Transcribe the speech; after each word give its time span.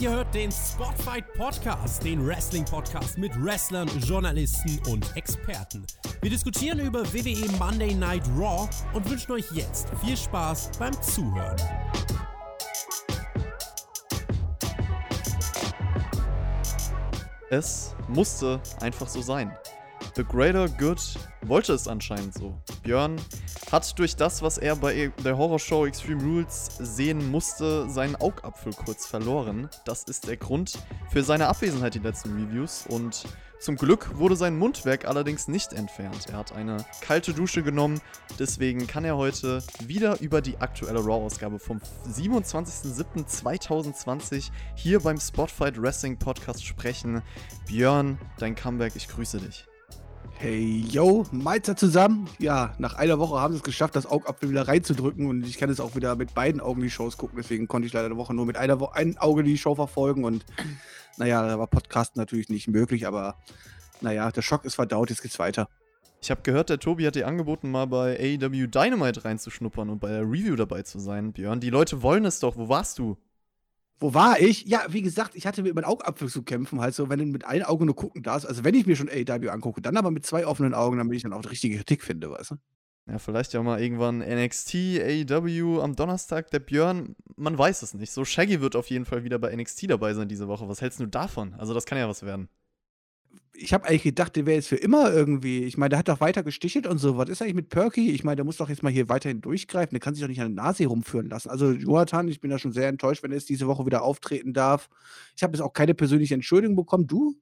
Ihr 0.00 0.12
hört 0.12 0.32
den 0.32 0.52
Spotfight 0.52 1.32
Podcast, 1.32 2.04
den 2.04 2.24
Wrestling-Podcast 2.24 3.18
mit 3.18 3.32
Wrestlern, 3.42 3.88
Journalisten 3.98 4.80
und 4.88 5.16
Experten. 5.16 5.84
Wir 6.22 6.30
diskutieren 6.30 6.78
über 6.78 7.04
WWE 7.12 7.50
Monday 7.58 7.96
Night 7.96 8.22
Raw 8.38 8.68
und 8.92 9.10
wünschen 9.10 9.32
euch 9.32 9.50
jetzt 9.50 9.88
viel 10.04 10.16
Spaß 10.16 10.70
beim 10.78 10.92
Zuhören. 11.02 11.56
Es 17.50 17.96
musste 18.06 18.60
einfach 18.80 19.08
so 19.08 19.20
sein. 19.20 19.50
The 20.14 20.22
Greater 20.22 20.68
Good 20.68 21.00
wollte 21.42 21.72
es 21.72 21.88
anscheinend 21.88 22.34
so. 22.34 22.56
Björn 22.84 23.16
hat 23.70 23.98
durch 23.98 24.16
das, 24.16 24.42
was 24.42 24.58
er 24.58 24.76
bei 24.76 25.10
der 25.24 25.36
Horrorshow 25.36 25.86
Extreme 25.86 26.22
Rules 26.22 26.70
sehen 26.78 27.30
musste, 27.30 27.88
seinen 27.90 28.16
Augapfel 28.16 28.72
kurz 28.72 29.06
verloren. 29.06 29.68
Das 29.84 30.04
ist 30.04 30.26
der 30.26 30.36
Grund 30.36 30.78
für 31.10 31.22
seine 31.22 31.48
Abwesenheit 31.48 31.94
die 31.94 32.00
letzten 32.00 32.34
Reviews 32.34 32.86
und 32.88 33.24
zum 33.60 33.76
Glück 33.76 34.16
wurde 34.16 34.36
sein 34.36 34.56
Mundwerk 34.56 35.04
allerdings 35.06 35.48
nicht 35.48 35.72
entfernt. 35.72 36.26
Er 36.28 36.36
hat 36.36 36.52
eine 36.52 36.76
kalte 37.00 37.34
Dusche 37.34 37.64
genommen, 37.64 38.00
deswegen 38.38 38.86
kann 38.86 39.04
er 39.04 39.16
heute 39.16 39.64
wieder 39.84 40.20
über 40.20 40.40
die 40.40 40.58
aktuelle 40.58 41.00
Raw-Ausgabe 41.00 41.58
vom 41.58 41.80
27.07.2020 42.08 44.52
hier 44.76 45.00
beim 45.00 45.18
Spotfight 45.18 45.82
Wrestling 45.82 46.18
Podcast 46.18 46.64
sprechen. 46.64 47.22
Björn, 47.66 48.20
dein 48.38 48.54
Comeback, 48.54 48.94
ich 48.94 49.08
grüße 49.08 49.38
dich. 49.38 49.66
Hey, 50.40 50.84
yo, 50.88 51.26
Meister 51.32 51.74
zusammen. 51.74 52.28
Ja, 52.38 52.72
nach 52.78 52.94
einer 52.94 53.18
Woche 53.18 53.40
haben 53.40 53.54
sie 53.54 53.58
es 53.58 53.64
geschafft, 53.64 53.96
das 53.96 54.06
Augapfel 54.06 54.48
wieder 54.48 54.68
reinzudrücken 54.68 55.26
und 55.26 55.44
ich 55.44 55.58
kann 55.58 55.68
es 55.68 55.80
auch 55.80 55.96
wieder 55.96 56.14
mit 56.14 56.32
beiden 56.32 56.60
Augen 56.60 56.80
die 56.80 56.90
Shows 56.90 57.16
gucken. 57.16 57.36
Deswegen 57.36 57.66
konnte 57.66 57.88
ich 57.88 57.92
leider 57.92 58.06
eine 58.06 58.16
Woche 58.16 58.32
nur 58.34 58.46
mit 58.46 58.56
einer 58.56 58.78
Wo 58.78 58.86
ein 58.86 59.18
Auge 59.18 59.42
die 59.42 59.58
Show 59.58 59.74
verfolgen 59.74 60.22
und 60.22 60.44
naja, 61.16 61.44
da 61.44 61.58
war 61.58 61.66
Podcast 61.66 62.14
natürlich 62.14 62.50
nicht 62.50 62.68
möglich, 62.68 63.08
aber 63.08 63.34
naja, 64.00 64.30
der 64.30 64.42
Schock 64.42 64.64
ist 64.64 64.76
verdaut, 64.76 65.10
jetzt 65.10 65.22
geht's 65.22 65.40
weiter. 65.40 65.68
Ich 66.22 66.30
habe 66.30 66.42
gehört, 66.42 66.70
der 66.70 66.78
Tobi 66.78 67.04
hat 67.04 67.16
dir 67.16 67.26
angeboten, 67.26 67.72
mal 67.72 67.88
bei 67.88 68.16
AEW 68.16 68.68
Dynamite 68.68 69.24
reinzuschnuppern 69.24 69.90
und 69.90 69.98
bei 69.98 70.10
der 70.10 70.22
Review 70.22 70.54
dabei 70.54 70.82
zu 70.82 71.00
sein, 71.00 71.32
Björn. 71.32 71.58
Die 71.58 71.70
Leute 71.70 72.00
wollen 72.02 72.24
es 72.24 72.38
doch. 72.38 72.56
Wo 72.56 72.68
warst 72.68 73.00
du? 73.00 73.16
Wo 74.00 74.14
war 74.14 74.40
ich? 74.40 74.64
Ja, 74.66 74.86
wie 74.90 75.02
gesagt, 75.02 75.34
ich 75.34 75.46
hatte 75.46 75.62
mit 75.62 75.74
meinem 75.74 75.84
Augapfel 75.84 76.28
zu 76.28 76.42
kämpfen, 76.42 76.80
halt 76.80 76.94
so, 76.94 77.08
wenn 77.08 77.18
du 77.18 77.26
mit 77.26 77.44
einem 77.44 77.64
Auge 77.64 77.84
nur 77.84 77.96
gucken 77.96 78.22
darfst. 78.22 78.46
Also, 78.46 78.62
wenn 78.62 78.74
ich 78.74 78.86
mir 78.86 78.94
schon 78.94 79.08
AEW 79.08 79.50
angucke, 79.50 79.80
dann 79.80 79.96
aber 79.96 80.10
mit 80.10 80.24
zwei 80.24 80.46
offenen 80.46 80.74
Augen, 80.74 80.98
damit 80.98 81.16
ich 81.16 81.22
dann 81.22 81.32
auch 81.32 81.42
die 81.42 81.48
richtige 81.48 81.76
Kritik 81.76 82.04
finde, 82.04 82.30
weißt 82.30 82.52
du? 82.52 82.56
Ja, 83.10 83.18
vielleicht 83.18 83.54
ja 83.54 83.62
mal 83.62 83.80
irgendwann 83.80 84.18
NXT, 84.18 84.74
AEW 85.00 85.80
am 85.80 85.96
Donnerstag. 85.96 86.50
Der 86.50 86.60
Björn, 86.60 87.16
man 87.36 87.56
weiß 87.56 87.82
es 87.82 87.94
nicht. 87.94 88.12
So, 88.12 88.24
Shaggy 88.24 88.60
wird 88.60 88.76
auf 88.76 88.88
jeden 88.90 89.04
Fall 89.06 89.24
wieder 89.24 89.38
bei 89.38 89.54
NXT 89.54 89.90
dabei 89.90 90.14
sein 90.14 90.28
diese 90.28 90.46
Woche. 90.46 90.68
Was 90.68 90.80
hältst 90.80 91.00
du 91.00 91.06
davon? 91.06 91.54
Also, 91.54 91.74
das 91.74 91.86
kann 91.86 91.98
ja 91.98 92.08
was 92.08 92.22
werden 92.22 92.48
ich 93.60 93.72
habe 93.74 93.86
eigentlich 93.86 94.04
gedacht, 94.04 94.36
der 94.36 94.46
wäre 94.46 94.56
jetzt 94.56 94.68
für 94.68 94.76
immer 94.76 95.12
irgendwie. 95.12 95.64
Ich 95.64 95.76
meine, 95.76 95.90
der 95.90 95.98
hat 95.98 96.08
doch 96.08 96.20
weiter 96.20 96.42
gestichelt 96.42 96.86
und 96.86 96.98
so. 96.98 97.18
Was 97.18 97.28
ist 97.28 97.42
eigentlich 97.42 97.54
mit 97.54 97.68
Perky? 97.68 98.10
Ich 98.12 98.22
meine, 98.22 98.36
der 98.36 98.44
muss 98.44 98.56
doch 98.56 98.68
jetzt 98.68 98.82
mal 98.82 98.92
hier 98.92 99.08
weiterhin 99.08 99.40
durchgreifen. 99.40 99.90
Der 99.94 100.00
kann 100.00 100.14
sich 100.14 100.22
doch 100.22 100.28
nicht 100.28 100.40
an 100.40 100.54
der 100.54 100.64
Nase 100.64 100.86
rumführen 100.86 101.28
lassen. 101.28 101.50
Also, 101.50 101.72
Jonathan, 101.72 102.28
ich 102.28 102.40
bin 102.40 102.50
da 102.50 102.58
schon 102.58 102.72
sehr 102.72 102.88
enttäuscht, 102.88 103.22
wenn 103.22 103.32
er 103.32 103.38
jetzt 103.38 103.48
diese 103.48 103.66
Woche 103.66 103.84
wieder 103.84 104.02
auftreten 104.02 104.52
darf. 104.52 104.88
Ich 105.36 105.42
habe 105.42 105.54
jetzt 105.54 105.62
auch 105.62 105.72
keine 105.72 105.94
persönliche 105.94 106.34
Entschuldigung 106.34 106.76
bekommen. 106.76 107.06
Du? 107.06 107.34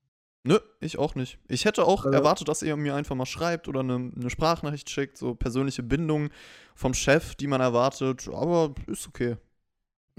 Nö, 0.44 0.58
ich 0.80 0.96
auch 0.98 1.14
nicht. 1.16 1.38
Ich 1.48 1.64
hätte 1.64 1.84
auch 1.84 2.04
also, 2.04 2.16
erwartet, 2.16 2.48
dass 2.48 2.62
ihr 2.62 2.76
mir 2.76 2.94
einfach 2.94 3.16
mal 3.16 3.26
schreibt 3.26 3.68
oder 3.68 3.80
eine, 3.80 4.12
eine 4.16 4.30
Sprachnachricht 4.30 4.88
schickt, 4.88 5.18
so 5.18 5.34
persönliche 5.34 5.82
Bindung 5.82 6.30
vom 6.74 6.94
Chef, 6.94 7.34
die 7.34 7.46
man 7.46 7.60
erwartet. 7.60 8.28
Aber 8.32 8.74
ist 8.86 9.08
okay. 9.08 9.36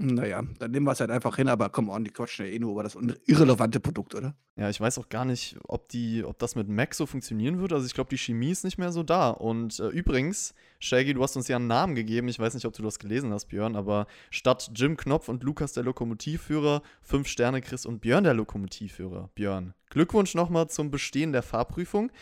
Naja, 0.00 0.44
dann 0.60 0.70
nehmen 0.70 0.86
wir 0.86 0.92
es 0.92 1.00
halt 1.00 1.10
einfach 1.10 1.34
hin, 1.34 1.48
aber 1.48 1.70
come 1.70 1.90
on, 1.90 2.04
die 2.04 2.12
quatschen 2.12 2.46
ja 2.46 2.52
eh 2.52 2.60
nur 2.60 2.70
über 2.70 2.84
das 2.84 2.96
irrelevante 3.26 3.80
Produkt, 3.80 4.14
oder? 4.14 4.36
Ja, 4.54 4.70
ich 4.70 4.80
weiß 4.80 4.96
auch 4.98 5.08
gar 5.08 5.24
nicht, 5.24 5.56
ob, 5.66 5.88
die, 5.88 6.22
ob 6.24 6.38
das 6.38 6.54
mit 6.54 6.68
Mac 6.68 6.94
so 6.94 7.04
funktionieren 7.04 7.58
würde. 7.58 7.74
Also 7.74 7.86
ich 7.86 7.94
glaube, 7.94 8.08
die 8.08 8.16
Chemie 8.16 8.52
ist 8.52 8.62
nicht 8.62 8.78
mehr 8.78 8.92
so 8.92 9.02
da. 9.02 9.30
Und 9.30 9.80
äh, 9.80 9.88
übrigens, 9.88 10.54
Shaggy, 10.78 11.14
du 11.14 11.22
hast 11.24 11.34
uns 11.34 11.48
ja 11.48 11.56
einen 11.56 11.66
Namen 11.66 11.96
gegeben. 11.96 12.28
Ich 12.28 12.38
weiß 12.38 12.54
nicht, 12.54 12.64
ob 12.64 12.74
du 12.74 12.82
das 12.84 13.00
gelesen 13.00 13.32
hast, 13.32 13.46
Björn, 13.46 13.74
aber 13.74 14.06
statt 14.30 14.70
Jim 14.72 14.96
Knopf 14.96 15.28
und 15.28 15.42
Lukas 15.42 15.72
der 15.72 15.82
Lokomotivführer, 15.82 16.82
fünf 17.02 17.26
Sterne 17.26 17.60
Chris 17.60 17.84
und 17.84 18.00
Björn 18.00 18.22
der 18.22 18.34
Lokomotivführer. 18.34 19.30
Björn, 19.34 19.74
Glückwunsch 19.90 20.36
nochmal 20.36 20.68
zum 20.68 20.92
Bestehen 20.92 21.32
der 21.32 21.42
Fahrprüfung. 21.42 22.12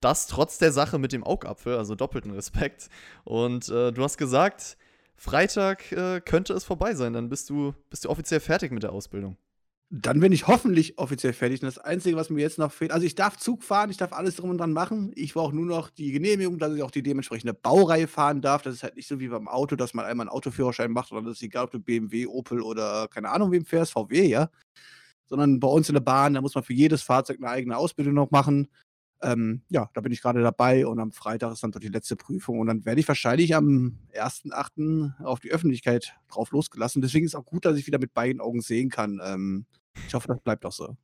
Das 0.00 0.28
trotz 0.28 0.58
der 0.58 0.70
Sache 0.70 1.00
mit 1.00 1.10
dem 1.10 1.24
Augapfel, 1.24 1.78
also 1.78 1.96
doppelten 1.96 2.30
Respekt. 2.30 2.90
Und 3.24 3.68
äh, 3.70 3.90
du 3.90 4.04
hast 4.04 4.18
gesagt, 4.18 4.76
Freitag 5.16 5.90
äh, 5.92 6.20
könnte 6.20 6.52
es 6.52 6.64
vorbei 6.64 6.94
sein. 6.94 7.12
Dann 7.12 7.28
bist 7.28 7.50
du, 7.50 7.74
bist 7.90 8.04
du 8.04 8.10
offiziell 8.10 8.40
fertig 8.40 8.72
mit 8.72 8.82
der 8.82 8.92
Ausbildung. 8.92 9.36
Dann 9.90 10.18
bin 10.18 10.32
ich 10.32 10.48
hoffentlich 10.48 10.98
offiziell 10.98 11.32
fertig. 11.32 11.62
Und 11.62 11.66
das 11.66 11.78
Einzige, 11.78 12.16
was 12.16 12.30
mir 12.30 12.40
jetzt 12.40 12.58
noch 12.58 12.72
fehlt, 12.72 12.90
also 12.90 13.06
ich 13.06 13.14
darf 13.14 13.36
Zug 13.36 13.62
fahren, 13.62 13.90
ich 13.90 13.96
darf 13.96 14.12
alles 14.12 14.36
drum 14.36 14.50
und 14.50 14.58
dran 14.58 14.72
machen. 14.72 15.12
Ich 15.14 15.34
brauche 15.34 15.54
nur 15.54 15.66
noch 15.66 15.90
die 15.90 16.10
Genehmigung, 16.10 16.58
dass 16.58 16.74
ich 16.74 16.82
auch 16.82 16.90
die 16.90 17.02
dementsprechende 17.02 17.54
Baureihe 17.54 18.08
fahren 18.08 18.40
darf. 18.40 18.62
Das 18.62 18.74
ist 18.74 18.82
halt 18.82 18.96
nicht 18.96 19.06
so 19.06 19.20
wie 19.20 19.28
beim 19.28 19.46
Auto, 19.46 19.76
dass 19.76 19.94
man 19.94 20.04
einmal 20.04 20.26
einen 20.26 20.34
Autoführerschein 20.34 20.90
macht, 20.90 21.10
sondern 21.10 21.26
das 21.26 21.36
ist 21.36 21.42
egal, 21.42 21.64
ob 21.64 21.70
du 21.70 21.78
BMW, 21.78 22.26
Opel 22.26 22.60
oder 22.60 23.08
keine 23.08 23.30
Ahnung, 23.30 23.52
wem 23.52 23.64
fährst, 23.64 23.92
VW, 23.92 24.26
ja. 24.26 24.50
Sondern 25.26 25.60
bei 25.60 25.68
uns 25.68 25.88
in 25.88 25.94
der 25.94 26.00
Bahn, 26.00 26.34
da 26.34 26.40
muss 26.40 26.54
man 26.54 26.64
für 26.64 26.74
jedes 26.74 27.02
Fahrzeug 27.02 27.38
eine 27.38 27.50
eigene 27.50 27.76
Ausbildung 27.76 28.14
noch 28.14 28.30
machen. 28.30 28.68
Ähm, 29.24 29.62
ja, 29.70 29.88
da 29.94 30.00
bin 30.00 30.12
ich 30.12 30.20
gerade 30.20 30.42
dabei 30.42 30.86
und 30.86 31.00
am 31.00 31.10
Freitag 31.10 31.52
ist 31.52 31.62
dann 31.62 31.72
dort 31.72 31.82
die 31.82 31.88
letzte 31.88 32.14
Prüfung 32.14 32.58
und 32.58 32.66
dann 32.66 32.84
werde 32.84 33.00
ich 33.00 33.08
wahrscheinlich 33.08 33.54
am 33.54 33.98
1.8. 34.12 35.24
auf 35.24 35.40
die 35.40 35.50
Öffentlichkeit 35.50 36.14
drauf 36.28 36.50
losgelassen. 36.50 37.00
Deswegen 37.00 37.24
ist 37.24 37.34
es 37.34 37.40
auch 37.40 37.46
gut, 37.46 37.64
dass 37.64 37.78
ich 37.78 37.86
wieder 37.86 37.98
mit 37.98 38.12
beiden 38.12 38.40
Augen 38.40 38.60
sehen 38.60 38.90
kann. 38.90 39.20
Ähm, 39.24 39.66
ich 40.06 40.14
hoffe, 40.14 40.28
das 40.28 40.40
bleibt 40.40 40.66
auch 40.66 40.72
so. 40.72 40.96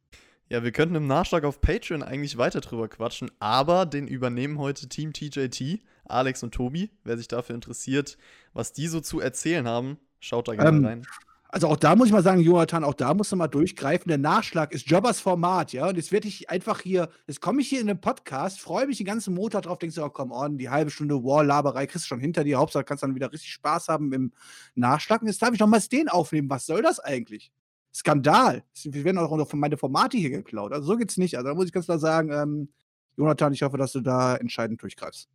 Ja, 0.51 0.65
wir 0.65 0.73
könnten 0.73 0.97
im 0.97 1.07
Nachschlag 1.07 1.45
auf 1.45 1.61
Patreon 1.61 2.03
eigentlich 2.03 2.37
weiter 2.37 2.61
drüber 2.61 2.89
quatschen, 2.89 3.31
aber 3.39 3.87
den 3.87 4.09
übernehmen 4.09 4.59
heute 4.59 4.89
Team 4.89 5.13
TJT, 5.13 5.81
Alex 6.05 6.43
und 6.43 6.53
Tobi. 6.53 6.91
Wer 7.05 7.17
sich 7.17 7.29
dafür 7.29 7.55
interessiert, 7.55 8.19
was 8.53 8.73
die 8.73 8.89
so 8.89 9.01
zu 9.01 9.21
erzählen 9.21 9.67
haben, 9.69 9.99
schaut 10.19 10.49
da 10.49 10.57
gerne 10.57 10.79
ähm, 10.79 10.85
rein. 10.85 11.07
Also 11.53 11.67
auch 11.67 11.77
da 11.77 11.97
muss 11.97 12.07
ich 12.07 12.13
mal 12.13 12.23
sagen, 12.23 12.41
Jonathan, 12.41 12.85
auch 12.85 12.95
da 12.95 13.13
musst 13.13 13.33
du 13.33 13.37
mal 13.37 13.49
durchgreifen. 13.49 14.09
Der 14.09 14.19
Nachschlag 14.19 14.73
ist 14.73 14.89
Jobbers 14.89 15.21
Format, 15.21 15.73
ja. 15.73 15.89
Und 15.89 15.97
jetzt 15.97 16.13
werde 16.13 16.29
ich 16.29 16.49
einfach 16.49 16.81
hier, 16.81 17.09
jetzt 17.27 17.41
komme 17.41 17.61
ich 17.61 17.69
hier 17.69 17.81
in 17.81 17.89
den 17.89 18.01
Podcast, 18.01 18.61
freue 18.61 18.87
mich 18.87 18.99
den 18.99 19.07
ganzen 19.07 19.35
Montag 19.35 19.63
drauf, 19.63 19.79
denkst 19.79 19.97
du, 19.97 20.05
oh, 20.05 20.11
komm 20.11 20.31
on, 20.31 20.59
die 20.59 20.71
halbe 20.71 20.93
Stunde 20.93 21.17
War-Laberei 21.25 21.89
kriegst 21.89 22.05
du 22.05 22.09
schon 22.09 22.21
hinter 22.21 22.45
dir. 22.45 22.59
Hauptsache 22.59 22.85
kannst 22.85 23.03
dann 23.03 23.17
wieder 23.17 23.33
richtig 23.33 23.51
Spaß 23.53 23.89
haben 23.89 24.13
im 24.13 24.33
Nachschlag. 24.77 25.23
Und 25.23 25.27
jetzt 25.27 25.43
darf 25.43 25.53
ich 25.53 25.59
noch 25.59 25.67
mal 25.67 25.81
den 25.81 26.09
aufnehmen. 26.09 26.49
Was 26.49 26.67
soll 26.67 26.83
das 26.83 27.01
eigentlich? 27.01 27.51
Skandal. 27.93 28.63
Wir 28.85 29.05
werden 29.05 29.19
auch 29.19 29.37
noch 29.37 29.51
von 29.51 29.59
meine 29.59 29.77
Formate 29.77 30.19
hier 30.19 30.31
geklaut. 30.31 30.73
Also 30.73 30.87
so 30.87 30.97
geht's 30.97 31.17
nicht. 31.17 31.37
Also 31.37 31.49
da 31.49 31.55
muss 31.57 31.67
ich 31.67 31.73
ganz 31.73 31.87
klar 31.87 31.99
sagen, 31.99 32.31
ähm, 32.31 32.69
Jonathan, 33.17 33.53
ich 33.53 33.63
hoffe, 33.63 33.77
dass 33.77 33.91
du 33.91 34.01
da 34.01 34.37
entscheidend 34.37 34.81
durchgreifst. 34.83 35.29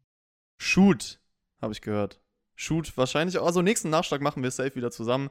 Shoot, 0.58 1.20
habe 1.62 1.74
ich 1.74 1.82
gehört. 1.82 2.22
Shoot, 2.56 2.96
wahrscheinlich. 2.96 3.42
Also 3.42 3.62
nächsten 3.62 3.90
Nachschlag 3.90 4.22
machen 4.22 4.42
wir 4.42 4.52
safe 4.52 4.76
wieder 4.76 4.92
zusammen. 4.92 5.30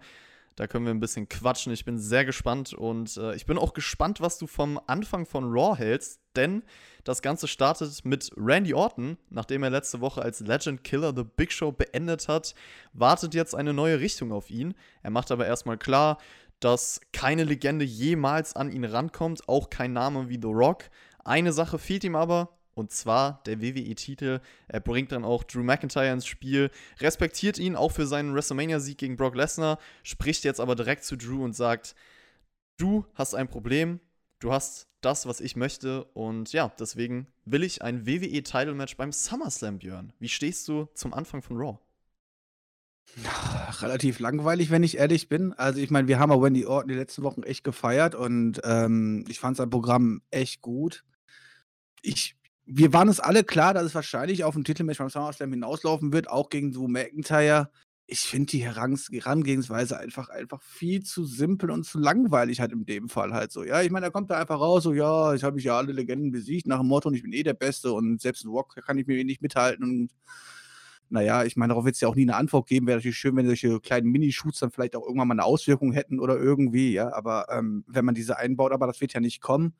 Da 0.56 0.68
können 0.68 0.86
wir 0.86 0.94
ein 0.94 1.00
bisschen 1.00 1.28
quatschen. 1.28 1.72
Ich 1.72 1.84
bin 1.84 1.98
sehr 1.98 2.24
gespannt 2.24 2.72
und 2.72 3.16
äh, 3.16 3.34
ich 3.34 3.44
bin 3.44 3.58
auch 3.58 3.74
gespannt, 3.74 4.20
was 4.20 4.38
du 4.38 4.46
vom 4.46 4.80
Anfang 4.86 5.26
von 5.26 5.44
Raw 5.44 5.76
hältst, 5.76 6.20
denn 6.36 6.62
das 7.02 7.22
Ganze 7.22 7.48
startet 7.48 8.04
mit 8.04 8.30
Randy 8.36 8.72
Orton. 8.72 9.18
Nachdem 9.30 9.64
er 9.64 9.70
letzte 9.70 10.00
Woche 10.00 10.22
als 10.22 10.40
Legend 10.40 10.84
Killer 10.84 11.12
The 11.14 11.24
Big 11.24 11.52
Show 11.52 11.72
beendet 11.72 12.28
hat, 12.28 12.54
wartet 12.92 13.34
jetzt 13.34 13.54
eine 13.54 13.72
neue 13.72 13.98
Richtung 13.98 14.30
auf 14.32 14.50
ihn. 14.50 14.74
Er 15.02 15.10
macht 15.10 15.32
aber 15.32 15.46
erstmal 15.46 15.76
klar, 15.76 16.18
dass 16.60 17.00
keine 17.12 17.44
Legende 17.44 17.84
jemals 17.84 18.54
an 18.54 18.70
ihn 18.70 18.84
rankommt, 18.84 19.48
auch 19.48 19.70
kein 19.70 19.92
Name 19.92 20.28
wie 20.28 20.38
The 20.40 20.48
Rock. 20.48 20.84
Eine 21.24 21.52
Sache 21.52 21.78
fehlt 21.78 22.04
ihm 22.04 22.16
aber, 22.16 22.56
und 22.74 22.90
zwar 22.90 23.42
der 23.46 23.60
WWE-Titel. 23.60 24.40
Er 24.68 24.80
bringt 24.80 25.12
dann 25.12 25.24
auch 25.24 25.44
Drew 25.44 25.62
McIntyre 25.62 26.12
ins 26.12 26.26
Spiel, 26.26 26.70
respektiert 27.00 27.58
ihn 27.58 27.76
auch 27.76 27.92
für 27.92 28.06
seinen 28.06 28.34
WrestleMania-Sieg 28.34 28.98
gegen 28.98 29.16
Brock 29.16 29.34
Lesnar, 29.34 29.78
spricht 30.02 30.44
jetzt 30.44 30.60
aber 30.60 30.74
direkt 30.74 31.04
zu 31.04 31.16
Drew 31.16 31.44
und 31.44 31.54
sagt: 31.54 31.94
Du 32.76 33.06
hast 33.14 33.34
ein 33.34 33.48
Problem, 33.48 34.00
du 34.40 34.52
hast 34.52 34.88
das, 35.04 35.26
was 35.26 35.40
ich 35.40 35.56
möchte. 35.56 36.04
Und 36.04 36.52
ja, 36.52 36.72
deswegen 36.78 37.26
will 37.44 37.62
ich 37.62 37.82
ein 37.82 38.06
WWE-Title-Match 38.06 38.96
beim 38.96 39.12
SummerSlam, 39.12 39.78
Björn. 39.78 40.12
Wie 40.18 40.28
stehst 40.28 40.68
du 40.68 40.88
zum 40.94 41.14
Anfang 41.14 41.42
von 41.42 41.56
Raw? 41.56 41.78
Relativ 43.80 44.18
langweilig, 44.18 44.70
wenn 44.70 44.82
ich 44.82 44.96
ehrlich 44.96 45.28
bin. 45.28 45.52
Also, 45.52 45.78
ich 45.78 45.90
meine, 45.90 46.08
wir 46.08 46.18
haben 46.18 46.32
ja 46.32 46.40
Wendy 46.40 46.66
Orton 46.66 46.88
die 46.88 46.94
letzten 46.94 47.22
Wochen 47.22 47.42
echt 47.42 47.62
gefeiert 47.62 48.14
und 48.14 48.60
ähm, 48.64 49.24
ich 49.28 49.38
fand 49.38 49.56
sein 49.56 49.70
Programm 49.70 50.22
echt 50.30 50.62
gut. 50.62 51.04
Ich 52.02 52.36
wir 52.66 52.92
waren 52.92 53.08
uns 53.08 53.20
alle 53.20 53.44
klar, 53.44 53.74
dass 53.74 53.84
es 53.84 53.94
wahrscheinlich 53.94 54.44
auf 54.44 54.56
'n 54.56 54.64
Titelmatch 54.64 54.98
beim 54.98 55.10
SummerSlam 55.10 55.52
hinauslaufen 55.52 56.12
wird, 56.12 56.30
auch 56.30 56.48
gegen 56.50 56.72
Drew 56.72 56.88
McIntyre. 56.88 57.70
Ich 58.06 58.20
finde 58.20 58.46
die 58.50 58.64
Herangehensweise 58.64 59.98
einfach 59.98 60.28
einfach 60.28 60.60
viel 60.62 61.02
zu 61.04 61.24
simpel 61.24 61.70
und 61.70 61.84
zu 61.84 61.98
langweilig 61.98 62.60
halt 62.60 62.72
in 62.72 62.84
dem 62.84 63.08
Fall 63.08 63.32
halt 63.32 63.50
so. 63.52 63.64
Ja, 63.64 63.80
ich 63.82 63.90
meine, 63.90 64.06
er 64.06 64.12
kommt 64.12 64.30
da 64.30 64.38
einfach 64.40 64.60
raus, 64.60 64.82
so: 64.84 64.92
„Ja, 64.92 65.32
jetzt 65.32 65.42
habe 65.42 65.58
ich 65.58 65.64
ja 65.64 65.76
alle 65.78 65.92
Legenden 65.92 66.30
besiegt 66.30 66.66
nach 66.66 66.78
dem 66.80 66.88
Motto 66.88 67.08
und 67.08 67.14
ich 67.14 67.22
bin 67.22 67.32
eh 67.32 67.42
der 67.42 67.54
Beste 67.54 67.92
und 67.92 68.20
selbst 68.20 68.44
'n 68.44 68.50
Rock 68.50 68.76
kann 68.86 68.98
ich 68.98 69.06
mir 69.06 69.16
eh 69.18 69.24
nicht 69.24 69.42
mithalten 69.42 69.84
und 69.84 70.10
naja, 71.10 71.44
ich 71.44 71.56
meine, 71.56 71.70
darauf 71.72 71.84
wird 71.84 71.94
es 71.96 72.00
ja 72.00 72.08
auch 72.08 72.14
nie 72.16 72.22
eine 72.22 72.36
Antwort 72.36 72.66
geben. 72.68 72.86
Wäre 72.86 72.98
natürlich 72.98 73.16
schön, 73.18 73.36
wenn 73.36 73.46
solche 73.46 73.80
kleinen 73.80 74.10
Minishoots 74.10 74.60
dann 74.60 74.70
vielleicht 74.70 74.96
auch 74.96 75.02
irgendwann 75.06 75.28
mal 75.28 75.34
eine 75.34 75.44
Auswirkung 75.44 75.92
hätten 75.92 76.18
oder 76.20 76.38
irgendwie, 76.38 76.92
ja. 76.92 77.12
Aber 77.12 77.46
ähm, 77.50 77.84
wenn 77.86 78.04
man 78.04 78.14
diese 78.14 78.38
einbaut, 78.38 78.72
aber 78.72 78.86
das 78.86 79.00
wird 79.00 79.12
ja 79.12 79.20
nicht 79.20 79.40
kommen. 79.40 79.74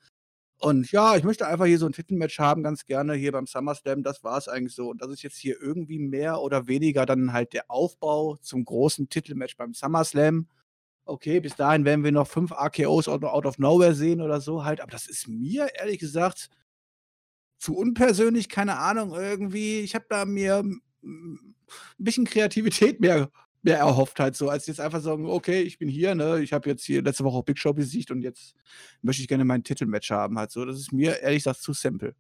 Und 0.65 0.91
ja, 0.93 1.15
ich 1.15 1.25
möchte 1.25 1.47
einfach 1.47 1.67
hier 1.67 1.79
so 1.79 1.85
ein 1.85 1.93
Titelmatch 1.93 2.39
haben, 2.39 2.63
ganz 2.63 2.87
gerne 2.87 3.13
hier 3.13 3.33
beim 3.33 3.47
SummerSlam. 3.47 4.03
Das 4.03 4.25
war 4.25 4.39
es 4.39 4.49
eigentlich 4.49 4.75
so. 4.75 4.89
Und 4.89 5.03
das 5.03 5.11
ist 5.11 5.23
jetzt 5.23 5.37
hier 5.37 5.61
irgendwie 5.61 5.99
mehr 5.99 6.41
oder 6.41 6.67
weniger 6.69 7.05
dann 7.05 7.35
halt 7.35 7.53
der 7.53 7.71
Aufbau 7.71 8.37
zum 8.37 8.65
großen 8.65 9.11
Titelmatch 9.11 9.59
beim 9.59 9.75
SummerSlam. 9.75 10.49
Okay, 11.05 11.41
bis 11.41 11.55
dahin 11.57 11.85
werden 11.85 12.03
wir 12.03 12.13
noch 12.13 12.27
fünf 12.27 12.51
RKOs 12.51 13.09
out 13.09 13.25
of 13.25 13.59
nowhere 13.59 13.95
sehen 13.95 14.23
oder 14.23 14.41
so 14.41 14.65
halt. 14.65 14.81
Aber 14.81 14.91
das 14.91 15.07
ist 15.07 15.29
mir 15.29 15.69
ehrlich 15.75 15.99
gesagt 15.99 16.49
zu 17.59 17.77
unpersönlich, 17.77 18.49
keine 18.49 18.79
Ahnung, 18.79 19.15
irgendwie. 19.15 19.81
Ich 19.81 19.95
habe 19.95 20.07
da 20.09 20.25
mir 20.25 20.65
ein 21.03 21.55
bisschen 21.99 22.25
Kreativität 22.25 23.01
mehr, 23.01 23.29
mehr 23.65 23.79
erhofft 23.79 24.21
halt 24.21 24.37
so, 24.37 24.49
als 24.49 24.67
jetzt 24.67 24.81
einfach 24.81 25.01
sagen, 25.01 25.27
okay, 25.27 25.63
ich 25.63 25.79
bin 25.79 25.89
hier, 25.89 26.15
ne, 26.15 26.41
ich 26.43 26.53
habe 26.53 26.69
jetzt 26.71 26.85
hier 26.85 27.03
letzte 27.03 27.25
Woche 27.25 27.39
auch 27.39 27.45
Big 27.45 27.59
Show 27.59 27.73
besiegt 27.73 28.11
und 28.11 28.23
jetzt 28.23 28.55
möchte 29.03 29.23
ich 29.23 29.29
gerne 29.29 29.45
mein 29.45 29.65
Titelmatch 29.65 30.11
haben 30.11 30.39
halt 30.39 30.51
so. 30.51 30.65
Das 30.65 30.79
ist 30.79 30.93
mir 30.93 31.21
ehrlich 31.21 31.45
gesagt 31.45 31.63
zu 31.63 31.73
simpel. 31.73 32.15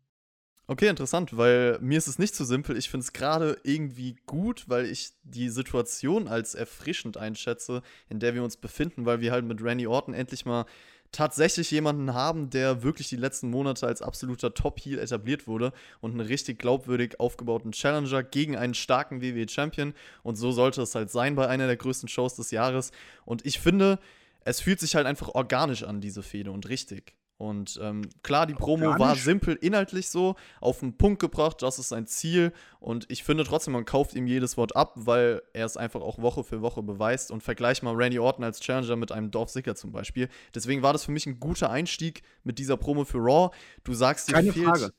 Okay, 0.67 0.89
interessant, 0.89 1.37
weil 1.37 1.79
mir 1.81 1.99
ist 1.99 2.07
es 2.07 2.19
nicht 2.19 2.35
so 2.35 2.43
simpel. 2.43 2.79
Ich 2.79 2.89
finde 2.89 3.05
es 3.05 3.13
gerade 3.13 3.59
irgendwie 3.65 4.17
gut, 4.25 4.65
weil 4.67 4.87
ich 4.87 5.13
die 5.23 5.51
Situation 5.51 6.27
als 6.27 6.55
erfrischend 6.55 7.19
einschätze, 7.19 7.83
in 8.09 8.19
der 8.19 8.35
wir 8.35 8.43
uns 8.43 8.57
befinden, 8.57 9.05
weil 9.05 9.21
wir 9.21 9.31
halt 9.31 9.45
mit 9.45 9.63
Randy 9.63 9.87
Orton 9.87 10.15
endlich 10.15 10.47
mal 10.47 10.65
tatsächlich 11.13 11.71
jemanden 11.71 12.15
haben, 12.15 12.49
der 12.49 12.83
wirklich 12.83 13.09
die 13.11 13.17
letzten 13.17 13.51
Monate 13.51 13.87
als 13.87 14.01
absoluter 14.01 14.55
Top-Heel 14.55 14.99
etabliert 14.99 15.47
wurde 15.47 15.73
und 16.01 16.13
einen 16.13 16.21
richtig 16.21 16.59
glaubwürdig 16.59 17.21
aufgebauten 17.21 17.73
Challenger 17.73 18.23
gegen 18.23 18.57
einen 18.57 18.75
starken 18.75 19.21
WWE-Champion. 19.21 19.93
Und 20.23 20.37
so 20.37 20.51
sollte 20.51 20.81
es 20.81 20.95
halt 20.95 21.11
sein 21.11 21.35
bei 21.35 21.47
einer 21.47 21.67
der 21.67 21.77
größten 21.77 22.09
Shows 22.09 22.37
des 22.37 22.51
Jahres. 22.51 22.91
Und 23.27 23.45
ich 23.45 23.61
finde, 23.61 23.99
es 24.45 24.61
fühlt 24.61 24.81
sich 24.81 24.95
halt 24.97 25.07
einfach 25.07 25.29
organisch 25.29 25.85
an, 25.85 26.01
diese 26.01 26.23
Fehde 26.23 26.51
und 26.51 26.69
richtig. 26.71 27.15
Und 27.37 27.81
ähm, 27.83 28.03
klar, 28.23 28.47
die 28.47 28.55
Promo 28.55 28.97
war 28.99 29.17
simpel 29.17 29.59
inhaltlich 29.61 30.09
so, 30.09 30.37
auf 30.61 30.81
den 30.81 30.97
Punkt 30.97 31.21
gebracht, 31.21 31.63
das 31.63 31.79
ist 31.79 31.89
sein 31.89 32.07
Ziel. 32.07 32.53
Und 32.79 33.07
ich 33.11 33.25
finde 33.25 33.45
trotzdem, 33.45 33.73
man 33.73 33.85
kauft 33.85 34.15
ihm 34.15 34.27
jedes 34.27 34.57
Wort 34.57 34.77
ab, 34.77 34.93
weil 34.97 35.43
er 35.53 35.67
es 35.67 35.77
einfach 35.77 36.01
auch 36.01 36.19
Woche 36.19 36.45
für 36.45 36.63
Woche 36.63 36.83
beweist. 36.83 37.33
Und 37.33 37.43
vergleich 37.43 37.83
mal 37.83 37.95
Randy 37.95 38.21
Orton 38.21 38.45
als 38.45 38.61
Challenger 38.61 38.97
mit 38.97 39.11
einem 39.11 39.31
Dorf 39.31 39.51
Ziggler 39.51 39.75
zum 39.75 39.91
Beispiel. 39.91 40.29
Deswegen 40.55 40.83
war 40.83 40.93
das 40.93 41.05
für 41.05 41.13
mich 41.13 41.27
ein 41.27 41.41
guter 41.41 41.71
Einstieg 41.71 42.23
mit 42.45 42.59
dieser 42.59 42.77
Promo 42.77 43.05
für 43.05 43.19
Raw. 43.19 43.55
Du 43.83 43.95
sagst, 43.95 44.29
dir 44.29 44.35
Keine 44.35 44.53
fehlt 44.53 44.67
Frage. 44.67 44.91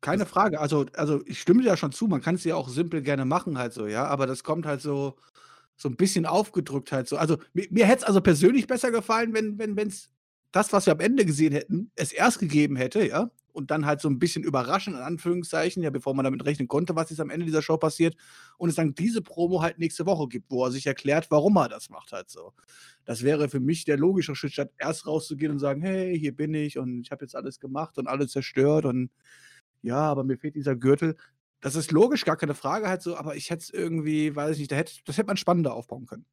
Keine 0.00 0.26
Frage. 0.26 0.60
Also, 0.60 0.86
also 0.96 1.20
ich 1.26 1.40
stimme 1.40 1.62
dir 1.62 1.68
ja 1.68 1.76
schon 1.76 1.92
zu, 1.92 2.08
man 2.08 2.22
kann 2.22 2.34
es 2.34 2.44
ja 2.44 2.56
auch 2.56 2.68
simpel 2.68 3.02
gerne 3.02 3.24
machen, 3.24 3.58
halt 3.58 3.72
so, 3.72 3.86
ja. 3.86 4.06
Aber 4.06 4.26
das 4.26 4.42
kommt 4.42 4.66
halt 4.66 4.80
so, 4.80 5.14
so 5.76 5.88
ein 5.88 5.96
bisschen 5.96 6.26
aufgedrückt 6.26 6.90
halt 6.90 7.06
so. 7.06 7.16
Also 7.16 7.36
mir, 7.52 7.66
mir 7.70 7.86
hätte 7.86 7.98
es 7.98 8.04
also 8.04 8.20
persönlich 8.20 8.66
besser 8.66 8.90
gefallen, 8.90 9.34
wenn 9.34 9.58
es 9.60 9.76
wenn, 9.76 9.92
das, 10.52 10.72
was 10.72 10.86
wir 10.86 10.92
am 10.92 11.00
Ende 11.00 11.24
gesehen 11.24 11.52
hätten, 11.52 11.90
es 11.96 12.12
erst 12.12 12.38
gegeben 12.38 12.76
hätte, 12.76 13.06
ja, 13.06 13.30
und 13.52 13.70
dann 13.70 13.84
halt 13.84 14.00
so 14.00 14.08
ein 14.08 14.18
bisschen 14.18 14.44
überraschend, 14.44 14.96
in 14.96 15.02
Anführungszeichen, 15.02 15.82
ja, 15.82 15.90
bevor 15.90 16.14
man 16.14 16.24
damit 16.24 16.44
rechnen 16.44 16.68
konnte, 16.68 16.96
was 16.96 17.10
jetzt 17.10 17.20
am 17.20 17.30
Ende 17.30 17.46
dieser 17.46 17.62
Show 17.62 17.76
passiert, 17.76 18.16
und 18.56 18.68
es 18.68 18.74
dann 18.74 18.94
diese 18.94 19.22
Promo 19.22 19.62
halt 19.62 19.78
nächste 19.78 20.06
Woche 20.06 20.28
gibt, 20.28 20.50
wo 20.50 20.64
er 20.64 20.70
sich 20.70 20.86
erklärt, 20.86 21.30
warum 21.30 21.56
er 21.56 21.68
das 21.68 21.90
macht 21.90 22.12
halt 22.12 22.30
so. 22.30 22.52
Das 23.04 23.22
wäre 23.22 23.48
für 23.48 23.60
mich 23.60 23.84
der 23.84 23.98
logische 23.98 24.34
Schritt, 24.34 24.52
statt 24.52 24.72
erst 24.78 25.06
rauszugehen 25.06 25.52
und 25.52 25.58
sagen, 25.58 25.82
hey, 25.82 26.18
hier 26.18 26.34
bin 26.34 26.54
ich 26.54 26.78
und 26.78 27.02
ich 27.02 27.10
habe 27.10 27.24
jetzt 27.24 27.36
alles 27.36 27.60
gemacht 27.60 27.98
und 27.98 28.06
alles 28.06 28.32
zerstört 28.32 28.84
und 28.84 29.10
ja, 29.82 29.98
aber 29.98 30.24
mir 30.24 30.38
fehlt 30.38 30.54
dieser 30.54 30.76
Gürtel. 30.76 31.16
Das 31.60 31.76
ist 31.76 31.92
logisch, 31.92 32.24
gar 32.24 32.36
keine 32.36 32.54
Frage 32.54 32.88
halt 32.88 33.02
so, 33.02 33.16
aber 33.16 33.36
ich 33.36 33.50
hätte 33.50 33.62
es 33.62 33.70
irgendwie, 33.70 34.34
weiß 34.34 34.52
ich 34.52 34.58
nicht, 34.60 34.72
da 34.72 34.76
hätte, 34.76 34.94
das 35.04 35.16
hätte 35.16 35.26
man 35.26 35.36
spannender 35.36 35.74
aufbauen 35.74 36.06
können. 36.06 36.26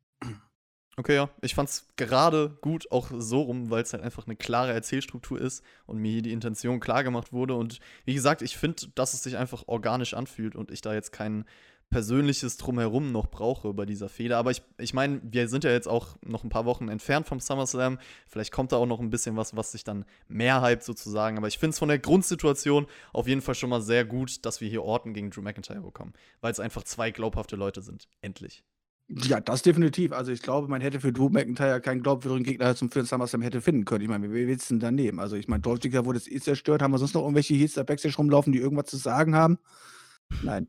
Okay, 1.00 1.16
ja. 1.16 1.30
Ich 1.42 1.56
fand's 1.56 1.88
gerade 1.96 2.58
gut, 2.60 2.92
auch 2.92 3.10
so 3.18 3.44
rum, 3.44 3.70
weil 3.70 3.84
es 3.84 3.94
halt 3.94 4.04
einfach 4.04 4.28
eine 4.28 4.36
klare 4.36 4.74
Erzählstruktur 4.74 5.40
ist 5.40 5.64
und 5.86 5.98
mir 5.98 6.12
hier 6.12 6.22
die 6.22 6.34
Intention 6.34 6.82
klar 6.82 7.06
gemacht 7.06 7.32
wurde. 7.32 7.56
Und 7.56 7.80
wie 8.04 8.14
gesagt, 8.14 8.42
ich 8.42 8.58
finde, 8.58 8.90
dass 8.96 9.14
es 9.14 9.24
sich 9.24 9.38
einfach 9.38 9.64
organisch 9.68 10.14
anfühlt 10.14 10.58
und 10.58 10.72
ich 10.72 10.82
da 10.82 10.94
jetzt 10.94 11.14
kein 11.14 11.46
persönliches 11.90 12.58
Drumherum 12.58 13.14
noch 13.14 13.28
brauche 13.28 13.74
bei 13.74 13.86
dieser 13.86 14.10
Feder. 14.10 14.40
Aber 14.40 14.52
ich, 14.52 14.62
ich 14.78 14.94
meine, 14.94 15.22
wir 15.24 15.48
sind 15.48 15.64
ja 15.64 15.72
jetzt 15.72 15.88
auch 15.88 16.18
noch 16.22 16.44
ein 16.44 16.50
paar 16.50 16.66
Wochen 16.66 16.90
entfernt 16.90 17.28
vom 17.28 17.40
SummerSlam. 17.40 17.98
Vielleicht 18.28 18.52
kommt 18.52 18.74
da 18.74 18.76
auch 18.76 18.86
noch 18.86 19.00
ein 19.00 19.10
bisschen 19.10 19.38
was, 19.38 19.56
was 19.56 19.72
sich 19.72 19.86
dann 19.86 20.04
mehr 20.28 20.62
hypt 20.62 20.84
sozusagen. 20.84 21.38
Aber 21.38 21.48
ich 21.48 21.60
finde 21.60 21.76
es 21.76 21.80
von 21.80 21.88
der 21.88 22.00
Grundsituation 22.00 22.88
auf 23.14 23.26
jeden 23.26 23.42
Fall 23.42 23.56
schon 23.56 23.70
mal 23.70 23.82
sehr 23.82 24.04
gut, 24.04 24.46
dass 24.46 24.60
wir 24.60 24.68
hier 24.68 24.84
Orten 24.84 25.14
gegen 25.14 25.32
Drew 25.32 25.42
McIntyre 25.42 25.80
bekommen. 25.80 26.12
Weil 26.42 26.52
es 26.52 26.60
einfach 26.60 26.84
zwei 26.84 27.10
glaubhafte 27.12 27.56
Leute 27.56 27.82
sind. 27.82 28.10
Endlich. 28.22 28.66
Ja, 29.12 29.40
das 29.42 29.64
definitiv. 29.64 30.12
Also, 30.12 30.32
ich 30.32 30.42
glaube, 30.44 30.68
man 30.68 30.82
hätte 30.82 31.00
für 31.00 31.12
Drew 31.12 31.30
McIntyre 31.30 31.82
keinen 31.82 32.04
glaubwürdigen 32.04 32.44
Gegner 32.44 32.76
zum 32.76 32.92
für 32.92 33.04
SummerSlam 33.04 33.42
hätte 33.42 33.60
finden 33.60 33.84
können. 33.84 34.04
Ich 34.04 34.08
meine, 34.08 34.32
wer 34.32 34.48
willst 34.48 34.70
denn 34.70 34.80
daneben? 34.80 35.20
Also, 35.20 35.36
ich 35.36 35.48
meine, 35.48 35.62
Dolph 35.62 35.80
Ziggler 35.80 36.06
wurde 36.06 36.20
jetzt 36.20 36.32
eh 36.32 36.40
zerstört. 36.40 36.84
Haben 36.84 36.92
wir 36.92 37.00
sonst 37.00 37.16
noch 37.16 37.24
irgendwelche 37.24 37.56
Heels 37.56 37.74
da 37.74 37.82
Backstage 37.84 38.16
rumlaufen, 38.18 38.54
die 38.54 38.60
irgendwas 38.60 38.86
zu 38.86 38.98
sagen 38.98 39.36
haben? 39.36 39.58
Nein. 40.44 40.68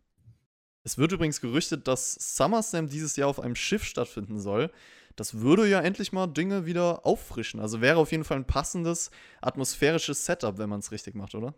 Es 0.84 0.96
wird 0.96 1.12
übrigens 1.12 1.42
gerüchtet, 1.42 1.86
dass 1.86 2.14
SummerSlam 2.14 2.88
dieses 2.88 3.16
Jahr 3.16 3.28
auf 3.28 3.40
einem 3.40 3.54
Schiff 3.54 3.84
stattfinden 3.84 4.40
soll. 4.40 4.70
Das 5.16 5.40
würde 5.40 5.68
ja 5.68 5.80
endlich 5.80 6.12
mal 6.12 6.26
Dinge 6.26 6.64
wieder 6.64 7.04
auffrischen. 7.04 7.60
Also 7.60 7.82
wäre 7.82 7.98
auf 7.98 8.10
jeden 8.10 8.24
Fall 8.24 8.38
ein 8.38 8.46
passendes 8.46 9.10
atmosphärisches 9.42 10.24
Setup, 10.24 10.56
wenn 10.56 10.70
man 10.70 10.80
es 10.80 10.92
richtig 10.92 11.14
macht, 11.14 11.34
oder? 11.34 11.54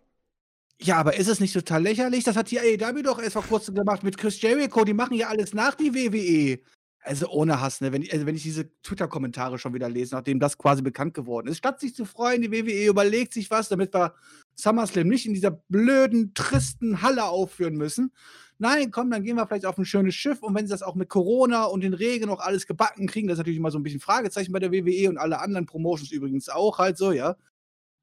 Ja, 0.81 0.97
aber 0.97 1.17
ist 1.17 1.27
es 1.27 1.39
nicht 1.39 1.53
total 1.53 1.83
lächerlich? 1.83 2.23
Das 2.23 2.35
hat 2.35 2.51
die 2.51 2.59
AEW 2.59 3.03
doch 3.03 3.21
erst 3.21 3.33
vor 3.33 3.43
kurzem 3.43 3.75
gemacht 3.75 4.03
mit 4.03 4.17
Chris 4.17 4.41
Jericho. 4.41 4.83
Die 4.83 4.93
machen 4.93 5.15
ja 5.15 5.27
alles 5.29 5.53
nach, 5.53 5.75
die 5.75 5.93
WWE. 5.93 6.59
Also 7.05 7.27
ohne 7.29 7.59
Hass, 7.59 7.81
ne? 7.81 7.91
Wenn 7.91 8.01
ich, 8.01 8.13
also 8.13 8.25
wenn 8.25 8.35
ich 8.35 8.43
diese 8.43 8.69
Twitter-Kommentare 8.81 9.59
schon 9.59 9.73
wieder 9.73 9.89
lese, 9.89 10.15
nachdem 10.15 10.39
das 10.39 10.57
quasi 10.57 10.81
bekannt 10.81 11.13
geworden 11.13 11.47
ist. 11.47 11.57
Statt 11.57 11.79
sich 11.79 11.95
zu 11.95 12.05
freuen, 12.05 12.41
die 12.41 12.51
WWE 12.51 12.87
überlegt 12.87 13.33
sich 13.33 13.51
was, 13.51 13.67
damit 13.67 13.93
wir 13.93 14.13
SummerSlam 14.55 15.07
nicht 15.07 15.25
in 15.25 15.33
dieser 15.33 15.51
blöden, 15.51 16.33
tristen 16.33 17.01
Halle 17.01 17.25
aufführen 17.25 17.75
müssen. 17.75 18.13
Nein, 18.57 18.91
komm, 18.91 19.11
dann 19.11 19.23
gehen 19.23 19.35
wir 19.35 19.45
vielleicht 19.45 19.65
auf 19.65 19.77
ein 19.77 19.83
schönes 19.83 20.15
Schiff 20.15 20.41
und 20.41 20.55
wenn 20.55 20.65
sie 20.65 20.71
das 20.71 20.83
auch 20.83 20.95
mit 20.95 21.09
Corona 21.09 21.65
und 21.65 21.81
den 21.81 21.93
Regen 21.93 22.27
noch 22.27 22.39
alles 22.39 22.67
gebacken 22.67 23.07
kriegen, 23.07 23.27
das 23.27 23.35
ist 23.35 23.39
natürlich 23.39 23.59
immer 23.59 23.71
so 23.71 23.79
ein 23.79 23.83
bisschen 23.83 23.99
Fragezeichen 23.99 24.53
bei 24.53 24.59
der 24.59 24.71
WWE 24.71 25.09
und 25.09 25.17
alle 25.17 25.39
anderen 25.39 25.65
Promotions 25.65 26.11
übrigens 26.11 26.47
auch 26.47 26.77
halt 26.77 26.97
so, 26.97 27.11
ja. 27.11 27.35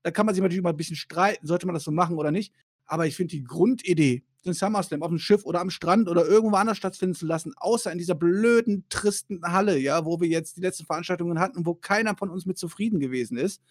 Da 0.02 0.10
kann 0.10 0.26
man 0.26 0.34
sich 0.34 0.42
natürlich 0.42 0.62
mal 0.62 0.70
ein 0.70 0.76
bisschen 0.76 0.96
streiten, 0.96 1.46
sollte 1.46 1.66
man 1.66 1.74
das 1.74 1.84
so 1.84 1.90
machen 1.90 2.16
oder 2.16 2.30
nicht. 2.30 2.54
Aber 2.86 3.06
ich 3.06 3.16
finde 3.16 3.36
die 3.36 3.44
Grundidee, 3.44 4.24
den 4.44 4.54
SummerSlam 4.54 5.02
auf 5.02 5.08
dem 5.08 5.18
Schiff 5.18 5.44
oder 5.44 5.60
am 5.60 5.70
Strand 5.70 6.08
oder 6.08 6.26
irgendwo 6.26 6.56
anders 6.56 6.78
stattfinden 6.78 7.14
zu 7.14 7.26
lassen, 7.26 7.52
außer 7.56 7.92
in 7.92 7.98
dieser 7.98 8.14
blöden, 8.14 8.84
tristen 8.88 9.42
Halle, 9.42 9.78
ja, 9.78 10.04
wo 10.04 10.20
wir 10.20 10.28
jetzt 10.28 10.56
die 10.56 10.62
letzten 10.62 10.86
Veranstaltungen 10.86 11.38
hatten, 11.38 11.66
wo 11.66 11.74
keiner 11.74 12.16
von 12.16 12.30
uns 12.30 12.46
mit 12.46 12.58
zufrieden 12.58 13.00
gewesen 13.00 13.36
ist. 13.36 13.62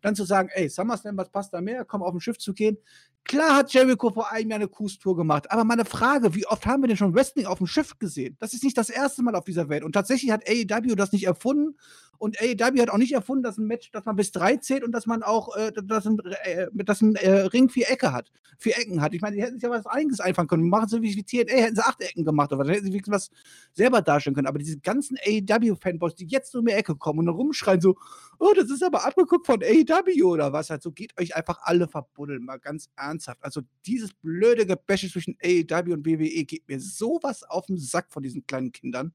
Dann 0.00 0.14
zu 0.14 0.24
sagen, 0.24 0.48
ey, 0.52 0.68
SummerSlam, 0.68 1.16
was 1.16 1.30
passt 1.30 1.52
da 1.52 1.60
mehr? 1.60 1.84
Komm, 1.84 2.02
auf 2.02 2.12
dem 2.12 2.20
Schiff 2.20 2.38
zu 2.38 2.54
gehen. 2.54 2.78
Klar 3.24 3.56
hat 3.56 3.72
Jericho 3.72 4.10
vor 4.10 4.32
einem 4.32 4.50
Jahr 4.50 4.60
eine 4.60 4.68
Cruise-Tour 4.68 5.16
gemacht, 5.16 5.50
aber 5.50 5.64
meine 5.64 5.84
Frage, 5.84 6.34
wie 6.34 6.46
oft 6.46 6.64
haben 6.66 6.82
wir 6.82 6.88
denn 6.88 6.96
schon 6.96 7.14
Wrestling 7.14 7.46
auf 7.46 7.58
dem 7.58 7.66
Schiff 7.66 7.98
gesehen? 7.98 8.36
Das 8.38 8.54
ist 8.54 8.64
nicht 8.64 8.78
das 8.78 8.90
erste 8.90 9.22
Mal 9.22 9.34
auf 9.34 9.44
dieser 9.44 9.68
Welt. 9.68 9.84
Und 9.84 9.92
tatsächlich 9.92 10.30
hat 10.30 10.48
AEW 10.48 10.94
das 10.94 11.12
nicht 11.12 11.26
erfunden, 11.26 11.76
und 12.18 12.40
AEW 12.40 12.82
hat 12.82 12.90
auch 12.90 12.98
nicht 12.98 13.12
erfunden, 13.12 13.44
dass 13.44 13.58
ein 13.58 13.66
Match, 13.66 13.90
dass 13.92 14.04
man 14.04 14.16
bis 14.16 14.32
drei 14.32 14.56
zählt 14.56 14.82
und 14.82 14.92
dass 14.92 15.06
man 15.06 15.22
auch, 15.22 15.56
äh, 15.56 15.72
dass 15.72 16.04
ein, 16.06 16.18
äh, 16.42 16.66
dass 16.72 17.00
ein 17.00 17.14
äh, 17.14 17.30
Ring 17.30 17.68
vier 17.68 17.90
Ecke 17.90 18.12
hat, 18.12 18.32
vier 18.58 18.76
Ecken 18.76 19.00
hat. 19.00 19.14
Ich 19.14 19.20
meine, 19.20 19.36
die 19.36 19.42
hätten 19.42 19.54
sich 19.54 19.62
ja 19.62 19.70
was 19.70 19.86
eigenes 20.08 20.20
einfallen 20.20 20.48
können. 20.48 20.68
Machen 20.68 20.88
sie 20.88 21.02
wie, 21.02 21.22
TNA, 21.22 21.52
hätten 21.52 21.76
sie 21.76 21.84
acht 21.84 22.00
Ecken 22.00 22.24
gemacht 22.24 22.52
oder 22.52 22.70
hätten 22.70 22.86
sie 22.86 22.92
wirklich 22.92 23.12
was 23.12 23.30
selber 23.72 24.02
darstellen 24.02 24.34
können. 24.34 24.46
Aber 24.46 24.58
diese 24.58 24.78
ganzen 24.78 25.16
AEW-Fanboys, 25.18 26.14
die 26.14 26.26
jetzt 26.26 26.54
um 26.54 26.66
die 26.66 26.72
Ecke 26.72 26.96
kommen 26.96 27.20
und 27.20 27.26
dann 27.26 27.34
rumschreien 27.34 27.80
so, 27.80 27.96
oh, 28.38 28.52
das 28.54 28.70
ist 28.70 28.82
aber 28.82 29.04
abgeguckt 29.04 29.46
von 29.46 29.62
AEW 29.62 30.24
oder 30.24 30.52
was 30.52 30.70
halt. 30.70 30.82
So 30.82 30.92
geht 30.92 31.18
euch 31.20 31.36
einfach 31.36 31.60
alle 31.62 31.88
verbuddeln, 31.88 32.44
mal 32.44 32.58
ganz 32.58 32.90
ernsthaft. 32.96 33.42
Also 33.42 33.62
dieses 33.86 34.12
blöde 34.14 34.66
Gebäsche 34.66 35.10
zwischen 35.10 35.36
AEW 35.42 35.92
und 35.92 36.06
WWE 36.06 36.44
geht 36.44 36.68
mir 36.68 36.80
sowas 36.80 37.42
auf 37.44 37.66
den 37.66 37.78
Sack 37.78 38.10
von 38.10 38.22
diesen 38.22 38.46
kleinen 38.46 38.72
Kindern. 38.72 39.12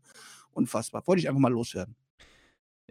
Unfassbar. 0.52 1.06
Wollte 1.08 1.22
ich 1.22 1.28
einfach 1.28 1.42
mal 1.42 1.52
loswerden. 1.52 1.96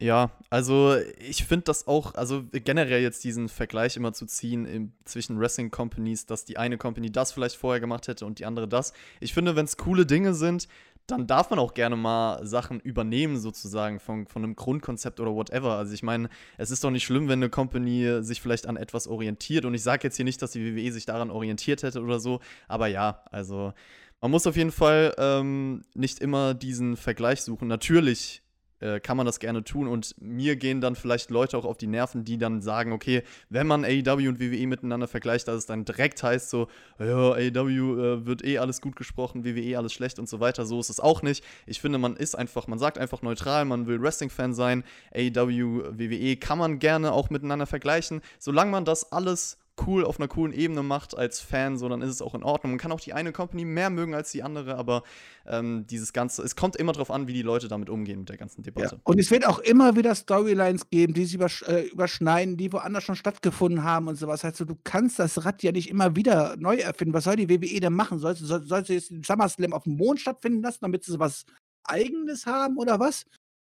Ja, 0.02 0.32
also 0.50 0.97
ich 1.18 1.44
finde 1.44 1.64
das 1.66 1.87
auch, 1.87 2.16
also 2.16 2.42
generell 2.50 3.00
jetzt 3.02 3.23
diesen 3.23 3.49
Vergleich 3.49 3.97
immer 3.97 4.12
zu 4.12 4.26
ziehen 4.26 4.66
im, 4.66 4.92
zwischen 5.04 5.38
Wrestling 5.38 5.71
Companies, 5.71 6.26
dass 6.26 6.44
die 6.44 6.59
eine 6.59 6.76
Company 6.76 7.12
das 7.12 7.30
vielleicht 7.30 7.54
vorher 7.54 7.78
gemacht 7.78 8.09
hätte 8.09 8.26
und 8.26 8.40
die 8.40 8.44
andere 8.44 8.66
das. 8.66 8.92
Ich 9.21 9.32
finde, 9.32 9.54
wenn 9.54 9.64
es 9.64 9.76
coole 9.76 10.04
Dinge 10.04 10.35
sind, 10.35 10.66
dann 11.06 11.28
darf 11.28 11.50
man 11.50 11.61
auch 11.61 11.75
gerne 11.75 11.94
mal 11.94 12.44
Sachen 12.44 12.80
übernehmen, 12.80 13.38
sozusagen, 13.38 14.00
von, 14.00 14.26
von 14.26 14.42
einem 14.42 14.56
Grundkonzept 14.56 15.21
oder 15.21 15.35
whatever. 15.35 15.76
Also 15.76 15.94
ich 15.94 16.02
meine, 16.02 16.28
es 16.59 16.73
ist 16.73 16.82
doch 16.82 16.90
nicht 16.90 17.04
schlimm, 17.04 17.28
wenn 17.28 17.38
eine 17.38 17.50
Company 17.50 18.25
sich 18.25 18.40
vielleicht 18.40 18.66
an 18.66 18.76
etwas 18.76 19.06
orientiert. 19.06 19.64
Und 19.64 19.75
ich 19.75 19.85
sage 19.85 20.02
jetzt 20.02 20.16
hier 20.16 20.25
nicht, 20.25 20.42
dass 20.42 20.50
die 20.50 20.76
WWE 20.76 20.90
sich 20.90 21.06
daran 21.06 21.30
orientiert 21.30 21.85
hätte 21.85 22.02
oder 22.02 22.18
so, 22.18 22.40
aber 22.66 22.88
ja, 22.88 23.23
also 23.30 23.73
man 24.21 24.32
muss 24.32 24.49
auf 24.49 24.56
jeden 24.56 24.73
Fall 24.73 25.14
ähm, 25.18 25.82
nicht 25.94 26.18
immer 26.18 26.54
diesen 26.54 26.97
Vergleich 26.97 27.42
suchen. 27.42 27.68
Natürlich 27.68 28.42
äh, 28.82 29.00
kann 29.00 29.16
man 29.16 29.26
das 29.26 29.38
gerne 29.40 29.64
tun. 29.64 29.88
Und 29.88 30.14
mir 30.20 30.56
gehen 30.56 30.80
dann 30.80 30.96
vielleicht 30.96 31.30
Leute 31.30 31.56
auch 31.56 31.64
auf 31.64 31.78
die 31.78 31.86
Nerven, 31.86 32.24
die 32.24 32.36
dann 32.36 32.60
sagen, 32.60 32.92
okay, 32.92 33.22
wenn 33.48 33.66
man 33.66 33.84
AEW 33.84 34.28
und 34.28 34.40
WWE 34.40 34.66
miteinander 34.66 35.08
vergleicht, 35.08 35.48
dass 35.48 35.56
es 35.56 35.66
dann 35.66 35.84
direkt 35.84 36.22
heißt 36.22 36.50
so, 36.50 36.68
ja, 36.98 37.32
AEW 37.32 37.98
äh, 37.98 38.26
wird 38.26 38.44
eh 38.44 38.58
alles 38.58 38.80
gut 38.80 38.96
gesprochen, 38.96 39.44
WWE 39.44 39.78
alles 39.78 39.92
schlecht 39.92 40.18
und 40.18 40.28
so 40.28 40.40
weiter. 40.40 40.66
So 40.66 40.80
ist 40.80 40.90
es 40.90 41.00
auch 41.00 41.22
nicht. 41.22 41.44
Ich 41.66 41.80
finde, 41.80 41.98
man 41.98 42.16
ist 42.16 42.34
einfach, 42.34 42.66
man 42.66 42.78
sagt 42.78 42.98
einfach 42.98 43.22
neutral, 43.22 43.64
man 43.64 43.86
will 43.86 44.02
Wrestling-Fan 44.02 44.52
sein. 44.52 44.84
AEW, 45.14 45.98
WWE 45.98 46.36
kann 46.36 46.58
man 46.58 46.78
gerne 46.78 47.12
auch 47.12 47.30
miteinander 47.30 47.66
vergleichen, 47.66 48.20
solange 48.38 48.70
man 48.70 48.84
das 48.84 49.12
alles 49.12 49.58
cool 49.87 50.05
auf 50.05 50.19
einer 50.19 50.29
coolen 50.29 50.52
Ebene 50.52 50.83
macht 50.83 51.17
als 51.17 51.41
Fan, 51.41 51.79
so 51.79 51.88
dann 51.88 52.02
ist 52.02 52.11
es 52.11 52.23
auch 52.23 52.35
in 52.35 52.43
Ordnung. 52.43 52.73
Man 52.73 52.79
kann 52.79 52.93
auch 52.93 53.00
die 53.00 53.12
eine 53.12 53.33
Company 53.33 53.64
mehr 53.64 53.91
mögen 53.91 54.14
als 54.14 54.31
die 54.31 54.43
andere, 54.43 54.76
aber 54.76 55.02
ähm, 55.47 55.87
dieses 55.88 56.12
Ganze, 56.12 56.43
es 56.43 56.57
kommt 56.57 56.76
immer 56.76 56.93
darauf 56.93 57.11
an, 57.11 57.26
wie 57.26 57.33
die 57.33 57.43
Leute 57.43 57.69
damit 57.69 57.88
umgehen 57.88 58.21
mit 58.21 58.29
der 58.29 58.37
ganzen 58.37 58.62
Debatte. 58.62 58.97
Ja. 58.97 59.00
Und 59.05 59.19
es 59.19 59.31
wird 59.31 59.47
auch 59.47 59.59
immer 59.59 59.97
wieder 59.97 60.14
Storylines 60.14 60.91
geben, 60.91 61.14
die 61.14 61.25
sich 61.25 61.35
übersch 61.35 61.62
äh, 61.62 61.87
überschneiden, 61.88 62.57
die 62.57 62.73
woanders 62.73 63.05
schon 63.05 63.17
stattgefunden 63.17 63.83
haben 63.83 64.09
und 64.09 64.17
sowas. 64.17 64.45
Also 64.45 64.64
du 64.64 64.76
kannst 64.85 65.19
das 65.19 65.45
Rad 65.45 65.62
ja 65.62 65.73
nicht 65.73 65.88
immer 65.88 66.17
wieder 66.17 66.57
neu 66.59 66.76
erfinden. 66.76 67.14
Was 67.14 67.25
soll 67.25 67.37
die 67.37 67.49
WWE 67.49 67.81
denn 67.81 67.95
machen? 67.95 68.19
Soll, 68.19 68.37
soll, 68.37 68.64
soll 68.67 68.85
sie 68.85 68.95
jetzt 68.95 69.11
den 69.11 69.23
SummerSlam 69.23 69.73
auf 69.73 69.85
dem 69.85 69.97
Mond 69.97 70.21
stattfinden 70.21 70.62
lassen, 70.62 70.79
damit 70.83 71.05
sie 71.05 71.19
was 71.19 71.45
Eigenes 71.85 72.47
haben 72.47 72.76
oder 72.76 73.00
was? 73.00 73.25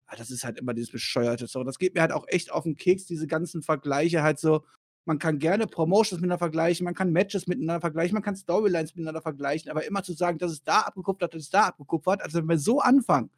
Ah, 0.07 0.17
das 0.17 0.31
ist 0.31 0.45
halt 0.45 0.59
immer 0.59 0.75
dieses 0.75 0.93
bescheuerte 0.93 1.47
so. 1.47 1.65
Das 1.65 1.79
geht 1.79 1.95
mir 1.95 2.03
halt 2.03 2.13
auch 2.13 2.27
echt 2.29 2.53
auf 2.53 2.65
den 2.65 2.77
Keks, 2.77 3.07
diese 3.07 3.27
ganzen 3.27 3.63
Vergleiche 3.63 4.23
halt 4.23 4.39
so. 4.39 4.65
Man 5.05 5.19
kann 5.19 5.39
gerne 5.39 5.67
Promotions 5.67 6.21
miteinander 6.21 6.39
vergleichen, 6.39 6.85
man 6.85 6.95
kann 6.95 7.13
Matches 7.13 7.47
miteinander 7.47 7.81
vergleichen, 7.81 8.15
man 8.15 8.23
kann 8.23 8.37
Storylines 8.37 8.95
miteinander 8.95 9.21
vergleichen, 9.21 9.71
aber 9.71 9.85
immer 9.85 10.03
zu 10.03 10.13
sagen, 10.13 10.39
das 10.39 10.53
ist 10.53 10.67
da 10.67 10.81
abgekupfert, 10.81 11.35
das 11.35 11.43
ist 11.43 11.55
da 11.55 11.67
abgekupfert, 11.67 12.23
also 12.23 12.39
wenn 12.39 12.49
wir 12.49 12.59
so 12.59 12.81
anfangen, 12.81 13.31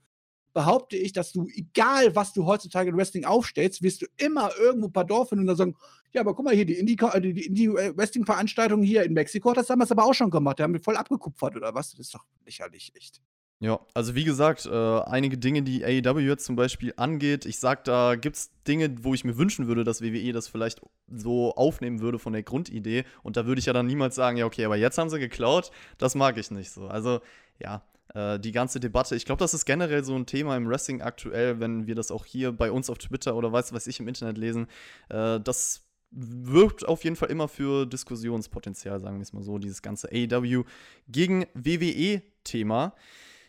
behaupte 0.54 0.96
ich, 0.96 1.12
dass 1.12 1.32
du, 1.32 1.48
egal 1.54 2.14
was 2.14 2.32
du 2.32 2.46
heutzutage 2.46 2.90
in 2.90 2.96
Wrestling 2.96 3.24
aufstellst, 3.24 3.82
wirst 3.82 4.02
du 4.02 4.06
immer 4.16 4.50
irgendwo 4.58 4.86
ein 4.86 4.92
paar 4.92 5.04
Dorf 5.04 5.30
finden 5.30 5.42
und 5.42 5.46
dann 5.48 5.56
sagen, 5.56 5.76
ja, 6.12 6.20
aber 6.20 6.34
guck 6.34 6.44
mal 6.44 6.54
hier, 6.54 6.64
die 6.64 6.74
Indie-Wrestling-Veranstaltung 6.74 8.80
Indie 8.80 8.92
hier 8.92 9.02
in 9.02 9.14
Mexiko 9.14 9.50
hat 9.50 9.56
das 9.56 9.66
damals 9.66 9.90
aber 9.90 10.04
auch 10.04 10.14
schon 10.14 10.30
gemacht, 10.30 10.58
die 10.58 10.62
haben 10.62 10.72
wir 10.72 10.80
voll 10.80 10.96
abgekupfert 10.96 11.56
oder 11.56 11.74
was? 11.74 11.90
Das 11.90 12.00
ist 12.00 12.14
doch 12.14 12.24
lächerlich, 12.44 12.92
echt. 12.94 13.20
Ja, 13.64 13.80
also 13.94 14.14
wie 14.14 14.24
gesagt, 14.24 14.66
äh, 14.66 15.00
einige 15.06 15.38
Dinge, 15.38 15.62
die 15.62 15.86
AEW 15.86 16.18
jetzt 16.18 16.44
zum 16.44 16.54
Beispiel 16.54 16.92
angeht, 16.98 17.46
ich 17.46 17.58
sag, 17.58 17.82
da 17.84 18.14
gibt 18.14 18.36
es 18.36 18.50
Dinge, 18.68 18.94
wo 19.02 19.14
ich 19.14 19.24
mir 19.24 19.38
wünschen 19.38 19.66
würde, 19.66 19.84
dass 19.84 20.02
WWE 20.02 20.34
das 20.34 20.48
vielleicht 20.48 20.82
so 21.08 21.54
aufnehmen 21.54 22.00
würde 22.02 22.18
von 22.18 22.34
der 22.34 22.42
Grundidee. 22.42 23.04
Und 23.22 23.38
da 23.38 23.46
würde 23.46 23.60
ich 23.60 23.64
ja 23.64 23.72
dann 23.72 23.86
niemals 23.86 24.16
sagen, 24.16 24.36
ja, 24.36 24.44
okay, 24.44 24.66
aber 24.66 24.76
jetzt 24.76 24.98
haben 24.98 25.08
sie 25.08 25.18
geklaut, 25.18 25.70
das 25.96 26.14
mag 26.14 26.36
ich 26.36 26.50
nicht 26.50 26.72
so. 26.72 26.88
Also, 26.88 27.22
ja, 27.58 27.82
äh, 28.12 28.38
die 28.38 28.52
ganze 28.52 28.80
Debatte, 28.80 29.16
ich 29.16 29.24
glaube, 29.24 29.38
das 29.38 29.54
ist 29.54 29.64
generell 29.64 30.04
so 30.04 30.14
ein 30.14 30.26
Thema 30.26 30.58
im 30.58 30.68
Wrestling 30.68 31.00
aktuell, 31.00 31.58
wenn 31.58 31.86
wir 31.86 31.94
das 31.94 32.10
auch 32.10 32.26
hier 32.26 32.52
bei 32.52 32.70
uns 32.70 32.90
auf 32.90 32.98
Twitter 32.98 33.34
oder 33.34 33.50
weiß 33.50 33.72
was 33.72 33.86
ich 33.86 33.98
im 33.98 34.08
Internet 34.08 34.36
lesen, 34.36 34.66
äh, 35.08 35.40
das 35.40 35.88
wirkt 36.10 36.86
auf 36.86 37.02
jeden 37.02 37.16
Fall 37.16 37.30
immer 37.30 37.48
für 37.48 37.86
Diskussionspotenzial, 37.86 39.00
sagen 39.00 39.16
wir 39.16 39.22
es 39.22 39.32
mal 39.32 39.42
so, 39.42 39.56
dieses 39.56 39.80
ganze 39.80 40.10
AEW 40.12 40.64
gegen 41.08 41.46
WWE-Thema. 41.54 42.92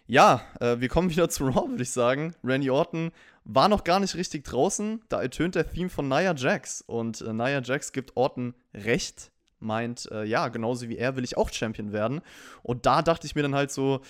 Ja, 0.08 0.42
äh, 0.60 0.80
wir 0.80 0.88
kommen 0.88 1.10
wieder 1.10 1.30
zu 1.30 1.46
Raw, 1.46 1.68
würde 1.70 1.82
ich 1.82 1.90
sagen. 1.90 2.36
Randy 2.44 2.70
Orton 2.70 3.12
war 3.44 3.68
noch 3.68 3.84
gar 3.84 4.00
nicht 4.00 4.16
richtig 4.16 4.44
draußen. 4.44 5.02
Da 5.10 5.22
ertönt 5.22 5.56
der 5.56 5.72
Theme 5.72 5.90
von 5.90 6.08
Nia 6.08 6.36
Jax. 6.36 6.82
Und 6.82 7.22
äh, 7.22 7.34
Nia 7.34 7.62
Jax 7.62 7.92
gibt 7.92 8.16
Orton 8.16 8.54
recht. 8.74 9.32
Meint, 9.60 10.08
äh, 10.12 10.24
ja, 10.26 10.50
genauso 10.50 10.90
wie 10.90 10.98
er 10.98 11.16
will 11.16 11.24
ich 11.24 11.38
auch 11.38 11.52
Champion 11.52 11.92
werden. 11.92 12.22
Und 12.62 12.86
da 12.86 13.02
dachte 13.02 13.26
ich 13.26 13.34
mir 13.34 13.42
dann 13.42 13.56
halt 13.56 13.72
so, 13.72 14.02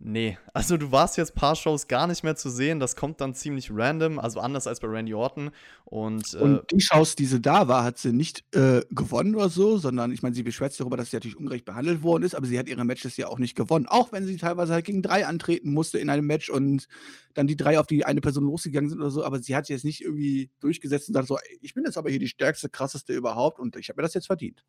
Nee, 0.00 0.36
also 0.52 0.76
du 0.76 0.92
warst 0.92 1.16
jetzt 1.16 1.32
ein 1.32 1.40
paar 1.40 1.56
Shows 1.56 1.88
gar 1.88 2.06
nicht 2.06 2.24
mehr 2.24 2.36
zu 2.36 2.50
sehen. 2.50 2.78
Das 2.78 2.94
kommt 2.94 3.20
dann 3.20 3.34
ziemlich 3.34 3.70
random, 3.72 4.18
also 4.18 4.40
anders 4.40 4.66
als 4.66 4.80
bei 4.80 4.88
Randy 4.88 5.14
Orton. 5.14 5.50
Und, 5.84 6.34
äh, 6.34 6.38
und 6.38 6.70
die 6.70 6.80
Shows, 6.80 7.16
die 7.16 7.24
sie 7.24 7.40
da 7.40 7.68
war, 7.68 7.84
hat 7.84 7.96
sie 7.96 8.12
nicht 8.12 8.44
äh, 8.54 8.82
gewonnen 8.90 9.34
oder 9.34 9.48
so, 9.48 9.78
sondern 9.78 10.12
ich 10.12 10.22
meine, 10.22 10.34
sie 10.34 10.42
beschwert 10.42 10.72
sich 10.72 10.78
darüber, 10.78 10.96
dass 10.96 11.10
sie 11.10 11.16
natürlich 11.16 11.38
ungerecht 11.38 11.64
behandelt 11.64 12.02
worden 12.02 12.24
ist, 12.24 12.34
aber 12.34 12.46
sie 12.46 12.58
hat 12.58 12.68
ihre 12.68 12.84
Matches 12.84 13.16
ja 13.16 13.28
auch 13.28 13.38
nicht 13.38 13.54
gewonnen. 13.54 13.86
Auch 13.86 14.12
wenn 14.12 14.26
sie 14.26 14.36
teilweise 14.36 14.74
halt 14.74 14.84
gegen 14.84 15.00
drei 15.00 15.26
antreten 15.26 15.72
musste 15.72 15.98
in 15.98 16.10
einem 16.10 16.26
Match 16.26 16.50
und 16.50 16.86
dann 17.32 17.46
die 17.46 17.56
drei 17.56 17.78
auf 17.78 17.86
die 17.86 18.04
eine 18.04 18.20
Person 18.20 18.44
losgegangen 18.44 18.90
sind 18.90 19.00
oder 19.00 19.10
so, 19.10 19.24
aber 19.24 19.40
sie 19.40 19.56
hat 19.56 19.68
jetzt 19.68 19.84
nicht 19.84 20.02
irgendwie 20.02 20.50
durchgesetzt 20.60 21.08
und 21.08 21.14
sagt 21.14 21.28
so, 21.28 21.38
ich 21.62 21.72
bin 21.72 21.84
jetzt 21.84 21.96
aber 21.96 22.10
hier 22.10 22.18
die 22.18 22.28
stärkste, 22.28 22.68
krasseste 22.68 23.14
überhaupt 23.14 23.58
und 23.58 23.76
ich 23.76 23.88
habe 23.88 24.00
mir 24.00 24.02
das 24.02 24.14
jetzt 24.14 24.26
verdient. 24.26 24.64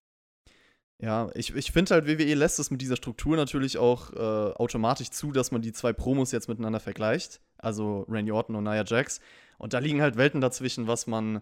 Ja, 0.99 1.29
ich, 1.35 1.53
ich 1.53 1.71
finde 1.71 1.93
halt, 1.93 2.07
WWE 2.07 2.33
lässt 2.35 2.57
es 2.59 2.71
mit 2.71 2.81
dieser 2.81 2.95
Struktur 2.95 3.35
natürlich 3.35 3.77
auch 3.77 4.13
äh, 4.13 4.53
automatisch 4.55 5.09
zu, 5.09 5.31
dass 5.31 5.51
man 5.51 5.61
die 5.61 5.73
zwei 5.73 5.91
Promos 5.91 6.31
jetzt 6.31 6.47
miteinander 6.47 6.79
vergleicht. 6.79 7.41
Also 7.57 8.05
Randy 8.07 8.31
Orton 8.31 8.55
und 8.55 8.63
Nia 8.63 8.83
Jax. 8.85 9.19
Und 9.57 9.73
da 9.73 9.79
liegen 9.79 10.01
halt 10.01 10.15
Welten 10.15 10.41
dazwischen, 10.41 10.87
was 10.87 11.05
man, 11.07 11.41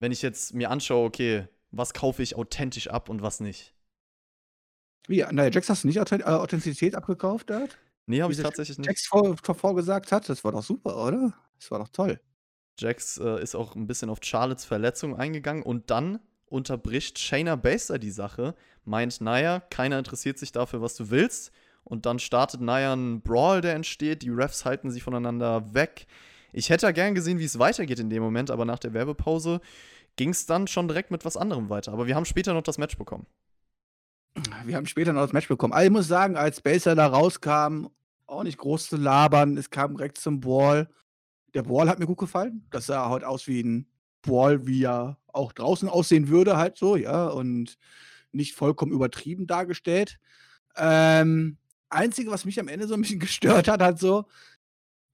wenn 0.00 0.12
ich 0.12 0.22
jetzt 0.22 0.54
mir 0.54 0.70
anschaue, 0.70 1.06
okay, 1.06 1.46
was 1.70 1.94
kaufe 1.94 2.22
ich 2.22 2.34
authentisch 2.36 2.88
ab 2.88 3.08
und 3.08 3.22
was 3.22 3.38
nicht. 3.38 3.74
Wie, 5.06 5.24
Nia 5.30 5.48
Jax 5.48 5.68
hast 5.68 5.84
du 5.84 5.88
nicht 5.88 6.00
Authent 6.00 6.22
äh, 6.22 6.26
Authentizität 6.26 6.96
abgekauft 6.96 7.50
dort? 7.50 7.78
Nee, 8.06 8.22
habe 8.22 8.32
ich 8.32 8.40
tatsächlich 8.40 8.78
nicht. 8.78 8.88
Jax 8.88 9.06
vor, 9.06 9.36
vorgesagt 9.36 10.10
hat, 10.10 10.28
das 10.28 10.42
war 10.42 10.50
doch 10.50 10.64
super, 10.64 10.96
oder? 10.96 11.32
Das 11.58 11.70
war 11.70 11.78
doch 11.78 11.88
toll. 11.88 12.20
Jax 12.78 13.18
äh, 13.18 13.40
ist 13.40 13.54
auch 13.54 13.76
ein 13.76 13.86
bisschen 13.86 14.10
auf 14.10 14.18
Charlottes 14.22 14.64
Verletzung 14.64 15.16
eingegangen 15.16 15.62
und 15.62 15.90
dann 15.90 16.18
unterbricht 16.46 17.18
Shayna 17.18 17.56
Baszler 17.56 17.98
die 17.98 18.10
Sache, 18.10 18.54
meint, 18.84 19.20
naja, 19.20 19.60
keiner 19.70 19.98
interessiert 19.98 20.38
sich 20.38 20.52
dafür, 20.52 20.82
was 20.82 20.94
du 20.94 21.10
willst. 21.10 21.52
Und 21.84 22.06
dann 22.06 22.18
startet 22.18 22.60
Naya 22.60 22.92
ein 22.92 23.22
Brawl, 23.22 23.60
der 23.60 23.74
entsteht. 23.74 24.22
Die 24.22 24.30
Refs 24.30 24.64
halten 24.64 24.90
sich 24.90 25.02
voneinander 25.02 25.74
weg. 25.74 26.06
Ich 26.52 26.70
hätte 26.70 26.86
ja 26.86 26.92
gern 26.92 27.14
gesehen, 27.14 27.38
wie 27.38 27.44
es 27.44 27.58
weitergeht 27.58 27.98
in 27.98 28.10
dem 28.10 28.22
Moment, 28.22 28.50
aber 28.50 28.64
nach 28.64 28.78
der 28.78 28.92
Werbepause 28.92 29.60
ging 30.16 30.30
es 30.30 30.46
dann 30.46 30.66
schon 30.66 30.88
direkt 30.88 31.10
mit 31.10 31.24
was 31.24 31.36
anderem 31.36 31.70
weiter. 31.70 31.92
Aber 31.92 32.06
wir 32.06 32.14
haben 32.14 32.24
später 32.24 32.52
noch 32.52 32.62
das 32.62 32.78
Match 32.78 32.98
bekommen. 32.98 33.26
Wir 34.64 34.76
haben 34.76 34.86
später 34.86 35.12
noch 35.12 35.22
das 35.22 35.32
Match 35.32 35.48
bekommen. 35.48 35.72
Also 35.72 35.86
ich 35.86 35.92
muss 35.92 36.08
sagen, 36.08 36.36
als 36.36 36.60
Baser 36.60 36.94
da 36.94 37.06
rauskam, 37.06 37.86
auch 38.26 38.42
nicht 38.42 38.58
groß 38.58 38.88
zu 38.88 38.96
labern. 38.96 39.56
Es 39.56 39.70
kam 39.70 39.96
direkt 39.96 40.18
zum 40.18 40.40
Brawl. 40.40 40.88
Der 41.54 41.62
Brawl 41.62 41.88
hat 41.88 41.98
mir 41.98 42.06
gut 42.06 42.18
gefallen. 42.18 42.66
Das 42.70 42.86
sah 42.86 43.08
heute 43.08 43.26
aus 43.26 43.46
wie 43.46 43.62
ein 43.62 43.86
Brawl, 44.22 44.66
wie 44.66 44.84
er 44.84 45.18
auch 45.32 45.52
draußen 45.52 45.88
aussehen 45.88 46.28
würde, 46.28 46.56
halt 46.56 46.76
so, 46.76 46.96
ja, 46.96 47.28
und 47.28 47.78
nicht 48.32 48.54
vollkommen 48.54 48.92
übertrieben 48.92 49.46
dargestellt. 49.46 50.18
Ähm, 50.76 51.58
Einzige, 51.88 52.30
was 52.30 52.44
mich 52.44 52.60
am 52.60 52.68
Ende 52.68 52.86
so 52.86 52.94
ein 52.94 53.02
bisschen 53.02 53.18
gestört 53.20 53.68
hat, 53.68 53.82
halt 53.82 53.98
so, 53.98 54.26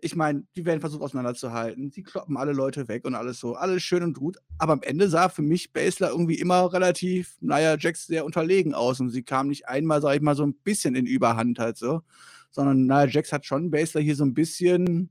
ich 0.00 0.14
meine, 0.14 0.44
die 0.54 0.66
werden 0.66 0.80
versucht 0.80 1.02
auseinanderzuhalten, 1.02 1.90
sie 1.90 2.02
kloppen 2.02 2.36
alle 2.36 2.52
Leute 2.52 2.86
weg 2.88 3.04
und 3.04 3.14
alles 3.14 3.40
so, 3.40 3.54
alles 3.54 3.82
schön 3.82 4.02
und 4.02 4.18
gut, 4.18 4.36
aber 4.58 4.74
am 4.74 4.82
Ende 4.82 5.08
sah 5.08 5.28
für 5.28 5.42
mich 5.42 5.72
Basler 5.72 6.10
irgendwie 6.10 6.38
immer 6.38 6.72
relativ, 6.72 7.36
naja, 7.40 7.76
Jax 7.78 8.06
sehr 8.06 8.24
unterlegen 8.26 8.74
aus 8.74 9.00
und 9.00 9.10
sie 9.10 9.22
kam 9.22 9.48
nicht 9.48 9.68
einmal, 9.68 10.02
sag 10.02 10.14
ich 10.14 10.22
mal, 10.22 10.36
so 10.36 10.44
ein 10.44 10.54
bisschen 10.54 10.94
in 10.94 11.06
Überhand 11.06 11.58
halt 11.58 11.78
so, 11.78 12.02
sondern 12.50 12.86
naja, 12.86 13.10
Jax 13.10 13.32
hat 13.32 13.46
schon 13.46 13.70
Basler 13.70 14.02
hier 14.02 14.16
so 14.16 14.24
ein 14.24 14.34
bisschen, 14.34 15.10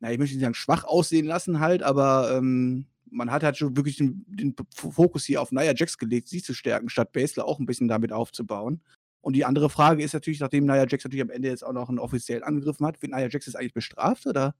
naja, 0.00 0.12
ich 0.12 0.18
möchte 0.18 0.36
nicht 0.36 0.44
sagen 0.44 0.54
schwach 0.54 0.84
aussehen 0.84 1.26
lassen 1.26 1.60
halt, 1.60 1.82
aber 1.82 2.32
ähm, 2.36 2.86
man 3.10 3.30
hat 3.30 3.42
halt 3.42 3.56
schon 3.56 3.76
wirklich 3.76 3.96
den, 3.96 4.24
den 4.28 4.54
Fokus 4.74 5.24
hier 5.24 5.40
auf 5.40 5.52
Nia 5.52 5.74
Jax 5.74 5.98
gelegt, 5.98 6.28
sie 6.28 6.42
zu 6.42 6.54
stärken, 6.54 6.88
statt 6.88 7.12
Basler 7.12 7.46
auch 7.46 7.58
ein 7.58 7.66
bisschen 7.66 7.88
damit 7.88 8.12
aufzubauen. 8.12 8.80
Und 9.20 9.34
die 9.34 9.44
andere 9.44 9.70
Frage 9.70 10.02
ist 10.02 10.14
natürlich, 10.14 10.40
nachdem 10.40 10.66
Nia 10.66 10.86
Jax 10.86 11.04
natürlich 11.04 11.22
am 11.22 11.30
Ende 11.30 11.48
jetzt 11.48 11.64
auch 11.64 11.72
noch 11.72 11.88
einen 11.88 11.98
offiziell 11.98 12.44
angegriffen 12.44 12.86
hat, 12.86 13.02
wird 13.02 13.12
Nia 13.12 13.28
Jax 13.28 13.46
jetzt 13.46 13.56
eigentlich 13.56 13.74
bestraft 13.74 14.26
oder? 14.26 14.54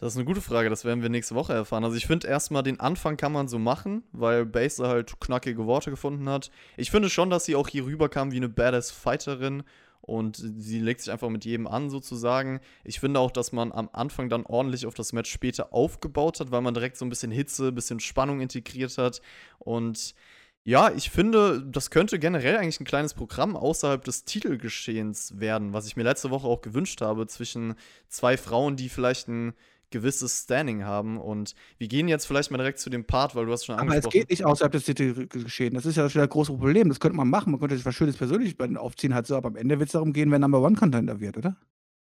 Das 0.00 0.14
ist 0.14 0.16
eine 0.16 0.24
gute 0.24 0.40
Frage, 0.40 0.70
das 0.70 0.86
werden 0.86 1.02
wir 1.02 1.10
nächste 1.10 1.34
Woche 1.34 1.52
erfahren. 1.52 1.84
Also 1.84 1.94
ich 1.94 2.06
finde 2.06 2.26
erstmal 2.26 2.62
den 2.62 2.80
Anfang 2.80 3.18
kann 3.18 3.32
man 3.32 3.48
so 3.48 3.58
machen, 3.58 4.02
weil 4.12 4.46
Basler 4.46 4.88
halt 4.88 5.20
knackige 5.20 5.66
Worte 5.66 5.90
gefunden 5.90 6.26
hat. 6.26 6.50
Ich 6.78 6.90
finde 6.90 7.10
schon, 7.10 7.28
dass 7.28 7.44
sie 7.44 7.54
auch 7.54 7.68
hier 7.68 7.84
rüberkam 7.84 8.32
wie 8.32 8.38
eine 8.38 8.48
Badass 8.48 8.90
Fighterin 8.90 9.62
und 10.00 10.36
sie 10.36 10.80
legt 10.80 11.00
sich 11.00 11.12
einfach 11.12 11.28
mit 11.28 11.44
jedem 11.44 11.66
an 11.66 11.90
sozusagen. 11.90 12.60
Ich 12.84 13.00
finde 13.00 13.20
auch, 13.20 13.30
dass 13.30 13.52
man 13.52 13.72
am 13.72 13.88
Anfang 13.92 14.28
dann 14.28 14.46
ordentlich 14.46 14.86
auf 14.86 14.94
das 14.94 15.12
Match 15.12 15.30
später 15.30 15.72
aufgebaut 15.72 16.40
hat, 16.40 16.50
weil 16.50 16.62
man 16.62 16.74
direkt 16.74 16.96
so 16.96 17.04
ein 17.04 17.10
bisschen 17.10 17.30
Hitze, 17.30 17.68
ein 17.68 17.74
bisschen 17.74 18.00
Spannung 18.00 18.40
integriert 18.40 18.98
hat 18.98 19.20
und 19.58 20.14
ja, 20.62 20.92
ich 20.92 21.10
finde, 21.10 21.62
das 21.66 21.90
könnte 21.90 22.18
generell 22.18 22.58
eigentlich 22.58 22.80
ein 22.80 22.84
kleines 22.84 23.14
Programm 23.14 23.56
außerhalb 23.56 24.04
des 24.04 24.24
Titelgeschehens 24.24 25.40
werden, 25.40 25.72
was 25.72 25.86
ich 25.86 25.96
mir 25.96 26.02
letzte 26.02 26.30
Woche 26.30 26.46
auch 26.46 26.60
gewünscht 26.60 27.00
habe, 27.00 27.26
zwischen 27.26 27.74
zwei 28.08 28.36
Frauen, 28.36 28.76
die 28.76 28.90
vielleicht 28.90 29.28
ein 29.28 29.54
gewisses 29.90 30.42
Standing 30.44 30.84
haben. 30.84 31.18
Und 31.18 31.54
wir 31.78 31.88
gehen 31.88 32.08
jetzt 32.08 32.26
vielleicht 32.26 32.50
mal 32.50 32.58
direkt 32.58 32.78
zu 32.78 32.90
dem 32.90 33.04
Part, 33.04 33.34
weil 33.34 33.46
du 33.46 33.52
hast 33.52 33.66
schon 33.66 33.78
Aber 33.78 33.96
es 33.96 34.08
geht 34.08 34.30
nicht 34.30 34.44
außerhalb 34.44 34.72
des 34.72 34.84
Titelgeschehens. 34.84 35.74
Das 35.74 35.86
ist 35.86 35.96
ja 35.96 36.08
schon 36.08 36.22
ein 36.22 36.28
großes 36.28 36.56
Problem. 36.56 36.88
Das 36.88 37.00
könnte 37.00 37.16
man 37.16 37.28
machen. 37.28 37.50
Man 37.50 37.60
könnte 37.60 37.76
sich 37.76 37.84
was 37.84 37.94
Schönes 37.94 38.16
persönlich 38.16 38.56
bei 38.56 38.66
den 38.66 38.76
aufziehen, 38.76 39.14
halt 39.14 39.26
so. 39.26 39.36
Aber 39.36 39.48
am 39.48 39.56
Ende 39.56 39.78
wird 39.78 39.88
es 39.88 39.92
darum 39.92 40.12
gehen, 40.12 40.30
wer 40.30 40.38
Number 40.38 40.60
One 40.60 40.76
Contender 40.76 41.20
wird, 41.20 41.36
oder? 41.36 41.56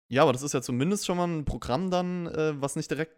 Ja, 0.09 0.23
aber 0.23 0.33
das 0.33 0.43
ist 0.43 0.55
ja 0.55 0.61
zumindest 0.61 1.07
schon 1.07 1.17
mal 1.17 1.29
ein 1.29 1.45
Programm 1.45 1.91
dann, 1.91 2.27
äh, 2.27 2.61
was 2.61 2.77
nicht 2.77 2.91
direkt 2.91 3.17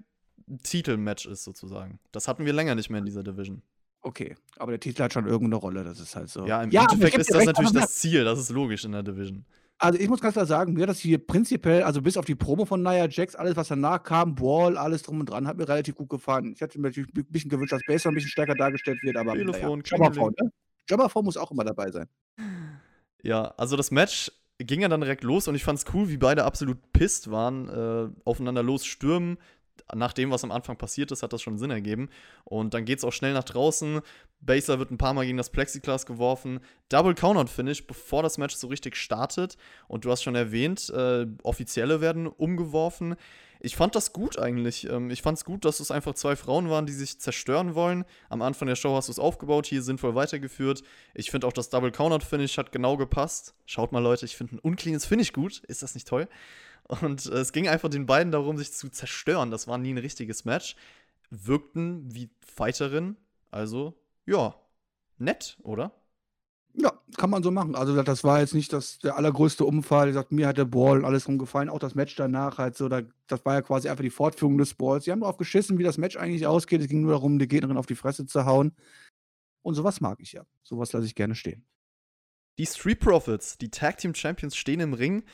ein 0.48 0.58
Titelmatch 0.62 1.26
ist, 1.26 1.44
sozusagen. 1.44 1.98
Das 2.12 2.28
hatten 2.28 2.44
wir 2.44 2.52
länger 2.52 2.74
nicht 2.74 2.90
mehr 2.90 2.98
in 2.98 3.06
dieser 3.06 3.22
Division. 3.22 3.62
Okay, 4.02 4.34
aber 4.56 4.72
der 4.72 4.80
Titel 4.80 5.02
hat 5.02 5.12
schon 5.12 5.26
irgendeine 5.26 5.56
Rolle, 5.56 5.84
das 5.84 6.00
ist 6.00 6.16
halt 6.16 6.28
so. 6.28 6.44
Ja, 6.44 6.62
im 6.62 6.70
ja, 6.70 6.82
Endeffekt 6.82 7.18
ist 7.18 7.32
das 7.32 7.44
natürlich 7.44 7.72
das 7.72 7.94
Ziel, 7.94 8.24
das 8.24 8.38
ist 8.38 8.50
logisch 8.50 8.84
in 8.84 8.92
der 8.92 9.04
Division. 9.04 9.44
Also 9.82 9.98
ich 9.98 10.08
muss 10.08 10.20
ganz 10.20 10.34
klar 10.34 10.46
sagen, 10.46 10.74
mir 10.74 10.82
hat 10.82 10.90
das 10.90 11.00
hier 11.00 11.18
prinzipiell, 11.18 11.82
also 11.82 12.02
bis 12.02 12.16
auf 12.16 12.24
die 12.24 12.36
Promo 12.36 12.64
von 12.64 12.84
Nia 12.84 13.08
Jax, 13.08 13.34
alles 13.34 13.56
was 13.56 13.66
danach 13.66 14.04
kam, 14.04 14.36
Brawl, 14.36 14.78
alles 14.78 15.02
drum 15.02 15.18
und 15.18 15.26
dran, 15.28 15.48
hat 15.48 15.56
mir 15.56 15.68
relativ 15.68 15.96
gut 15.96 16.08
gefallen. 16.08 16.52
Ich 16.52 16.60
hätte 16.60 16.78
mir 16.78 16.86
natürlich 16.86 17.12
ein 17.16 17.24
bisschen 17.28 17.50
gewünscht, 17.50 17.72
dass 17.72 17.82
Baser 17.84 18.10
ein 18.10 18.14
bisschen 18.14 18.30
stärker 18.30 18.54
dargestellt 18.54 19.02
wird, 19.02 19.16
aber 19.16 19.32
Telefon, 19.32 19.80
naja, 19.80 19.96
Jobberfrau, 19.96 20.30
ne? 20.30 20.52
Jobberfrau 20.88 21.22
muss 21.22 21.36
auch 21.36 21.50
immer 21.50 21.64
dabei 21.64 21.90
sein. 21.90 22.06
Ja, 23.24 23.54
also 23.56 23.76
das 23.76 23.92
Match 23.92 24.32
ging 24.58 24.80
ja 24.80 24.88
dann 24.88 25.00
direkt 25.00 25.22
los 25.22 25.46
und 25.46 25.54
ich 25.54 25.62
fand 25.62 25.78
es 25.78 25.84
cool, 25.94 26.08
wie 26.08 26.16
beide 26.16 26.42
absolut 26.42 26.78
pisst 26.92 27.30
waren, 27.30 27.68
äh, 27.68 28.08
aufeinander 28.24 28.64
losstürmen. 28.64 29.38
Nach 29.94 30.12
dem, 30.12 30.30
was 30.30 30.44
am 30.44 30.50
Anfang 30.50 30.76
passiert 30.76 31.12
ist, 31.12 31.22
hat 31.22 31.32
das 31.32 31.42
schon 31.42 31.58
Sinn 31.58 31.70
ergeben. 31.70 32.08
Und 32.44 32.74
dann 32.74 32.84
geht 32.84 32.98
es 32.98 33.04
auch 33.04 33.12
schnell 33.12 33.34
nach 33.34 33.44
draußen. 33.44 34.00
Baser 34.40 34.78
wird 34.78 34.90
ein 34.90 34.98
paar 34.98 35.14
Mal 35.14 35.24
gegen 35.24 35.38
das 35.38 35.50
Plexiglas 35.50 36.06
geworfen. 36.06 36.60
Double 36.88 37.14
Countout-Finish, 37.14 37.86
bevor 37.86 38.22
das 38.22 38.38
Match 38.38 38.56
so 38.56 38.66
richtig 38.66 38.96
startet. 38.96 39.56
Und 39.88 40.04
du 40.04 40.10
hast 40.10 40.22
schon 40.22 40.34
erwähnt, 40.34 40.90
äh, 40.90 41.26
Offizielle 41.42 42.00
werden 42.00 42.26
umgeworfen. 42.26 43.16
Ich 43.64 43.76
fand 43.76 43.94
das 43.94 44.12
gut 44.12 44.40
eigentlich. 44.40 44.90
Ähm, 44.90 45.10
ich 45.10 45.22
fand 45.22 45.38
es 45.38 45.44
gut, 45.44 45.64
dass 45.64 45.78
es 45.78 45.92
einfach 45.92 46.14
zwei 46.14 46.34
Frauen 46.34 46.68
waren, 46.68 46.84
die 46.84 46.92
sich 46.92 47.20
zerstören 47.20 47.76
wollen. 47.76 48.04
Am 48.28 48.42
Anfang 48.42 48.66
der 48.66 48.74
Show 48.74 48.96
hast 48.96 49.06
du 49.06 49.12
es 49.12 49.20
aufgebaut, 49.20 49.66
hier 49.66 49.82
sinnvoll 49.82 50.16
weitergeführt. 50.16 50.82
Ich 51.14 51.30
finde 51.30 51.46
auch 51.46 51.52
das 51.52 51.70
Double 51.70 51.92
Countout-Finish 51.92 52.58
hat 52.58 52.72
genau 52.72 52.96
gepasst. 52.96 53.54
Schaut 53.64 53.92
mal, 53.92 54.02
Leute, 54.02 54.24
ich 54.24 54.36
finde 54.36 54.56
ein 54.56 54.58
uncleanes 54.58 55.06
Finish 55.06 55.32
gut. 55.32 55.62
Ist 55.68 55.84
das 55.84 55.94
nicht 55.94 56.08
toll? 56.08 56.28
Und 56.88 57.26
äh, 57.26 57.38
es 57.38 57.52
ging 57.52 57.68
einfach 57.68 57.88
den 57.88 58.06
beiden 58.06 58.32
darum, 58.32 58.58
sich 58.58 58.72
zu 58.72 58.88
zerstören. 58.90 59.50
Das 59.50 59.66
war 59.66 59.78
nie 59.78 59.92
ein 59.92 59.98
richtiges 59.98 60.44
Match. 60.44 60.76
Wirkten 61.30 62.14
wie 62.14 62.30
Fighterinnen. 62.40 63.16
Also, 63.50 63.94
ja, 64.26 64.54
nett, 65.18 65.58
oder? 65.62 65.92
Ja, 66.74 66.92
kann 67.18 67.28
man 67.28 67.42
so 67.42 67.50
machen. 67.50 67.74
Also 67.74 68.02
das 68.02 68.24
war 68.24 68.40
jetzt 68.40 68.54
nicht 68.54 68.72
das, 68.72 68.98
der 68.98 69.16
allergrößte 69.16 69.64
Unfall. 69.64 70.08
Ich 70.08 70.14
sag, 70.14 70.32
mir 70.32 70.48
hat 70.48 70.56
der 70.56 70.64
Ball 70.64 71.04
alles 71.04 71.28
rumgefallen, 71.28 71.68
auch 71.68 71.78
das 71.78 71.94
Match 71.94 72.16
danach 72.16 72.56
halt 72.56 72.76
so. 72.76 72.88
Da, 72.88 73.02
das 73.26 73.44
war 73.44 73.54
ja 73.54 73.62
quasi 73.62 73.88
einfach 73.90 74.02
die 74.02 74.10
Fortführung 74.10 74.56
des 74.56 74.74
Balls. 74.74 75.04
Sie 75.04 75.12
haben 75.12 75.20
darauf 75.20 75.36
geschissen, 75.36 75.78
wie 75.78 75.82
das 75.82 75.98
Match 75.98 76.16
eigentlich 76.16 76.46
ausgeht. 76.46 76.80
Es 76.80 76.88
ging 76.88 77.02
nur 77.02 77.12
darum, 77.12 77.38
die 77.38 77.48
Gegnerin 77.48 77.76
auf 77.76 77.86
die 77.86 77.94
Fresse 77.94 78.24
zu 78.24 78.46
hauen. 78.46 78.72
Und 79.62 79.74
sowas 79.74 80.00
mag 80.00 80.18
ich 80.20 80.32
ja. 80.32 80.46
Sowas 80.62 80.92
lasse 80.92 81.06
ich 81.06 81.14
gerne 81.14 81.34
stehen. 81.34 81.66
Die 82.58 82.66
Street 82.66 83.00
Profits, 83.00 83.58
die 83.58 83.70
Tag 83.70 83.98
Team 83.98 84.14
Champions, 84.14 84.56
stehen 84.56 84.80
im 84.80 84.94
Ring. 84.94 85.24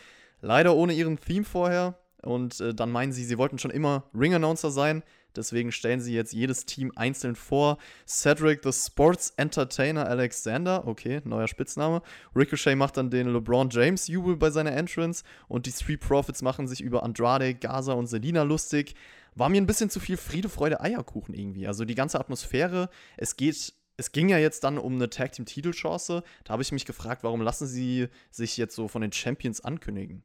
Leider 0.41 0.75
ohne 0.75 0.93
ihren 0.93 1.19
Theme 1.19 1.45
vorher. 1.45 1.99
Und 2.23 2.61
äh, 2.61 2.75
dann 2.75 2.91
meinen 2.91 3.13
sie, 3.13 3.25
sie 3.25 3.39
wollten 3.39 3.59
schon 3.59 3.71
immer 3.71 4.05
Ring-Announcer 4.15 4.71
sein. 4.71 5.03
Deswegen 5.37 5.71
stellen 5.71 6.01
sie 6.01 6.15
jetzt 6.15 6.33
jedes 6.33 6.67
Team 6.67 6.91
einzeln 6.97 7.37
vor. 7.37 7.79
Cedric, 8.07 8.61
the 8.65 8.73
Sports 8.73 9.33
Entertainer 9.37 10.09
Alexander, 10.09 10.87
okay, 10.87 11.21
neuer 11.25 11.47
Spitzname. 11.47 12.03
Ricochet 12.35 12.77
macht 12.77 12.97
dann 12.97 13.11
den 13.11 13.29
LeBron 13.29 13.69
James 13.71 14.09
Jubel 14.09 14.37
bei 14.37 14.51
seiner 14.51 14.73
Entrance 14.73 15.23
und 15.47 15.67
die 15.67 15.71
Street 15.71 16.01
Profits 16.01 16.43
machen 16.43 16.67
sich 16.67 16.81
über 16.81 17.05
Andrade, 17.05 17.55
Gaza 17.55 17.93
und 17.93 18.09
Selina 18.09 18.43
lustig. 18.43 18.95
War 19.37 19.49
mir 19.49 19.61
ein 19.61 19.67
bisschen 19.67 19.91
zu 19.91 20.01
viel 20.01 20.17
Friede, 20.17 20.49
Freude, 20.49 20.81
Eierkuchen 20.81 21.35
irgendwie. 21.35 21.69
Also 21.69 21.85
die 21.85 21.95
ganze 21.95 22.19
Atmosphäre, 22.19 22.89
es 23.17 23.37
geht 23.37 23.75
es 24.01 24.13
ging 24.13 24.29
ja 24.29 24.39
jetzt 24.39 24.63
dann 24.63 24.79
um 24.79 24.95
eine 24.95 25.11
Tag 25.11 25.33
Team 25.33 25.45
Titelchance. 25.45 26.23
Da 26.45 26.53
habe 26.53 26.63
ich 26.63 26.71
mich 26.71 26.85
gefragt, 26.85 27.25
warum 27.25 27.43
lassen 27.43 27.67
sie 27.67 28.09
sich 28.31 28.57
jetzt 28.57 28.77
so 28.77 28.87
von 28.87 29.03
den 29.03 29.13
Champions 29.13 29.61
ankündigen? 29.61 30.23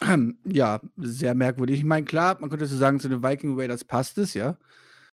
Ja, 0.44 0.80
sehr 0.96 1.34
merkwürdig. 1.34 1.78
Ich 1.78 1.84
meine, 1.84 2.06
klar, 2.06 2.38
man 2.40 2.50
könnte 2.50 2.66
so 2.66 2.76
sagen, 2.76 3.00
zu 3.00 3.08
den 3.08 3.22
Viking 3.22 3.58
Raiders 3.58 3.84
passt 3.84 4.18
es, 4.18 4.34
ja. 4.34 4.56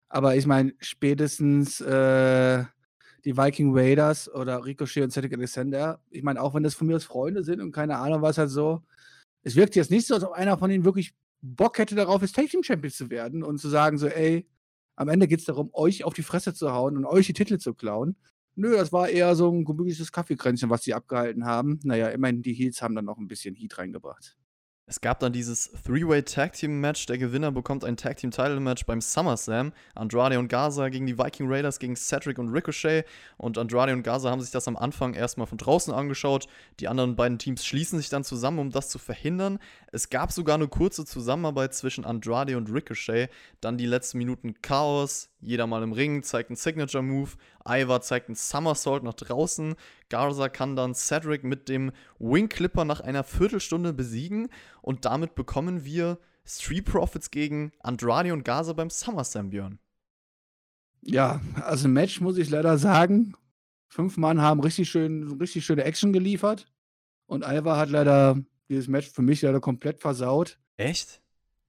Aber 0.09 0.35
ich 0.35 0.45
meine, 0.47 0.73
spätestens 0.79 1.81
äh, 1.81 2.65
die 3.25 3.37
Viking 3.37 3.77
Raiders 3.77 4.33
oder 4.33 4.65
Ricochet 4.65 5.03
und 5.03 5.11
Cedric 5.11 5.33
Alexander, 5.33 6.01
ich 6.09 6.23
meine, 6.23 6.41
auch 6.41 6.53
wenn 6.53 6.63
das 6.63 6.75
von 6.75 6.87
mir 6.87 6.95
aus 6.97 7.05
Freunde 7.05 7.43
sind 7.43 7.61
und 7.61 7.71
keine 7.71 7.97
Ahnung 7.97 8.21
was 8.21 8.37
halt 8.37 8.49
so, 8.49 8.83
es 9.43 9.55
wirkt 9.55 9.75
jetzt 9.75 9.91
nicht 9.91 10.07
so, 10.07 10.15
als 10.15 10.23
ob 10.23 10.33
einer 10.33 10.57
von 10.57 10.71
ihnen 10.71 10.85
wirklich 10.85 11.13
Bock 11.41 11.77
hätte 11.79 11.95
darauf, 11.95 12.21
jetzt 12.21 12.35
Tag 12.35 12.49
Team 12.49 12.63
Champions 12.63 12.97
zu 12.97 13.09
werden 13.09 13.43
und 13.43 13.59
zu 13.59 13.69
sagen 13.69 13.97
so, 13.97 14.07
ey, 14.07 14.47
am 14.95 15.09
Ende 15.09 15.27
geht 15.27 15.39
es 15.39 15.45
darum, 15.45 15.69
euch 15.73 16.03
auf 16.03 16.13
die 16.13 16.23
Fresse 16.23 16.53
zu 16.53 16.73
hauen 16.73 16.97
und 16.97 17.05
euch 17.05 17.27
die 17.27 17.33
Titel 17.33 17.57
zu 17.57 17.73
klauen. 17.73 18.15
Nö, 18.55 18.75
das 18.75 18.91
war 18.91 19.09
eher 19.09 19.35
so 19.35 19.49
ein 19.51 19.65
gemütliches 19.65 20.11
Kaffeekränzchen, 20.11 20.69
was 20.69 20.83
sie 20.83 20.93
abgehalten 20.93 21.45
haben. 21.45 21.79
Naja, 21.83 22.09
immerhin, 22.09 22.41
die 22.41 22.53
Heels 22.53 22.81
haben 22.81 22.95
dann 22.95 23.05
noch 23.05 23.17
ein 23.17 23.27
bisschen 23.27 23.55
Heat 23.55 23.77
reingebracht. 23.77 24.37
Es 24.91 24.99
gab 24.99 25.21
dann 25.21 25.31
dieses 25.31 25.71
Three-Way 25.85 26.23
Tag 26.23 26.51
Team 26.51 26.81
Match. 26.81 27.05
Der 27.05 27.17
Gewinner 27.17 27.49
bekommt 27.49 27.85
ein 27.85 27.95
Tag 27.95 28.17
Team 28.17 28.29
Title 28.29 28.59
Match 28.59 28.85
beim 28.85 28.99
SummerSlam. 28.99 29.71
Andrade 29.95 30.37
und 30.37 30.49
Gaza 30.49 30.89
gegen 30.89 31.05
die 31.05 31.17
Viking 31.17 31.49
Raiders 31.49 31.79
gegen 31.79 31.95
Cedric 31.95 32.37
und 32.37 32.49
Ricochet. 32.49 33.05
Und 33.37 33.57
Andrade 33.57 33.93
und 33.93 34.03
Gaza 34.03 34.29
haben 34.29 34.41
sich 34.41 34.51
das 34.51 34.67
am 34.67 34.75
Anfang 34.75 35.13
erstmal 35.13 35.47
von 35.47 35.57
draußen 35.57 35.93
angeschaut. 35.93 36.47
Die 36.81 36.89
anderen 36.89 37.15
beiden 37.15 37.39
Teams 37.39 37.65
schließen 37.65 37.99
sich 37.99 38.09
dann 38.09 38.25
zusammen, 38.25 38.59
um 38.59 38.69
das 38.69 38.89
zu 38.89 38.99
verhindern. 38.99 39.59
Es 39.93 40.09
gab 40.09 40.33
sogar 40.33 40.55
eine 40.55 40.67
kurze 40.67 41.05
Zusammenarbeit 41.05 41.73
zwischen 41.73 42.03
Andrade 42.03 42.57
und 42.57 42.69
Ricochet. 42.69 43.29
Dann 43.61 43.77
die 43.77 43.85
letzten 43.85 44.17
Minuten 44.17 44.55
Chaos. 44.61 45.29
Jeder 45.39 45.67
mal 45.67 45.83
im 45.83 45.93
Ring 45.93 46.21
zeigt 46.21 46.49
einen 46.49 46.57
Signature 46.57 47.01
Move. 47.01 47.31
Ivar 47.65 48.01
zeigt 48.01 48.27
einen 48.27 48.35
Somersault 48.35 49.03
nach 49.03 49.13
draußen. 49.13 49.75
Garza 50.11 50.49
kann 50.49 50.75
dann 50.75 50.93
Cedric 50.93 51.43
mit 51.43 51.69
dem 51.69 51.91
Wing 52.19 52.49
Clipper 52.49 52.85
nach 52.85 53.01
einer 53.01 53.23
Viertelstunde 53.23 53.93
besiegen. 53.93 54.49
Und 54.83 55.05
damit 55.05 55.33
bekommen 55.33 55.85
wir 55.85 56.19
Street 56.45 56.85
Profits 56.85 57.31
gegen 57.31 57.71
Andrade 57.79 58.33
und 58.33 58.43
Garza 58.43 58.73
beim 58.73 58.89
SummerSlam, 58.89 59.49
Björn. 59.49 59.79
Ja, 61.01 61.41
also 61.63 61.87
ein 61.87 61.93
Match 61.93 62.21
muss 62.21 62.37
ich 62.37 62.49
leider 62.49 62.77
sagen. 62.77 63.33
Fünf 63.87 64.17
Mann 64.17 64.41
haben 64.41 64.59
richtig, 64.59 64.89
schön, 64.89 65.31
richtig 65.39 65.65
schöne 65.65 65.83
Action 65.83 66.13
geliefert. 66.13 66.67
Und 67.25 67.43
Ivar 67.43 67.77
hat 67.77 67.89
leider 67.89 68.37
dieses 68.69 68.87
Match 68.87 69.09
für 69.09 69.21
mich 69.21 69.41
leider 69.41 69.59
komplett 69.59 69.99
versaut. 69.99 70.59
Echt? 70.77 71.20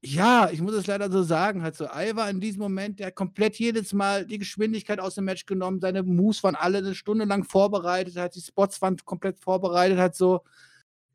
Ja, 0.05 0.51
ich 0.51 0.61
muss 0.61 0.75
es 0.75 0.89
leider 0.89 1.11
so 1.13 1.23
sagen, 1.23 1.63
halt 1.63 1.77
so 1.77 1.85
Ivar 1.87 2.29
in 2.29 2.41
diesem 2.41 2.61
Moment, 2.61 2.99
der 2.99 3.07
hat 3.09 3.15
komplett 3.15 3.57
jedes 3.61 3.93
Mal 3.93 4.27
die 4.27 4.39
Geschwindigkeit 4.39 4.99
aus 4.99 5.15
dem 5.15 5.25
Match 5.27 5.47
genommen, 5.47 5.81
seine 5.81 6.03
Moves 6.03 6.43
waren 6.43 6.57
alle 6.57 6.79
eine 6.79 6.97
Stunde 6.97 7.25
lang 7.25 7.45
vorbereitet, 7.45 8.17
hat 8.17 8.35
die 8.35 8.41
Spots 8.41 8.83
waren 8.83 8.97
komplett 9.05 9.39
vorbereitet, 9.39 9.99
halt 9.99 10.17
so. 10.17 10.43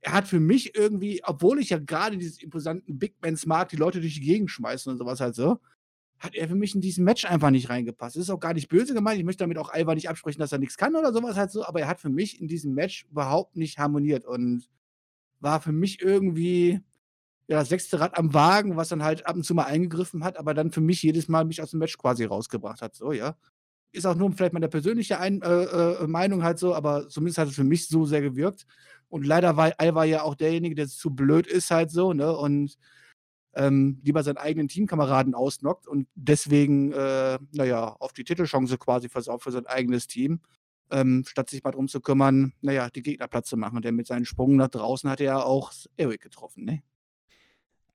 Er 0.01 0.13
hat 0.13 0.27
für 0.27 0.39
mich 0.39 0.75
irgendwie, 0.75 1.21
obwohl 1.25 1.59
ich 1.59 1.71
ja 1.71 1.79
gerade 1.79 2.17
dieses 2.17 2.41
imposanten 2.41 2.99
Big 2.99 3.15
Mans 3.21 3.45
mag, 3.47 3.69
die 3.69 3.77
Leute 3.77 4.01
durch 4.01 4.15
die 4.15 4.21
Gegend 4.21 4.51
schmeißen 4.51 4.91
und 4.91 4.97
sowas 4.99 5.19
halt 5.21 5.35
so, 5.35 5.59
hat 6.19 6.35
er 6.35 6.47
für 6.49 6.55
mich 6.55 6.75
in 6.75 6.81
diesem 6.81 7.05
Match 7.05 7.25
einfach 7.25 7.51
nicht 7.51 7.69
reingepasst. 7.69 8.15
Das 8.17 8.23
ist 8.23 8.29
auch 8.31 8.39
gar 8.39 8.53
nicht 8.55 8.69
böse 8.69 8.93
gemeint. 8.93 9.19
Ich 9.19 9.25
möchte 9.25 9.43
damit 9.43 9.57
auch 9.59 9.73
Ivar 9.75 9.95
nicht 9.95 10.09
absprechen, 10.09 10.39
dass 10.41 10.51
er 10.53 10.59
nichts 10.59 10.77
kann 10.77 10.95
oder 10.95 11.13
sowas 11.13 11.37
halt 11.37 11.51
so, 11.51 11.65
aber 11.65 11.81
er 11.81 11.87
hat 11.89 12.01
für 12.01 12.09
mich 12.09 12.41
in 12.41 12.47
diesem 12.49 12.73
Match 12.75 13.05
überhaupt 13.11 13.57
nicht 13.57 13.79
harmoniert 13.79 14.25
und 14.25 14.65
war 15.41 15.61
für 15.61 15.73
mich 15.73 16.01
irgendwie 16.01 16.81
ja, 17.47 17.63
sechste 17.63 17.99
Rad 17.99 18.17
am 18.17 18.33
Wagen, 18.33 18.75
was 18.75 18.89
dann 18.89 19.03
halt 19.03 19.25
ab 19.25 19.35
und 19.35 19.43
zu 19.43 19.55
mal 19.55 19.65
eingegriffen 19.65 20.23
hat, 20.23 20.37
aber 20.37 20.53
dann 20.53 20.71
für 20.71 20.81
mich 20.81 21.01
jedes 21.01 21.29
Mal 21.29 21.45
mich 21.45 21.61
aus 21.61 21.71
dem 21.71 21.79
Match 21.79 21.97
quasi 21.97 22.25
rausgebracht 22.25 22.81
hat. 22.81 22.95
So, 22.95 23.13
ja. 23.13 23.35
Ist 23.93 24.05
auch 24.05 24.15
nur 24.15 24.31
vielleicht 24.33 24.53
meine 24.53 24.67
persönliche 24.67 25.19
Ein 25.19 25.41
äh, 25.41 25.63
äh, 25.63 26.07
Meinung 26.07 26.43
halt 26.43 26.59
so, 26.59 26.75
aber 26.75 27.07
zumindest 27.09 27.37
hat 27.39 27.47
es 27.47 27.55
für 27.55 27.63
mich 27.63 27.87
so 27.87 28.05
sehr 28.05 28.21
gewirkt. 28.21 28.65
Und 29.09 29.25
leider 29.25 29.55
war 29.57 29.73
Alva 29.77 30.03
ja 30.03 30.23
auch 30.23 30.35
derjenige, 30.35 30.75
der 30.75 30.87
zu 30.89 31.11
blöd 31.15 31.47
ist 31.47 31.71
halt 31.71 31.89
so, 31.91 32.13
ne? 32.13 32.35
Und 32.35 32.77
ähm, 33.55 33.99
lieber 34.03 34.23
seinen 34.23 34.37
eigenen 34.37 34.67
Teamkameraden 34.67 35.33
ausnockt 35.33 35.87
und 35.87 36.07
deswegen, 36.15 36.91
äh, 36.93 37.39
naja, 37.53 37.95
auf 37.99 38.13
die 38.13 38.23
Titelchance 38.23 38.77
quasi 38.77 39.09
versaut 39.09 39.41
für 39.43 39.51
sein 39.51 39.65
eigenes 39.65 40.07
Team. 40.07 40.41
Ähm, 40.91 41.23
statt 41.27 41.49
sich 41.49 41.63
mal 41.63 41.71
drum 41.71 41.87
zu 41.87 42.01
kümmern, 42.01 42.53
naja, 42.61 42.89
die 42.89 43.01
Gegner 43.01 43.27
Platz 43.27 43.49
zu 43.49 43.57
machen. 43.57 43.81
Denn 43.81 43.95
mit 43.95 44.07
seinen 44.07 44.25
Sprung 44.25 44.55
nach 44.57 44.69
draußen 44.69 45.09
hat 45.09 45.19
er 45.21 45.25
ja 45.25 45.43
auch 45.43 45.71
Eric 45.97 46.21
getroffen, 46.21 46.65
ne? 46.65 46.83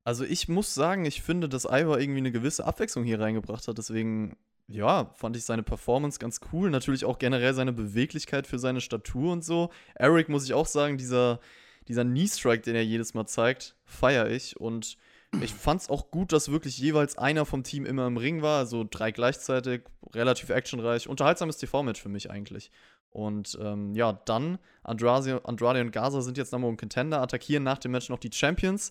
Also 0.05 0.25
ich 0.25 0.49
muss 0.49 0.75
sagen, 0.75 1.05
ich 1.05 1.23
finde, 1.23 1.49
dass 1.49 1.65
Ivar 1.65 2.01
irgendwie 2.01 2.19
eine 2.19 2.33
gewisse 2.33 2.65
Abwechslung 2.65 3.05
hier 3.05 3.21
reingebracht 3.21 3.69
hat. 3.69 3.79
Deswegen, 3.79 4.37
ja, 4.67 5.13
fand 5.15 5.37
ich 5.37 5.45
seine 5.45 5.63
Performance 5.63 6.19
ganz 6.19 6.41
cool. 6.53 6.71
Natürlich 6.71 7.05
auch 7.05 7.19
generell 7.19 7.55
seine 7.55 7.73
Beweglichkeit 7.73 8.47
für 8.47 8.59
seine 8.59 8.81
Statur 8.81 9.33
und 9.33 9.45
so. 9.45 9.71
Eric, 9.95 10.29
muss 10.29 10.45
ich 10.45 10.55
auch 10.55 10.67
sagen, 10.67 10.99
dieser, 10.99 11.39
dieser 11.87 12.05
Knee-Strike, 12.05 12.63
den 12.63 12.75
er 12.75 12.85
jedes 12.85 13.15
Mal 13.15 13.27
zeigt, 13.27 13.77
feiere 13.85 14.29
ich. 14.29 14.57
Und 14.59 14.97
ich 15.41 15.55
fand 15.55 15.83
es 15.83 15.89
auch 15.89 16.11
gut, 16.11 16.33
dass 16.33 16.51
wirklich 16.51 16.79
jeweils 16.79 17.17
einer 17.17 17.47
vom 17.47 17.63
Team 17.63 17.87
immer 17.87 18.07
im 18.09 18.17
Ring 18.17 18.43
war. 18.43 18.59
Also 18.59 18.85
drei 18.89 19.13
gleichzeitig, 19.13 19.83
relativ 20.13 20.51
actionreich. 20.51 21.09
Unterhaltsames 21.09 21.59
TV-Match 21.59 22.03
für 22.03 22.09
mich 22.09 22.29
eigentlich. 22.29 22.73
Und 23.11 23.57
ähm, 23.61 23.95
ja, 23.95 24.15
dann 24.25 24.59
Andrade, 24.83 25.43
Andrade 25.45 25.81
und 25.81 25.93
Gaza 25.93 26.23
sind 26.23 26.39
jetzt 26.39 26.53
Number 26.53 26.69
One 26.69 26.77
Contender, 26.77 27.21
attackieren 27.21 27.63
nach 27.63 27.79
dem 27.79 27.93
Match 27.93 28.09
noch 28.09 28.19
die 28.19 28.33
Champions. 28.33 28.91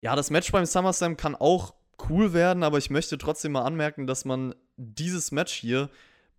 Ja, 0.00 0.14
das 0.14 0.30
Match 0.30 0.52
beim 0.52 0.64
SummerSlam 0.64 1.16
kann 1.16 1.34
auch 1.34 1.74
cool 2.08 2.32
werden, 2.32 2.62
aber 2.62 2.78
ich 2.78 2.90
möchte 2.90 3.18
trotzdem 3.18 3.52
mal 3.52 3.64
anmerken, 3.64 4.06
dass 4.06 4.24
man 4.24 4.54
dieses 4.76 5.32
Match 5.32 5.52
hier 5.52 5.90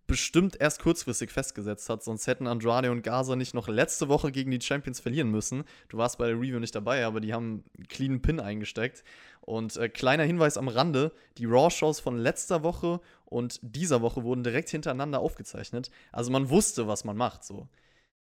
bestimmt 0.06 0.60
erst 0.60 0.82
kurzfristig 0.82 1.30
festgesetzt 1.30 1.88
hat, 1.88 2.02
sonst 2.02 2.26
hätten 2.26 2.48
Andrade 2.48 2.90
und 2.90 3.02
Gaza 3.02 3.36
nicht 3.36 3.54
noch 3.54 3.68
letzte 3.68 4.08
Woche 4.08 4.32
gegen 4.32 4.50
die 4.50 4.60
Champions 4.60 4.98
verlieren 4.98 5.30
müssen. 5.30 5.62
Du 5.88 5.98
warst 5.98 6.18
bei 6.18 6.26
der 6.26 6.36
Review 6.36 6.58
nicht 6.58 6.74
dabei, 6.74 7.04
aber 7.04 7.20
die 7.20 7.32
haben 7.32 7.62
einen 7.76 7.86
cleanen 7.86 8.22
Pin 8.22 8.40
eingesteckt. 8.40 9.04
Und 9.42 9.76
äh, 9.76 9.88
kleiner 9.88 10.24
Hinweis 10.24 10.56
am 10.56 10.66
Rande: 10.66 11.12
Die 11.38 11.44
Raw-Shows 11.44 12.00
von 12.00 12.18
letzter 12.18 12.64
Woche 12.64 13.00
und 13.24 13.60
dieser 13.62 14.00
Woche 14.00 14.24
wurden 14.24 14.42
direkt 14.42 14.70
hintereinander 14.70 15.20
aufgezeichnet. 15.20 15.90
Also 16.10 16.32
man 16.32 16.50
wusste, 16.50 16.88
was 16.88 17.04
man 17.04 17.16
macht. 17.16 17.44
So. 17.44 17.68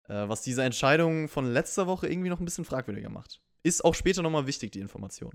Äh, 0.09 0.27
was 0.27 0.41
diese 0.41 0.63
Entscheidung 0.63 1.29
von 1.29 1.45
letzter 1.53 1.87
Woche 1.87 2.09
irgendwie 2.09 2.29
noch 2.29 2.41
ein 2.41 2.45
bisschen 2.45 2.65
fragwürdiger 2.65 3.09
macht. 3.09 3.39
Ist 3.63 3.83
auch 3.83 3.95
später 3.95 4.21
nochmal 4.21 4.47
wichtig, 4.47 4.71
die 4.71 4.79
Information. 4.79 5.33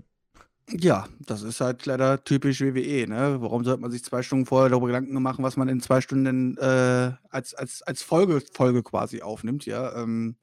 Ja, 0.69 1.07
das 1.19 1.43
ist 1.43 1.61
halt 1.61 1.85
leider 1.85 2.23
typisch 2.23 2.59
WWE, 2.59 3.07
ne? 3.07 3.37
Warum 3.39 3.63
sollte 3.63 3.81
man 3.81 3.91
sich 3.91 4.03
zwei 4.03 4.23
Stunden 4.23 4.47
vorher 4.47 4.69
darüber 4.69 4.87
Gedanken 4.87 5.21
machen, 5.21 5.43
was 5.43 5.57
man 5.57 5.69
in 5.69 5.79
zwei 5.79 6.01
Stunden 6.01 6.57
äh, 6.57 7.11
als, 7.29 7.53
als, 7.53 7.83
als 7.83 8.01
Folge, 8.01 8.41
Folge 8.51 8.81
quasi 8.81 9.21
aufnimmt, 9.21 9.67
ja? 9.67 9.95
Ähm, 9.95 10.37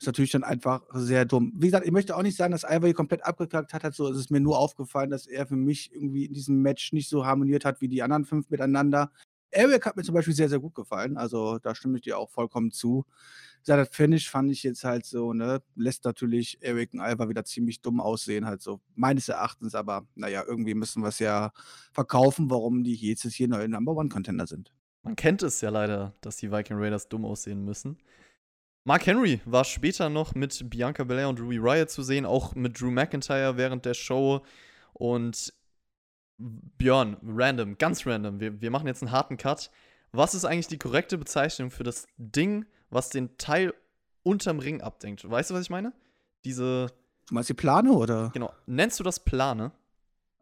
ist 0.00 0.06
natürlich 0.06 0.32
dann 0.32 0.44
einfach 0.44 0.82
sehr 0.92 1.24
dumm. 1.24 1.52
Wie 1.54 1.66
gesagt, 1.66 1.86
ich 1.86 1.92
möchte 1.92 2.16
auch 2.16 2.22
nicht 2.22 2.36
sagen, 2.36 2.52
dass 2.52 2.64
Ivory 2.64 2.94
komplett 2.94 3.22
abgekackt 3.24 3.72
hat. 3.74 3.94
So 3.94 4.08
ist 4.08 4.16
es 4.16 4.30
mir 4.30 4.40
nur 4.40 4.58
aufgefallen, 4.58 5.10
dass 5.10 5.26
er 5.26 5.46
für 5.46 5.56
mich 5.56 5.94
irgendwie 5.94 6.24
in 6.24 6.32
diesem 6.32 6.62
Match 6.62 6.92
nicht 6.92 7.10
so 7.10 7.26
harmoniert 7.26 7.66
hat 7.66 7.80
wie 7.80 7.88
die 7.88 8.02
anderen 8.02 8.24
fünf 8.24 8.48
miteinander. 8.48 9.12
Eric 9.50 9.86
hat 9.86 9.96
mir 9.96 10.02
zum 10.02 10.14
Beispiel 10.14 10.34
sehr, 10.34 10.48
sehr 10.48 10.60
gut 10.60 10.74
gefallen. 10.74 11.16
Also 11.16 11.58
da 11.58 11.74
stimme 11.74 11.96
ich 11.96 12.02
dir 12.02 12.18
auch 12.18 12.30
vollkommen 12.30 12.70
zu. 12.70 13.04
Ja, 13.66 13.84
Finish 13.84 14.30
fand 14.30 14.50
ich 14.50 14.62
jetzt 14.62 14.84
halt 14.84 15.04
so, 15.04 15.32
ne, 15.32 15.62
lässt 15.74 16.04
natürlich 16.04 16.58
Eric 16.62 16.94
und 16.94 17.00
Alva 17.00 17.28
wieder 17.28 17.44
ziemlich 17.44 17.82
dumm 17.82 18.00
aussehen, 18.00 18.46
halt 18.46 18.62
so, 18.62 18.80
meines 18.94 19.28
Erachtens, 19.28 19.74
aber 19.74 20.06
naja, 20.14 20.44
irgendwie 20.46 20.74
müssen 20.74 21.02
wir 21.02 21.08
es 21.08 21.18
ja 21.18 21.52
verkaufen, 21.92 22.48
warum 22.48 22.84
die 22.84 22.94
jetzt 22.94 23.22
hier 23.24 23.48
neue 23.48 23.68
Number 23.68 23.92
One 23.92 24.08
Contender 24.08 24.46
sind. 24.46 24.72
Man 25.02 25.14
kennt 25.16 25.42
es 25.42 25.60
ja 25.60 25.70
leider, 25.70 26.14
dass 26.22 26.36
die 26.36 26.50
Viking 26.50 26.78
Raiders 26.78 27.08
dumm 27.08 27.24
aussehen 27.26 27.64
müssen. 27.64 27.98
Mark 28.84 29.06
Henry 29.06 29.40
war 29.44 29.64
später 29.64 30.08
noch 30.08 30.34
mit 30.34 30.70
Bianca 30.70 31.04
Belair 31.04 31.28
und 31.28 31.38
Ruby 31.38 31.58
Riot 31.58 31.90
zu 31.90 32.02
sehen, 32.02 32.24
auch 32.24 32.54
mit 32.54 32.80
Drew 32.80 32.90
McIntyre 32.90 33.58
während 33.58 33.84
der 33.84 33.94
Show. 33.94 34.40
Und 34.94 35.52
Björn, 36.78 37.16
random, 37.22 37.76
ganz 37.76 38.06
random, 38.06 38.40
wir, 38.40 38.60
wir 38.60 38.70
machen 38.70 38.86
jetzt 38.86 39.02
einen 39.02 39.12
harten 39.12 39.36
Cut. 39.36 39.70
Was 40.12 40.34
ist 40.34 40.44
eigentlich 40.44 40.68
die 40.68 40.78
korrekte 40.78 41.18
Bezeichnung 41.18 41.70
für 41.70 41.84
das 41.84 42.06
Ding, 42.16 42.64
was 42.88 43.10
den 43.10 43.36
Teil 43.36 43.74
unterm 44.22 44.58
Ring 44.58 44.80
abdenkt? 44.80 45.28
Weißt 45.28 45.50
du, 45.50 45.54
was 45.54 45.62
ich 45.62 45.70
meine? 45.70 45.92
Diese. 46.44 46.86
Du 47.28 47.34
meinst 47.34 47.48
die 47.50 47.54
Plane 47.54 47.92
oder? 47.92 48.30
Genau. 48.32 48.52
Nennst 48.66 48.98
du 48.98 49.04
das 49.04 49.20
Plane? 49.20 49.72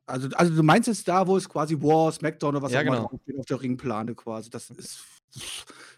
Also, 0.06 0.28
also 0.28 0.54
du 0.54 0.62
meinst 0.62 0.88
jetzt 0.88 1.06
da, 1.06 1.26
wo 1.26 1.36
es 1.36 1.48
quasi 1.48 1.74
War, 1.82 2.10
Smackdown 2.12 2.56
oder 2.56 2.62
was 2.62 2.72
Ja, 2.72 2.80
auch 2.80 2.84
immer 2.84 2.96
genau. 2.96 3.40
auf 3.40 3.46
der 3.46 3.60
Ringplane 3.60 4.14
quasi. 4.14 4.48
Das 4.48 4.70
ist. 4.70 5.00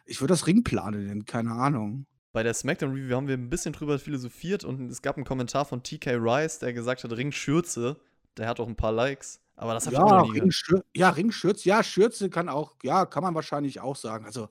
Ich 0.05 0.21
würde 0.21 0.33
das 0.33 0.47
Ringplane 0.49 0.97
nennen, 0.99 1.25
keine 1.25 1.53
Ahnung. 1.53 2.07
Bei 2.33 2.43
der 2.43 2.55
Smackdown 2.55 2.93
Review 2.93 3.15
haben 3.15 3.29
wir 3.29 3.37
ein 3.37 3.51
bisschen 3.51 3.73
drüber 3.73 3.99
philosophiert 3.99 4.65
und 4.65 4.91
es 4.91 5.03
gab 5.03 5.17
einen 5.17 5.25
Kommentar 5.25 5.65
von 5.65 5.83
TK 5.83 6.17
Rice, 6.17 6.59
der 6.59 6.73
gesagt 6.73 7.05
hat, 7.05 7.13
Ringschürze. 7.13 7.97
Der 8.37 8.49
hat 8.49 8.59
auch 8.59 8.69
ein 8.69 8.77
paar 8.77 8.93
Likes. 8.93 9.41
Aber 9.61 9.75
das 9.75 9.85
habe 9.85 9.94
ich 9.94 10.01
auch 10.01 10.11
Ja, 10.11 10.23
noch 10.23 10.33
nie. 10.33 10.40
Ringschür 10.40 10.85
ja, 10.96 11.11
Ringschürze, 11.11 11.68
ja, 11.68 11.83
Schürze 11.83 12.31
kann 12.31 12.49
auch, 12.49 12.77
ja, 12.83 13.05
kann 13.05 13.23
man 13.23 13.35
wahrscheinlich 13.35 13.79
auch 13.81 13.94
sagen. 13.94 14.25
Also, 14.25 14.49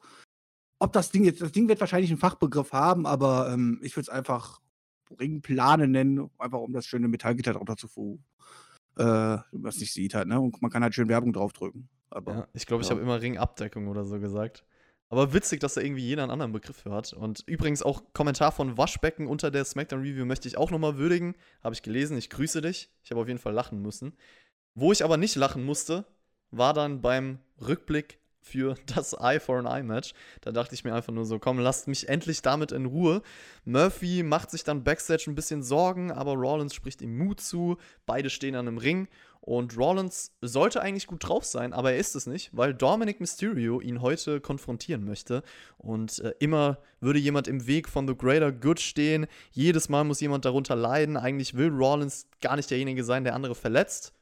ob 0.78 0.93
das 0.93 1.10
Ding 1.10 1.24
jetzt, 1.24 1.41
das 1.41 1.52
Ding 1.52 1.67
wird 1.67 1.80
wahrscheinlich 1.80 2.12
einen 2.12 2.19
Fachbegriff 2.19 2.74
haben, 2.74 3.08
aber 3.08 3.52
ähm, 3.52 3.80
ich 3.82 3.95
würde 3.95 4.04
es 4.04 4.10
einfach 4.10 4.62
Ringplane 5.19 5.88
nennen, 5.88 6.30
einfach 6.38 6.60
um 6.60 6.74
das 6.74 6.86
schöne 6.86 7.08
Metallgitter 7.08 7.54
drunter 7.54 7.76
zu 7.76 8.19
äh, 8.98 9.38
was 9.52 9.80
nicht 9.80 9.93
sieht 9.93 10.13
halt, 10.13 10.28
ne? 10.28 10.39
Und 10.39 10.62
man 10.62 10.69
kann 10.69 10.84
halt 10.84 10.93
schön 10.93 11.10
Werbung 11.10 11.34
draufdrücken. 11.34 11.89
Aber 12.12 12.32
Ja, 12.32 12.48
ich 12.54 12.67
glaube, 12.67 12.84
ich 12.84 12.89
ja. 12.89 12.95
habe 12.95 13.02
immer 13.02 13.19
Ringabdeckung 13.19 13.88
oder 13.88 14.06
so 14.06 14.19
gesagt. 14.19 14.63
Aber 15.12 15.34
witzig, 15.34 15.60
dass 15.60 15.74
da 15.74 15.82
irgendwie 15.82 16.06
jeder 16.06 16.22
einen 16.22 16.32
anderen 16.32 16.52
Begriff 16.52 16.78
für 16.78 16.91
hat. 16.91 17.13
Und 17.13 17.43
übrigens 17.48 17.82
auch 17.82 18.04
Kommentar 18.13 18.52
von 18.52 18.78
Waschbecken 18.78 19.26
unter 19.26 19.50
der 19.50 19.65
Smackdown 19.65 20.02
Review 20.02 20.26
möchte 20.26 20.48
ich 20.48 20.56
auch 20.56 20.69
nochmal 20.69 20.98
würdigen. 20.98 21.36
Habe 21.63 21.74
ich 21.74 21.82
gelesen. 21.82 22.15
Ich 22.15 22.30
grüße 22.30 22.62
dich. 22.62 22.91
Ich 23.04 23.10
habe 23.10 23.22
auf 23.22 23.28
jeden 23.28 23.39
Fall 23.39 23.54
lachen 23.54 23.82
müssen. 23.82 24.15
Wo 24.80 24.94
ich 24.94 25.04
aber 25.04 25.18
nicht 25.18 25.36
lachen 25.36 25.65
musste, 25.65 26.06
war 26.52 26.74
dann 26.74 27.02
beim 27.02 27.39
Rückblick 27.60 28.20
für 28.39 28.76
das 28.86 29.12
Eye 29.12 29.42
for 29.42 29.58
an 29.58 29.65
Eye 29.65 29.84
Match. 29.84 30.13
Da 30.39 30.54
dachte 30.54 30.74
ich 30.74 30.86
mir 30.86 30.94
einfach 30.94 31.12
nur 31.12 31.26
so, 31.26 31.38
komm, 31.38 31.60
lasst 31.60 31.89
mich 31.89 32.08
endlich 32.08 32.42
damit 32.42 32.72
in 32.72 32.86
Ruhe. 32.86 33.22
Murphy 33.65 34.24
macht 34.24 34.52
sich 34.52 34.63
dann 34.63 34.86
backstage 34.86 35.26
ein 35.28 35.36
bisschen 35.36 35.63
Sorgen, 35.63 36.13
aber 36.13 36.34
Rollins 36.34 36.74
spricht 36.74 37.02
ihm 37.02 37.18
Mut 37.18 37.42
zu. 37.42 37.76
Beide 38.06 38.30
stehen 38.30 38.56
an 38.56 38.70
einem 38.70 38.78
Ring 38.78 39.10
und 39.42 39.78
Rollins 39.78 40.32
sollte 40.39 40.82
eigentlich 40.82 41.08
gut 41.08 41.28
drauf 41.28 41.44
sein, 41.44 41.74
aber 41.74 41.92
er 41.92 41.98
ist 41.98 42.15
es 42.15 42.26
nicht, 42.26 42.56
weil 42.56 42.74
Dominic 42.74 43.20
Mysterio 43.20 43.82
ihn 43.82 44.02
heute 44.02 44.39
konfrontieren 44.39 45.04
möchte. 45.04 45.44
Und 45.78 46.20
äh, 46.20 46.34
immer 46.39 46.78
würde 47.02 47.20
jemand 47.20 47.50
im 47.50 47.68
Weg 47.68 47.89
von 47.89 48.08
The 48.08 48.15
Greater 48.15 48.54
Good 48.54 48.80
stehen. 48.80 49.28
Jedes 49.52 49.89
Mal 49.89 50.06
muss 50.06 50.22
jemand 50.22 50.46
darunter 50.46 50.78
leiden. 50.78 51.18
Eigentlich 51.18 51.56
will 51.56 51.70
Rollins 51.70 52.28
gar 52.39 52.56
nicht 52.56 52.72
derjenige 52.72 53.04
sein, 53.04 53.26
der 53.26 53.36
andere 53.36 53.56
verletzt. 53.56 54.13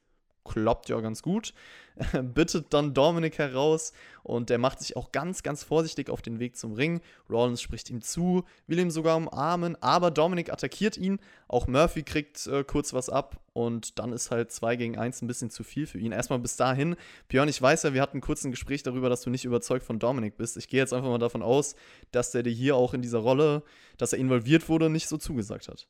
Klappt 0.48 0.90
ja 0.90 1.00
ganz 1.02 1.22
gut. 1.22 1.54
Bittet 2.34 2.68
dann 2.74 2.94
Dominic 2.94 3.38
heraus 3.38 3.92
und 4.24 4.50
der 4.50 4.58
macht 4.58 4.80
sich 4.80 4.96
auch 4.96 5.12
ganz, 5.12 5.44
ganz 5.44 5.64
vorsichtig 5.64 6.10
auf 6.10 6.22
den 6.22 6.40
Weg 6.40 6.56
zum 6.56 6.74
Ring. 6.74 7.02
Rollins 7.30 7.62
spricht 7.62 7.90
ihm 7.90 8.02
zu, 8.02 8.44
will 8.68 8.80
ihn 8.80 8.92
sogar 8.92 9.18
umarmen, 9.18 9.82
aber 9.82 10.12
Dominic 10.12 10.52
attackiert 10.52 10.98
ihn. 10.98 11.20
Auch 11.48 11.68
Murphy 11.68 12.04
kriegt 12.04 12.46
äh, 12.48 12.64
kurz 12.64 12.94
was 12.94 13.10
ab 13.10 13.40
und 13.54 14.00
dann 14.00 14.12
ist 14.14 14.32
halt 14.32 14.52
2 14.52 14.76
gegen 14.76 14.98
1 14.98 15.22
ein 15.22 15.28
bisschen 15.28 15.50
zu 15.50 15.64
viel 15.64 15.88
für 15.88 15.98
ihn. 15.98 16.12
Erstmal 16.12 16.40
bis 16.40 16.56
dahin. 16.56 16.96
Björn, 17.30 17.50
ich 17.50 17.62
weiß 17.62 17.84
ja, 17.84 17.94
wir 17.94 18.02
hatten 18.02 18.22
kurz 18.22 18.44
ein 18.44 18.52
Gespräch 18.52 18.84
darüber, 18.84 19.10
dass 19.10 19.22
du 19.22 19.30
nicht 19.30 19.46
überzeugt 19.46 19.86
von 19.86 20.00
Dominic 20.00 20.38
bist. 20.38 20.58
Ich 20.58 20.70
gehe 20.70 20.80
jetzt 20.80 20.94
einfach 20.94 21.10
mal 21.10 21.18
davon 21.18 21.42
aus, 21.42 21.76
dass 22.12 22.32
der 22.32 22.44
dir 22.44 22.54
hier 22.54 22.76
auch 22.76 22.94
in 22.94 23.02
dieser 23.02 23.20
Rolle, 23.20 23.64
dass 23.98 24.14
er 24.14 24.20
involviert 24.20 24.70
wurde, 24.70 24.90
nicht 24.90 25.08
so 25.08 25.18
zugesagt 25.18 25.68
hat. 25.68 25.88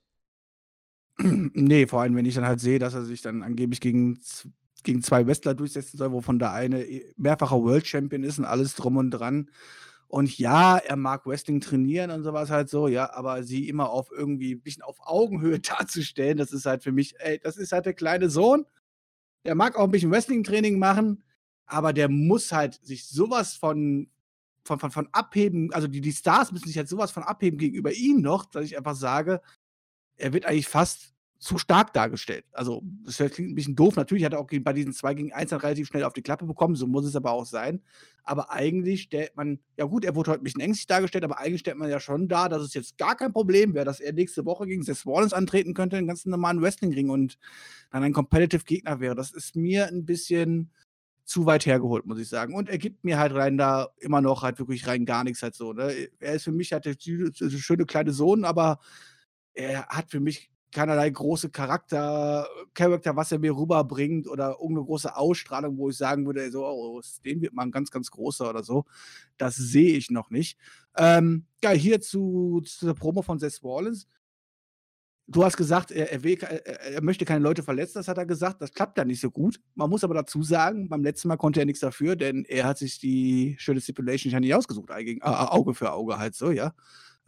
Nee, 1.19 1.87
vor 1.87 2.01
allem, 2.01 2.15
wenn 2.15 2.25
ich 2.25 2.35
dann 2.35 2.45
halt 2.45 2.59
sehe, 2.59 2.79
dass 2.79 2.93
er 2.93 3.03
sich 3.03 3.21
dann 3.21 3.43
angeblich 3.43 3.81
gegen, 3.81 4.19
gegen 4.83 5.01
zwei 5.01 5.25
Wrestler 5.25 5.55
durchsetzen 5.55 5.97
soll, 5.97 6.11
wovon 6.11 6.39
der 6.39 6.51
eine 6.51 6.83
eh 6.83 7.13
mehrfacher 7.17 7.61
World 7.61 7.87
Champion 7.87 8.23
ist 8.23 8.39
und 8.39 8.45
alles 8.45 8.75
drum 8.75 8.97
und 8.97 9.11
dran. 9.11 9.49
Und 10.07 10.37
ja, 10.37 10.77
er 10.77 10.95
mag 10.95 11.25
Wrestling 11.25 11.59
trainieren 11.59 12.11
und 12.11 12.23
sowas 12.23 12.49
halt 12.49 12.69
so, 12.69 12.87
ja, 12.87 13.13
aber 13.13 13.43
sie 13.43 13.67
immer 13.67 13.89
auf 13.89 14.09
irgendwie 14.11 14.55
ein 14.55 14.61
bisschen 14.61 14.83
auf 14.83 14.97
Augenhöhe 15.01 15.59
darzustellen, 15.59 16.37
das 16.37 16.53
ist 16.53 16.65
halt 16.65 16.83
für 16.83 16.91
mich, 16.91 17.15
ey, 17.19 17.39
das 17.39 17.57
ist 17.57 17.71
halt 17.71 17.85
der 17.85 17.93
kleine 17.93 18.29
Sohn. 18.29 18.65
Der 19.45 19.55
mag 19.55 19.75
auch 19.77 19.83
ein 19.85 19.91
bisschen 19.91 20.11
Wrestling-Training 20.11 20.79
machen, 20.79 21.23
aber 21.65 21.93
der 21.93 22.09
muss 22.09 22.51
halt 22.51 22.75
sich 22.85 23.07
sowas 23.07 23.55
von, 23.55 24.09
von, 24.63 24.79
von, 24.79 24.91
von 24.91 25.09
abheben, 25.11 25.73
also 25.73 25.87
die, 25.87 26.01
die 26.01 26.11
Stars 26.13 26.51
müssen 26.51 26.67
sich 26.67 26.77
halt 26.77 26.89
sowas 26.89 27.11
von 27.11 27.23
abheben 27.23 27.57
gegenüber 27.57 27.91
ihm 27.91 28.21
noch, 28.21 28.45
dass 28.45 28.65
ich 28.65 28.77
einfach 28.77 28.95
sage, 28.95 29.41
er 30.17 30.33
wird 30.33 30.45
eigentlich 30.45 30.67
fast 30.67 31.13
zu 31.39 31.59
stark 31.59 31.93
dargestellt. 31.93 32.45
Also, 32.51 32.81
das 33.05 33.17
klingt 33.17 33.51
ein 33.51 33.55
bisschen 33.55 33.75
doof. 33.75 33.95
Natürlich 33.95 34.25
hat 34.25 34.33
er 34.33 34.39
auch 34.39 34.47
bei 34.61 34.73
diesen 34.73 34.93
2 34.93 35.13
gegen 35.13 35.33
1 35.33 35.51
dann 35.51 35.59
relativ 35.59 35.87
schnell 35.87 36.03
auf 36.03 36.13
die 36.13 36.23
Klappe 36.23 36.45
bekommen, 36.45 36.75
so 36.75 36.87
muss 36.87 37.05
es 37.05 37.15
aber 37.15 37.31
auch 37.31 37.45
sein. 37.45 37.81
Aber 38.23 38.51
eigentlich 38.51 39.03
stellt 39.03 39.35
man, 39.35 39.59
ja 39.77 39.85
gut, 39.85 40.03
er 40.03 40.15
wurde 40.15 40.31
heute 40.31 40.41
ein 40.41 40.43
bisschen 40.43 40.61
ängstlich 40.61 40.87
dargestellt, 40.87 41.23
aber 41.23 41.39
eigentlich 41.39 41.61
stellt 41.61 41.77
man 41.77 41.89
ja 41.89 41.99
schon 41.99 42.27
dar, 42.27 42.49
dass 42.49 42.63
es 42.63 42.73
jetzt 42.73 42.97
gar 42.97 43.15
kein 43.15 43.33
Problem 43.33 43.75
wäre, 43.75 43.85
dass 43.85 43.99
er 43.99 44.13
nächste 44.13 44.45
Woche 44.45 44.65
gegen 44.65 44.81
Seth 44.81 45.05
Rollins 45.05 45.33
antreten 45.33 45.75
könnte, 45.75 45.97
einen 45.97 46.07
ganz 46.07 46.25
normalen 46.25 46.61
Wrestling-Ring 46.61 47.09
und 47.09 47.37
dann 47.91 48.03
ein 48.03 48.13
Competitive-Gegner 48.13 48.99
wäre. 48.99 49.15
Das 49.15 49.31
ist 49.31 49.55
mir 49.55 49.87
ein 49.87 50.05
bisschen 50.05 50.71
zu 51.23 51.45
weit 51.45 51.65
hergeholt, 51.65 52.05
muss 52.05 52.19
ich 52.19 52.29
sagen. 52.29 52.55
Und 52.55 52.69
er 52.69 52.77
gibt 52.77 53.03
mir 53.03 53.19
halt 53.19 53.35
rein 53.35 53.57
da 53.57 53.89
immer 53.99 54.21
noch 54.21 54.43
halt 54.43 54.59
wirklich 54.59 54.87
rein 54.87 55.05
gar 55.05 55.23
nichts 55.23 55.43
halt 55.43 55.55
so. 55.55 55.73
Ne? 55.73 56.09
Er 56.19 56.33
ist 56.33 56.45
für 56.45 56.51
mich 56.51 56.73
halt 56.73 56.85
der 56.85 56.95
schöne 56.99 57.85
kleine 57.85 58.13
Sohn, 58.13 58.43
aber 58.43 58.79
er 59.57 59.87
hat 59.87 60.11
für 60.11 60.19
mich 60.19 60.51
keinerlei 60.71 61.09
große 61.09 61.49
Charakter, 61.49 62.47
Charakter, 62.73 63.15
was 63.15 63.31
er 63.31 63.39
mir 63.39 63.55
rüberbringt 63.55 64.27
oder 64.27 64.57
irgendeine 64.59 64.85
große 64.85 65.15
Ausstrahlung, 65.15 65.77
wo 65.77 65.89
ich 65.89 65.97
sagen 65.97 66.25
würde, 66.25 66.51
so, 66.51 66.65
oh, 66.65 67.01
dem 67.25 67.41
wird 67.41 67.53
mal 67.53 67.63
ein 67.63 67.71
ganz, 67.71 67.89
ganz 67.89 68.11
großer 68.11 68.49
oder 68.49 68.63
so. 68.63 68.85
Das 69.37 69.55
sehe 69.55 69.97
ich 69.97 70.11
noch 70.11 70.29
nicht. 70.29 70.57
Ähm, 70.95 71.45
ja, 71.63 71.71
hier 71.71 72.01
zu, 72.01 72.61
zu 72.65 72.85
der 72.85 72.93
Promo 72.93 73.21
von 73.21 73.39
Seth 73.39 73.63
Rollins. 73.63 74.07
Du 75.29 75.43
hast 75.43 75.57
gesagt, 75.57 75.91
er, 75.91 76.11
er, 76.11 76.23
will, 76.23 76.37
er, 76.39 77.03
möchte 77.03 77.25
keine 77.25 77.43
Leute 77.43 77.61
verletzen, 77.61 77.97
das 77.97 78.07
hat 78.07 78.17
er 78.17 78.25
gesagt. 78.25 78.61
Das 78.61 78.71
klappt 78.71 78.97
dann 78.97 79.07
nicht 79.07 79.19
so 79.19 79.29
gut. 79.29 79.59
Man 79.75 79.89
muss 79.89 80.05
aber 80.05 80.13
dazu 80.13 80.41
sagen, 80.41 80.87
beim 80.87 81.03
letzten 81.03 81.27
Mal 81.27 81.35
konnte 81.35 81.59
er 81.59 81.65
nichts 81.65 81.81
dafür, 81.81 82.15
denn 82.15 82.45
er 82.45 82.65
hat 82.65 82.77
sich 82.77 82.99
die 82.99 83.55
schöne 83.59 83.81
Stipulation 83.81 84.31
ja 84.31 84.39
nicht 84.39 84.55
ausgesucht, 84.55 84.89
äh, 84.89 85.19
Auge 85.21 85.73
für 85.73 85.91
Auge 85.91 86.17
halt 86.17 86.35
so, 86.35 86.51
ja. 86.51 86.73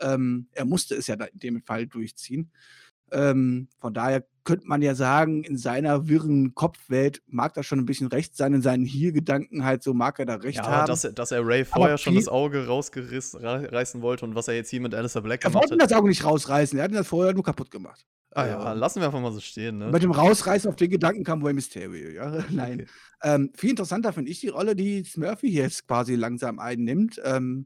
Ähm, 0.02 0.48
er 0.54 0.66
musste 0.66 0.96
es 0.96 1.08
ja 1.08 1.16
in 1.16 1.40
dem 1.40 1.62
Fall 1.64 1.88
durchziehen. 1.88 2.52
Ähm, 3.12 3.70
von 3.80 3.94
daher 3.96 4.24
könnte 4.44 4.68
man 4.68 4.84
ja 4.84 4.94
sagen, 4.94 5.44
in 5.44 5.58
seiner 5.58 6.08
wirren 6.08 6.54
Kopfwelt 6.54 7.24
mag 7.26 7.56
das 7.56 7.66
schon 7.66 7.80
ein 7.80 7.86
bisschen 7.86 8.06
recht 8.08 8.38
sein, 8.38 8.54
in 8.54 8.62
seinen 8.62 8.86
Hier-Gedanken 8.86 9.64
halt 9.66 9.82
so 9.82 9.96
mag 9.96 10.20
er 10.20 10.26
da 10.28 10.36
recht 10.36 10.58
Ja, 10.58 10.68
haben. 10.68 10.88
dass, 10.88 11.04
er- 11.06 11.14
dass 11.14 11.32
er 11.32 11.44
Ray 11.46 11.66
vorher 11.66 11.98
schon 11.98 12.14
das 12.16 12.28
Auge 12.28 12.68
rausreißen 12.68 14.02
wollte 14.02 14.26
und 14.26 14.36
was 14.36 14.48
er 14.48 14.54
jetzt 14.56 14.70
hier 14.70 14.82
mit 14.82 14.94
Alistair 14.94 15.22
Black 15.24 15.44
er 15.44 15.50
gemacht 15.50 15.70
wollte 15.72 15.84
hat. 15.84 15.92
das 15.92 15.98
Auge 15.98 16.08
nicht 16.08 16.24
rausreißen, 16.24 16.78
er 16.78 16.84
hat 16.84 16.92
ihn 16.92 16.96
das 16.98 17.08
vorher 17.08 17.34
nur 17.34 17.44
kaputt 17.44 17.72
gemacht. 17.72 18.06
Ah, 18.32 18.46
ja, 18.46 18.74
lassen 18.74 19.00
wir 19.00 19.08
einfach 19.08 19.22
mal 19.22 19.32
so 19.32 19.40
stehen, 19.40 19.80
ne? 19.80 19.90
Mit 19.90 20.04
dem 20.04 20.12
Rausreißen 20.12 20.70
auf 20.70 20.76
den 20.76 20.92
Gedanken 20.92 21.24
kam 21.24 21.44
Rey 21.44 21.54
Mysterio, 21.54 22.10
ja. 22.12 22.44
Nein. 22.52 22.82
Okay. 22.82 22.88
Ähm, 23.24 23.52
viel 23.56 23.72
interessanter 23.72 24.14
finde 24.14 24.30
ich 24.30 24.40
die 24.40 24.50
Rolle, 24.50 24.76
die 24.76 25.04
Smurfy 25.04 25.50
hier 25.50 25.64
jetzt 25.64 25.88
quasi 25.88 26.14
langsam 26.14 26.60
einnimmt, 26.60 27.20
ähm, 27.26 27.66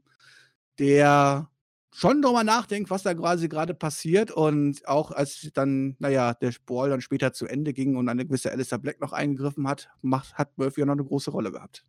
der 0.78 1.50
schon 1.94 2.22
drüber 2.22 2.42
nachdenkt, 2.42 2.90
was 2.90 3.04
da 3.04 3.14
quasi 3.14 3.48
gerade 3.48 3.72
passiert 3.72 4.32
und 4.32 4.86
auch 4.88 5.12
als 5.12 5.48
dann, 5.54 5.94
naja, 6.00 6.34
der 6.34 6.52
Brawl 6.66 6.90
dann 6.90 7.00
später 7.00 7.32
zu 7.32 7.46
Ende 7.46 7.72
ging 7.72 7.94
und 7.94 8.08
eine 8.08 8.26
gewisse 8.26 8.50
Alistair 8.50 8.78
Black 8.78 9.00
noch 9.00 9.12
eingegriffen 9.12 9.68
hat, 9.68 9.88
macht, 10.02 10.34
hat 10.34 10.58
Murphy 10.58 10.80
ja 10.80 10.86
noch 10.86 10.94
eine 10.94 11.04
große 11.04 11.30
Rolle 11.30 11.52
gehabt. 11.52 11.84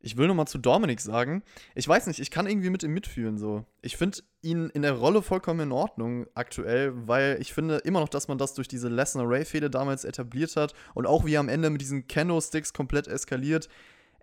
Ich 0.00 0.16
will 0.16 0.28
nochmal 0.28 0.46
zu 0.46 0.56
Dominik 0.56 1.00
sagen, 1.00 1.42
ich 1.74 1.86
weiß 1.86 2.06
nicht, 2.06 2.20
ich 2.20 2.30
kann 2.30 2.46
irgendwie 2.46 2.70
mit 2.70 2.82
ihm 2.82 2.94
mitfühlen 2.94 3.36
so. 3.36 3.66
Ich 3.82 3.98
finde 3.98 4.20
ihn 4.40 4.70
in 4.70 4.80
der 4.80 4.92
Rolle 4.92 5.20
vollkommen 5.20 5.60
in 5.60 5.72
Ordnung 5.72 6.26
aktuell, 6.34 6.92
weil 7.06 7.36
ich 7.38 7.52
finde 7.52 7.76
immer 7.78 8.00
noch, 8.00 8.08
dass 8.08 8.28
man 8.28 8.38
das 8.38 8.54
durch 8.54 8.68
diese 8.68 8.88
Lesnar-Ray-Fehde 8.88 9.68
damals 9.68 10.04
etabliert 10.04 10.56
hat 10.56 10.72
und 10.94 11.06
auch 11.06 11.26
wie 11.26 11.34
er 11.34 11.40
am 11.40 11.50
Ende 11.50 11.68
mit 11.68 11.82
diesen 11.82 12.06
Kendo-Sticks 12.06 12.72
komplett 12.72 13.08
eskaliert. 13.08 13.68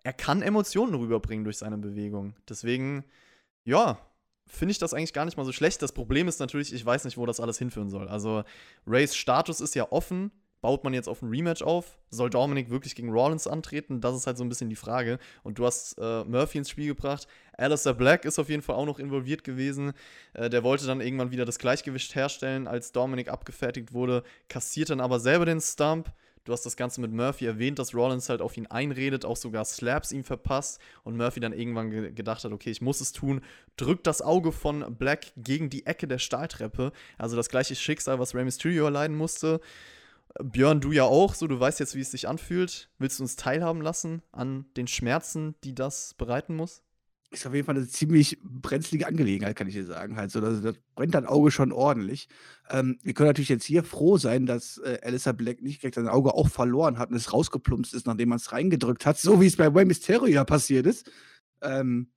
Er 0.04 0.14
kann 0.14 0.42
Emotionen 0.42 0.96
rüberbringen 0.96 1.44
durch 1.44 1.58
seine 1.60 1.78
Bewegung. 1.78 2.36
Deswegen, 2.48 3.04
ja, 3.64 4.00
finde 4.52 4.72
ich 4.72 4.78
das 4.78 4.94
eigentlich 4.94 5.14
gar 5.14 5.26
nicht 5.26 5.38
mal 5.38 5.46
so 5.46 5.52
schlecht. 5.52 5.82
Das 5.82 5.92
Problem 5.92 6.28
ist 6.28 6.40
natürlich, 6.40 6.74
ich 6.74 6.86
weiß 6.86 7.06
nicht, 7.06 7.18
wo 7.18 7.26
das 7.26 7.40
alles 7.40 7.58
hinführen 7.58 7.90
soll. 7.90 8.08
Also, 8.08 8.44
Rays 8.86 9.16
Status 9.16 9.62
ist 9.62 9.76
ja 9.76 9.92
offen 9.92 10.32
baut 10.62 10.84
man 10.84 10.94
jetzt 10.94 11.10
auf 11.10 11.22
ein 11.22 11.30
Rematch 11.30 11.64
auf? 11.64 11.98
Soll 12.10 12.30
Dominic 12.30 12.70
wirklich 12.70 12.96
gegen 12.96 13.10
Rollins 13.10 13.48
antreten? 13.48 14.00
Das 14.00 14.16
ist 14.16 14.28
halt 14.28 14.38
so 14.38 14.44
ein 14.44 14.50
bisschen 14.50 14.70
die 14.70 14.76
Frage. 14.76 15.18
Und 15.44 15.58
du 15.58 15.66
hast 15.66 15.98
äh, 16.00 16.24
Murphy 16.24 16.60
ins 16.60 16.70
Spiel 16.70 16.88
gebracht. 16.88 17.28
Alistair 17.58 17.94
Black 17.94 18.26
ist 18.26 18.40
auf 18.40 18.50
jeden 18.50 18.62
Fall 18.62 18.76
auch 18.76 18.86
noch 18.86 19.00
involviert 19.00 19.44
gewesen. 19.44 19.94
Äh, 20.34 20.50
der 20.50 20.64
wollte 20.64 20.86
dann 20.86 21.02
irgendwann 21.02 21.32
wieder 21.32 21.46
das 21.46 21.60
Gleichgewicht 21.60 22.16
herstellen, 22.16 22.68
als 22.68 22.92
Dominic 22.92 23.30
abgefertigt 23.30 23.94
wurde, 23.94 24.24
kassiert 24.48 24.92
dann 24.92 25.02
aber 25.02 25.20
selber 25.20 25.46
den 25.46 25.62
Stump. 25.62 26.14
Du 26.44 26.54
hast 26.54 26.66
das 26.66 26.76
Ganze 26.76 27.02
mit 27.02 27.12
Murphy 27.12 27.46
erwähnt, 27.46 27.78
dass 27.78 27.94
Rollins 27.94 28.30
halt 28.30 28.42
auf 28.42 28.58
ihn 28.58 28.68
einredet, 28.68 29.26
auch 29.26 29.38
sogar 29.38 29.64
Slaps 29.66 30.12
ihm 30.12 30.24
verpasst 30.24 30.80
und 31.04 31.16
Murphy 31.16 31.40
dann 31.40 31.54
irgendwann 31.54 31.92
ge 31.92 32.12
gedacht 32.12 32.44
hat, 32.44 32.52
okay, 32.52 32.72
ich 32.72 32.82
muss 32.82 33.00
es 33.00 33.12
tun, 33.12 33.42
drückt 33.78 34.08
das 34.08 34.22
Auge 34.22 34.52
von 34.52 34.96
Black 34.98 35.34
gegen 35.38 35.70
die 35.70 35.86
Ecke 35.86 36.08
der 36.08 36.18
Stahltreppe. 36.18 36.92
Also 37.18 37.36
das 37.36 37.50
gleiche 37.50 37.76
Schicksal, 37.76 38.20
was 38.20 38.34
Rey 38.34 38.44
Mysterio 38.44 38.86
erleiden 38.86 39.16
musste. 39.16 39.62
Björn, 40.40 40.82
du 40.82 40.92
ja 40.92 41.04
auch, 41.04 41.36
so 41.36 41.48
du 41.48 41.60
weißt 41.60 41.80
jetzt, 41.80 41.96
wie 41.96 42.02
es 42.02 42.12
sich 42.12 42.28
anfühlt. 42.28 42.90
Willst 42.98 43.20
du 43.20 43.24
uns 43.24 43.36
teilhaben 43.36 43.82
lassen 43.82 44.22
an 44.32 44.66
den 44.78 44.88
Schmerzen, 44.88 45.56
die 45.64 45.76
das 45.76 46.14
bereiten 46.16 46.56
muss? 46.56 46.82
Ist 47.34 47.48
auf 47.48 47.54
jeden 47.54 47.66
Fall 47.66 47.78
eine 47.78 47.88
ziemlich 47.88 48.38
brenzlige 48.44 49.08
Angelegenheit, 49.08 49.56
kann 49.56 49.68
ich 49.68 49.74
dir 49.74 49.86
sagen. 49.86 50.18
Halt 50.18 50.36
das, 50.36 50.62
das 50.62 50.76
brennt 50.96 51.16
dein 51.16 51.26
Auge 51.26 51.50
schon 51.50 51.72
ordentlich. 51.72 52.28
Ähm, 52.70 53.00
wir 53.04 53.14
können 53.14 53.30
natürlich 53.30 53.48
jetzt 53.48 53.64
hier 53.64 53.86
froh 53.86 54.18
sein, 54.18 54.46
dass 54.46 54.80
äh, 54.80 55.00
Alyssa 55.02 55.32
Black 55.32 55.62
nicht 55.62 55.82
direkt 55.82 55.96
sein 55.96 56.10
Auge 56.10 56.34
auch 56.34 56.50
verloren 56.50 56.98
hat 56.98 57.10
und 57.10 57.16
es 57.16 57.32
rausgeplumpst 57.32 57.94
ist, 57.94 58.06
nachdem 58.06 58.30
man 58.30 58.36
es 58.36 58.52
reingedrückt 58.52 59.06
hat, 59.06 59.18
so 59.18 59.40
wie 59.40 59.48
es 59.48 59.56
bei 59.56 59.70
Rey 59.70 59.86
Mysterio 59.86 60.28
ja 60.28 60.44
passiert 60.44 60.86
ist. 60.86 61.10
Ähm, 61.62 62.12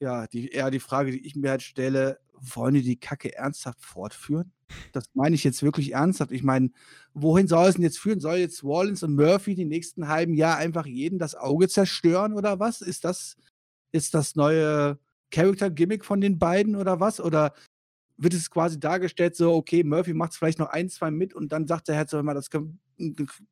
ja, 0.00 0.26
die, 0.26 0.48
eher 0.48 0.70
die 0.70 0.80
Frage, 0.80 1.10
die 1.10 1.26
ich 1.26 1.36
mir 1.36 1.50
halt 1.50 1.62
stelle, 1.62 2.18
wollen 2.40 2.74
die 2.74 2.82
die 2.82 2.98
Kacke 2.98 3.34
ernsthaft 3.34 3.82
fortführen? 3.84 4.52
Das 4.92 5.04
meine 5.14 5.34
ich 5.34 5.44
jetzt 5.44 5.62
wirklich 5.62 5.92
ernsthaft. 5.92 6.32
Ich 6.32 6.42
meine, 6.42 6.70
wohin 7.14 7.46
soll 7.46 7.68
es 7.68 7.74
denn 7.74 7.84
jetzt 7.84 7.98
führen? 7.98 8.20
Soll 8.20 8.36
jetzt 8.36 8.64
Wallins 8.64 9.02
und 9.02 9.14
Murphy 9.14 9.54
die 9.54 9.64
nächsten 9.64 10.08
halben 10.08 10.34
Jahr 10.34 10.56
einfach 10.56 10.86
jeden 10.86 11.18
das 11.18 11.34
Auge 11.34 11.68
zerstören 11.68 12.32
oder 12.32 12.58
was? 12.58 12.80
Ist 12.80 13.04
das, 13.04 13.36
ist 13.92 14.14
das 14.14 14.36
neue 14.36 14.98
Character-Gimmick 15.30 16.04
von 16.04 16.20
den 16.20 16.38
beiden 16.38 16.76
oder 16.76 17.00
was? 17.00 17.20
Oder 17.20 17.52
wird 18.16 18.34
es 18.34 18.50
quasi 18.50 18.80
dargestellt, 18.80 19.36
so, 19.36 19.54
okay, 19.54 19.84
Murphy 19.84 20.14
macht 20.14 20.32
es 20.32 20.38
vielleicht 20.38 20.58
noch 20.58 20.70
ein, 20.70 20.88
zwei 20.88 21.10
mit 21.10 21.34
und 21.34 21.52
dann 21.52 21.66
sagt 21.66 21.88
der 21.88 21.96
Herr 21.96 22.06
so 22.06 22.18
immer, 22.18 22.34
das 22.34 22.50
kann, 22.50 22.78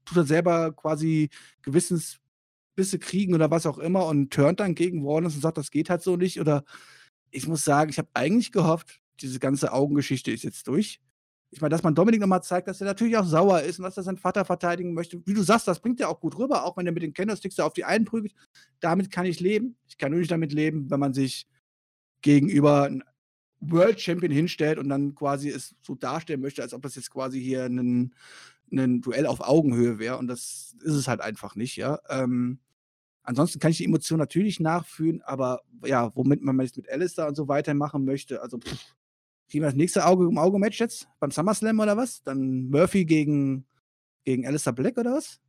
tut 0.04 0.16
er 0.16 0.24
selber 0.24 0.72
quasi 0.72 1.28
Gewissensbisse 1.62 2.98
kriegen 2.98 3.34
oder 3.34 3.50
was 3.50 3.66
auch 3.66 3.78
immer 3.78 4.06
und 4.06 4.32
turnt 4.32 4.60
dann 4.60 4.74
gegen 4.74 5.04
Wallins 5.04 5.34
und 5.34 5.42
sagt, 5.42 5.58
das 5.58 5.70
geht 5.70 5.90
halt 5.90 6.02
so 6.02 6.16
nicht. 6.16 6.40
Oder 6.40 6.64
ich 7.30 7.46
muss 7.46 7.64
sagen, 7.64 7.90
ich 7.90 7.98
habe 7.98 8.08
eigentlich 8.14 8.52
gehofft, 8.52 9.00
diese 9.20 9.38
ganze 9.38 9.72
Augengeschichte 9.72 10.30
ist 10.30 10.44
jetzt 10.44 10.66
durch. 10.66 11.00
Ich 11.54 11.60
meine, 11.60 11.70
dass 11.70 11.84
man 11.84 11.94
Dominik 11.94 12.20
nochmal 12.20 12.42
zeigt, 12.42 12.66
dass 12.66 12.80
er 12.80 12.86
natürlich 12.86 13.16
auch 13.16 13.24
sauer 13.24 13.60
ist 13.60 13.78
und 13.78 13.84
dass 13.84 13.96
er 13.96 14.02
seinen 14.02 14.16
Vater 14.16 14.44
verteidigen 14.44 14.92
möchte. 14.92 15.24
Wie 15.24 15.34
du 15.34 15.42
sagst, 15.42 15.68
das 15.68 15.78
bringt 15.78 16.00
ja 16.00 16.08
auch 16.08 16.18
gut 16.18 16.36
rüber, 16.36 16.64
auch 16.64 16.76
wenn 16.76 16.84
er 16.84 16.92
mit 16.92 17.04
den 17.04 17.14
Candlesticks 17.14 17.54
da 17.54 17.64
auf 17.64 17.74
die 17.74 17.84
einen 17.84 18.04
prügelt. 18.04 18.34
Damit 18.80 19.12
kann 19.12 19.24
ich 19.24 19.38
leben. 19.38 19.76
Ich 19.86 19.96
kann 19.96 20.10
nur 20.10 20.18
nicht 20.18 20.32
damit 20.32 20.52
leben, 20.52 20.90
wenn 20.90 20.98
man 20.98 21.14
sich 21.14 21.46
gegenüber 22.22 22.86
einem 22.86 23.04
World 23.60 24.00
Champion 24.00 24.32
hinstellt 24.32 24.78
und 24.78 24.88
dann 24.88 25.14
quasi 25.14 25.48
es 25.48 25.76
so 25.80 25.94
darstellen 25.94 26.40
möchte, 26.40 26.60
als 26.60 26.74
ob 26.74 26.82
das 26.82 26.96
jetzt 26.96 27.10
quasi 27.10 27.40
hier 27.40 27.66
ein, 27.66 28.12
ein 28.72 29.00
Duell 29.00 29.26
auf 29.26 29.40
Augenhöhe 29.40 30.00
wäre. 30.00 30.18
Und 30.18 30.26
das 30.26 30.74
ist 30.82 30.94
es 30.94 31.06
halt 31.06 31.20
einfach 31.20 31.54
nicht, 31.54 31.76
ja. 31.76 32.00
Ähm, 32.08 32.58
ansonsten 33.22 33.60
kann 33.60 33.70
ich 33.70 33.76
die 33.76 33.84
Emotion 33.84 34.18
natürlich 34.18 34.58
nachfühlen, 34.58 35.22
aber 35.22 35.62
ja, 35.84 36.14
womit 36.16 36.42
man 36.42 36.58
jetzt 36.58 36.76
mit 36.76 36.90
Alistair 36.90 37.28
und 37.28 37.36
so 37.36 37.46
weitermachen 37.46 38.04
möchte, 38.04 38.42
also 38.42 38.58
pff, 38.58 38.96
Kriegen 39.48 39.62
wir 39.62 39.68
das 39.68 39.76
nächste 39.76 40.06
Auge 40.06 40.26
um 40.26 40.38
Auge 40.38 40.58
Match 40.58 40.80
jetzt 40.80 41.08
beim 41.20 41.30
SummerSlam 41.30 41.78
oder 41.78 41.96
was? 41.96 42.22
Dann 42.22 42.68
Murphy 42.70 43.04
gegen, 43.04 43.66
gegen 44.24 44.46
Alistair 44.46 44.72
Black 44.72 44.96
oder 44.98 45.12
was? 45.12 45.40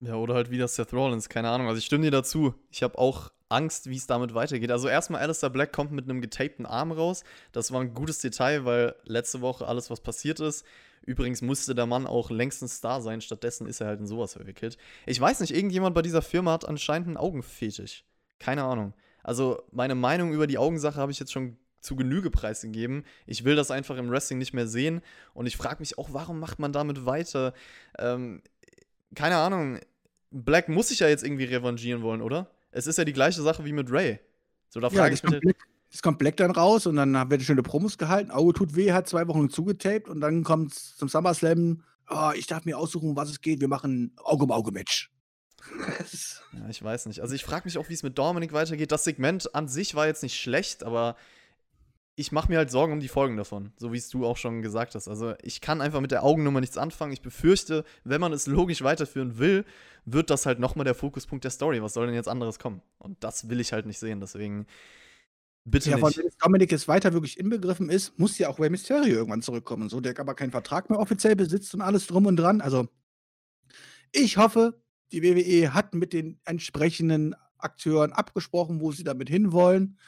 Ja, 0.00 0.14
oder 0.14 0.34
halt 0.34 0.50
wieder 0.50 0.68
Seth 0.68 0.92
Rollins, 0.92 1.28
keine 1.28 1.48
Ahnung. 1.48 1.66
Also 1.66 1.78
ich 1.78 1.86
stimme 1.86 2.04
dir 2.04 2.10
dazu. 2.10 2.54
Ich 2.70 2.82
habe 2.82 2.98
auch 2.98 3.32
Angst, 3.48 3.88
wie 3.88 3.96
es 3.96 4.06
damit 4.06 4.34
weitergeht. 4.34 4.70
Also 4.70 4.88
erstmal 4.88 5.22
Alistair 5.22 5.50
Black 5.50 5.72
kommt 5.72 5.92
mit 5.92 6.04
einem 6.04 6.20
getapten 6.20 6.66
Arm 6.66 6.92
raus. 6.92 7.24
Das 7.52 7.72
war 7.72 7.80
ein 7.80 7.94
gutes 7.94 8.18
Detail, 8.18 8.64
weil 8.64 8.94
letzte 9.04 9.40
Woche 9.40 9.66
alles, 9.66 9.90
was 9.90 10.00
passiert 10.00 10.40
ist. 10.40 10.64
Übrigens 11.02 11.40
musste 11.40 11.74
der 11.74 11.86
Mann 11.86 12.06
auch 12.06 12.30
längstens 12.30 12.76
Star 12.76 13.00
sein, 13.00 13.20
stattdessen 13.20 13.66
ist 13.66 13.80
er 13.80 13.86
halt 13.86 14.00
in 14.00 14.06
sowas 14.06 14.34
verwickelt. 14.34 14.76
Ich 15.06 15.18
weiß 15.18 15.40
nicht, 15.40 15.54
irgendjemand 15.54 15.94
bei 15.94 16.02
dieser 16.02 16.22
Firma 16.22 16.52
hat 16.52 16.68
anscheinend 16.68 17.08
einen 17.08 17.16
Augenfetisch. 17.16 18.04
Keine 18.38 18.64
Ahnung. 18.64 18.92
Also 19.22 19.62
meine 19.72 19.94
Meinung 19.94 20.32
über 20.32 20.46
die 20.46 20.58
Augensache 20.58 21.00
habe 21.00 21.10
ich 21.10 21.18
jetzt 21.18 21.32
schon 21.32 21.56
zu 21.80 21.96
Genüge 21.96 22.30
preisgegeben. 22.30 23.04
Ich 23.26 23.44
will 23.44 23.56
das 23.56 23.70
einfach 23.70 23.96
im 23.96 24.10
Wrestling 24.10 24.38
nicht 24.38 24.52
mehr 24.52 24.66
sehen. 24.66 25.00
Und 25.34 25.46
ich 25.46 25.56
frage 25.56 25.80
mich 25.80 25.98
auch, 25.98 26.12
warum 26.12 26.40
macht 26.40 26.58
man 26.58 26.72
damit 26.72 27.06
weiter? 27.06 27.54
Ähm, 27.98 28.42
keine 29.14 29.36
Ahnung. 29.36 29.78
Black 30.30 30.68
muss 30.68 30.88
sich 30.88 31.00
ja 31.00 31.08
jetzt 31.08 31.24
irgendwie 31.24 31.44
revanchieren 31.44 32.02
wollen, 32.02 32.20
oder? 32.20 32.50
Es 32.70 32.86
ist 32.86 32.98
ja 32.98 33.04
die 33.04 33.12
gleiche 33.12 33.42
Sache 33.42 33.64
wie 33.64 33.72
mit 33.72 33.90
Ray. 33.90 34.20
So, 34.68 34.80
da 34.80 34.90
frage 34.90 35.08
ja, 35.08 35.14
ich 35.14 35.22
mich. 35.22 35.40
Black, 35.40 35.56
es 35.90 36.02
kommt 36.02 36.18
Black 36.18 36.36
dann 36.36 36.50
raus 36.50 36.86
und 36.86 36.96
dann 36.96 37.14
werden 37.14 37.40
schöne 37.40 37.62
Promos 37.62 37.96
gehalten. 37.96 38.30
Auge 38.30 38.52
tut 38.52 38.76
weh, 38.76 38.92
hat 38.92 39.08
zwei 39.08 39.26
Wochen 39.28 39.48
zugetaped 39.48 40.08
und 40.08 40.20
dann 40.20 40.44
kommt 40.44 40.74
zum 40.74 41.08
SummerSlam. 41.08 41.82
Oh, 42.10 42.30
ich 42.34 42.46
darf 42.46 42.64
mir 42.64 42.78
aussuchen, 42.78 43.16
was 43.16 43.30
es 43.30 43.40
geht. 43.40 43.60
Wir 43.60 43.68
machen 43.68 44.12
Auge-um-Auge-Match. 44.22 45.10
ja, 46.52 46.68
ich 46.68 46.82
weiß 46.82 47.06
nicht. 47.06 47.20
Also 47.20 47.34
ich 47.34 47.44
frage 47.44 47.64
mich 47.64 47.78
auch, 47.78 47.88
wie 47.88 47.94
es 47.94 48.02
mit 48.02 48.18
Dominic 48.18 48.52
weitergeht. 48.52 48.92
Das 48.92 49.04
Segment 49.04 49.54
an 49.54 49.68
sich 49.68 49.94
war 49.94 50.06
jetzt 50.06 50.22
nicht 50.22 50.38
schlecht, 50.38 50.84
aber 50.84 51.16
ich 52.18 52.32
mache 52.32 52.48
mir 52.50 52.58
halt 52.58 52.68
Sorgen 52.68 52.94
um 52.94 52.98
die 52.98 53.06
Folgen 53.06 53.36
davon, 53.36 53.72
so 53.76 53.92
wie 53.92 53.96
es 53.96 54.08
du 54.08 54.26
auch 54.26 54.36
schon 54.36 54.60
gesagt 54.60 54.96
hast. 54.96 55.06
Also 55.06 55.34
ich 55.40 55.60
kann 55.60 55.80
einfach 55.80 56.00
mit 56.00 56.10
der 56.10 56.24
Augennummer 56.24 56.60
nichts 56.60 56.76
anfangen. 56.76 57.12
Ich 57.12 57.22
befürchte, 57.22 57.84
wenn 58.02 58.20
man 58.20 58.32
es 58.32 58.48
logisch 58.48 58.82
weiterführen 58.82 59.38
will, 59.38 59.64
wird 60.04 60.28
das 60.28 60.44
halt 60.44 60.58
nochmal 60.58 60.84
der 60.84 60.96
Fokuspunkt 60.96 61.44
der 61.44 61.52
Story. 61.52 61.80
Was 61.80 61.94
soll 61.94 62.06
denn 62.06 62.16
jetzt 62.16 62.28
anderes 62.28 62.58
kommen? 62.58 62.82
Und 62.98 63.22
das 63.22 63.48
will 63.48 63.60
ich 63.60 63.72
halt 63.72 63.86
nicht 63.86 64.00
sehen. 64.00 64.18
Deswegen 64.18 64.66
bitte 65.64 65.90
ja, 65.90 65.96
nicht. 65.96 66.16
Ja, 66.16 66.24
wenn 66.24 66.30
Dominik 66.42 66.72
jetzt 66.72 66.88
weiter 66.88 67.12
wirklich 67.12 67.38
inbegriffen 67.38 67.88
ist, 67.88 68.18
muss 68.18 68.36
ja 68.36 68.48
auch 68.48 68.58
Rey 68.58 68.68
Mysterio 68.68 69.14
irgendwann 69.14 69.42
zurückkommen. 69.42 69.88
So, 69.88 70.00
der 70.00 70.18
aber 70.18 70.34
keinen 70.34 70.50
Vertrag 70.50 70.90
mehr 70.90 70.98
offiziell 70.98 71.36
besitzt 71.36 71.72
und 71.72 71.82
alles 71.82 72.08
drum 72.08 72.26
und 72.26 72.36
dran. 72.36 72.60
Also 72.60 72.88
ich 74.10 74.38
hoffe, 74.38 74.82
die 75.12 75.22
WWE 75.22 75.72
hat 75.72 75.94
mit 75.94 76.12
den 76.12 76.40
entsprechenden 76.44 77.36
Akteuren 77.58 78.12
abgesprochen, 78.12 78.80
wo 78.80 78.90
sie 78.90 79.04
damit 79.04 79.28
hinwollen 79.28 79.98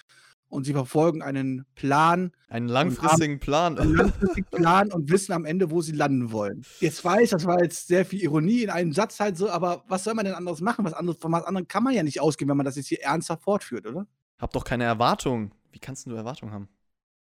und 0.51 0.65
sie 0.65 0.73
verfolgen 0.73 1.23
einen 1.23 1.65
Plan. 1.75 2.33
Einen 2.49 2.69
langfristigen 2.69 3.39
Plan. 3.39 3.79
Einen 3.79 3.95
langfristigen 3.95 4.49
Plan 4.51 4.93
und 4.93 5.11
wissen 5.11 5.33
am 5.33 5.45
Ende, 5.45 5.71
wo 5.71 5.81
sie 5.81 5.93
landen 5.93 6.33
wollen. 6.33 6.63
Jetzt 6.81 7.03
weiß, 7.03 7.31
das 7.31 7.47
war 7.47 7.63
jetzt 7.63 7.87
sehr 7.87 8.05
viel 8.05 8.21
Ironie 8.21 8.65
in 8.65 8.71
einem 8.71 8.93
Satz 8.93 9.21
halt 9.21 9.39
so, 9.39 9.49
aber 9.49 9.85
was 9.89 10.05
soll 10.05 10.15
man 10.15 10.27
denn 10.27 10.35
anderes 10.35 10.61
machen? 10.61 10.85
Was 10.85 10.93
anderes, 10.93 11.19
von 11.21 11.33
was 11.33 11.45
anderem 11.45 11.69
kann 11.69 11.85
man 11.85 11.95
ja 11.95 12.03
nicht 12.03 12.21
ausgehen, 12.21 12.49
wenn 12.51 12.57
man 12.57 12.67
das 12.67 12.77
jetzt 12.77 12.89
hier 12.89 13.01
ernsthaft 13.01 13.43
fortführt, 13.43 13.87
oder? 13.87 14.07
Hab 14.39 14.53
doch 14.53 14.65
keine 14.65 14.85
Erwartungen. 14.85 15.55
Wie 15.71 15.79
kannst 15.79 16.07
du 16.07 16.15
Erwartungen 16.15 16.53
haben? 16.53 16.69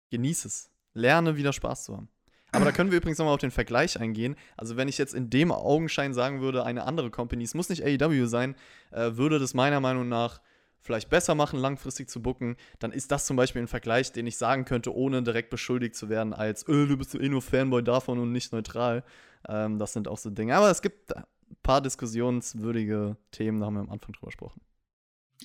Genieß 0.09 0.45
es. 0.45 0.71
Lerne 0.93 1.37
wieder 1.37 1.53
Spaß 1.53 1.85
zu 1.85 1.95
haben. 1.95 2.09
Aber 2.51 2.65
da 2.65 2.71
können 2.71 2.89
wir 2.89 2.97
übrigens 2.97 3.19
nochmal 3.19 3.35
auf 3.35 3.39
den 3.39 3.51
Vergleich 3.51 3.99
eingehen. 3.99 4.35
Also, 4.57 4.75
wenn 4.75 4.87
ich 4.87 4.97
jetzt 4.97 5.13
in 5.13 5.29
dem 5.29 5.51
Augenschein 5.51 6.15
sagen 6.15 6.41
würde, 6.41 6.65
eine 6.65 6.83
andere 6.85 7.11
Company, 7.11 7.43
es 7.43 7.53
muss 7.53 7.69
nicht 7.69 7.83
AEW 7.83 8.25
sein, 8.25 8.55
äh, 8.91 9.11
würde 9.13 9.37
das 9.37 9.53
meiner 9.53 9.79
Meinung 9.79 10.09
nach 10.09 10.41
vielleicht 10.81 11.09
besser 11.09 11.35
machen, 11.35 11.59
langfristig 11.59 12.09
zu 12.09 12.21
bucken, 12.21 12.55
dann 12.79 12.91
ist 12.91 13.11
das 13.11 13.25
zum 13.25 13.37
Beispiel 13.37 13.61
ein 13.61 13.67
Vergleich, 13.67 14.11
den 14.11 14.27
ich 14.27 14.37
sagen 14.37 14.65
könnte, 14.65 14.95
ohne 14.95 15.23
direkt 15.23 15.49
beschuldigt 15.49 15.95
zu 15.95 16.09
werden, 16.09 16.33
als 16.33 16.63
äh, 16.63 16.87
du 16.87 16.97
bist 16.97 17.15
eh 17.15 17.29
nur 17.29 17.41
Fanboy 17.41 17.83
davon 17.83 18.19
und 18.19 18.31
nicht 18.31 18.51
neutral. 18.53 19.03
Ähm, 19.47 19.79
das 19.79 19.93
sind 19.93 20.07
auch 20.07 20.17
so 20.17 20.29
Dinge. 20.29 20.55
Aber 20.55 20.69
es 20.69 20.81
gibt 20.81 21.15
ein 21.15 21.23
paar 21.63 21.81
diskussionswürdige 21.81 23.17
Themen, 23.31 23.59
da 23.59 23.67
haben 23.67 23.75
wir 23.75 23.81
am 23.81 23.89
Anfang 23.89 24.13
drüber 24.13 24.27
gesprochen. 24.27 24.61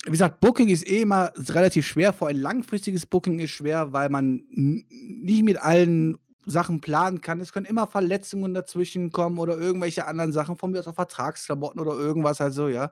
Wie 0.03 0.11
gesagt, 0.11 0.41
Booking 0.41 0.67
ist 0.67 0.87
eh 0.87 1.01
immer 1.01 1.31
relativ 1.37 1.87
schwer. 1.87 2.11
Vor 2.11 2.27
allem 2.27 2.41
langfristiges 2.41 3.05
Booking 3.05 3.39
ist 3.39 3.51
schwer, 3.51 3.93
weil 3.93 4.09
man 4.09 4.43
nicht 4.49 5.43
mit 5.43 5.57
allen 5.57 6.17
Sachen 6.45 6.81
planen 6.81 7.21
kann. 7.21 7.41
Es 7.41 7.51
können 7.53 7.65
immer 7.65 7.87
Verletzungen 7.87 8.53
dazwischen 8.53 9.11
kommen 9.11 9.39
oder 9.39 9.57
irgendwelche 9.57 10.07
anderen 10.07 10.31
Sachen, 10.31 10.57
von 10.57 10.71
mir 10.71 10.79
aus 10.79 10.87
auch 10.87 10.95
Vertragsklamotten 10.95 11.79
oder 11.81 11.93
irgendwas 11.93 12.39
halt 12.39 12.53
so, 12.53 12.67
ja 12.67 12.91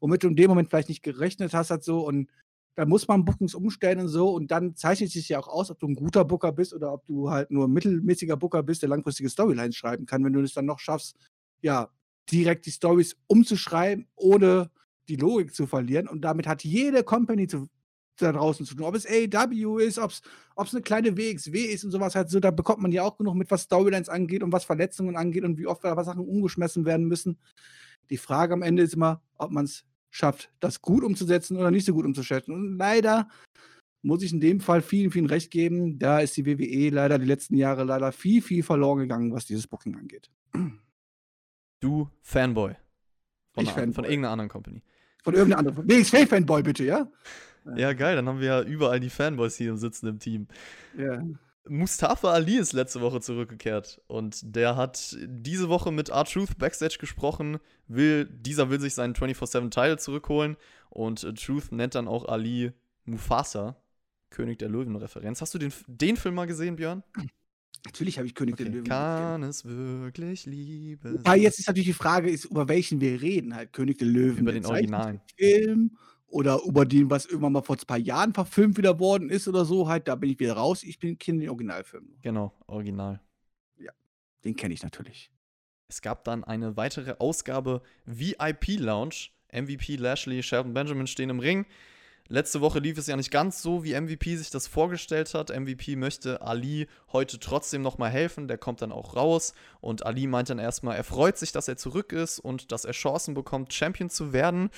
womit 0.00 0.22
du 0.22 0.28
in 0.28 0.36
dem 0.36 0.48
Moment 0.50 0.68
vielleicht 0.68 0.90
nicht 0.90 1.02
gerechnet 1.02 1.54
hast, 1.54 1.70
halt 1.70 1.82
so. 1.82 2.06
Und 2.06 2.28
dann 2.76 2.88
muss 2.90 3.08
man 3.08 3.24
Bookings 3.24 3.54
umstellen 3.54 4.00
und 4.00 4.08
so. 4.08 4.30
Und 4.34 4.50
dann 4.50 4.76
zeichnet 4.76 5.10
sich 5.10 5.28
ja 5.30 5.38
auch 5.38 5.48
aus, 5.48 5.70
ob 5.70 5.78
du 5.78 5.86
ein 5.88 5.94
guter 5.94 6.24
Booker 6.26 6.52
bist 6.52 6.74
oder 6.74 6.92
ob 6.92 7.06
du 7.06 7.30
halt 7.30 7.50
nur 7.50 7.66
ein 7.66 7.72
mittelmäßiger 7.72 8.36
Booker 8.36 8.62
bist, 8.62 8.82
der 8.82 8.90
langfristige 8.90 9.30
Storylines 9.30 9.76
schreiben 9.76 10.04
kann, 10.04 10.22
wenn 10.24 10.34
du 10.34 10.40
es 10.40 10.52
dann 10.52 10.66
noch 10.66 10.78
schaffst, 10.78 11.16
ja, 11.62 11.88
direkt 12.30 12.66
die 12.66 12.70
Stories 12.72 13.16
umzuschreiben, 13.28 14.08
ohne 14.14 14.70
die 15.08 15.16
Logik 15.16 15.54
zu 15.54 15.66
verlieren 15.66 16.08
und 16.08 16.22
damit 16.22 16.46
hat 16.46 16.64
jede 16.64 17.02
Company 17.04 17.46
zu, 17.46 17.68
da 18.22 18.32
draußen 18.32 18.64
zu 18.66 18.74
tun. 18.74 18.84
Ob 18.84 18.94
es 18.94 19.06
AEW 19.06 19.78
ist, 19.78 19.98
ob 19.98 20.10
es 20.10 20.22
eine 20.72 20.82
kleine 20.82 21.16
WXW 21.16 21.58
ist 21.60 21.84
und 21.84 21.90
sowas 21.90 22.14
halt 22.14 22.30
so, 22.30 22.40
da 22.40 22.50
bekommt 22.50 22.80
man 22.80 22.92
ja 22.92 23.02
auch 23.02 23.16
genug 23.16 23.34
mit, 23.34 23.50
was 23.50 23.62
Storylines 23.62 24.08
angeht 24.08 24.42
und 24.42 24.52
was 24.52 24.64
Verletzungen 24.64 25.16
angeht 25.16 25.44
und 25.44 25.58
wie 25.58 25.66
oft 25.66 25.84
da 25.84 26.02
Sachen 26.04 26.26
umgeschmissen 26.26 26.84
werden 26.84 27.06
müssen. 27.06 27.38
Die 28.10 28.18
Frage 28.18 28.54
am 28.54 28.62
Ende 28.62 28.82
ist 28.82 28.94
immer, 28.94 29.22
ob 29.36 29.50
man 29.50 29.64
es 29.64 29.84
schafft, 30.10 30.52
das 30.60 30.80
gut 30.80 31.02
umzusetzen 31.02 31.56
oder 31.56 31.70
nicht 31.70 31.86
so 31.86 31.92
gut 31.92 32.04
umzusetzen. 32.04 32.52
Und 32.52 32.78
leider 32.78 33.28
muss 34.02 34.22
ich 34.22 34.32
in 34.32 34.40
dem 34.40 34.60
Fall 34.60 34.82
vielen, 34.82 35.10
vielen 35.10 35.26
recht 35.26 35.50
geben. 35.50 35.98
Da 35.98 36.20
ist 36.20 36.36
die 36.36 36.46
WWE 36.46 36.90
leider 36.90 37.18
die 37.18 37.26
letzten 37.26 37.56
Jahre 37.56 37.84
leider 37.84 38.12
viel, 38.12 38.42
viel 38.42 38.62
verloren 38.62 38.98
gegangen, 39.00 39.32
was 39.32 39.46
dieses 39.46 39.66
Booking 39.66 39.96
angeht. 39.96 40.30
Du 41.80 42.08
Fanboy. 42.20 42.74
Von, 43.52 43.64
Ich 43.64 43.70
einer, 43.70 43.78
Fanboy. 43.78 43.94
von 43.94 44.04
irgendeiner 44.04 44.32
anderen 44.32 44.50
Company. 44.50 44.82
Von 45.22 45.34
irgendeiner 45.34 45.68
anderen. 45.68 45.88
WXW-Fanboy, 45.88 46.62
bitte, 46.62 46.84
ja? 46.84 47.10
Ja, 47.76 47.92
geil, 47.92 48.16
dann 48.16 48.28
haben 48.28 48.40
wir 48.40 48.46
ja 48.46 48.62
überall 48.62 49.00
die 49.00 49.10
Fanboys 49.10 49.56
hier 49.56 49.76
sitzen 49.76 50.06
im 50.06 50.18
Team. 50.18 50.48
Ja. 50.96 51.22
Mustafa 51.66 52.32
Ali 52.32 52.58
ist 52.58 52.74
letzte 52.74 53.00
Woche 53.00 53.20
zurückgekehrt 53.20 54.00
und 54.06 54.54
der 54.54 54.76
hat 54.76 55.16
diese 55.26 55.70
Woche 55.70 55.90
mit 55.92 56.10
R-Truth 56.10 56.58
Backstage 56.58 56.98
gesprochen. 57.00 57.58
Will, 57.88 58.26
dieser 58.26 58.68
will 58.68 58.80
sich 58.80 58.94
seinen 58.94 59.14
24-7-Title 59.14 59.98
zurückholen 59.98 60.56
und 60.90 61.20
Truth 61.42 61.72
nennt 61.72 61.94
dann 61.94 62.06
auch 62.06 62.28
Ali 62.28 62.72
Mufasa, 63.04 63.76
König 64.28 64.58
der 64.58 64.68
Löwen-Referenz. 64.68 65.40
Hast 65.40 65.54
du 65.54 65.58
den, 65.58 65.72
den 65.86 66.16
Film 66.16 66.34
mal 66.34 66.46
gesehen, 66.46 66.76
Björn? 66.76 67.02
Natürlich 67.86 68.18
habe 68.18 68.26
ich 68.26 68.34
König 68.34 68.56
der 68.56 68.66
Okay. 68.66 68.74
Löwen. 68.76 68.88
Kann 68.88 69.42
es 69.42 69.64
wirklich 69.64 70.46
Liebe 70.46 71.14
Wobei 71.14 71.36
jetzt 71.36 71.58
ist 71.58 71.66
natürlich 71.66 71.88
die 71.88 71.92
Frage, 71.94 72.30
ist, 72.30 72.46
über 72.46 72.68
welchen 72.68 73.00
wir 73.00 73.20
reden. 73.20 73.54
Halt 73.54 73.72
König 73.72 73.98
der 73.98 74.08
Löwen. 74.08 74.38
Über 74.38 74.52
der 74.52 74.62
den 74.62 74.70
Originalen. 74.70 75.20
Zeichentrickfilm 75.38 75.96
oder 76.28 76.60
über 76.64 76.84
den, 76.84 77.10
was 77.10 77.26
irgendwann 77.26 77.52
mal 77.52 77.62
vor 77.62 77.76
paar 77.86 77.98
Jahren 77.98 78.34
verfilmt 78.34 78.76
wieder 78.76 78.98
worden 78.98 79.30
ist 79.30 79.46
oder 79.46 79.64
so. 79.64 79.88
Halt, 79.88 80.08
da 80.08 80.14
bin 80.16 80.30
ich 80.30 80.40
wieder 80.40 80.54
raus. 80.54 80.82
Ich 80.82 80.98
bin 80.98 81.18
kenne 81.18 81.40
den 81.40 81.50
Originalfilm. 81.50 82.16
Genau, 82.22 82.52
original. 82.66 83.20
Den 84.44 84.56
kenne 84.56 84.74
ich 84.74 84.82
natürlich. 84.82 85.30
Es 85.88 86.02
gab 86.02 86.24
dann 86.24 86.44
eine 86.44 86.76
weitere 86.76 87.14
Ausgabe 87.18 87.82
VIP 88.04 88.78
Lounge. 88.78 89.30
MVP, 89.52 89.96
Lashley, 89.96 90.42
Shelton 90.42 90.74
Benjamin 90.74 91.06
stehen 91.06 91.30
im 91.30 91.38
Ring. 91.38 91.66
Letzte 92.28 92.60
Woche 92.60 92.78
lief 92.78 92.96
es 92.98 93.06
ja 93.06 93.16
nicht 93.16 93.30
ganz 93.30 93.62
so, 93.62 93.84
wie 93.84 93.98
MVP 93.98 94.36
sich 94.36 94.50
das 94.50 94.66
vorgestellt 94.66 95.34
hat. 95.34 95.50
MVP 95.50 95.94
möchte 95.94 96.40
Ali 96.40 96.88
heute 97.12 97.38
trotzdem 97.38 97.82
nochmal 97.82 98.10
helfen. 98.10 98.48
Der 98.48 98.58
kommt 98.58 98.82
dann 98.82 98.92
auch 98.92 99.14
raus. 99.14 99.54
Und 99.80 100.04
Ali 100.04 100.26
meint 100.26 100.50
dann 100.50 100.58
erstmal, 100.58 100.96
er 100.96 101.04
freut 101.04 101.38
sich, 101.38 101.52
dass 101.52 101.68
er 101.68 101.76
zurück 101.76 102.12
ist 102.12 102.38
und 102.38 102.72
dass 102.72 102.84
er 102.84 102.92
Chancen 102.92 103.34
bekommt, 103.34 103.72
Champion 103.72 104.10
zu 104.10 104.32
werden. 104.32 104.70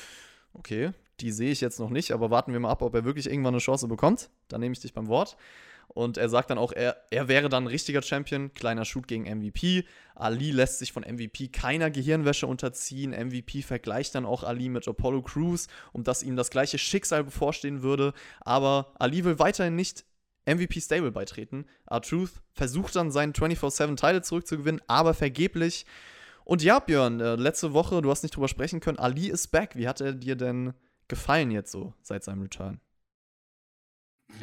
Okay, 0.53 0.91
die 1.21 1.33
sehe 1.33 1.51
ich 1.51 1.61
jetzt 1.61 1.81
noch 1.81 1.91
nicht, 1.91 2.13
aber 2.13 2.31
warten 2.31 2.53
wir 2.53 2.61
mal 2.61 2.71
ab, 2.71 2.83
ob 2.83 2.95
er 2.95 3.05
wirklich 3.05 3.27
irgendwann 3.27 3.55
eine 3.55 3.61
Chance 3.61 3.89
bekommt. 3.89 4.31
Dann 4.49 4.61
nehme 4.61 4.73
ich 4.73 4.81
dich 4.81 4.93
beim 4.93 5.09
Wort. 5.09 5.37
Und 5.89 6.19
er 6.19 6.29
sagt 6.29 6.51
dann 6.51 6.59
auch, 6.59 6.73
er, 6.73 6.97
er 7.11 7.29
wäre 7.29 7.49
dann 7.49 7.65
ein 7.65 7.69
richtiger 7.69 8.03
Champion. 8.03 8.53
Kleiner 8.53 8.85
Shoot 8.85 9.07
gegen 9.09 9.25
MVP. 9.25 9.85
Ali 10.15 10.51
lässt 10.51 10.79
sich 10.79 10.93
von 10.93 11.05
MVP 11.05 11.49
keiner 11.49 11.91
Gehirnwäsche 11.91 12.47
unterziehen. 12.47 13.13
MVP 13.13 13.63
vergleicht 13.63 14.15
dann 14.15 14.27
auch 14.27 14.43
Ali 14.43 14.69
mit 14.69 14.87
Apollo 14.87 15.23
Crews, 15.23 15.69
um 15.93 16.05
dass 16.05 16.23
ihm 16.23 16.37
das 16.37 16.51
gleiche 16.51 16.79
Schicksal 16.79 17.25
bevorstehen 17.25 17.83
würde. 17.83 18.13
Aber 18.41 18.93
Ali 18.99 19.25
will 19.25 19.39
weiterhin 19.39 19.77
nicht 19.77 20.05
MVP 20.45 20.81
Stable 20.81 21.13
beitreten. 21.13 21.67
R-Truth 21.89 22.43
versucht 22.53 22.95
dann 22.97 23.11
seinen 23.11 23.33
24-7-Title 23.33 24.23
zurückzugewinnen, 24.23 24.81
aber 24.87 25.15
vergeblich. 25.15 25.87
Und 26.45 26.63
ja, 26.63 26.79
Björn, 26.79 27.21
äh, 27.21 27.35
letzte 27.35 27.73
Woche, 27.73 28.01
du 28.03 28.11
hast 28.11 28.23
nicht 28.23 28.37
drüber 28.37 28.49
sprechen 28.49 28.81
können, 28.81 28.99
Ali 28.99 29.29
ist 29.29 29.49
back. 29.49 29.75
Wie 29.75 29.89
hat 29.89 30.01
er 30.01 30.13
dir 30.13 30.37
denn 30.37 30.75
gefallen 31.09 31.51
jetzt 31.51 31.73
so 31.73 31.95
seit 32.03 32.25
seinem 32.25 32.43
Return? 32.43 32.81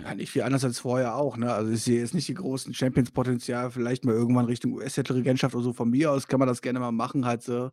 Ja, 0.01 0.15
nicht 0.15 0.31
viel 0.31 0.43
anders 0.43 0.63
als 0.63 0.79
vorher 0.79 1.15
auch, 1.15 1.37
ne? 1.37 1.53
Also 1.53 1.71
ich 1.71 1.83
sehe 1.83 1.99
jetzt 1.99 2.13
nicht 2.13 2.27
die 2.27 2.33
großen 2.33 2.73
Champions-Potenzial, 2.73 3.69
vielleicht 3.69 4.05
mal 4.05 4.15
irgendwann 4.15 4.45
Richtung 4.45 4.73
US-Titelregentschaft 4.73 5.53
oder 5.55 5.63
so. 5.63 5.73
Von 5.73 5.89
mir 5.89 6.11
aus 6.11 6.27
kann 6.27 6.39
man 6.39 6.47
das 6.47 6.61
gerne 6.61 6.79
mal 6.79 6.91
machen, 6.91 7.25
halt 7.25 7.43
so. 7.43 7.71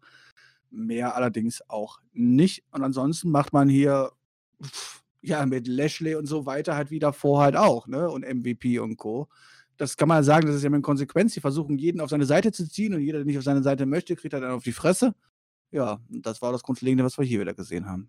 Mehr 0.71 1.17
allerdings 1.17 1.63
auch 1.69 2.01
nicht. 2.13 2.65
Und 2.73 2.83
ansonsten 2.83 3.31
macht 3.31 3.53
man 3.53 3.69
hier, 3.69 4.13
pff, 4.63 5.03
ja, 5.23 5.47
mit 5.47 5.67
Lashley 5.67 6.15
und 6.15 6.27
so 6.27 6.47
weiter 6.47 6.77
halt 6.77 6.91
wieder 6.91 7.13
vor 7.13 7.43
halt 7.43 7.57
auch, 7.57 7.87
ne? 7.87 8.11
Und 8.11 8.25
MVP 8.25 8.79
und 8.81 8.97
Co. 8.97 9.29
Das 9.77 9.97
kann 9.97 10.09
man 10.09 10.23
sagen, 10.25 10.47
das 10.47 10.57
ist 10.57 10.63
ja 10.63 10.71
mit 10.71 10.83
Konsequenz. 10.83 11.35
Die 11.35 11.41
versuchen, 11.41 11.79
jeden 11.79 12.01
auf 12.01 12.11
seine 12.11 12.27
Seite 12.27 12.53
zu 12.53 12.69
ziehen 12.69 12.93
und 12.95 13.01
jeder, 13.01 13.19
der 13.19 13.25
nicht 13.25 13.39
auf 13.39 13.45
seine 13.45 13.63
Seite 13.63 13.87
möchte, 13.87 14.17
kriegt 14.17 14.35
halt 14.35 14.45
dann 14.45 14.53
auf 14.53 14.65
die 14.65 14.73
Fresse. 14.73 15.15
Ja, 15.71 16.01
das 16.11 16.43
war 16.43 16.53
das 16.53 16.63
Grundlegende, 16.63 17.05
was 17.05 17.17
wir 17.19 17.25
hier 17.25 17.41
wieder 17.41 17.55
gesehen 17.55 17.87
haben. 17.87 18.09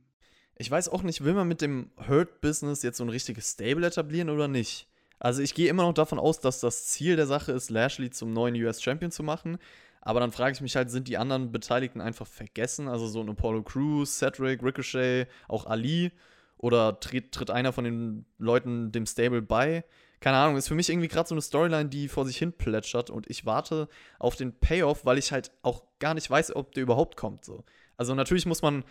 Ich 0.62 0.70
weiß 0.70 0.90
auch 0.90 1.02
nicht, 1.02 1.24
will 1.24 1.34
man 1.34 1.48
mit 1.48 1.60
dem 1.62 1.90
Hurt-Business 2.08 2.84
jetzt 2.84 2.98
so 2.98 3.04
ein 3.04 3.10
richtiges 3.10 3.54
Stable 3.54 3.88
etablieren 3.88 4.30
oder 4.30 4.48
nicht? 4.48 4.86
Also 5.18 5.42
ich 5.42 5.56
gehe 5.56 5.68
immer 5.68 5.82
noch 5.82 5.94
davon 5.96 6.20
aus, 6.20 6.40
dass 6.40 6.60
das 6.60 6.86
Ziel 6.86 7.16
der 7.16 7.26
Sache 7.26 7.52
ist, 7.52 7.72
Lashley 7.72 8.12
zum 8.12 8.32
neuen 8.32 8.54
US-Champion 8.54 9.10
zu 9.10 9.24
machen. 9.24 9.58
Aber 10.02 10.20
dann 10.20 10.32
frage 10.32 10.54
ich 10.54 10.62
mich 10.62 10.76
halt, 10.76 10.92
sind 10.92 11.08
die 11.08 11.18
anderen 11.18 11.52
Beteiligten 11.52 12.00
einfach 12.00 12.28
vergessen? 12.28 12.88
Also 12.88 13.08
so 13.08 13.22
ein 13.22 13.30
Apollo 13.30 13.64
Crews, 13.64 14.20
Cedric, 14.20 14.62
Ricochet, 14.62 15.28
auch 15.48 15.66
Ali? 15.66 16.12
Oder 16.58 17.00
tritt, 17.00 17.32
tritt 17.32 17.50
einer 17.50 17.74
von 17.74 17.84
den 17.84 18.26
Leuten 18.38 18.92
dem 18.92 19.08
Stable 19.08 19.42
bei? 19.42 19.84
Keine 20.20 20.38
Ahnung, 20.38 20.58
ist 20.58 20.68
für 20.68 20.76
mich 20.76 20.92
irgendwie 20.92 21.08
gerade 21.08 21.28
so 21.28 21.34
eine 21.34 21.42
Storyline, 21.42 21.90
die 21.90 22.08
vor 22.08 22.28
sich 22.28 22.38
hin 22.38 22.54
plätschert 22.54 23.10
und 23.10 23.28
ich 23.32 23.48
warte 23.48 23.90
auf 24.20 24.36
den 24.36 24.54
Payoff, 24.54 25.06
weil 25.06 25.18
ich 25.18 25.32
halt 25.32 25.50
auch 25.64 25.82
gar 25.98 26.14
nicht 26.14 26.30
weiß, 26.30 26.56
ob 26.56 26.72
der 26.74 26.84
überhaupt 26.84 27.18
kommt. 27.18 27.46
So. 27.46 27.64
Also 27.98 28.14
natürlich 28.14 28.46
muss 28.46 28.62
man 28.62 28.84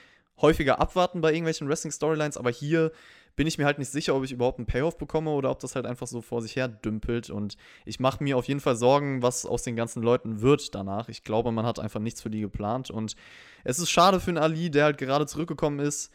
häufiger 0.43 0.81
abwarten 0.81 1.21
bei 1.21 1.33
irgendwelchen 1.33 1.69
Wrestling-Storylines, 1.69 2.37
aber 2.37 2.51
hier 2.51 2.93
bin 3.37 3.47
ich 3.47 3.59
mir 3.59 3.65
halt 3.65 3.79
nicht 3.79 3.91
sicher, 3.91 4.15
ob 4.15 4.25
ich 4.25 4.33
überhaupt 4.33 4.59
einen 4.59 4.67
Payoff 4.67 4.99
bekomme 4.99 5.31
oder 5.31 5.51
ob 5.51 5.61
das 5.61 5.75
halt 5.75 5.87
einfach 5.87 6.07
so 6.07 6.21
vor 6.21 6.43
sich 6.43 6.57
her 6.57 6.69
dümpelt. 6.69 7.31
Und 7.31 7.57
ich 7.87 8.01
mache 8.01 8.23
mir 8.23 8.37
auf 8.37 8.47
jeden 8.47 8.61
Fall 8.61 8.77
Sorgen, 8.77 9.23
was 9.23 9.47
aus 9.47 9.63
den 9.63 9.77
ganzen 9.77 10.03
Leuten 10.03 10.41
wird 10.43 10.75
danach. 10.75 11.09
Ich 11.09 11.25
glaube, 11.25 11.53
man 11.53 11.65
hat 11.65 11.79
einfach 11.79 12.01
nichts 12.01 12.21
für 12.21 12.31
die 12.31 12.41
geplant. 12.41 12.91
Und 12.91 13.17
es 13.65 13.79
ist 13.79 13.91
schade 13.91 14.21
für 14.21 14.31
einen 14.31 14.39
Ali, 14.39 14.71
der 14.71 14.85
halt 14.85 14.99
gerade 14.99 15.27
zurückgekommen 15.27 15.79
ist. 15.79 16.13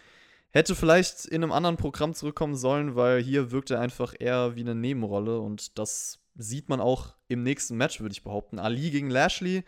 Hätte 0.52 0.76
vielleicht 0.76 1.26
in 1.26 1.44
einem 1.44 1.52
anderen 1.52 1.78
Programm 1.78 2.14
zurückkommen 2.14 2.56
sollen, 2.56 2.96
weil 2.96 3.22
hier 3.22 3.52
wirkt 3.52 3.72
er 3.72 3.80
einfach 3.80 4.14
eher 4.20 4.56
wie 4.56 4.62
eine 4.62 4.76
Nebenrolle. 4.76 5.40
Und 5.40 5.80
das 5.80 6.22
sieht 6.36 6.70
man 6.70 6.80
auch 6.80 7.16
im 7.28 7.44
nächsten 7.44 7.76
Match, 7.76 8.02
würde 8.02 8.14
ich 8.14 8.24
behaupten. 8.24 8.60
Ali 8.60 8.92
gegen 8.92 9.10
Lashley. 9.10 9.64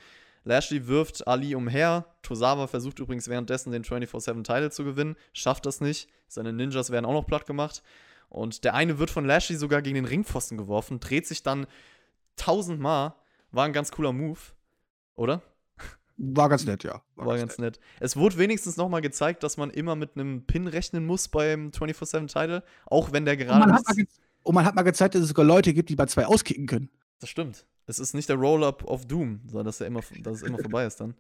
Lashley 0.48 0.88
wirft 0.88 1.28
Ali 1.28 1.56
umher. 1.56 2.06
Tosawa 2.22 2.68
versucht 2.68 3.00
übrigens 3.00 3.28
währenddessen 3.28 3.72
den 3.72 3.84
24-7-Title 3.84 4.72
zu 4.72 4.84
gewinnen, 4.84 5.16
schafft 5.34 5.66
das 5.66 5.82
nicht. 5.82 6.10
Seine 6.28 6.54
Ninjas 6.54 6.90
werden 6.90 7.06
auch 7.06 7.14
noch 7.14 7.28
platt 7.28 7.46
gemacht. 7.46 7.84
Und 8.30 8.64
der 8.64 8.74
eine 8.74 8.98
wird 9.00 9.10
von 9.10 9.26
Lashley 9.26 9.58
sogar 9.58 9.82
gegen 9.82 9.96
den 9.96 10.06
Ringpfosten 10.06 10.58
geworfen, 10.58 11.00
dreht 11.00 11.28
sich 11.28 11.44
dann 11.44 11.68
tausendmal. 12.36 13.14
War 13.52 13.66
ein 13.66 13.74
ganz 13.74 13.92
cooler 13.92 14.14
Move, 14.14 14.40
oder? 15.16 15.42
War 16.18 16.50
ganz 16.50 16.66
nett, 16.66 16.84
ja. 16.84 17.02
War 17.16 17.38
ganz 17.38 17.58
nett. 17.60 17.80
Es 18.00 18.18
wurde 18.18 18.38
wenigstens 18.38 18.76
nochmal 18.76 19.02
gezeigt, 19.02 19.44
dass 19.44 19.56
man 19.56 19.70
immer 19.70 19.96
mit 19.96 20.16
einem 20.16 20.46
Pin 20.46 20.68
rechnen 20.68 21.06
muss 21.06 21.28
beim 21.28 21.70
24-7-Title, 21.70 22.64
auch 22.86 23.12
wenn 23.12 23.26
der 23.26 23.36
Und 23.36 23.40
gerade 23.40 23.60
man, 23.60 23.74
hat 23.74 23.88
mal 23.88 24.06
und 24.44 24.56
man 24.56 24.66
hat 24.66 24.76
mal 24.76 24.82
gezeigt, 24.82 25.14
dass 25.14 25.22
es 25.22 25.30
sogar 25.30 25.46
Leute 25.46 25.74
gibt, 25.74 25.90
die 25.90 25.96
bei 25.96 26.06
zwei 26.08 26.26
auskicken 26.26 26.66
können. 26.68 26.90
Das 27.20 27.30
stimmt. 27.30 27.66
Es 27.88 28.00
ist 28.00 28.14
nicht 28.14 28.30
der 28.30 28.36
Roll-Up 28.36 28.84
of 28.84 29.06
Doom, 29.06 29.42
sondern 29.48 29.66
dass, 29.66 29.82
er 29.82 29.88
immer, 29.88 30.02
dass 30.22 30.38
es 30.38 30.44
immer 30.44 30.60
vorbei 30.60 30.86
ist 30.86 31.00
dann. 31.00 31.16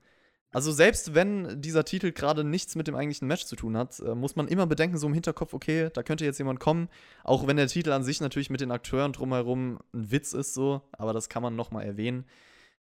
Also 0.51 0.71
selbst 0.71 1.13
wenn 1.13 1.61
dieser 1.61 1.83
Titel 1.83 2.11
gerade 2.11 2.43
nichts 2.43 2.75
mit 2.75 2.87
dem 2.87 2.95
eigentlichen 2.95 3.27
Match 3.27 3.45
zu 3.45 3.55
tun 3.55 3.75
hat, 3.75 3.99
äh, 3.99 4.15
muss 4.15 4.35
man 4.35 4.47
immer 4.47 4.65
bedenken, 4.65 4.97
so 4.97 5.07
im 5.07 5.13
Hinterkopf, 5.13 5.53
okay, 5.53 5.89
da 5.93 6.03
könnte 6.03 6.25
jetzt 6.25 6.37
jemand 6.37 6.59
kommen. 6.59 6.89
Auch 7.23 7.47
wenn 7.47 7.57
der 7.57 7.67
Titel 7.67 7.91
an 7.91 8.03
sich 8.03 8.21
natürlich 8.21 8.49
mit 8.49 8.61
den 8.61 8.71
Akteuren 8.71 9.13
drumherum 9.13 9.79
ein 9.93 10.11
Witz 10.11 10.33
ist, 10.33 10.53
so, 10.53 10.81
aber 10.93 11.13
das 11.13 11.29
kann 11.29 11.43
man 11.43 11.55
nochmal 11.55 11.85
erwähnen. 11.85 12.25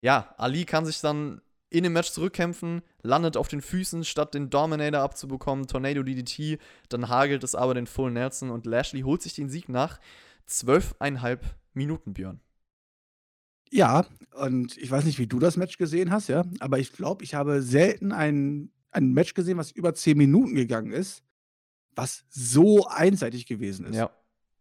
Ja, 0.01 0.35
Ali 0.39 0.65
kann 0.65 0.87
sich 0.87 1.01
dann 1.01 1.43
in 1.69 1.85
dem 1.85 1.93
Match 1.93 2.11
zurückkämpfen, 2.11 2.83
landet 3.03 3.37
auf 3.37 3.49
den 3.49 3.61
Füßen, 3.61 4.05
statt 4.05 4.35
den 4.35 4.51
Dominator 4.51 5.03
abzubekommen, 5.03 5.67
Tornado 5.67 6.03
DDT, 6.03 6.59
dann 6.89 7.09
hagelt 7.09 7.45
es 7.45 7.55
aber 7.55 7.75
den 7.75 7.87
Full 7.87 8.11
Nelson 8.11 8.51
und 8.51 8.67
Lashley 8.67 9.03
holt 9.03 9.23
sich 9.23 9.35
den 9.35 9.49
Sieg 9.51 9.69
nach 9.69 10.01
zwölfeinhalb 10.47 11.45
Minuten, 11.75 12.15
Björn. 12.15 12.41
Ja, 13.71 14.07
und 14.35 14.77
ich 14.77 14.91
weiß 14.91 15.05
nicht, 15.05 15.19
wie 15.19 15.27
du 15.27 15.39
das 15.39 15.57
Match 15.57 15.79
gesehen 15.79 16.11
hast, 16.11 16.29
ja, 16.29 16.45
aber 16.59 16.79
ich 16.79 16.93
glaube, 16.93 17.25
ich 17.25 17.35
habe 17.35 17.63
selten 17.63 18.13
ein, 18.13 18.71
ein 18.91 19.13
Match 19.13 19.35
gesehen, 19.35 19.59
was 19.59 19.71
über 19.71 19.95
10 19.95 20.19
Minuten 20.19 20.55
gegangen 20.55 20.93
ist, 20.93 21.23
was 21.95 22.25
so 22.29 22.87
einseitig 22.87 23.47
gewesen 23.47 23.87
ist. 23.87 23.97
Ja. 23.97 24.11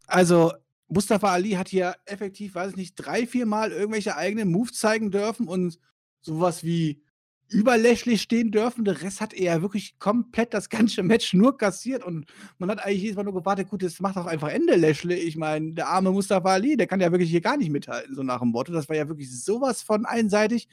Also, 0.08 0.54
Mustafa 0.88 1.32
Ali 1.32 1.52
hat 1.52 1.70
hier 1.70 1.96
effektiv, 2.06 2.56
weiß 2.56 2.72
ich 2.72 2.78
nicht, 2.78 2.96
drei, 2.96 3.28
vier 3.28 3.46
Mal 3.46 3.72
irgendwelche 3.72 4.16
eigenen 4.16 4.52
Moves 4.52 4.74
zeigen 4.74 5.12
dürfen 5.12 5.48
und 5.48 5.80
sowas 6.22 6.64
wie 6.64 7.04
über 7.50 7.78
Lashley 7.78 8.18
stehen 8.18 8.52
dürfen. 8.52 8.86
Der 8.86 9.02
Rest 9.02 9.22
hat 9.22 9.34
er 9.34 9.56
ja 9.56 9.62
wirklich 9.62 9.98
komplett 10.00 10.54
das 10.54 10.70
ganze 10.70 11.04
Match 11.04 11.34
nur 11.34 11.58
kassiert 11.58 12.04
und 12.04 12.26
man 12.60 12.70
hat 12.70 12.80
eigentlich 12.80 13.02
jedes 13.02 13.18
Mal 13.18 13.24
nur 13.24 13.34
gewartet, 13.34 13.70
gut, 13.70 13.82
jetzt 13.82 14.02
macht 14.02 14.16
doch 14.18 14.28
einfach 14.28 14.50
Ende 14.50 14.76
Lashley. 14.76 15.16
Ich 15.16 15.36
meine, 15.36 15.74
der 15.74 15.88
arme 15.88 16.12
Mustafa 16.12 16.50
Ali, 16.50 16.78
der 16.78 16.88
kann 16.88 17.02
ja 17.02 17.12
wirklich 17.12 17.30
hier 17.30 17.42
gar 17.42 17.58
nicht 17.58 17.72
mithalten, 17.72 18.16
so 18.16 18.24
nach 18.24 18.40
dem 18.40 18.50
Motto. 18.50 18.72
Das 18.72 18.88
war 18.88 18.96
ja 18.96 19.08
wirklich 19.08 19.44
sowas 19.44 19.82
von 19.82 20.06
einseitig. 20.06 20.68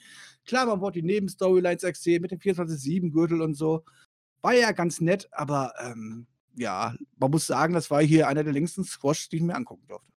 Klar, 0.45 0.67
man 0.67 0.81
wollte 0.81 1.01
die 1.01 1.07
Nebenstorylines 1.07 1.83
erzählen 1.83 2.23
mit 2.23 2.31
dem 2.31 2.39
24-7-Gürtel 2.39 3.43
und 3.43 3.55
so. 3.55 3.85
war 4.43 4.55
ja 4.55 4.73
ganz 4.73 5.01
nett, 5.01 5.29
aber 5.33 5.73
ähm, 5.81 6.27
ja, 6.57 6.95
man 7.19 7.31
muss 7.31 7.47
sagen, 7.47 7.75
das 7.75 7.91
war 7.91 8.03
hier 8.03 8.29
einer 8.29 8.45
der 8.45 8.53
längsten 8.53 8.85
Squash, 8.85 9.29
die 9.29 9.37
ich 9.37 9.43
mir 9.43 9.55
angucken 9.55 9.87
durfte. 9.89 10.16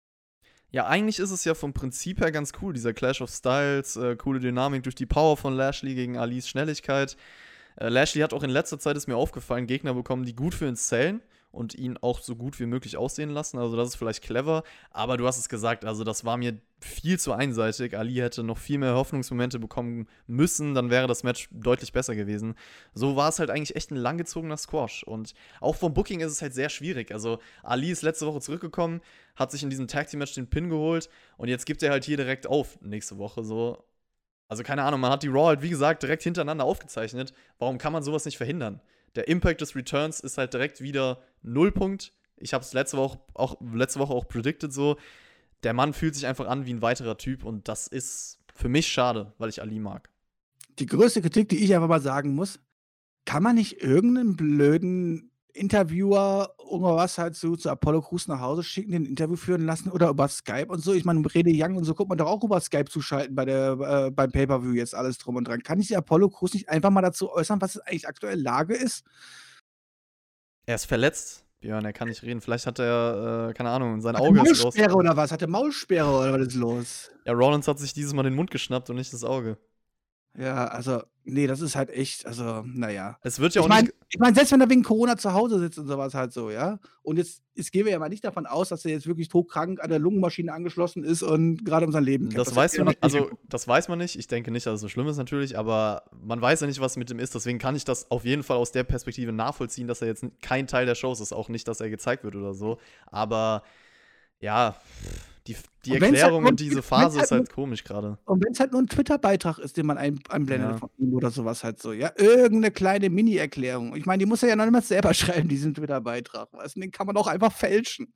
Ja, 0.77 0.89
eigentlich 0.89 1.21
ist 1.21 1.31
es 1.31 1.43
ja 1.47 1.55
vom 1.55 1.73
Prinzip 1.73 2.21
her 2.21 2.31
ganz 2.31 2.53
cool, 2.61 2.75
dieser 2.75 2.93
Clash 2.93 3.23
of 3.23 3.31
Styles, 3.31 3.97
äh, 3.97 4.15
coole 4.15 4.41
Dynamik 4.41 4.83
durch 4.83 4.95
die 4.95 5.07
Power 5.07 5.39
von 5.39 5.55
Lashley 5.55 5.95
gegen 5.95 6.19
Alis 6.19 6.51
Schnelligkeit. 6.51 7.17
Äh, 7.77 7.89
Lashley 7.89 8.21
hat 8.21 8.35
auch 8.35 8.43
in 8.43 8.51
letzter 8.51 8.79
Zeit, 8.79 8.95
ist 8.95 9.07
mir 9.09 9.17
aufgefallen, 9.17 9.67
Gegner 9.67 9.95
bekommen, 9.95 10.27
die 10.27 10.37
gut 10.37 10.55
für 10.55 10.69
ihn 10.69 10.77
zählen 10.77 11.23
und 11.57 11.75
ihn 11.75 11.97
auch 12.01 12.21
so 12.21 12.37
gut 12.37 12.61
wie 12.61 12.67
möglich 12.67 12.97
aussehen 12.97 13.31
lassen. 13.31 13.59
Also 13.59 13.77
das 13.77 13.89
ist 13.89 13.97
vielleicht 13.97 14.23
clever, 14.23 14.63
aber 14.91 15.17
du 15.17 15.27
hast 15.27 15.39
es 15.39 15.49
gesagt, 15.49 15.85
also 15.85 16.05
das 16.05 16.25
war 16.25 16.37
mir 16.37 16.61
viel 16.81 17.19
zu 17.19 17.33
einseitig. 17.33 17.97
Ali 17.97 18.17
hätte 18.17 18.43
noch 18.43 18.59
viel 18.59 18.79
mehr 18.79 18.95
Hoffnungsmomente 18.95 19.59
bekommen 19.59 20.07
müssen, 20.27 20.75
dann 20.75 20.91
wäre 20.91 21.07
das 21.07 21.25
Match 21.25 21.49
deutlich 21.51 21.93
besser 21.93 22.15
gewesen. 22.15 22.55
So 22.93 23.17
war 23.17 23.31
es 23.31 23.39
halt 23.39 23.51
eigentlich 23.51 23.75
echt 23.75 23.91
ein 23.91 23.97
langgezogener 23.97 24.59
Squash 24.59 25.03
und 25.03 25.33
auch 25.61 25.77
vom 25.77 25.95
Booking 25.95 26.21
ist 26.21 26.33
es 26.33 26.43
halt 26.43 26.55
sehr 26.55 26.69
schwierig. 26.69 27.11
Also 27.11 27.39
Ali 27.63 27.91
ist 27.91 28.03
letzte 28.03 28.27
Woche 28.27 28.41
zurückgekommen, 28.41 29.01
hat 29.35 29.51
sich 29.51 29.63
in 29.63 29.71
diesem 29.71 29.89
Tag 29.89 30.09
Team 30.09 30.19
Match 30.19 30.35
den 30.35 30.49
Pin 30.49 30.69
geholt 30.69 31.09
und 31.39 31.49
jetzt 31.49 31.65
gibt 31.65 31.83
er 31.83 31.91
halt 31.91 32.05
hier 32.05 32.19
direkt 32.19 32.47
auf 32.47 32.79
nächste 32.83 33.17
Woche 33.17 33.43
so. 33.43 33.83
Also 34.49 34.63
keine 34.63 34.85
Ahnung, 34.85 35.01
man 35.01 35.11
hat 35.11 35.23
die 35.23 35.29
Raw 35.29 35.47
halt 35.47 35.63
wie 35.63 35.71
gesagt 35.71 36.03
direkt 36.03 36.23
hintereinander 36.23 36.65
aufgezeichnet. 36.65 37.33
Warum 37.59 37.79
kann 37.79 37.95
man 37.95 38.03
sowas 38.03 38.27
nicht 38.27 38.37
verhindern? 38.37 38.81
Der 39.17 39.29
Impact 39.29 39.63
des 39.63 39.75
Returns 39.75 40.21
ist 40.21 40.37
halt 40.37 40.53
direkt 40.53 40.83
wieder 40.83 41.23
Nullpunkt. 41.47 42.13
Ich 42.37 42.53
habe 42.53 42.63
es 42.63 42.73
letzte 42.73 42.97
Woche 42.97 43.19
auch 43.35 43.57
letzte 43.61 44.01
Woche 44.01 44.13
auch 44.13 44.29
predicted 44.29 44.73
so. 44.73 44.97
Der 45.63 45.73
Mann 45.73 45.93
fühlt 45.93 46.15
sich 46.15 46.27
einfach 46.27 46.47
an 46.47 46.67
wie 46.67 46.75
ein 46.75 46.83
weiterer 46.83 47.17
Typ 47.17 47.45
und 47.45 47.69
das 47.69 47.87
ist 47.87 48.39
für 48.55 48.69
mich 48.69 48.89
schade, 48.89 49.33
weil 49.39 49.49
ich 49.49 49.63
Ali 49.63 49.79
mag. 49.79 50.11
Die 50.79 50.87
größte 50.87 51.23
Kritik, 51.23 51.49
die 51.49 51.65
ich 51.65 51.75
einfach 51.75 51.89
mal 51.89 52.03
sagen 52.03 52.35
muss, 52.35 52.61
kann 53.25 53.43
man 53.43 53.57
nicht 53.57 53.83
irgendeinen 53.83 54.37
blöden 54.37 55.31
Interviewer 55.53 56.55
irgendwas 56.71 57.19
halt 57.19 57.35
so 57.35 57.57
zu 57.57 57.71
Apollo 57.71 58.03
Crews 58.03 58.29
nach 58.29 58.41
Hause 58.41 58.63
schicken, 58.63 58.93
den 58.93 59.07
Interview 59.07 59.37
führen 59.37 59.65
lassen 59.65 59.91
oder 59.91 60.09
über 60.11 60.29
Skype 60.29 60.67
und 60.69 60.83
so. 60.83 60.93
Ich 60.93 61.05
meine, 61.05 61.23
Rede 61.35 61.51
Young 61.53 61.77
und 61.77 61.85
so 61.85 61.95
guckt 61.95 62.09
man 62.09 62.19
doch 62.19 62.27
auch 62.27 62.43
über 62.43 62.61
Skype 62.61 62.87
zuschalten 62.87 63.35
bei 63.35 63.45
der, 63.45 64.07
äh, 64.07 64.11
beim 64.11 64.31
Pay-Per-View 64.31 64.75
jetzt 64.75 64.95
alles 64.95 65.19
drum 65.19 65.37
und 65.37 65.49
dran. 65.49 65.63
Kann 65.63 65.81
ich 65.81 65.89
die 65.89 65.97
Apollo 65.97 66.31
Crews 66.31 66.55
nicht 66.55 66.69
einfach 66.69 66.91
mal 66.91 67.03
dazu 67.03 67.33
äußern, 67.33 67.61
was 67.61 67.79
eigentlich 67.79 68.09
aktuell 68.09 68.41
Lage 68.41 68.75
ist? 68.75 69.05
Er 70.67 70.75
ist 70.75 70.87
verletzt. 70.87 71.45
Björn, 71.61 71.85
er 71.85 71.93
kann 71.93 72.09
nicht 72.09 72.23
reden. 72.23 72.41
Vielleicht 72.41 72.67
hat 72.67 72.79
er, 72.81 73.49
äh, 73.51 73.55
keine 73.55 73.71
Ahnung, 73.71 74.01
sein 74.01 74.17
Auge 74.17 74.41
ist 74.41 74.65
raus. 74.65 74.75
Maulsperre 74.75 74.95
oder 74.95 75.17
was? 75.17 75.33
Hat 75.33 75.41
er 75.41 75.49
Maulsperre 75.49 76.11
oder 76.11 76.33
was 76.35 76.49
ist 76.49 76.55
los? 76.55 77.11
Ja, 77.25 77.33
Rollins 77.33 77.67
hat 77.67 77.79
sich 77.79 77.95
dieses 77.95 78.13
Mal 78.13 78.25
den 78.25 78.35
Mund 78.35 78.51
geschnappt 78.51 78.91
und 78.91 78.97
nicht 78.97 79.13
das 79.13 79.25
Auge. 79.25 79.57
Ja, 80.39 80.67
also, 80.67 81.03
nee, 81.25 81.47
das 81.47 81.61
ist 81.61 81.77
halt 81.77 81.89
echt, 81.89 82.27
also, 82.27 82.63
naja. 82.67 83.19
Es 83.23 83.41
wird 83.41 83.55
ja 83.55 83.63
auch 83.63 83.67
ich 83.67 83.69
mein, 83.71 83.85
nicht. 83.85 83.95
Ich 84.11 84.19
meine, 84.19 84.35
selbst 84.35 84.53
wenn 84.53 84.61
er 84.61 84.69
wegen 84.69 84.83
Corona 84.83 85.17
zu 85.17 85.33
Hause 85.33 85.59
sitzt 85.59 85.79
und 85.79 85.87
sowas 85.87 86.13
halt 86.15 86.33
so, 86.33 86.51
ja. 86.51 86.79
Und 87.03 87.17
jetzt, 87.17 87.43
jetzt 87.55 87.73
gehen 87.73 87.87
wir 87.87 87.93
ja 87.93 87.99
mal 87.99 88.11
nicht 88.11 88.25
davon 88.25 88.45
aus, 88.45 88.69
dass 88.69 88.85
er 88.85 88.91
jetzt 88.91 89.07
wirklich 89.07 89.29
todkrank 89.29 89.83
an 89.83 89.89
der 89.89 89.99
Lungenmaschine 89.99 90.53
angeschlossen 90.53 91.05
ist 91.05 91.23
und 91.23 91.65
gerade 91.65 91.87
um 91.87 91.93
sein 91.93 92.05
Leben 92.05 92.29
kämpft. 92.29 92.39
Das, 92.39 92.49
das 92.49 92.57
weiß 92.57 92.79
man 92.79 92.89
nicht, 92.89 93.03
also, 93.03 93.31
das 93.49 93.67
weiß 93.67 93.89
man 93.89 93.99
nicht. 93.99 94.19
Ich 94.19 94.27
denke 94.27 94.51
nicht, 94.51 94.67
dass 94.67 94.75
es 94.75 94.81
so 94.83 94.89
schlimm 94.89 95.09
ist 95.09 95.17
natürlich, 95.17 95.57
aber 95.59 96.03
man 96.21 96.41
weiß 96.41 96.61
ja 96.61 96.67
nicht, 96.67 96.81
was 96.81 96.99
mit 96.99 97.11
ihm 97.11 97.19
ist. 97.19 97.35
Deswegen 97.35 97.59
kann 97.59 97.75
ich 97.75 97.85
das 97.85 98.11
auf 98.11 98.25
jeden 98.27 98.43
Fall 98.43 98.59
aus 98.59 98.73
der 98.73 98.85
Perspektive 98.85 99.33
nachvollziehen, 99.33 99.89
dass 99.89 100.03
er 100.03 100.09
jetzt 100.09 100.25
kein 100.43 100.67
Teil 100.67 100.85
der 100.85 100.95
Shows 100.95 101.21
ist. 101.21 101.33
Auch 101.33 101.49
nicht, 101.49 101.67
dass 101.67 101.81
er 101.81 101.89
gezeigt 101.89 102.25
wird 102.25 102.37
oder 102.37 102.53
so. 102.53 102.79
Aber, 103.07 103.63
ja. 104.41 104.73
Pff 104.73 105.36
die, 105.47 105.57
die 105.85 105.93
und 105.93 106.03
Erklärung 106.03 106.43
halt 106.43 106.53
und 106.53 106.61
diese 106.61 106.83
Phase 106.83 107.17
halt 107.17 107.25
ist 107.25 107.31
halt 107.31 107.53
komisch 107.53 107.85
gerade. 107.85 108.19
Und 108.25 108.45
wenn 108.45 108.53
es 108.53 108.61
halt 108.61 108.73
nur 108.73 108.83
ein 108.83 108.89
Twitter-Beitrag 108.89 109.59
ist, 109.59 109.77
den 109.77 109.87
man 109.87 109.99
ein, 109.99 110.21
einblendet 110.29 110.73
ja. 110.73 110.77
von 110.79 110.91
ihm 110.99 111.15
oder 111.15 111.31
sowas 111.31 111.65
halt 111.65 111.81
so, 111.81 111.93
ja, 111.93 112.11
irgendeine 112.17 112.71
kleine 112.71 113.11
Mini-Erklärung. 113.11 113.95
Ich 113.97 114.07
meine, 114.07 114.21
die 114.21 114.27
muss 114.27 114.43
er 114.43 114.51
ja 114.51 114.57
noch 114.57 114.65
niemals 114.65 114.89
selber 114.89 115.15
schreiben, 115.15 115.49
diesen 115.49 115.75
Twitter-Beitrag. 115.75 116.53
Weißt? 116.53 116.77
Den 116.77 116.91
kann 116.91 117.07
man 117.07 117.17
auch 117.17 117.27
einfach 117.27 117.53
fälschen. 117.53 118.13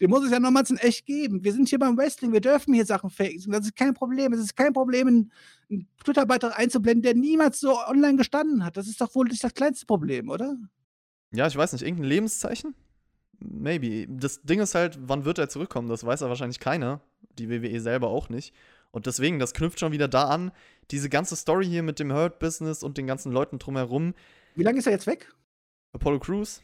Den 0.00 0.10
muss 0.10 0.24
es 0.24 0.30
ja 0.30 0.38
nochmals 0.38 0.70
in 0.70 0.76
echt 0.76 1.06
geben. 1.06 1.42
Wir 1.42 1.52
sind 1.52 1.68
hier 1.68 1.78
beim 1.78 1.96
Wrestling, 1.96 2.32
wir 2.32 2.40
dürfen 2.40 2.72
hier 2.72 2.86
Sachen 2.86 3.10
faken. 3.10 3.50
Das 3.50 3.66
ist 3.66 3.74
kein 3.74 3.94
Problem. 3.94 4.32
Es 4.32 4.40
ist 4.40 4.56
kein 4.56 4.72
Problem, 4.72 5.08
einen, 5.08 5.32
einen 5.70 5.88
Twitter-Beitrag 6.04 6.58
einzublenden, 6.58 7.02
der 7.02 7.14
niemals 7.14 7.58
so 7.58 7.76
online 7.86 8.16
gestanden 8.16 8.64
hat. 8.64 8.76
Das 8.76 8.86
ist 8.86 9.00
doch 9.00 9.14
wohl 9.14 9.26
nicht 9.26 9.42
das 9.42 9.54
kleinste 9.54 9.86
Problem, 9.86 10.28
oder? 10.28 10.56
Ja, 11.32 11.46
ich 11.46 11.56
weiß 11.56 11.72
nicht, 11.72 11.82
irgendein 11.82 12.08
Lebenszeichen? 12.08 12.74
Maybe. 13.40 14.06
Das 14.08 14.42
Ding 14.42 14.60
ist 14.60 14.74
halt, 14.74 14.98
wann 15.00 15.24
wird 15.24 15.38
er 15.38 15.48
zurückkommen? 15.48 15.88
Das 15.88 16.04
weiß 16.04 16.20
ja 16.20 16.28
wahrscheinlich 16.28 16.60
keiner. 16.60 17.00
Die 17.38 17.48
WWE 17.50 17.80
selber 17.80 18.08
auch 18.08 18.28
nicht. 18.28 18.54
Und 18.90 19.06
deswegen, 19.06 19.38
das 19.38 19.54
knüpft 19.54 19.80
schon 19.80 19.92
wieder 19.92 20.08
da 20.08 20.24
an. 20.28 20.50
Diese 20.90 21.08
ganze 21.08 21.36
Story 21.36 21.66
hier 21.66 21.82
mit 21.82 21.98
dem 21.98 22.12
Hurt-Business 22.12 22.82
und 22.82 22.98
den 22.98 23.06
ganzen 23.06 23.32
Leuten 23.32 23.58
drumherum. 23.58 24.14
Wie 24.54 24.62
lange 24.62 24.78
ist 24.78 24.86
er 24.86 24.92
jetzt 24.92 25.06
weg? 25.06 25.32
Apollo 25.92 26.20
Crews? 26.20 26.62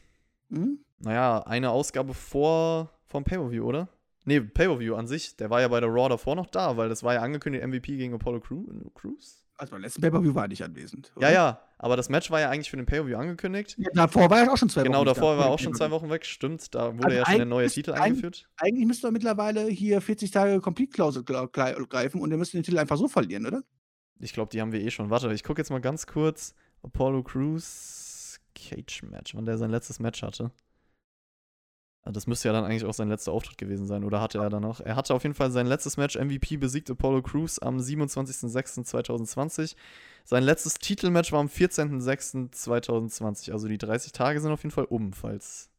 Mhm. 0.49 0.79
Naja, 0.99 1.39
eine 1.45 1.69
Ausgabe 1.69 2.13
vor 2.13 2.91
vom 3.05 3.23
Pay-Per-View, 3.23 3.63
oder? 3.63 3.89
Nee, 4.25 4.41
Pay-Per-View 4.41 4.95
an 4.95 5.07
sich. 5.07 5.35
Der 5.37 5.49
war 5.49 5.61
ja 5.61 5.67
bei 5.67 5.79
der 5.79 5.89
Raw 5.89 6.09
davor 6.09 6.35
noch 6.35 6.47
da, 6.47 6.77
weil 6.77 6.89
das 6.89 7.03
war 7.03 7.13
ja 7.13 7.21
angekündigt 7.21 7.65
MVP 7.65 7.95
gegen 7.95 8.15
Apollo 8.15 8.41
Crews. 8.41 9.44
Also 9.57 9.71
beim 9.71 9.81
letzten 9.81 10.01
Pay-Per-View 10.01 10.35
war 10.35 10.43
er 10.43 10.47
nicht 10.49 10.63
anwesend. 10.63 11.11
Oder? 11.15 11.27
Ja, 11.29 11.33
ja, 11.33 11.61
aber 11.77 11.95
das 11.95 12.09
Match 12.09 12.29
war 12.29 12.41
ja 12.41 12.49
eigentlich 12.49 12.69
für 12.69 12.75
den 12.75 12.85
Pay-Per-View 12.85 13.17
angekündigt. 13.17 13.75
Ja, 13.77 13.89
davor 13.93 14.29
war 14.29 14.39
er 14.39 14.51
auch 14.51 14.57
schon 14.57 14.69
zwei 14.69 14.83
genau, 14.83 14.99
Wochen 14.99 15.07
weg. 15.07 15.13
Genau, 15.15 15.27
davor 15.27 15.37
war 15.37 15.45
er 15.45 15.51
auch 15.51 15.59
schon 15.59 15.73
zwei 15.73 15.91
Wochen 15.91 16.09
weg, 16.09 16.25
stimmt. 16.25 16.75
Da 16.75 16.93
wurde 16.93 17.05
also 17.05 17.17
ja 17.17 17.25
schon 17.25 17.37
der 17.37 17.45
neue 17.45 17.69
Titel 17.69 17.91
eingeführt. 17.93 18.49
Eigentlich 18.57 18.85
müsste 18.85 19.07
er 19.07 19.11
mittlerweile 19.11 19.65
hier 19.67 20.01
40 20.01 20.31
Tage 20.31 20.59
Complete-Klausel 20.59 21.23
greifen 21.23 22.21
und 22.21 22.31
er 22.31 22.37
müsste 22.37 22.57
den 22.57 22.63
Titel 22.63 22.77
einfach 22.79 22.97
so 22.97 23.07
verlieren, 23.07 23.45
oder? 23.45 23.63
Ich 24.19 24.33
glaube, 24.33 24.49
die 24.51 24.61
haben 24.61 24.71
wir 24.71 24.81
eh 24.81 24.91
schon. 24.91 25.09
Warte, 25.09 25.31
ich 25.33 25.43
gucke 25.43 25.61
jetzt 25.61 25.69
mal 25.69 25.81
ganz 25.81 26.05
kurz. 26.07 26.53
Apollo 26.83 27.23
Crews 27.23 28.39
Cage 28.53 29.03
Match, 29.03 29.35
wann 29.35 29.45
der 29.45 29.57
sein 29.57 29.71
letztes 29.71 29.99
Match 29.99 30.21
hatte. 30.21 30.51
Das 32.11 32.27
müsste 32.27 32.49
ja 32.49 32.53
dann 32.53 32.65
eigentlich 32.65 32.85
auch 32.85 32.93
sein 32.93 33.09
letzter 33.09 33.31
Auftritt 33.31 33.57
gewesen 33.57 33.87
sein. 33.87 34.03
Oder 34.03 34.21
hatte 34.21 34.37
er 34.37 34.51
dann 34.51 34.61
noch? 34.61 34.79
Er 34.79 34.95
hatte 34.95 35.15
auf 35.15 35.23
jeden 35.23 35.33
Fall 35.33 35.49
sein 35.51 35.65
letztes 35.65 35.97
Match 35.97 36.15
MVP 36.15 36.57
besiegt 36.57 36.91
Apollo 36.91 37.23
Crews 37.23 37.57
am 37.57 37.79
27.06.2020. 37.79 39.75
Sein 40.23 40.43
letztes 40.43 40.75
Titelmatch 40.75 41.31
war 41.31 41.39
am 41.39 41.47
14.06.2020. 41.47 43.51
Also 43.51 43.67
die 43.67 43.79
30 43.79 44.11
Tage 44.11 44.39
sind 44.39 44.51
auf 44.51 44.61
jeden 44.61 44.73
Fall 44.73 44.85
um, 44.85 45.13
falls. 45.13 45.71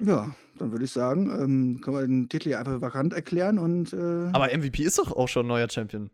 Ja, 0.00 0.34
dann 0.58 0.72
würde 0.72 0.84
ich 0.84 0.92
sagen, 0.92 1.30
ähm, 1.30 1.80
können 1.80 1.96
wir 1.96 2.06
den 2.06 2.28
Titel 2.28 2.50
ja 2.50 2.58
einfach 2.58 2.80
vakant 2.80 3.12
erklären 3.12 3.58
und. 3.58 3.92
Äh 3.92 4.30
Aber 4.32 4.56
MVP 4.56 4.82
ist 4.82 4.98
doch 4.98 5.12
auch 5.12 5.28
schon 5.28 5.46
neuer 5.46 5.70
Champion. 5.70 6.10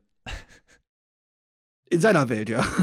In 1.90 2.00
seiner 2.00 2.28
Welt, 2.28 2.48
ja. 2.48 2.64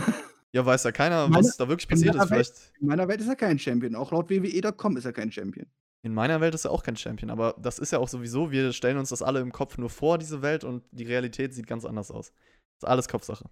Ja, 0.53 0.65
weiß 0.65 0.83
ja 0.83 0.91
keiner, 0.91 1.29
meine, 1.29 1.45
was 1.45 1.55
da 1.55 1.69
wirklich 1.69 1.87
passiert 1.87 2.13
ist. 2.13 2.29
Welt, 2.29 2.73
in 2.81 2.87
meiner 2.87 3.07
Welt 3.07 3.21
ist 3.21 3.29
er 3.29 3.37
kein 3.37 3.57
Champion. 3.57 3.95
Auch 3.95 4.11
laut 4.11 4.29
WWE.com 4.29 4.97
ist 4.97 5.05
er 5.05 5.13
kein 5.13 5.31
Champion. 5.31 5.65
In 6.03 6.13
meiner 6.13 6.41
Welt 6.41 6.55
ist 6.55 6.65
er 6.65 6.71
auch 6.71 6.83
kein 6.83 6.95
Champion, 6.95 7.29
aber 7.29 7.55
das 7.59 7.77
ist 7.77 7.91
ja 7.91 7.99
auch 7.99 8.07
sowieso, 8.07 8.51
wir 8.51 8.73
stellen 8.73 8.97
uns 8.97 9.09
das 9.09 9.21
alle 9.21 9.39
im 9.39 9.51
Kopf 9.51 9.77
nur 9.77 9.89
vor, 9.89 10.17
diese 10.17 10.41
Welt, 10.41 10.63
und 10.63 10.83
die 10.91 11.03
Realität 11.03 11.53
sieht 11.53 11.67
ganz 11.67 11.85
anders 11.85 12.09
aus. 12.09 12.31
Das 12.79 12.87
ist 12.87 12.89
alles 12.89 13.07
Kopfsache. 13.07 13.45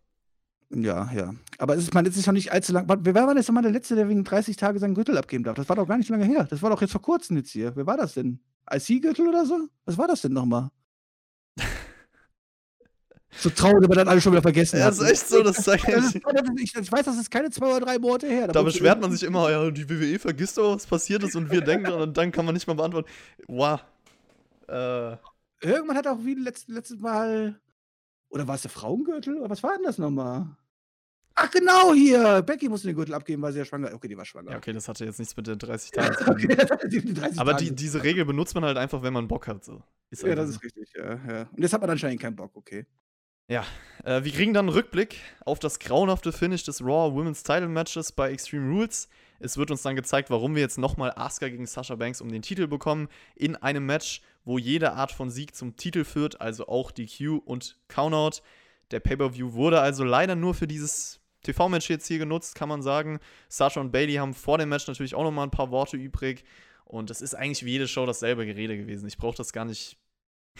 Ja, 0.71 1.11
ja. 1.13 1.33
Aber 1.57 1.75
es 1.75 1.83
ist, 1.83 1.93
man, 1.93 2.05
es 2.05 2.17
ist 2.17 2.27
noch 2.27 2.33
nicht 2.33 2.51
allzu 2.51 2.73
lang. 2.73 2.85
Wer 2.87 3.15
war 3.15 3.27
denn 3.27 3.37
jetzt 3.37 3.47
nochmal 3.47 3.63
der 3.63 3.71
Letzte, 3.71 3.95
der 3.95 4.07
wegen 4.07 4.23
30 4.23 4.55
Tage 4.55 4.79
seinen 4.79 4.93
Gürtel 4.95 5.17
abgeben 5.17 5.43
darf? 5.43 5.55
Das 5.55 5.67
war 5.67 5.75
doch 5.75 5.87
gar 5.87 5.97
nicht 5.97 6.09
lange 6.09 6.25
her. 6.25 6.47
Das 6.49 6.61
war 6.61 6.69
doch 6.69 6.81
jetzt 6.81 6.91
vor 6.91 7.01
kurzem 7.01 7.37
jetzt 7.37 7.51
hier. 7.51 7.75
Wer 7.75 7.87
war 7.87 7.97
das 7.97 8.13
denn? 8.13 8.39
IC-Gürtel 8.71 9.27
oder 9.27 9.45
so? 9.45 9.67
Was 9.85 9.97
war 9.97 10.07
das 10.07 10.21
denn 10.21 10.33
nochmal? 10.33 10.69
So 13.31 13.49
traurig, 13.49 13.83
aber 13.83 13.95
dann 13.95 14.07
alle 14.07 14.19
schon 14.19 14.31
wieder 14.31 14.41
vergessen 14.41 14.79
Ja, 14.79 14.87
das 14.87 14.99
ist 14.99 15.09
echt 15.09 15.29
so, 15.29 15.43
das 15.43 15.63
zeigt 15.63 15.87
ich, 15.87 16.75
ich 16.75 16.91
weiß, 16.91 17.05
das 17.05 17.17
ist 17.17 17.29
keine 17.29 17.49
zwei 17.49 17.67
oder 17.67 17.85
drei 17.85 17.99
Monate 17.99 18.27
her. 18.27 18.47
Da, 18.47 18.53
da 18.53 18.63
beschwert 18.63 18.99
man 18.99 19.11
sich 19.11 19.23
immer, 19.23 19.49
ja, 19.51 19.69
die 19.69 19.89
WWE 19.89 20.19
vergisst 20.19 20.57
doch, 20.57 20.75
was 20.75 20.87
passiert 20.87 21.23
ist 21.23 21.35
und 21.35 21.51
wir 21.51 21.61
denken 21.61 21.91
und 21.91 22.17
dann 22.17 22.31
kann 22.31 22.45
man 22.45 22.53
nicht 22.53 22.67
mal 22.67 22.73
beantworten. 22.73 23.09
Wow. 23.47 23.81
Äh. 24.67 25.17
Irgendwann 25.61 25.97
hat 25.97 26.07
auch 26.07 26.19
wie 26.23 26.35
letztes, 26.35 26.73
letztes 26.73 26.99
Mal. 26.99 27.59
Oder 28.29 28.47
war 28.47 28.55
es 28.55 28.61
der 28.61 28.71
Frauengürtel? 28.71 29.37
Oder 29.37 29.49
was 29.49 29.63
war 29.63 29.75
denn 29.75 29.83
das 29.83 29.97
nochmal? 29.97 30.47
Ach 31.35 31.49
genau, 31.51 31.93
hier. 31.93 32.41
Becky 32.41 32.67
musste 32.67 32.87
den 32.87 32.95
Gürtel 32.95 33.13
abgeben, 33.13 33.41
weil 33.41 33.53
sie 33.53 33.59
ja 33.59 33.65
schwanger 33.65 33.93
Okay, 33.93 34.07
die 34.07 34.17
war 34.17 34.25
schwanger. 34.25 34.51
Ja, 34.51 34.57
okay, 34.57 34.73
das 34.73 34.87
hatte 34.87 35.05
jetzt 35.05 35.19
nichts 35.19 35.35
mit 35.37 35.47
den 35.47 35.57
30 35.57 35.91
Tagen 35.91 36.17
zu 36.17 36.23
tun. 36.25 37.37
Aber 37.37 37.53
die, 37.53 37.73
diese 37.73 38.03
Regel 38.03 38.25
benutzt 38.25 38.55
man 38.55 38.65
halt 38.65 38.77
einfach, 38.77 39.01
wenn 39.03 39.13
man 39.13 39.27
Bock 39.27 39.47
hat. 39.47 39.63
So. 39.63 39.81
ja, 40.11 40.35
das 40.35 40.49
ist 40.49 40.63
richtig, 40.63 40.91
ja, 40.95 41.15
ja. 41.27 41.49
Und 41.51 41.61
jetzt 41.61 41.73
hat 41.73 41.81
man 41.81 41.89
anscheinend 41.89 42.21
keinen 42.21 42.35
Bock, 42.35 42.51
okay. 42.55 42.85
Ja, 43.49 43.65
äh, 44.03 44.23
wir 44.23 44.31
kriegen 44.31 44.53
dann 44.53 44.67
einen 44.67 44.75
Rückblick 44.75 45.15
auf 45.43 45.57
das 45.57 45.79
grauenhafte 45.79 46.31
Finish 46.31 46.65
des 46.65 46.81
Raw 46.81 47.15
Women's 47.15 47.41
Title 47.41 47.67
Matches 47.67 48.11
bei 48.11 48.31
Extreme 48.31 48.71
Rules. 48.71 49.09
Es 49.39 49.57
wird 49.57 49.71
uns 49.71 49.81
dann 49.81 49.95
gezeigt, 49.95 50.29
warum 50.29 50.53
wir 50.53 50.61
jetzt 50.61 50.77
nochmal 50.77 51.11
Asuka 51.15 51.49
gegen 51.49 51.65
Sasha 51.65 51.95
Banks 51.95 52.21
um 52.21 52.31
den 52.31 52.43
Titel 52.43 52.67
bekommen. 52.67 53.09
In 53.35 53.55
einem 53.55 53.87
Match, 53.87 54.21
wo 54.45 54.59
jede 54.59 54.93
Art 54.93 55.11
von 55.11 55.31
Sieg 55.31 55.55
zum 55.55 55.75
Titel 55.75 56.03
führt, 56.03 56.39
also 56.39 56.67
auch 56.67 56.91
DQ 56.91 57.41
und 57.43 57.79
Countout. 57.87 58.43
Der 58.91 58.99
Pay-Per-View 58.99 59.53
wurde 59.53 59.81
also 59.81 60.03
leider 60.03 60.35
nur 60.35 60.53
für 60.53 60.67
dieses 60.67 61.19
TV-Match 61.41 61.89
jetzt 61.89 62.05
hier 62.05 62.19
genutzt, 62.19 62.53
kann 62.53 62.69
man 62.69 62.83
sagen. 62.83 63.19
Sasha 63.47 63.81
und 63.81 63.91
Bailey 63.91 64.13
haben 64.13 64.35
vor 64.35 64.59
dem 64.59 64.69
Match 64.69 64.85
natürlich 64.85 65.15
auch 65.15 65.23
nochmal 65.23 65.47
ein 65.47 65.51
paar 65.51 65.71
Worte 65.71 65.97
übrig. 65.97 66.43
Und 66.85 67.09
es 67.09 67.19
ist 67.19 67.33
eigentlich 67.33 67.65
wie 67.65 67.71
jede 67.71 67.87
Show 67.87 68.05
dasselbe 68.05 68.45
Gerede 68.45 68.77
gewesen. 68.77 69.07
Ich 69.07 69.17
brauche 69.17 69.37
das 69.37 69.53
gar 69.53 69.65
nicht 69.65 69.97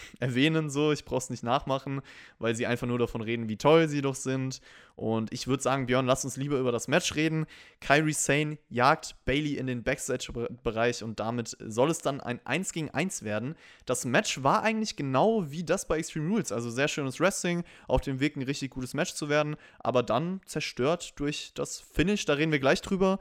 erwähnen, 0.20 0.70
so. 0.70 0.92
Ich 0.92 1.04
brauche 1.04 1.18
es 1.18 1.30
nicht 1.30 1.42
nachmachen, 1.42 2.00
weil 2.38 2.54
sie 2.54 2.66
einfach 2.66 2.86
nur 2.86 2.98
davon 2.98 3.20
reden, 3.20 3.48
wie 3.48 3.56
toll 3.56 3.88
sie 3.88 4.02
doch 4.02 4.14
sind. 4.14 4.60
Und 4.96 5.32
ich 5.32 5.46
würde 5.46 5.62
sagen, 5.62 5.86
Björn, 5.86 6.06
lass 6.06 6.24
uns 6.24 6.36
lieber 6.36 6.58
über 6.58 6.72
das 6.72 6.88
Match 6.88 7.14
reden. 7.14 7.46
Kyrie 7.80 8.12
Sane 8.12 8.58
jagt 8.68 9.16
Bailey 9.24 9.56
in 9.56 9.66
den 9.66 9.82
Backstage-Bereich 9.82 11.02
und 11.02 11.20
damit 11.20 11.56
soll 11.58 11.90
es 11.90 11.98
dann 11.98 12.20
ein 12.20 12.44
1 12.44 12.72
gegen 12.72 12.90
1 12.90 13.22
werden. 13.22 13.54
Das 13.86 14.04
Match 14.04 14.42
war 14.42 14.62
eigentlich 14.62 14.96
genau 14.96 15.50
wie 15.50 15.64
das 15.64 15.88
bei 15.88 15.98
Extreme 15.98 16.28
Rules. 16.28 16.52
Also 16.52 16.70
sehr 16.70 16.88
schönes 16.88 17.18
Wrestling, 17.18 17.64
auf 17.88 18.02
dem 18.02 18.20
Weg 18.20 18.36
ein 18.36 18.42
richtig 18.42 18.70
gutes 18.72 18.92
Match 18.92 19.14
zu 19.14 19.28
werden, 19.28 19.56
aber 19.78 20.02
dann 20.02 20.40
zerstört 20.44 21.18
durch 21.18 21.52
das 21.54 21.80
Finish. 21.80 22.26
Da 22.26 22.34
reden 22.34 22.52
wir 22.52 22.60
gleich 22.60 22.82
drüber 22.82 23.18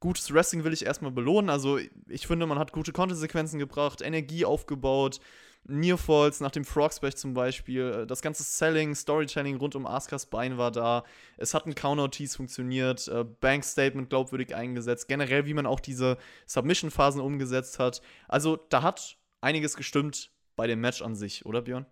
gutes 0.00 0.32
Wrestling 0.32 0.64
will 0.64 0.72
ich 0.72 0.84
erstmal 0.84 1.12
belohnen. 1.12 1.50
Also 1.50 1.78
ich 2.08 2.26
finde, 2.26 2.46
man 2.46 2.58
hat 2.58 2.72
gute 2.72 2.92
Content-Sequenzen 2.92 3.58
gebracht, 3.58 4.00
Energie 4.00 4.44
aufgebaut, 4.44 5.20
Nearfalls 5.64 6.40
nach 6.40 6.50
dem 6.50 6.64
Frog 6.64 6.92
Splash 6.92 7.14
zum 7.14 7.34
Beispiel. 7.34 8.06
Das 8.06 8.22
ganze 8.22 8.42
Selling, 8.42 8.94
Storytelling 8.94 9.56
rund 9.56 9.76
um 9.76 9.86
Askas 9.86 10.26
Bein 10.26 10.58
war 10.58 10.70
da. 10.70 11.04
Es 11.36 11.54
hat 11.54 11.66
ein 11.66 11.74
Counter-Tease 11.74 12.36
funktioniert, 12.36 13.06
äh, 13.08 13.24
Bank 13.24 13.64
Statement 13.64 14.08
glaubwürdig 14.08 14.54
eingesetzt. 14.54 15.06
Generell, 15.06 15.46
wie 15.46 15.54
man 15.54 15.66
auch 15.66 15.80
diese 15.80 16.16
Submission-Phasen 16.46 17.20
umgesetzt 17.20 17.78
hat. 17.78 18.00
Also 18.26 18.56
da 18.56 18.82
hat 18.82 19.18
einiges 19.40 19.76
gestimmt 19.76 20.30
bei 20.56 20.66
dem 20.66 20.80
Match 20.80 21.02
an 21.02 21.14
sich, 21.14 21.46
oder 21.46 21.62
Björn? 21.62 21.86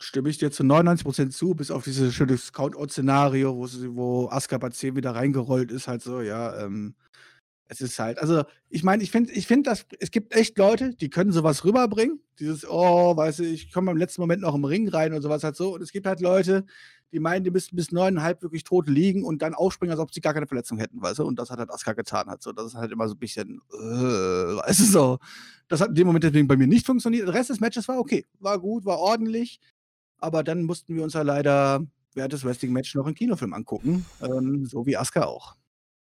Stimme 0.00 0.28
ich 0.28 0.38
dir 0.38 0.50
zu 0.50 0.62
99% 0.62 1.30
zu, 1.30 1.54
bis 1.54 1.70
auf 1.70 1.84
dieses 1.84 2.14
schöne 2.14 2.38
Count-Out-Szenario, 2.52 3.56
wo, 3.56 3.66
wo 3.94 4.28
Asuka 4.28 4.58
bei 4.58 4.70
10 4.70 4.94
wieder 4.94 5.14
reingerollt 5.14 5.72
ist, 5.72 5.88
halt 5.88 6.02
so, 6.02 6.20
ja, 6.20 6.64
ähm, 6.64 6.94
es 7.68 7.82
ist 7.82 7.98
halt, 7.98 8.18
also 8.18 8.44
ich 8.70 8.82
meine, 8.82 9.02
ich 9.02 9.10
finde, 9.10 9.32
ich 9.32 9.46
finde, 9.46 9.70
es 9.70 10.10
gibt 10.10 10.34
echt 10.34 10.56
Leute, 10.56 10.94
die 10.94 11.10
können 11.10 11.32
sowas 11.32 11.64
rüberbringen. 11.64 12.20
Dieses, 12.38 12.68
oh, 12.68 13.14
weißt 13.16 13.40
du, 13.40 13.44
ich 13.44 13.70
komme 13.72 13.90
im 13.90 13.98
letzten 13.98 14.22
Moment 14.22 14.42
noch 14.42 14.54
im 14.54 14.64
Ring 14.64 14.88
rein 14.88 15.12
und 15.12 15.20
sowas 15.20 15.44
halt 15.44 15.54
so. 15.54 15.74
Und 15.74 15.82
es 15.82 15.92
gibt 15.92 16.06
halt 16.06 16.20
Leute, 16.20 16.64
die 17.12 17.20
meinen, 17.20 17.44
die 17.44 17.50
müssten 17.50 17.76
bis 17.76 17.92
neuneinhalb 17.92 18.42
wirklich 18.42 18.64
tot 18.64 18.88
liegen 18.88 19.22
und 19.22 19.42
dann 19.42 19.54
aufspringen, 19.54 19.92
als 19.92 20.00
ob 20.00 20.12
sie 20.12 20.20
gar 20.20 20.34
keine 20.34 20.46
Verletzung 20.46 20.78
hätten, 20.78 21.00
weißt 21.00 21.18
du? 21.18 21.24
Und 21.24 21.38
das 21.38 21.50
hat 21.50 21.58
halt 21.58 21.70
Asuka 21.70 21.92
getan 21.92 22.28
hat. 22.28 22.42
So, 22.42 22.52
das 22.52 22.66
ist 22.66 22.74
halt 22.74 22.90
immer 22.90 23.06
so 23.06 23.14
ein 23.14 23.18
bisschen, 23.18 23.60
äh, 23.72 23.76
weißt 23.76 24.80
du 24.80 24.84
so. 24.84 25.18
Das 25.68 25.80
hat 25.82 25.90
in 25.90 25.94
dem 25.94 26.06
Moment 26.06 26.24
deswegen 26.24 26.48
bei 26.48 26.56
mir 26.56 26.66
nicht 26.66 26.86
funktioniert. 26.86 27.26
Der 27.26 27.34
Rest 27.34 27.50
des 27.50 27.60
Matches 27.60 27.86
war 27.88 27.98
okay, 27.98 28.26
war 28.40 28.58
gut, 28.58 28.84
war 28.84 28.98
ordentlich. 28.98 29.60
Aber 30.18 30.42
dann 30.42 30.64
mussten 30.64 30.96
wir 30.96 31.04
uns 31.04 31.12
ja 31.12 31.22
leider 31.22 31.86
während 32.14 32.32
des 32.32 32.44
Wrestling-Matches 32.44 32.94
noch 32.94 33.06
einen 33.06 33.14
Kinofilm 33.14 33.52
angucken. 33.52 34.06
Ähm, 34.22 34.64
so 34.66 34.86
wie 34.86 34.96
Asuka 34.96 35.24
auch. 35.24 35.54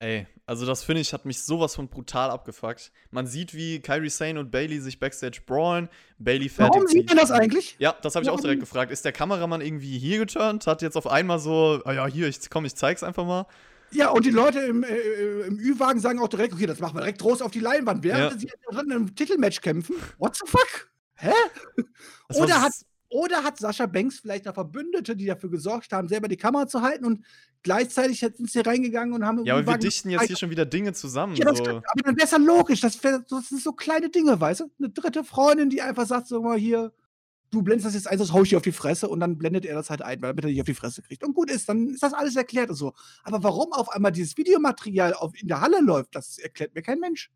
Ey, 0.02 0.28
also 0.46 0.66
das 0.66 0.84
finde 0.84 1.02
ich 1.02 1.12
hat 1.12 1.26
mich 1.26 1.42
sowas 1.42 1.76
von 1.76 1.90
brutal 1.90 2.30
abgefuckt. 2.30 2.92
Man 3.12 3.28
sieht, 3.28 3.54
wie 3.54 3.82
Kyrie 3.82 4.10
Sane 4.10 4.40
und 4.40 4.50
Bailey 4.50 4.80
sich 4.80 4.98
backstage 4.98 5.42
brawlen. 5.46 5.90
Bailey 6.20 6.48
fertig. 6.48 6.76
Warum 6.76 6.88
sieht 6.88 7.08
man 7.10 7.18
das 7.18 7.32
eigentlich? 7.32 7.76
Ja, 7.80 7.94
das 8.02 8.16
habe 8.16 8.24
ich 8.24 8.30
auch 8.30 8.40
direkt 8.40 8.62
gefragt. 8.62 8.94
Ist 8.94 9.04
der 9.04 9.12
Kameramann 9.12 9.60
irgendwie 9.60 9.98
hier 10.00 10.20
geturnt? 10.20 10.68
Hat 10.68 10.82
jetzt 10.82 10.96
auf 10.96 11.06
einmal 11.06 11.40
so, 11.40 11.82
ah 11.84 11.92
ja, 11.92 12.08
hier, 12.08 12.30
ich 12.30 12.50
komm, 12.50 12.64
ich 12.64 12.76
zeig's 12.76 13.04
einfach 13.04 13.26
mal. 13.26 13.46
Ja, 13.92 14.10
und 14.12 14.26
die 14.26 14.32
Leute 14.32 14.60
im, 14.60 14.84
äh, 14.84 15.42
im 15.48 15.60
Ü-Wagen 15.60 16.00
sagen 16.00 16.20
auch 16.20 16.30
direkt, 16.30 16.54
okay, 16.54 16.66
das 16.66 16.80
machen 16.80 16.96
wir 16.96 17.02
direkt 17.02 17.20
groß 17.20 17.42
auf 17.42 17.52
die 17.52 17.60
Leinwand, 17.60 18.04
während 18.04 18.34
ja. 18.34 18.40
sie 18.40 18.50
in 18.72 18.78
einem 18.78 19.16
Titelmatch 19.16 19.60
kämpfen. 19.60 19.96
What 20.18 20.38
the 20.38 20.46
fuck? 20.46 20.90
Hä? 21.16 21.34
Oder 22.36 22.62
hat 22.62 22.72
oder 23.10 23.44
hat 23.44 23.58
Sascha 23.58 23.86
Banks 23.86 24.20
vielleicht 24.20 24.46
noch 24.46 24.54
Verbündete, 24.54 25.16
die 25.16 25.26
dafür 25.26 25.50
gesorgt 25.50 25.92
haben, 25.92 26.08
selber 26.08 26.28
die 26.28 26.38
Kamera 26.38 26.68
zu 26.68 26.82
halten 26.82 27.06
und 27.06 27.26
gleichzeitig 27.64 28.20
sind 28.20 28.50
sie 28.50 28.60
reingegangen 28.60 29.14
und 29.14 29.26
haben. 29.26 29.44
Ja, 29.46 29.58
aber 29.58 29.66
wir 29.66 29.78
dichten 29.78 30.10
jetzt 30.10 30.28
hier 30.28 30.38
schon 30.38 30.52
wieder 30.52 30.66
Dinge 30.66 30.94
zusammen. 30.94 31.36
Ja, 31.36 31.46
das 31.46 31.58
so. 31.58 31.64
kann, 31.64 31.76
aber 31.78 32.04
dann 32.04 32.16
wäre 32.16 32.26
es 32.26 32.32
ja 32.32 32.38
logisch. 32.38 32.82
Das, 32.82 33.04
wär, 33.04 33.20
das 33.20 33.50
sind 33.50 33.62
so 33.62 33.74
kleine 33.74 34.10
Dinge, 34.10 34.40
weißt 34.40 34.62
du? 34.62 34.72
Eine 34.78 34.90
dritte 34.90 35.24
Freundin, 35.24 35.70
die 35.70 35.82
einfach 35.82 36.06
sagt, 36.06 36.28
so 36.28 36.42
mal 36.42 36.58
hier, 36.58 36.94
du 37.52 37.64
blendest 37.64 37.88
das 37.88 37.94
jetzt 37.96 38.08
ein, 38.08 38.18
sonst 38.18 38.34
hau 38.34 38.44
ich 38.44 38.50
dir 38.50 38.58
auf 38.58 38.64
die 38.64 38.72
Fresse 38.72 39.10
und 39.10 39.20
dann 39.20 39.38
blendet 39.38 39.66
er 39.66 39.76
das 39.76 39.90
halt 39.90 40.02
ein, 40.02 40.22
damit 40.22 40.46
er 40.46 40.52
nicht 40.52 40.62
auf 40.62 40.68
die 40.68 40.76
Fresse 40.76 41.02
kriegt. 41.02 41.24
Und 41.24 41.34
gut 41.34 41.50
ist, 41.50 41.68
dann 41.68 41.90
ist 41.90 42.04
das 42.04 42.14
alles 42.14 42.36
erklärt 42.36 42.70
und 42.70 42.76
so. 42.76 42.94
Aber 43.24 43.44
warum 43.44 43.74
auf 43.74 43.90
einmal 43.90 44.12
dieses 44.12 44.38
Videomaterial 44.38 45.14
auf, 45.14 45.34
in 45.40 45.48
der 45.48 45.62
Halle 45.62 45.82
läuft, 45.82 46.16
das 46.16 46.38
erklärt 46.38 46.76
mir 46.76 46.82
kein 46.82 47.00
Mensch. 47.00 47.32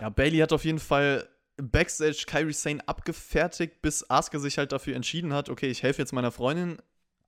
Ja, 0.00 0.08
Bailey 0.08 0.38
hat 0.38 0.52
auf 0.52 0.64
jeden 0.64 0.80
Fall 0.80 1.28
Backstage 1.56 2.24
Kyrie 2.26 2.52
Sane 2.52 2.86
abgefertigt, 2.86 3.80
bis 3.82 4.08
Asuka 4.10 4.38
sich 4.38 4.58
halt 4.58 4.72
dafür 4.72 4.96
entschieden 4.96 5.32
hat, 5.32 5.48
okay, 5.48 5.70
ich 5.70 5.82
helfe 5.82 6.02
jetzt 6.02 6.12
meiner 6.12 6.32
Freundin, 6.32 6.78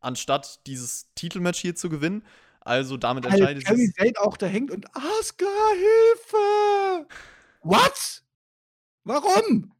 anstatt 0.01 0.66
dieses 0.66 1.12
Titelmatch 1.14 1.61
hier 1.61 1.74
zu 1.74 1.89
gewinnen. 1.89 2.24
Also 2.61 2.97
damit 2.97 3.24
Weil 3.24 3.35
entscheidet 3.35 3.66
sich. 3.66 3.68
Kyrie 3.68 3.93
Sane 3.97 4.12
auch 4.20 4.37
da 4.37 4.47
hängt 4.47 4.70
und 4.72 4.87
Asuka, 4.95 5.47
Hilfe! 5.72 7.07
What? 7.62 8.22
Warum? 9.05 9.72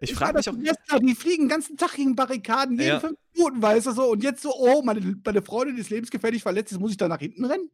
Ich 0.00 0.14
frage 0.14 0.38
mich 0.38 0.48
auch. 0.48 0.54
Wrestler, 0.54 1.00
die 1.00 1.14
fliegen 1.14 1.44
den 1.44 1.48
ganzen 1.50 1.76
Tag 1.76 1.94
gegen 1.94 2.16
Barrikaden, 2.16 2.78
jeden 2.78 2.88
ja. 2.88 3.00
fünf 3.00 3.18
Minuten, 3.34 3.60
weißt 3.60 3.86
du 3.86 3.92
so. 3.92 4.10
Und 4.10 4.22
jetzt 4.22 4.40
so, 4.40 4.54
oh, 4.54 4.82
meine, 4.82 5.20
meine 5.22 5.42
Freundin 5.42 5.76
ist 5.76 5.90
lebensgefährlich 5.90 6.42
verletzt, 6.42 6.72
jetzt 6.72 6.80
muss 6.80 6.92
ich 6.92 6.96
da 6.96 7.06
nach 7.06 7.18
hinten 7.18 7.44
rennen? 7.44 7.70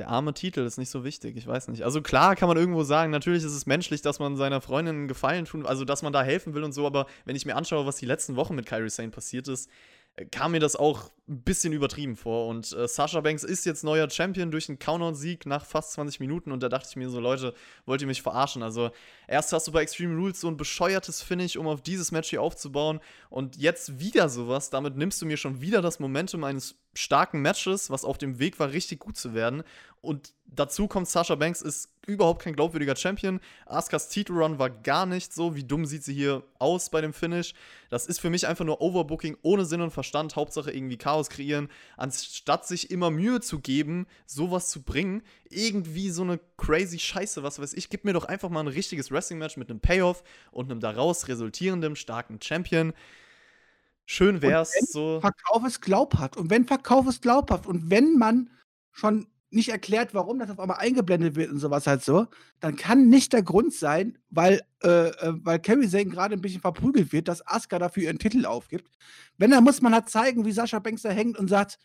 Der 0.00 0.08
arme 0.08 0.32
Titel 0.32 0.60
ist 0.60 0.78
nicht 0.78 0.88
so 0.88 1.04
wichtig, 1.04 1.36
ich 1.36 1.46
weiß 1.46 1.68
nicht. 1.68 1.84
Also 1.84 2.00
klar 2.00 2.34
kann 2.34 2.48
man 2.48 2.56
irgendwo 2.56 2.84
sagen, 2.84 3.10
natürlich 3.10 3.44
ist 3.44 3.52
es 3.52 3.66
menschlich, 3.66 4.00
dass 4.00 4.18
man 4.18 4.34
seiner 4.34 4.62
Freundin 4.62 4.96
einen 4.96 5.08
Gefallen 5.08 5.44
tun, 5.44 5.66
also 5.66 5.84
dass 5.84 6.00
man 6.00 6.10
da 6.10 6.22
helfen 6.22 6.54
will 6.54 6.64
und 6.64 6.72
so, 6.72 6.86
aber 6.86 7.04
wenn 7.26 7.36
ich 7.36 7.44
mir 7.44 7.54
anschaue, 7.54 7.84
was 7.84 7.96
die 7.96 8.06
letzten 8.06 8.34
Wochen 8.34 8.54
mit 8.54 8.64
Kyrie 8.64 8.88
Sane 8.88 9.10
passiert 9.10 9.46
ist, 9.46 9.68
äh, 10.16 10.24
kam 10.24 10.52
mir 10.52 10.60
das 10.60 10.74
auch 10.74 11.10
ein 11.28 11.42
bisschen 11.42 11.74
übertrieben 11.74 12.16
vor. 12.16 12.48
Und 12.48 12.72
äh, 12.72 12.88
Sasha 12.88 13.20
Banks 13.20 13.44
ist 13.44 13.66
jetzt 13.66 13.84
neuer 13.84 14.08
Champion 14.08 14.50
durch 14.50 14.70
einen 14.70 14.78
Countdown-Sieg 14.78 15.44
nach 15.44 15.66
fast 15.66 15.92
20 15.92 16.18
Minuten. 16.18 16.50
Und 16.50 16.62
da 16.62 16.70
dachte 16.70 16.88
ich 16.88 16.96
mir 16.96 17.10
so, 17.10 17.20
Leute, 17.20 17.52
wollt 17.84 18.00
ihr 18.00 18.06
mich 18.06 18.22
verarschen? 18.22 18.62
Also, 18.62 18.90
erst 19.28 19.52
hast 19.52 19.68
du 19.68 19.72
bei 19.72 19.82
Extreme 19.82 20.16
Rules 20.16 20.40
so 20.40 20.48
ein 20.48 20.56
bescheuertes 20.56 21.20
Finish, 21.20 21.58
um 21.58 21.66
auf 21.66 21.82
dieses 21.82 22.10
Match 22.10 22.30
hier 22.30 22.40
aufzubauen. 22.40 23.00
Und 23.28 23.58
jetzt 23.58 24.00
wieder 24.00 24.30
sowas. 24.30 24.70
Damit 24.70 24.96
nimmst 24.96 25.20
du 25.20 25.26
mir 25.26 25.36
schon 25.36 25.60
wieder 25.60 25.82
das 25.82 26.00
Momentum 26.00 26.42
eines 26.42 26.79
starken 26.94 27.40
Matches, 27.40 27.90
was 27.90 28.04
auf 28.04 28.18
dem 28.18 28.38
Weg 28.38 28.58
war, 28.58 28.72
richtig 28.72 29.00
gut 29.00 29.16
zu 29.16 29.34
werden. 29.34 29.62
Und 30.02 30.32
dazu 30.46 30.88
kommt, 30.88 31.08
Sasha 31.08 31.34
Banks 31.34 31.60
ist 31.60 31.90
überhaupt 32.06 32.42
kein 32.42 32.56
glaubwürdiger 32.56 32.96
Champion. 32.96 33.38
Askas 33.66 34.08
Titelrun 34.08 34.58
war 34.58 34.70
gar 34.70 35.04
nicht 35.04 35.34
so. 35.34 35.54
Wie 35.54 35.62
dumm 35.62 35.84
sieht 35.84 36.04
sie 36.04 36.14
hier 36.14 36.42
aus 36.58 36.88
bei 36.88 37.02
dem 37.02 37.12
Finish? 37.12 37.52
Das 37.90 38.06
ist 38.06 38.18
für 38.18 38.30
mich 38.30 38.46
einfach 38.46 38.64
nur 38.64 38.80
Overbooking 38.80 39.36
ohne 39.42 39.66
Sinn 39.66 39.82
und 39.82 39.90
Verstand. 39.90 40.36
Hauptsache 40.36 40.72
irgendwie 40.72 40.96
Chaos 40.96 41.28
kreieren. 41.28 41.68
Anstatt 41.98 42.66
sich 42.66 42.90
immer 42.90 43.10
Mühe 43.10 43.40
zu 43.40 43.60
geben, 43.60 44.06
sowas 44.24 44.70
zu 44.70 44.82
bringen, 44.82 45.22
irgendwie 45.50 46.08
so 46.08 46.22
eine 46.22 46.40
crazy 46.56 46.98
Scheiße, 46.98 47.42
was 47.42 47.60
weiß 47.60 47.74
ich. 47.74 47.90
Gib 47.90 48.04
mir 48.04 48.14
doch 48.14 48.24
einfach 48.24 48.48
mal 48.48 48.60
ein 48.60 48.68
richtiges 48.68 49.10
Wrestling-Match 49.10 49.58
mit 49.58 49.68
einem 49.68 49.80
Payoff 49.80 50.24
und 50.50 50.70
einem 50.70 50.80
daraus 50.80 51.28
resultierenden 51.28 51.94
starken 51.94 52.40
Champion. 52.40 52.94
Schön 54.12 54.42
wär's 54.42 54.74
wenn 54.74 54.86
so. 54.86 55.20
Verkauf 55.20 55.64
ist 55.64 55.82
glaubhaft. 55.82 56.36
Und 56.36 56.50
wenn 56.50 56.64
Verkauf 56.64 57.06
ist 57.06 57.22
glaubhaft 57.22 57.68
und 57.68 57.90
wenn 57.90 58.18
man 58.18 58.50
schon 58.90 59.28
nicht 59.50 59.68
erklärt, 59.68 60.14
warum 60.14 60.40
das 60.40 60.50
auf 60.50 60.58
einmal 60.58 60.78
eingeblendet 60.78 61.36
wird 61.36 61.52
und 61.52 61.60
sowas 61.60 61.86
halt 61.86 62.02
so, 62.02 62.26
dann 62.58 62.74
kann 62.74 63.08
nicht 63.08 63.32
der 63.32 63.44
Grund 63.44 63.72
sein, 63.72 64.18
weil, 64.28 64.62
äh, 64.82 65.10
äh, 65.10 65.34
weil 65.44 65.60
Kerry 65.60 65.88
Zane 65.88 66.06
gerade 66.06 66.34
ein 66.34 66.40
bisschen 66.40 66.60
verprügelt 66.60 67.12
wird, 67.12 67.28
dass 67.28 67.46
Asuka 67.46 67.78
dafür 67.78 68.02
ihren 68.02 68.18
Titel 68.18 68.46
aufgibt. 68.46 68.90
Wenn, 69.38 69.52
dann 69.52 69.62
muss 69.62 69.80
man 69.80 69.94
halt 69.94 70.08
zeigen, 70.08 70.44
wie 70.44 70.50
Sascha 70.50 70.80
Banks 70.80 71.02
da 71.02 71.10
hängt 71.10 71.38
und 71.38 71.46
sagt, 71.46 71.78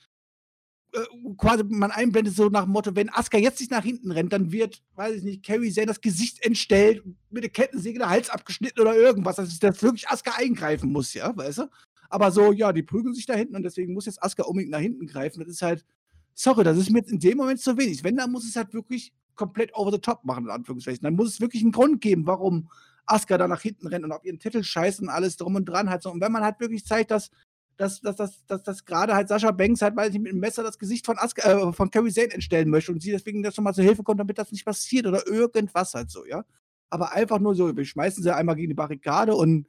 äh, 0.93 1.05
quasi 1.38 1.63
man 1.63 1.91
einblendet 1.91 2.36
so 2.36 2.49
nach 2.49 2.63
dem 2.63 2.71
Motto, 2.71 2.95
wenn 2.95 3.13
Asuka 3.13 3.38
jetzt 3.38 3.59
nicht 3.59 3.71
nach 3.71 3.84
hinten 3.84 4.09
rennt, 4.09 4.34
dann 4.34 4.51
wird, 4.51 4.82
weiß 4.95 5.17
ich 5.17 5.23
nicht, 5.23 5.43
Kerry 5.43 5.71
Zane 5.71 5.88
das 5.88 6.01
Gesicht 6.01 6.43
entstellt, 6.43 7.03
mit 7.30 7.43
der 7.43 7.51
Kettensäge 7.51 7.99
der 7.99 8.09
Hals 8.09 8.32
abgeschnitten 8.32 8.82
oder 8.82 8.95
irgendwas, 8.95 9.36
dass, 9.36 9.59
dass 9.59 9.84
wirklich 9.84 10.09
Asuka 10.09 10.32
eingreifen 10.38 10.91
muss, 10.91 11.13
ja, 11.13 11.38
weißt 11.38 11.59
du? 11.59 11.69
Aber 12.10 12.32
so, 12.32 12.51
ja, 12.51 12.72
die 12.72 12.84
prügeln 12.84 13.14
sich 13.14 13.26
da 13.26 13.34
hinten 13.34 13.56
und 13.56 13.64
deswegen 13.64 13.93
muss 13.93 14.06
jetzt 14.06 14.22
Asuka 14.24 14.43
unbedingt 14.43 14.72
nach 14.72 14.80
hinten 14.80 15.08
greifen. 15.08 15.39
Das 15.39 15.49
ist 15.49 15.62
halt, 15.62 15.86
sorry, 16.34 16.64
das 16.64 16.78
ist 16.78 16.89
mir 16.89 16.99
jetzt 16.99 17.12
in 17.12 17.20
dem 17.20 17.38
Moment 17.38 17.60
zu 17.60 17.78
wenig. 17.78 18.03
Wenn, 18.03 18.16
dann 18.16 18.32
muss 18.32 18.47
es 18.47 18.56
halt 18.56 18.74
wirklich 18.74 19.14
komplett 19.36 19.76
over 19.76 19.91
the 19.91 19.99
top 19.99 20.24
machen, 20.24 20.45
in 20.45 20.51
Anführungszeichen. 20.51 21.03
Dann 21.03 21.16
muss 21.16 21.30
es 21.30 21.41
wirklich 21.41 21.64
einen 21.64 21.72
Grund 21.72 22.01
geben, 22.01 22.26
warum 22.26 22.70
Asuka 23.06 23.38
da 23.38 23.47
nach 23.47 23.62
hinten 23.62 23.88
rennt 23.88 24.06
und 24.06 24.12
auf 24.12 24.24
ihren 24.24 24.39
Titel 24.39 24.64
scheißen 24.64 25.08
und 25.08 25.14
alles 25.14 25.38
drum 25.38 25.56
und 25.56 25.66
dran 25.66 25.89
hat. 25.89 26.03
So. 26.03 26.12
Und 26.12 26.22
wenn 26.22 26.32
man 26.32 26.43
halt 26.43 26.60
wirklich 26.60 26.86
zeigt, 26.86 27.12
dass 27.12 27.30
dass, 27.78 27.99
dass, 28.01 28.16
dass, 28.16 28.45
dass, 28.45 28.64
dass 28.64 28.86
gerade 28.86 29.14
halt 29.14 29.28
Sascha 29.28 29.51
Banks 29.51 29.82
halt, 29.82 29.95
weil 29.95 30.12
sie 30.12 30.20
mit 30.20 30.32
dem 30.32 30.39
Messer 30.39 30.64
das 30.64 30.80
Gesicht 30.80 31.06
von, 31.06 31.18
Asuka, 31.18 31.70
äh, 31.70 31.74
von 31.74 31.91
Carrie 31.91 32.12
Zane 32.12 32.34
entstellen 32.34 32.70
möchte 32.70 32.91
und 32.91 33.01
sie 33.01 33.12
deswegen 33.12 33.43
das 33.43 33.58
nochmal 33.58 33.74
zur 33.74 33.84
Hilfe 33.84 34.03
kommt, 34.03 34.20
damit 34.20 34.38
das 34.38 34.51
nicht 34.51 34.66
passiert 34.66 35.06
oder 35.08 35.28
irgendwas 35.28 35.93
halt 35.93 36.10
so, 36.10 36.26
ja. 36.26 36.45
Aber 36.89 37.12
einfach 37.14 37.39
nur 37.39 37.56
so, 37.56 37.76
wir 37.76 37.86
schmeißen 37.86 38.24
sie 38.24 38.34
einmal 38.34 38.56
gegen 38.56 38.70
die 38.70 38.76
Barrikade 38.76 39.36
und 39.36 39.68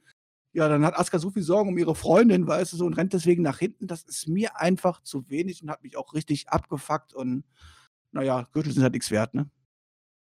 ja, 0.57 0.67
dann 0.67 0.83
hat 0.83 0.97
Asuka 0.97 1.19
so 1.19 1.29
viel 1.29 1.43
Sorgen 1.43 1.69
um 1.69 1.77
ihre 1.77 1.93
Freundin, 1.93 2.47
weißt 2.47 2.73
du 2.73 2.77
so, 2.77 2.85
und 2.87 2.95
rennt 2.95 3.13
deswegen 3.13 3.43
nach 3.43 3.59
hinten. 3.59 3.85
Das 3.85 4.01
ist 4.01 4.27
mir 4.27 4.59
einfach 4.59 5.03
zu 5.03 5.29
wenig 5.29 5.61
und 5.61 5.69
hat 5.69 5.83
mich 5.83 5.95
auch 5.95 6.15
richtig 6.15 6.49
abgefuckt. 6.49 7.13
Und 7.13 7.43
naja, 8.11 8.47
Gürtel 8.53 8.73
sind 8.73 8.81
halt 8.81 8.93
nichts 8.93 9.11
wert, 9.11 9.35
ne? 9.35 9.47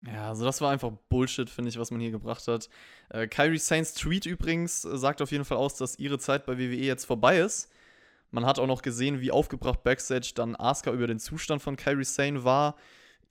Ja, 0.06 0.30
also 0.30 0.46
das 0.46 0.62
war 0.62 0.70
einfach 0.70 0.90
Bullshit, 1.10 1.50
finde 1.50 1.68
ich, 1.68 1.78
was 1.78 1.90
man 1.90 2.00
hier 2.00 2.10
gebracht 2.10 2.48
hat. 2.48 2.70
Äh, 3.10 3.28
Kyrie 3.28 3.58
Saints 3.58 3.92
Tweet 3.92 4.24
übrigens 4.24 4.86
äh, 4.86 4.96
sagt 4.96 5.20
auf 5.20 5.30
jeden 5.32 5.44
Fall 5.44 5.58
aus, 5.58 5.76
dass 5.76 5.98
ihre 5.98 6.18
Zeit 6.18 6.46
bei 6.46 6.56
WWE 6.56 6.76
jetzt 6.76 7.04
vorbei 7.04 7.38
ist. 7.38 7.70
Man 8.30 8.46
hat 8.46 8.58
auch 8.58 8.66
noch 8.66 8.80
gesehen, 8.80 9.20
wie 9.20 9.32
aufgebracht 9.32 9.82
Backstage 9.84 10.32
dann 10.34 10.56
Asuka 10.56 10.92
über 10.92 11.08
den 11.08 11.18
Zustand 11.18 11.60
von 11.60 11.76
Kyrie 11.76 12.04
Sane 12.04 12.42
war 12.42 12.76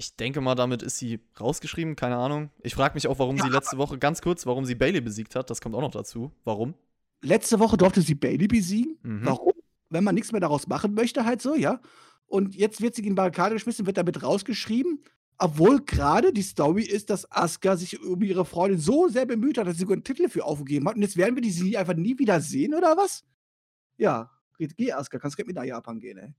ich 0.01 0.15
denke 0.15 0.41
mal, 0.41 0.55
damit 0.55 0.81
ist 0.81 0.97
sie 0.97 1.19
rausgeschrieben, 1.39 1.95
keine 1.95 2.17
Ahnung. 2.17 2.49
Ich 2.63 2.73
frage 2.73 2.95
mich 2.95 3.07
auch, 3.07 3.19
warum 3.19 3.37
ja, 3.37 3.43
sie 3.43 3.51
letzte 3.51 3.77
Woche, 3.77 3.99
ganz 3.99 4.21
kurz, 4.21 4.45
warum 4.47 4.65
sie 4.65 4.73
Bailey 4.73 4.99
besiegt 4.99 5.35
hat. 5.35 5.49
Das 5.49 5.61
kommt 5.61 5.75
auch 5.75 5.81
noch 5.81 5.91
dazu. 5.91 6.31
Warum? 6.43 6.73
Letzte 7.21 7.59
Woche 7.59 7.77
durfte 7.77 8.01
sie 8.01 8.15
Bailey 8.15 8.47
besiegen. 8.47 8.97
Mhm. 9.03 9.25
Warum? 9.25 9.53
Wenn 9.89 10.03
man 10.03 10.15
nichts 10.15 10.31
mehr 10.31 10.41
daraus 10.41 10.67
machen 10.67 10.93
möchte, 10.93 11.25
halt 11.25 11.41
so, 11.41 11.55
ja. 11.55 11.81
Und 12.25 12.55
jetzt 12.55 12.81
wird 12.81 12.95
sie 12.95 13.05
in 13.05 13.15
Barrikade 13.15 13.55
geschmissen, 13.55 13.85
wird 13.85 13.97
damit 13.97 14.23
rausgeschrieben. 14.23 15.03
Obwohl 15.37 15.81
gerade 15.81 16.31
die 16.31 16.43
Story 16.43 16.83
ist, 16.83 17.09
dass 17.09 17.29
Asuka 17.31 17.75
sich 17.75 18.01
um 18.01 18.21
ihre 18.21 18.45
Freundin 18.45 18.79
so 18.79 19.07
sehr 19.07 19.25
bemüht 19.25 19.57
hat, 19.57 19.67
dass 19.67 19.75
sie 19.75 19.81
sogar 19.81 19.95
einen 19.95 20.03
Titel 20.03 20.29
für 20.29 20.45
aufgegeben 20.45 20.87
hat. 20.87 20.95
Und 20.95 21.01
jetzt 21.01 21.17
werden 21.17 21.35
wir 21.35 21.41
die 21.41 21.51
sie 21.51 21.77
einfach 21.77 21.95
nie 21.95 22.17
wieder 22.19 22.39
sehen, 22.39 22.73
oder 22.73 22.95
was? 22.95 23.23
Ja, 23.97 24.31
geh 24.57 24.93
Asuka, 24.93 25.19
kannst 25.19 25.37
du 25.39 25.43
mit 25.45 25.55
nach 25.55 25.63
Japan 25.63 25.99
gehen, 25.99 26.17
ey. 26.19 26.33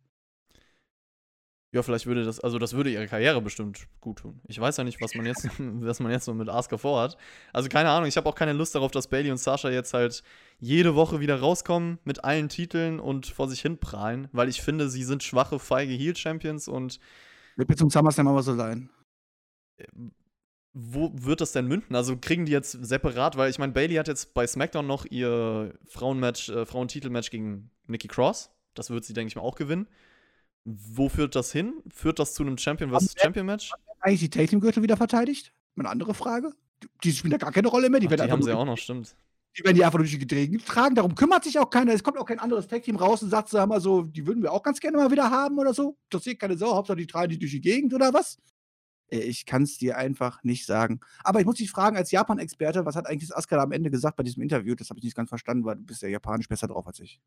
Ja, 1.75 1.83
vielleicht 1.83 2.05
würde 2.05 2.23
das, 2.23 2.39
also 2.39 2.59
das 2.59 2.75
würde 2.75 2.91
ihre 2.91 3.07
Karriere 3.07 3.41
bestimmt 3.41 3.87
gut 3.99 4.19
tun. 4.19 4.43
Ich 4.47 4.61
weiß 4.61 4.77
ja 4.77 4.85
nicht, 4.85 5.01
was 5.01 5.15
man 5.15 5.25
jetzt, 5.25 5.49
was 5.59 6.01
man 6.01 6.13
jetzt 6.13 6.27
so 6.27 6.35
mit 6.35 6.51
Asuka 6.51 6.77
vorhat. 6.77 7.17
Also 7.55 7.71
keine 7.71 7.89
Ahnung, 7.89 8.07
ich 8.07 8.17
habe 8.19 8.29
auch 8.29 8.35
keine 8.35 8.53
Lust 8.53 8.75
darauf, 8.75 8.91
dass 8.91 9.09
Bailey 9.09 9.31
und 9.31 9.39
Sasha 9.39 9.71
jetzt 9.71 9.95
halt 9.95 10.23
jede 10.59 10.95
Woche 10.95 11.21
wieder 11.21 11.41
rauskommen 11.41 11.99
mit 12.05 12.25
allen 12.25 12.51
Titeln 12.51 13.01
und 13.01 13.27
vor 13.27 13.49
sich 13.49 13.63
hin 13.63 13.79
prahlen, 13.79 14.29
weil 14.33 14.51
ich 14.51 14.61
finde, 14.61 14.91
sie 14.91 15.03
sind 15.03 15.23
schwache, 15.23 15.59
feige 15.59 15.95
Heel-Champions 15.95 16.69
und. 16.69 17.01
Wird 17.57 17.69
bis 17.69 17.79
zum 17.79 17.89
SummerSlam 17.89 18.29
aber 18.29 18.43
so 18.43 18.55
sein. 18.55 18.91
Wo 20.75 21.11
wird 21.15 21.41
das 21.41 21.53
denn 21.53 21.67
münden? 21.67 21.97
Also 21.97 22.19
kriegen 22.19 22.45
die 22.45 22.53
jetzt 22.53 22.73
separat, 22.85 23.39
weil 23.39 23.51
ich 23.51 23.59
meine, 23.59 23.73
Bailey 23.73 23.95
hat 23.95 24.09
jetzt 24.09 24.35
bei 24.35 24.47
SmackDown 24.47 24.87
noch 24.87 25.07
ihr 25.07 25.73
Frauenmatch, 25.87 26.51
äh, 26.51 26.67
Frauentitelmatch 26.67 27.31
gegen 27.31 27.71
Nikki 27.87 28.09
Cross. 28.09 28.51
Das 28.75 28.91
wird 28.91 29.05
sie, 29.05 29.15
denke 29.15 29.29
ich 29.29 29.37
mal, 29.37 29.43
auch 29.43 29.57
gewinnen. 29.57 29.89
Wo 30.65 31.09
führt 31.09 31.35
das 31.35 31.51
hin? 31.53 31.75
Führt 31.93 32.19
das 32.19 32.35
zu 32.35 32.43
einem 32.43 32.57
Champion 32.57 32.91
vs. 32.91 33.15
Champion 33.21 33.47
Match? 33.47 33.73
Eigentlich 34.01 34.21
die 34.21 34.31
Tag 34.31 34.49
Team 34.49 34.61
Gürtel 34.61 34.83
wieder 34.83 34.97
verteidigt? 34.97 35.53
Eine 35.77 35.89
andere 35.89 36.15
Frage. 36.15 36.53
Die 37.03 37.13
spielen 37.13 37.33
da 37.33 37.37
gar 37.39 37.53
keine 37.53 37.69
Rolle 37.69 37.91
mehr. 37.91 38.01
Die, 38.01 38.09
Ach, 38.09 38.17
die 38.17 38.31
haben 38.31 38.43
sie 38.43 38.57
auch 38.57 38.65
noch, 38.65 38.79
stimmt. 38.79 39.17
Die 39.57 39.65
werden 39.65 39.77
die 39.77 39.85
einfach 39.85 39.99
durch 39.99 40.11
die 40.11 40.19
Gedränge 40.19 40.59
tragen. 40.59 40.95
Darum 40.95 41.15
kümmert 41.15 41.45
sich 41.45 41.59
auch 41.59 41.69
keiner. 41.69 41.93
Es 41.93 42.03
kommt 42.03 42.17
auch 42.17 42.25
kein 42.25 42.39
anderes 42.39 42.69
Tag 42.69 42.83
Team 42.83 42.97
raus 42.97 43.23
und 43.23 43.31
sagt, 43.31 43.51
sag 43.51 43.69
mal 43.69 43.81
so, 43.81 44.03
die 44.03 44.27
würden 44.27 44.43
wir 44.43 44.53
auch 44.53 44.63
ganz 44.63 44.81
gerne 44.81 44.97
mal 44.97 45.11
wieder 45.11 45.31
haben 45.31 45.59
oder 45.59 45.75
so. 45.75 45.97
Das 46.09 46.25
sieht 46.25 46.41
keine 46.41 46.57
Sau. 46.57 46.75
Hauptsache, 46.75 46.97
die 46.97 47.07
tragen 47.07 47.31
die 47.31 47.39
durch 47.39 47.53
die 47.53 47.61
Gegend 47.61 47.93
oder 47.93 48.15
was? 48.15 48.39
Äh, 49.13 49.19
ich 49.19 49.45
kann 49.45 49.63
es 49.65 49.77
dir 49.77 49.99
einfach 49.99 50.43
nicht 50.43 50.65
sagen. 50.65 51.01
Aber 51.23 51.41
ich 51.41 51.47
muss 51.47 51.57
dich 51.57 51.71
fragen, 51.71 51.97
als 51.97 52.11
Japan-Experte, 52.11 52.87
was 52.87 52.97
hat 52.97 53.07
eigentlich 53.07 53.29
das 53.29 53.37
Asuka 53.37 53.63
am 53.63 53.73
Ende 53.73 53.91
gesagt 53.91 54.17
bei 54.17 54.23
diesem 54.23 54.43
Interview? 54.43 54.75
Das 54.75 54.89
habe 54.89 54.99
ich 54.99 55.05
nicht 55.05 55.17
ganz 55.17 55.29
verstanden, 55.29 55.65
weil 55.65 55.77
du 55.77 55.83
bist 55.83 56.03
ja 56.03 56.09
japanisch 56.09 56.49
besser 56.49 56.69
drauf 56.69 56.87
als 56.87 57.01
ich. 57.01 57.21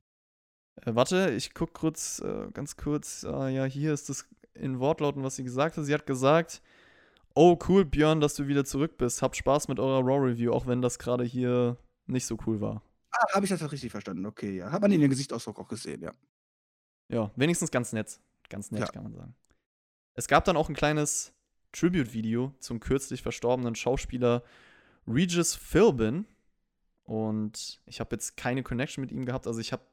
Äh, 0.78 0.96
warte, 0.96 1.32
ich 1.32 1.54
gucke 1.54 1.74
kurz, 1.74 2.20
äh, 2.20 2.50
ganz 2.54 2.76
kurz. 2.78 3.24
Äh, 3.24 3.50
ja, 3.50 3.66
hier 3.66 3.94
ist 3.94 4.10
das 4.10 4.28
in 4.54 4.80
Wortlauten, 4.80 5.24
was 5.24 5.36
sie 5.36 5.44
gesagt 5.44 5.78
hat. 5.78 5.86
Sie 5.86 5.94
hat 5.94 6.06
gesagt: 6.06 6.62
Oh, 7.34 7.58
cool, 7.68 7.86
Björn, 7.86 8.22
dass 8.22 8.36
du 8.36 8.48
wieder 8.48 8.66
zurück 8.66 8.98
bist. 8.98 9.22
Habt 9.22 9.36
Spaß 9.36 9.68
mit 9.68 9.80
eurer 9.80 10.04
Raw-Review, 10.06 10.54
auch 10.54 10.68
wenn 10.68 10.82
das 10.82 11.00
gerade 11.00 11.24
hier 11.24 11.78
nicht 12.08 12.26
so 12.26 12.38
cool 12.46 12.62
war. 12.62 12.82
Ah, 13.12 13.36
habe 13.36 13.46
ich 13.46 13.50
das 13.50 13.72
richtig 13.72 13.92
verstanden? 13.92 14.26
Okay, 14.26 14.58
ja. 14.58 14.72
Hat 14.72 14.82
man 14.82 14.92
in 14.92 15.02
den 15.02 15.10
Gesichtsausdruck 15.10 15.60
auch 15.60 15.68
gesehen, 15.68 16.02
ja. 16.02 16.14
Ja, 17.10 17.32
wenigstens 17.36 17.72
ganz 17.72 17.94
nett. 17.94 18.20
Ganz 18.50 18.72
nett, 18.72 18.82
ja. 18.82 18.88
kann 18.88 19.04
man 19.04 19.14
sagen. 19.14 19.36
Es 20.14 20.28
gab 20.28 20.46
dann 20.46 20.58
auch 20.58 20.70
ein 20.70 20.76
kleines 20.76 21.34
Tribute-Video 21.72 22.54
zum 22.60 22.80
kürzlich 22.80 23.22
verstorbenen 23.22 23.76
Schauspieler 23.76 24.44
Regis 25.08 25.56
Philbin. 25.56 26.26
Und 27.04 27.82
ich 27.86 28.00
habe 28.00 28.16
jetzt 28.16 28.38
keine 28.38 28.64
Connection 28.64 29.02
mit 29.02 29.12
ihm 29.12 29.26
gehabt. 29.26 29.46
Also 29.46 29.60
ich 29.60 29.72
habe 29.72 29.84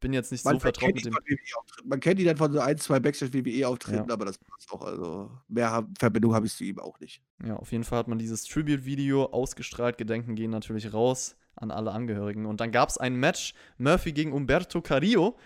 bin 0.00 0.12
jetzt 0.12 0.32
nicht 0.32 0.44
man 0.44 0.54
so 0.54 0.60
vertraut 0.60 0.94
mit 0.94 1.04
dem. 1.04 1.14
E 1.26 1.36
man 1.84 2.00
kennt 2.00 2.18
ihn 2.20 2.26
dann 2.26 2.36
von 2.36 2.52
so 2.52 2.60
ein, 2.60 2.78
zwei 2.78 3.00
Backstage-WWE-Auftritten, 3.00 4.08
ja. 4.08 4.12
aber 4.12 4.24
das 4.24 4.38
passt 4.38 4.72
auch. 4.72 4.82
Also 4.82 5.30
mehr 5.48 5.86
Verbindung 5.98 6.34
habe 6.34 6.46
ich 6.46 6.54
zu 6.54 6.64
ihm 6.64 6.78
auch 6.78 6.98
nicht. 7.00 7.22
Ja, 7.44 7.56
auf 7.56 7.70
jeden 7.72 7.84
Fall 7.84 7.98
hat 7.98 8.08
man 8.08 8.18
dieses 8.18 8.44
Tribute-Video 8.44 9.26
ausgestrahlt. 9.26 9.98
Gedenken 9.98 10.34
gehen 10.34 10.50
natürlich 10.50 10.92
raus 10.92 11.36
an 11.54 11.70
alle 11.70 11.92
Angehörigen. 11.92 12.46
Und 12.46 12.60
dann 12.60 12.72
gab 12.72 12.88
es 12.88 12.98
ein 12.98 13.16
Match: 13.16 13.54
Murphy 13.78 14.12
gegen 14.12 14.32
Umberto 14.32 14.80
Carrillo. 14.80 15.36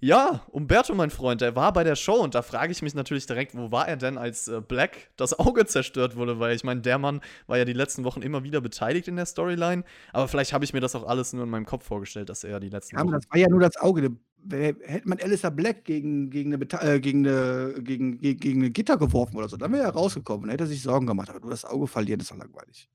Ja, 0.00 0.42
Umberto, 0.50 0.94
mein 0.94 1.10
Freund, 1.10 1.40
der 1.40 1.56
war 1.56 1.72
bei 1.72 1.84
der 1.84 1.96
Show 1.96 2.16
und 2.16 2.34
da 2.34 2.42
frage 2.42 2.72
ich 2.72 2.82
mich 2.82 2.94
natürlich 2.94 3.26
direkt, 3.26 3.56
wo 3.56 3.70
war 3.70 3.88
er 3.88 3.96
denn, 3.96 4.18
als 4.18 4.48
äh, 4.48 4.60
Black 4.60 5.10
das 5.16 5.38
Auge 5.38 5.66
zerstört 5.66 6.16
wurde? 6.16 6.38
Weil 6.40 6.54
ich 6.54 6.64
meine, 6.64 6.80
der 6.80 6.98
Mann 6.98 7.20
war 7.46 7.58
ja 7.58 7.64
die 7.64 7.72
letzten 7.72 8.04
Wochen 8.04 8.22
immer 8.22 8.44
wieder 8.44 8.60
beteiligt 8.60 9.08
in 9.08 9.16
der 9.16 9.26
Storyline, 9.26 9.84
aber 10.12 10.28
vielleicht 10.28 10.52
habe 10.52 10.64
ich 10.64 10.72
mir 10.72 10.80
das 10.80 10.94
auch 10.94 11.06
alles 11.06 11.32
nur 11.32 11.44
in 11.44 11.50
meinem 11.50 11.66
Kopf 11.66 11.86
vorgestellt, 11.86 12.28
dass 12.28 12.44
er 12.44 12.60
die 12.60 12.68
letzten 12.68 12.96
ja, 12.96 13.02
Wochen. 13.02 13.12
das 13.12 13.24
war 13.30 13.38
ja 13.38 13.48
nur 13.48 13.60
das 13.60 13.76
Auge. 13.76 14.16
Hätte 14.50 15.08
man 15.08 15.18
Alistair 15.20 15.50
Black 15.50 15.84
gegen, 15.84 16.28
gegen, 16.28 16.52
eine, 16.52 16.64
äh, 16.82 17.00
gegen, 17.00 17.26
eine, 17.26 17.74
gegen, 17.80 18.18
gegen, 18.18 18.40
gegen 18.40 18.60
eine 18.60 18.70
Gitter 18.70 18.98
geworfen 18.98 19.36
oder 19.36 19.48
so, 19.48 19.56
dann 19.56 19.72
wäre 19.72 19.84
er 19.84 19.90
rausgekommen 19.90 20.44
und 20.44 20.50
hätte 20.50 20.66
sich 20.66 20.82
Sorgen 20.82 21.06
gemacht. 21.06 21.30
Aber 21.30 21.40
nur 21.40 21.50
das 21.50 21.64
Auge 21.64 21.86
verlieren 21.86 22.20
ist 22.20 22.30
doch 22.30 22.36
langweilig. 22.36 22.90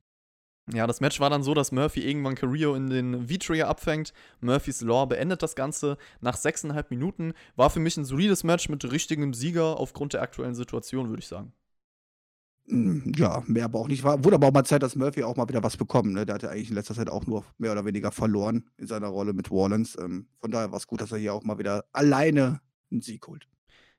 Ja, 0.74 0.86
das 0.88 1.02
Match 1.02 1.20
war 1.20 1.30
dann 1.30 1.44
so, 1.44 1.54
dass 1.54 1.72
Murphy 1.72 2.02
irgendwann 2.02 2.36
Carrillo 2.36 2.76
in 2.76 2.90
den 2.90 3.28
V-Trigger 3.28 3.68
abfängt. 3.68 4.14
Murphys 4.42 4.82
Law 4.82 5.06
beendet 5.06 5.42
das 5.42 5.56
Ganze 5.56 5.98
nach 6.22 6.38
sechseinhalb 6.38 6.92
Minuten. 6.92 7.34
War 7.56 7.70
für 7.70 7.80
mich 7.80 7.98
ein 7.98 8.06
solides 8.06 8.44
Match 8.44 8.70
mit 8.70 8.92
richtigem 8.92 9.34
Sieger 9.34 9.80
aufgrund 9.80 10.14
der 10.14 10.22
aktuellen 10.22 10.56
Situation, 10.56 11.10
würde 11.10 11.22
ich 11.22 11.28
sagen. 11.28 11.54
Hm, 12.68 13.14
ja, 13.16 13.44
mehr 13.48 13.66
aber 13.66 13.80
auch 13.80 13.88
nicht. 13.88 14.04
War, 14.04 14.24
wurde 14.24 14.36
aber 14.36 14.48
auch 14.48 14.54
mal 14.54 14.64
Zeit, 14.64 14.84
dass 14.84 14.96
Murphy 14.96 15.24
auch 15.24 15.36
mal 15.36 15.50
wieder 15.50 15.64
was 15.64 15.76
bekommt. 15.76 16.14
Ne? 16.14 16.26
Der 16.26 16.36
hatte 16.36 16.52
eigentlich 16.52 16.70
in 16.70 16.76
letzter 16.76 16.94
Zeit 16.94 17.10
auch 17.10 17.26
nur 17.26 17.44
mehr 17.58 17.72
oder 17.72 17.86
weniger 17.86 18.12
verloren 18.12 18.70
in 18.78 18.86
seiner 18.86 19.08
Rolle 19.08 19.34
mit 19.34 19.50
Wallens. 19.50 19.98
Ähm, 20.00 20.28
von 20.40 20.52
daher 20.52 20.72
war 20.72 20.78
es 20.78 20.86
gut, 20.86 21.02
dass 21.02 21.12
er 21.12 21.18
hier 21.18 21.34
auch 21.34 21.44
mal 21.44 21.58
wieder 21.58 21.86
alleine 21.94 22.62
einen 22.92 23.02
Sieg 23.02 23.26
holt. 23.28 23.48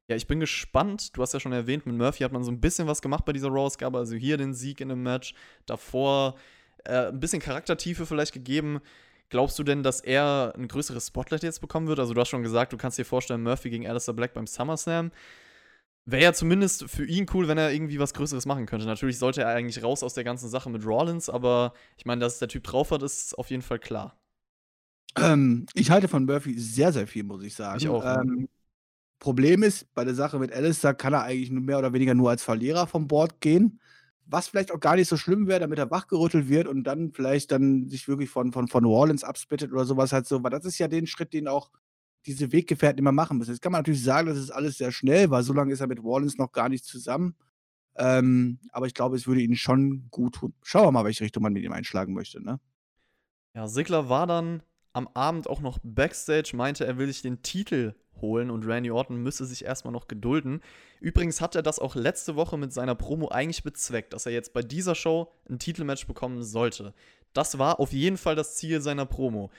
Ja, 0.06 0.16
ich 0.16 0.26
bin 0.26 0.40
gespannt. 0.40 1.16
Du 1.16 1.22
hast 1.22 1.34
ja 1.34 1.40
schon 1.40 1.52
erwähnt, 1.52 1.86
mit 1.86 1.96
Murphy 1.96 2.24
hat 2.24 2.32
man 2.32 2.44
so 2.44 2.50
ein 2.50 2.60
bisschen 2.60 2.86
was 2.86 3.02
gemacht 3.02 3.24
bei 3.24 3.32
dieser 3.32 3.48
Raw-Ausgabe. 3.48 3.98
Also 3.98 4.14
hier 4.14 4.36
den 4.36 4.54
Sieg 4.54 4.80
in 4.80 4.88
dem 4.88 5.02
Match. 5.02 5.34
Davor 5.66 6.36
äh, 6.84 7.08
ein 7.08 7.20
bisschen 7.20 7.40
Charaktertiefe 7.40 8.06
vielleicht 8.06 8.32
gegeben. 8.32 8.80
Glaubst 9.28 9.58
du 9.58 9.62
denn, 9.62 9.82
dass 9.82 10.00
er 10.00 10.52
ein 10.56 10.66
größeres 10.66 11.06
Spotlight 11.06 11.44
jetzt 11.44 11.60
bekommen 11.60 11.86
wird? 11.86 12.00
Also, 12.00 12.14
du 12.14 12.20
hast 12.20 12.28
schon 12.28 12.42
gesagt, 12.42 12.72
du 12.72 12.76
kannst 12.76 12.98
dir 12.98 13.04
vorstellen, 13.04 13.42
Murphy 13.42 13.70
gegen 13.70 13.86
Alistair 13.86 14.14
Black 14.14 14.34
beim 14.34 14.46
SummerSlam. 14.46 15.12
Wäre 16.06 16.22
ja 16.22 16.32
zumindest 16.32 16.90
für 16.90 17.04
ihn 17.04 17.26
cool, 17.32 17.46
wenn 17.46 17.58
er 17.58 17.72
irgendwie 17.72 18.00
was 18.00 18.14
Größeres 18.14 18.46
machen 18.46 18.66
könnte. 18.66 18.86
Natürlich 18.86 19.18
sollte 19.18 19.42
er 19.42 19.48
eigentlich 19.48 19.84
raus 19.84 20.02
aus 20.02 20.14
der 20.14 20.24
ganzen 20.24 20.48
Sache 20.48 20.68
mit 20.70 20.84
Rollins, 20.84 21.30
aber 21.30 21.74
ich 21.96 22.06
meine, 22.06 22.20
dass 22.20 22.38
der 22.38 22.48
Typ 22.48 22.64
drauf 22.64 22.90
hat, 22.90 23.02
ist 23.02 23.38
auf 23.38 23.50
jeden 23.50 23.62
Fall 23.62 23.78
klar. 23.78 24.18
Ähm, 25.16 25.66
ich 25.74 25.90
halte 25.90 26.08
von 26.08 26.24
Murphy 26.24 26.58
sehr, 26.58 26.92
sehr 26.92 27.06
viel, 27.06 27.22
muss 27.22 27.44
ich 27.44 27.54
sagen. 27.54 27.78
Ich 27.78 27.88
auch. 27.88 28.04
Ähm, 28.04 28.48
Problem 29.20 29.62
ist, 29.62 29.92
bei 29.94 30.04
der 30.04 30.14
Sache 30.14 30.38
mit 30.38 30.52
Alistair 30.52 30.94
kann 30.94 31.12
er 31.12 31.22
eigentlich 31.22 31.50
nur 31.50 31.62
mehr 31.62 31.78
oder 31.78 31.92
weniger 31.92 32.14
nur 32.14 32.30
als 32.30 32.42
Verlierer 32.42 32.86
vom 32.86 33.06
Board 33.06 33.40
gehen 33.40 33.78
was 34.30 34.48
vielleicht 34.48 34.72
auch 34.72 34.80
gar 34.80 34.96
nicht 34.96 35.08
so 35.08 35.16
schlimm 35.16 35.46
wäre, 35.46 35.60
damit 35.60 35.78
er 35.78 35.90
wachgerüttelt 35.90 36.48
wird 36.48 36.68
und 36.68 36.84
dann 36.84 37.12
vielleicht 37.12 37.50
dann 37.50 37.88
sich 37.88 38.06
wirklich 38.08 38.30
von, 38.30 38.52
von, 38.52 38.68
von 38.68 38.84
Orleans 38.84 39.24
absplittet 39.24 39.72
oder 39.72 39.84
sowas 39.84 40.12
halt 40.12 40.26
so, 40.26 40.42
weil 40.42 40.50
das 40.50 40.64
ist 40.64 40.78
ja 40.78 40.88
den 40.88 41.06
Schritt, 41.06 41.32
den 41.32 41.48
auch 41.48 41.70
diese 42.26 42.52
Weggefährten 42.52 42.98
immer 42.98 43.12
machen 43.12 43.38
müssen. 43.38 43.50
Jetzt 43.50 43.62
kann 43.62 43.72
man 43.72 43.80
natürlich 43.80 44.04
sagen, 44.04 44.28
das 44.28 44.38
ist 44.38 44.50
alles 44.50 44.78
sehr 44.78 44.92
schnell, 44.92 45.30
weil 45.30 45.42
so 45.42 45.52
lange 45.52 45.72
ist 45.72 45.80
er 45.80 45.86
mit 45.86 46.00
Orleans 46.00 46.38
noch 46.38 46.52
gar 46.52 46.68
nicht 46.68 46.84
zusammen. 46.84 47.34
Ähm, 47.96 48.60
aber 48.70 48.86
ich 48.86 48.94
glaube, 48.94 49.16
es 49.16 49.26
würde 49.26 49.40
ihn 49.40 49.56
schon 49.56 50.08
gut 50.10 50.36
tun. 50.36 50.54
Schauen 50.62 50.84
wir 50.84 50.92
mal, 50.92 51.04
welche 51.04 51.24
Richtung 51.24 51.42
man 51.42 51.52
mit 51.52 51.64
ihm 51.64 51.72
einschlagen 51.72 52.14
möchte, 52.14 52.42
ne? 52.42 52.60
Ja, 53.54 53.66
Sigler 53.66 54.08
war 54.08 54.28
dann 54.28 54.62
am 54.92 55.08
Abend 55.14 55.48
auch 55.48 55.60
noch 55.60 55.78
Backstage, 55.82 56.52
meinte, 56.54 56.86
er 56.86 56.98
will 56.98 57.06
sich 57.06 57.22
den 57.22 57.42
Titel 57.42 57.94
holen 58.20 58.50
und 58.50 58.66
Randy 58.66 58.90
Orton 58.90 59.16
müsse 59.16 59.44
sich 59.46 59.64
erstmal 59.64 59.92
noch 59.92 60.08
gedulden. 60.08 60.60
Übrigens 61.00 61.40
hat 61.40 61.54
er 61.54 61.62
das 61.62 61.78
auch 61.78 61.94
letzte 61.94 62.36
Woche 62.36 62.58
mit 62.58 62.72
seiner 62.72 62.94
Promo 62.94 63.28
eigentlich 63.28 63.62
bezweckt, 63.62 64.12
dass 64.12 64.26
er 64.26 64.32
jetzt 64.32 64.52
bei 64.52 64.62
dieser 64.62 64.94
Show 64.94 65.32
ein 65.48 65.58
Titelmatch 65.58 66.06
bekommen 66.06 66.42
sollte. 66.42 66.94
Das 67.32 67.58
war 67.58 67.80
auf 67.80 67.92
jeden 67.92 68.16
Fall 68.16 68.34
das 68.34 68.56
Ziel 68.56 68.80
seiner 68.80 69.06
Promo. 69.06 69.50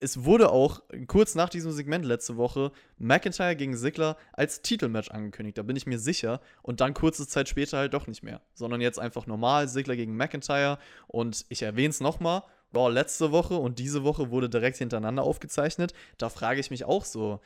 Es 0.00 0.24
wurde 0.24 0.52
auch 0.52 0.82
kurz 1.08 1.34
nach 1.34 1.48
diesem 1.48 1.72
Segment 1.72 2.04
letzte 2.04 2.36
Woche 2.36 2.70
McIntyre 2.98 3.56
gegen 3.56 3.76
Ziggler 3.76 4.16
als 4.32 4.62
Titelmatch 4.62 5.10
angekündigt, 5.10 5.58
da 5.58 5.62
bin 5.62 5.74
ich 5.74 5.86
mir 5.86 5.98
sicher. 5.98 6.40
Und 6.62 6.80
dann 6.80 6.94
kurze 6.94 7.26
Zeit 7.26 7.48
später 7.48 7.78
halt 7.78 7.94
doch 7.94 8.06
nicht 8.06 8.22
mehr, 8.22 8.40
sondern 8.54 8.80
jetzt 8.80 9.00
einfach 9.00 9.26
normal 9.26 9.68
Ziggler 9.68 9.96
gegen 9.96 10.16
McIntyre. 10.16 10.78
Und 11.08 11.46
ich 11.48 11.62
erwähne 11.62 11.90
es 11.90 12.00
nochmal, 12.00 12.42
Raw 12.74 12.92
letzte 12.92 13.32
Woche 13.32 13.54
und 13.54 13.78
diese 13.78 14.04
Woche 14.04 14.30
wurde 14.30 14.48
direkt 14.48 14.76
hintereinander 14.76 15.22
aufgezeichnet. 15.22 15.92
Da 16.18 16.28
frage 16.28 16.60
ich 16.60 16.70
mich 16.70 16.84
auch 16.84 17.04
so, 17.04 17.40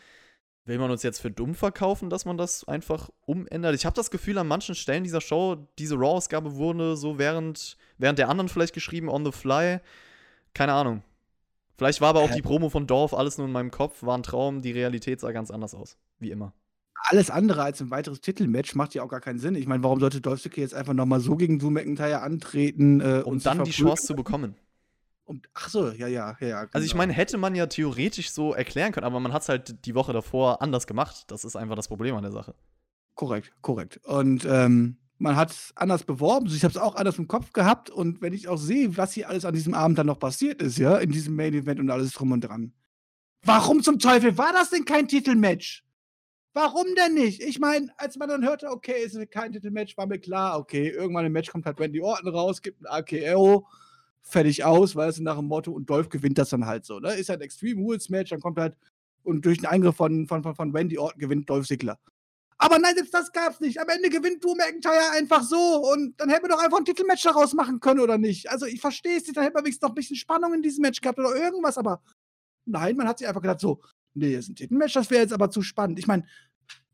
Will 0.64 0.78
man 0.78 0.92
uns 0.92 1.02
jetzt 1.02 1.20
für 1.20 1.30
dumm 1.30 1.54
verkaufen, 1.54 2.08
dass 2.08 2.24
man 2.24 2.36
das 2.36 2.62
einfach 2.68 3.10
umändert? 3.26 3.74
Ich 3.74 3.84
habe 3.84 3.96
das 3.96 4.12
Gefühl, 4.12 4.38
an 4.38 4.46
manchen 4.46 4.76
Stellen 4.76 5.02
dieser 5.02 5.20
Show, 5.20 5.56
diese 5.78 5.96
Raw-Ausgabe 5.96 6.54
wurde 6.54 6.96
so 6.96 7.18
während, 7.18 7.76
während 7.98 8.20
der 8.20 8.28
anderen 8.28 8.48
vielleicht 8.48 8.72
geschrieben, 8.72 9.08
on 9.08 9.24
the 9.24 9.32
fly. 9.32 9.80
Keine 10.54 10.72
Ahnung. 10.72 11.02
Vielleicht 11.78 12.00
war 12.00 12.10
aber 12.10 12.20
auch 12.20 12.30
die 12.30 12.42
Promo 12.42 12.68
von 12.68 12.86
Dorf 12.86 13.12
alles 13.12 13.38
nur 13.38 13.48
in 13.48 13.52
meinem 13.52 13.72
Kopf, 13.72 14.04
war 14.04 14.16
ein 14.16 14.22
Traum, 14.22 14.62
die 14.62 14.70
Realität 14.70 15.18
sah 15.18 15.32
ganz 15.32 15.50
anders 15.50 15.74
aus. 15.74 15.96
Wie 16.20 16.30
immer. 16.30 16.52
Alles 16.94 17.30
andere 17.30 17.64
als 17.64 17.80
ein 17.80 17.90
weiteres 17.90 18.20
Titelmatch 18.20 18.76
macht 18.76 18.94
ja 18.94 19.02
auch 19.02 19.08
gar 19.08 19.20
keinen 19.20 19.40
Sinn. 19.40 19.56
Ich 19.56 19.66
meine, 19.66 19.82
warum 19.82 19.98
sollte 19.98 20.20
Dolph 20.20 20.42
Ziggler 20.42 20.62
jetzt 20.62 20.74
einfach 20.74 20.92
nochmal 20.92 21.18
so 21.18 21.34
gegen 21.34 21.58
Drew 21.58 21.70
McIntyre 21.70 22.20
antreten? 22.20 23.00
Äh, 23.00 23.22
um 23.24 23.42
dann 23.42 23.64
die 23.64 23.72
Chance 23.72 24.06
zu 24.06 24.14
bekommen. 24.14 24.54
Und, 25.32 25.48
ach 25.54 25.70
so, 25.70 25.90
ja, 25.92 26.08
ja, 26.08 26.36
ja. 26.40 26.64
Genau. 26.64 26.70
Also 26.74 26.84
ich 26.84 26.94
meine, 26.94 27.14
hätte 27.14 27.38
man 27.38 27.54
ja 27.54 27.66
theoretisch 27.66 28.30
so 28.32 28.52
erklären 28.52 28.92
können, 28.92 29.06
aber 29.06 29.18
man 29.18 29.32
hat 29.32 29.40
es 29.40 29.48
halt 29.48 29.86
die 29.86 29.94
Woche 29.94 30.12
davor 30.12 30.60
anders 30.60 30.86
gemacht. 30.86 31.24
Das 31.28 31.46
ist 31.46 31.56
einfach 31.56 31.74
das 31.74 31.88
Problem 31.88 32.14
an 32.14 32.22
der 32.22 32.32
Sache. 32.32 32.54
Korrekt, 33.14 33.50
korrekt. 33.62 33.98
Und 34.04 34.44
ähm, 34.44 34.98
man 35.16 35.36
hat 35.36 35.50
es 35.50 35.72
anders 35.74 36.04
beworben. 36.04 36.48
Ich 36.48 36.64
habe 36.64 36.72
es 36.72 36.76
auch 36.76 36.96
anders 36.96 37.16
im 37.16 37.28
Kopf 37.28 37.54
gehabt. 37.54 37.88
Und 37.88 38.20
wenn 38.20 38.34
ich 38.34 38.46
auch 38.46 38.58
sehe, 38.58 38.94
was 38.98 39.14
hier 39.14 39.30
alles 39.30 39.46
an 39.46 39.54
diesem 39.54 39.72
Abend 39.72 39.96
dann 39.96 40.06
noch 40.06 40.18
passiert 40.18 40.60
ist, 40.60 40.76
ja, 40.76 40.98
in 40.98 41.12
diesem 41.12 41.34
Main 41.34 41.54
Event 41.54 41.80
und 41.80 41.88
alles 41.88 42.12
drum 42.12 42.32
und 42.32 42.42
dran. 42.42 42.74
Warum 43.42 43.82
zum 43.82 43.98
Teufel 43.98 44.36
war 44.36 44.52
das 44.52 44.68
denn 44.68 44.84
kein 44.84 45.08
Titelmatch? 45.08 45.82
Warum 46.52 46.84
denn 46.94 47.14
nicht? 47.14 47.40
Ich 47.40 47.58
meine, 47.58 47.88
als 47.96 48.18
man 48.18 48.28
dann 48.28 48.44
hörte, 48.44 48.68
okay, 48.68 49.02
es 49.02 49.14
ist 49.14 49.30
kein 49.30 49.52
Titelmatch, 49.52 49.96
war 49.96 50.06
mir 50.06 50.18
klar, 50.18 50.58
okay, 50.58 50.90
irgendwann 50.90 51.24
im 51.24 51.32
Match 51.32 51.50
kommt 51.50 51.64
halt 51.64 51.80
Randy 51.80 52.02
Orton 52.02 52.28
raus, 52.28 52.60
gibt 52.60 52.82
ein 52.82 52.86
AKO, 52.86 53.66
fertig 54.22 54.64
aus, 54.64 54.96
weil 54.96 55.08
es 55.08 55.20
nach 55.20 55.36
dem 55.36 55.46
Motto, 55.46 55.72
und 55.72 55.90
Dolph 55.90 56.08
gewinnt 56.08 56.38
das 56.38 56.50
dann 56.50 56.66
halt 56.66 56.84
so, 56.84 57.00
ne? 57.00 57.14
Ist 57.14 57.28
halt 57.28 57.40
ein 57.40 57.44
Extreme 57.44 57.80
Rules 57.80 58.08
Match, 58.08 58.30
dann 58.30 58.40
kommt 58.40 58.58
halt, 58.58 58.76
und 59.22 59.44
durch 59.44 59.58
den 59.58 59.66
Eingriff 59.66 59.96
von, 59.96 60.26
von, 60.26 60.42
von, 60.42 60.54
von 60.54 60.74
Randy 60.74 60.98
Orton 60.98 61.20
gewinnt 61.20 61.48
Dolph 61.48 61.66
Ziggler. 61.66 61.98
Aber 62.58 62.78
nein, 62.78 62.94
selbst 62.94 63.12
das 63.12 63.32
gab's 63.32 63.58
nicht. 63.58 63.80
Am 63.80 63.88
Ende 63.88 64.08
gewinnt 64.08 64.44
Drew 64.44 64.54
McIntyre 64.54 65.10
einfach 65.14 65.42
so. 65.42 65.56
Und 65.92 66.20
dann 66.20 66.28
hätten 66.28 66.44
wir 66.44 66.50
doch 66.50 66.62
einfach 66.62 66.78
ein 66.78 66.84
Titelmatch 66.84 67.24
daraus 67.24 67.54
machen 67.54 67.80
können, 67.80 67.98
oder 67.98 68.18
nicht? 68.18 68.48
Also 68.50 68.66
ich 68.66 68.80
verstehe 68.80 69.16
es 69.16 69.24
nicht, 69.26 69.36
dann 69.36 69.42
hätte 69.42 69.54
man 69.54 69.64
wenigstens 69.64 69.82
noch 69.82 69.90
ein 69.90 69.96
bisschen 69.96 70.14
Spannung 70.14 70.54
in 70.54 70.62
diesem 70.62 70.82
Match 70.82 71.00
gehabt 71.00 71.18
oder 71.18 71.34
irgendwas, 71.34 71.76
aber 71.76 72.00
nein, 72.64 72.96
man 72.96 73.08
hat 73.08 73.18
sich 73.18 73.26
einfach 73.26 73.42
gedacht, 73.42 73.58
so, 73.58 73.80
nee, 74.14 74.32
das 74.32 74.44
ist 74.44 74.50
ein 74.50 74.54
Titelmatch, 74.54 74.94
das 74.94 75.10
wäre 75.10 75.22
jetzt 75.22 75.32
aber 75.32 75.50
zu 75.50 75.62
spannend. 75.62 75.98
Ich 75.98 76.06
meine, 76.06 76.24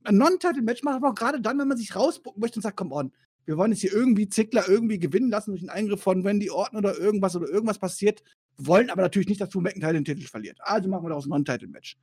ein 0.04 0.16
Non-Title-Match 0.16 0.82
macht 0.84 1.02
man 1.02 1.10
auch 1.10 1.14
gerade 1.14 1.40
dann, 1.40 1.58
wenn 1.58 1.68
man 1.68 1.76
sich 1.76 1.94
rausbucken 1.94 2.40
möchte 2.40 2.56
und 2.56 2.62
sagt, 2.62 2.78
komm 2.78 2.92
on, 2.92 3.12
wir 3.48 3.56
wollen 3.56 3.72
jetzt 3.72 3.80
hier 3.80 3.94
irgendwie 3.94 4.28
Zickler 4.28 4.68
irgendwie 4.68 4.98
gewinnen 4.98 5.30
lassen 5.30 5.52
durch 5.52 5.62
einen 5.62 5.70
Eingriff 5.70 6.02
von 6.02 6.22
Wendy 6.22 6.50
Orton 6.50 6.78
oder 6.78 6.98
irgendwas 6.98 7.34
oder 7.34 7.48
irgendwas 7.48 7.78
passiert, 7.78 8.22
wollen 8.58 8.90
aber 8.90 9.00
natürlich 9.00 9.26
nicht, 9.26 9.40
dass 9.40 9.48
Drew 9.48 9.62
McIntyre 9.62 9.94
den 9.94 10.04
Titel 10.04 10.26
verliert. 10.26 10.58
Also 10.60 10.90
machen 10.90 11.04
wir 11.04 11.08
daraus 11.08 11.24
ein 11.24 11.30
Non-Title-Match. 11.30 11.96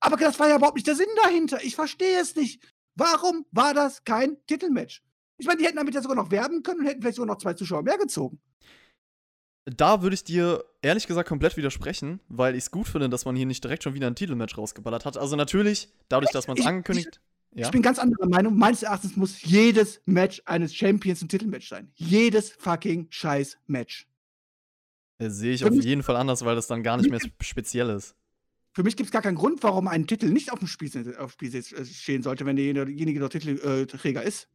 Aber 0.00 0.16
das 0.16 0.40
war 0.40 0.48
ja 0.48 0.56
überhaupt 0.56 0.74
nicht 0.74 0.88
der 0.88 0.96
Sinn 0.96 1.06
dahinter. 1.22 1.62
Ich 1.62 1.76
verstehe 1.76 2.20
es 2.20 2.34
nicht. 2.34 2.60
Warum 2.96 3.46
war 3.52 3.74
das 3.74 4.02
kein 4.02 4.44
Titelmatch? 4.48 5.04
Ich 5.38 5.46
meine, 5.46 5.58
die 5.58 5.66
hätten 5.66 5.76
damit 5.76 5.94
ja 5.94 6.02
sogar 6.02 6.16
noch 6.16 6.32
werben 6.32 6.64
können 6.64 6.80
und 6.80 6.86
hätten 6.86 7.00
vielleicht 7.00 7.16
sogar 7.16 7.32
noch 7.32 7.40
zwei 7.40 7.54
Zuschauer 7.54 7.84
mehr 7.84 7.98
gezogen. 7.98 8.40
Da 9.64 10.02
würde 10.02 10.14
ich 10.14 10.24
dir 10.24 10.64
ehrlich 10.82 11.06
gesagt 11.06 11.28
komplett 11.28 11.56
widersprechen, 11.56 12.18
weil 12.28 12.56
ich 12.56 12.64
es 12.64 12.70
gut 12.72 12.88
finde, 12.88 13.08
dass 13.08 13.24
man 13.24 13.36
hier 13.36 13.46
nicht 13.46 13.62
direkt 13.62 13.84
schon 13.84 13.94
wieder 13.94 14.08
ein 14.08 14.16
Titelmatch 14.16 14.58
rausgeballert 14.58 15.04
hat. 15.04 15.16
Also 15.16 15.36
natürlich, 15.36 15.92
dadurch, 16.08 16.32
dass 16.32 16.48
man 16.48 16.58
es 16.58 16.66
angekündigt. 16.66 17.20
Ich, 17.52 17.60
ja? 17.60 17.66
ich 17.66 17.70
bin 17.70 17.82
ganz 17.82 17.98
anderer 17.98 18.28
Meinung. 18.28 18.56
Meines 18.56 18.82
Erachtens 18.82 19.16
muss 19.16 19.42
jedes 19.42 20.00
Match 20.06 20.42
eines 20.46 20.74
Champions 20.74 21.22
ein 21.22 21.28
Titelmatch 21.28 21.68
sein. 21.68 21.90
Jedes 21.94 22.50
fucking 22.50 23.06
scheiß 23.10 23.58
Match. 23.66 24.06
Äh, 25.18 25.28
sehe 25.28 25.52
ich 25.52 25.64
auf 25.64 25.74
jeden 25.74 26.02
Fall 26.02 26.16
anders, 26.16 26.44
weil 26.44 26.54
das 26.54 26.66
dann 26.66 26.82
gar 26.82 26.96
nicht 26.96 27.10
mehr 27.10 27.20
speziell 27.40 27.90
ist. 27.90 28.16
Für 28.74 28.82
mich 28.82 28.96
gibt 28.96 29.08
es 29.08 29.12
gar 29.12 29.20
keinen 29.20 29.34
Grund, 29.34 29.62
warum 29.62 29.86
ein 29.86 30.06
Titel 30.06 30.30
nicht 30.30 30.50
auf 30.50 30.58
dem 30.58 30.68
Spiel, 30.68 31.14
auf 31.18 31.32
Spiel 31.32 31.54
äh, 31.54 31.84
stehen 31.84 32.22
sollte, 32.22 32.46
wenn 32.46 32.56
derjenige 32.56 33.20
der 33.20 33.28
Titelträger 33.28 34.22
ist. 34.22 34.48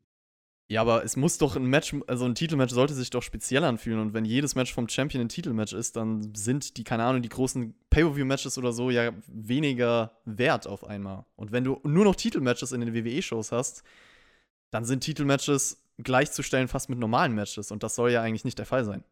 Ja, 0.70 0.82
aber 0.82 1.06
es 1.06 1.16
muss 1.16 1.38
doch 1.38 1.56
ein 1.56 1.66
Match, 1.66 1.96
also 2.08 2.26
ein 2.26 2.36
Titelmatch 2.36 2.74
sollte 2.74 2.94
sich 2.94 3.10
doch 3.10 3.24
speziell 3.24 3.64
anfühlen. 3.64 4.00
Und 4.02 4.14
wenn 4.14 4.26
jedes 4.26 4.56
Match 4.56 4.74
vom 4.74 4.90
Champion 4.90 5.22
ein 5.22 5.30
Titelmatch 5.30 5.72
ist, 5.72 5.96
dann 5.96 6.36
sind 6.36 6.76
die, 6.76 6.84
keine 6.84 7.04
Ahnung, 7.06 7.22
die 7.22 7.30
großen 7.30 7.74
Pay-Per-View-Matches 7.90 8.58
oder 8.58 8.74
so 8.74 8.90
ja 8.90 9.12
weniger 9.28 10.12
wert 10.26 10.68
auf 10.68 10.84
einmal. 10.84 11.26
Und 11.38 11.54
wenn 11.54 11.64
du 11.64 11.80
nur 11.84 12.04
noch 12.04 12.18
Titelmatches 12.18 12.74
in 12.74 12.82
den 12.82 12.94
WWE-Shows 12.94 13.54
hast, 13.54 13.84
dann 14.70 14.84
sind 14.84 15.02
Titelmatches 15.02 15.82
gleichzustellen 16.00 16.68
fast 16.68 16.90
mit 16.90 17.00
normalen 17.00 17.34
Matches. 17.34 17.72
Und 17.72 17.82
das 17.84 17.96
soll 17.96 18.12
ja 18.12 18.22
eigentlich 18.22 18.44
nicht 18.44 18.60
der 18.60 18.66
Fall 18.66 18.84
sein. 18.84 19.06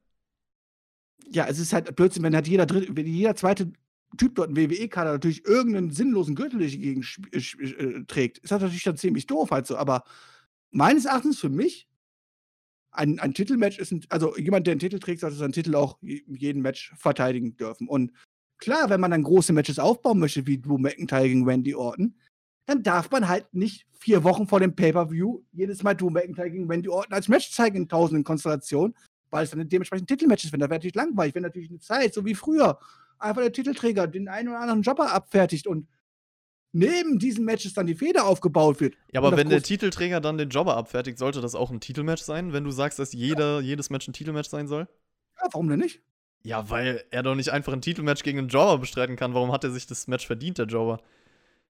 Ja, 1.31 1.47
es 1.47 1.57
ist 1.57 1.71
halt 1.71 1.95
Blödsinn, 1.95 2.23
wenn 2.23 2.35
halt 2.35 2.49
jeder, 2.49 2.67
wenn 2.69 3.07
jeder 3.07 3.35
zweite 3.35 3.71
Typ 4.17 4.35
dort 4.35 4.49
im 4.49 4.57
WWE-Kader 4.57 5.13
natürlich 5.13 5.45
irgendeinen 5.45 5.91
sinnlosen 5.91 6.35
Gürtel 6.35 6.59
durch 6.59 6.73
die 6.73 6.79
Gegend 6.79 7.19
äh, 7.31 8.03
trägt, 8.07 8.39
ist 8.39 8.51
das 8.51 8.61
natürlich 8.61 8.83
dann 8.83 8.97
ziemlich 8.97 9.25
doof 9.25 9.51
halt 9.51 9.67
so. 9.67 9.77
Aber 9.77 10.03
meines 10.75 11.05
Erachtens 11.05 11.39
für 11.39 11.49
mich, 11.49 11.87
ein, 12.91 13.19
ein 13.19 13.33
Titelmatch 13.33 13.79
ist 13.79 13.91
ein, 13.91 14.05
also 14.09 14.37
jemand, 14.37 14.67
der 14.67 14.73
einen 14.73 14.79
Titel 14.79 14.99
trägt, 14.99 15.21
sollte 15.21 15.37
seinen 15.37 15.53
Titel 15.53 15.75
auch 15.75 15.97
in 16.01 16.35
jedem 16.35 16.61
Match 16.61 16.93
verteidigen 16.97 17.55
dürfen. 17.57 17.87
Und 17.87 18.11
klar, 18.57 18.89
wenn 18.89 19.01
man 19.01 19.11
dann 19.11 19.23
große 19.23 19.53
Matches 19.53 19.79
aufbauen 19.79 20.19
möchte, 20.19 20.45
wie 20.47 20.61
Drew 20.61 20.77
McIntyre 20.77 21.27
gegen 21.27 21.45
Randy 21.45 21.75
Orton, 21.75 22.15
dann 22.65 22.83
darf 22.83 23.09
man 23.11 23.27
halt 23.27 23.53
nicht 23.53 23.85
vier 23.91 24.23
Wochen 24.23 24.47
vor 24.47 24.59
dem 24.59 24.75
Pay-Per-View 24.75 25.43
jedes 25.51 25.83
Mal 25.83 25.93
Drew 25.93 26.09
McIntyre 26.09 26.51
gegen 26.51 26.69
Randy 26.69 26.89
Orton 26.89 27.13
als 27.13 27.27
Match 27.27 27.51
zeigen 27.51 27.77
in 27.77 27.87
tausenden 27.87 28.23
Konstellationen, 28.23 28.95
weil 29.29 29.45
es 29.45 29.51
dann 29.51 29.67
dementsprechend 29.67 30.07
Titelmatches 30.07 30.51
werden. 30.51 30.61
Da 30.61 30.69
wäre 30.69 30.79
natürlich 30.79 30.95
langweilig, 30.95 31.35
wenn 31.35 31.43
natürlich 31.43 31.69
eine 31.69 31.79
Zeit, 31.79 32.13
so 32.13 32.25
wie 32.25 32.35
früher, 32.35 32.79
einfach 33.17 33.41
der 33.41 33.53
Titelträger 33.53 34.07
den 34.07 34.27
einen 34.27 34.49
oder 34.49 34.59
anderen 34.59 34.81
Jobber 34.81 35.13
abfertigt 35.13 35.67
und 35.67 35.87
neben 36.75 37.19
diesen 37.19 37.45
Matches 37.45 37.73
dann 37.73 37.87
die 37.87 37.95
Feder 37.95 38.25
aufgebaut 38.25 38.81
wird. 38.81 38.95
Ja, 39.13 39.21
aber 39.21 39.37
wenn 39.37 39.49
der 39.49 39.63
Titelträger 39.63 40.19
dann 40.19 40.37
den 40.37 40.49
Jobber 40.49 40.75
abfertigt, 40.75 41.17
sollte 41.17 41.39
das 41.39 41.55
auch 41.55 41.71
ein 41.71 41.79
Titelmatch 41.79 42.21
sein, 42.21 42.51
wenn 42.51 42.65
du 42.65 42.71
sagst, 42.71 42.99
dass 42.99 43.13
jeder, 43.13 43.55
ja. 43.55 43.61
jedes 43.61 43.89
Match 43.89 44.07
ein 44.07 44.13
Titelmatch 44.13 44.49
sein 44.49 44.67
soll? 44.67 44.87
Ja, 45.41 45.47
warum 45.53 45.69
denn 45.69 45.79
nicht? 45.79 46.01
Ja, 46.43 46.69
weil 46.69 47.03
er 47.11 47.23
doch 47.23 47.33
nicht 47.33 47.49
einfach 47.49 47.71
ein 47.71 47.81
Titelmatch 47.81 48.23
gegen 48.23 48.39
einen 48.39 48.49
Jobber 48.49 48.77
bestreiten 48.77 49.15
kann. 49.15 49.33
Warum 49.33 49.53
hat 49.53 49.63
er 49.63 49.71
sich 49.71 49.87
das 49.87 50.07
Match 50.07 50.27
verdient, 50.27 50.57
der 50.57 50.65
Jobber? 50.65 51.01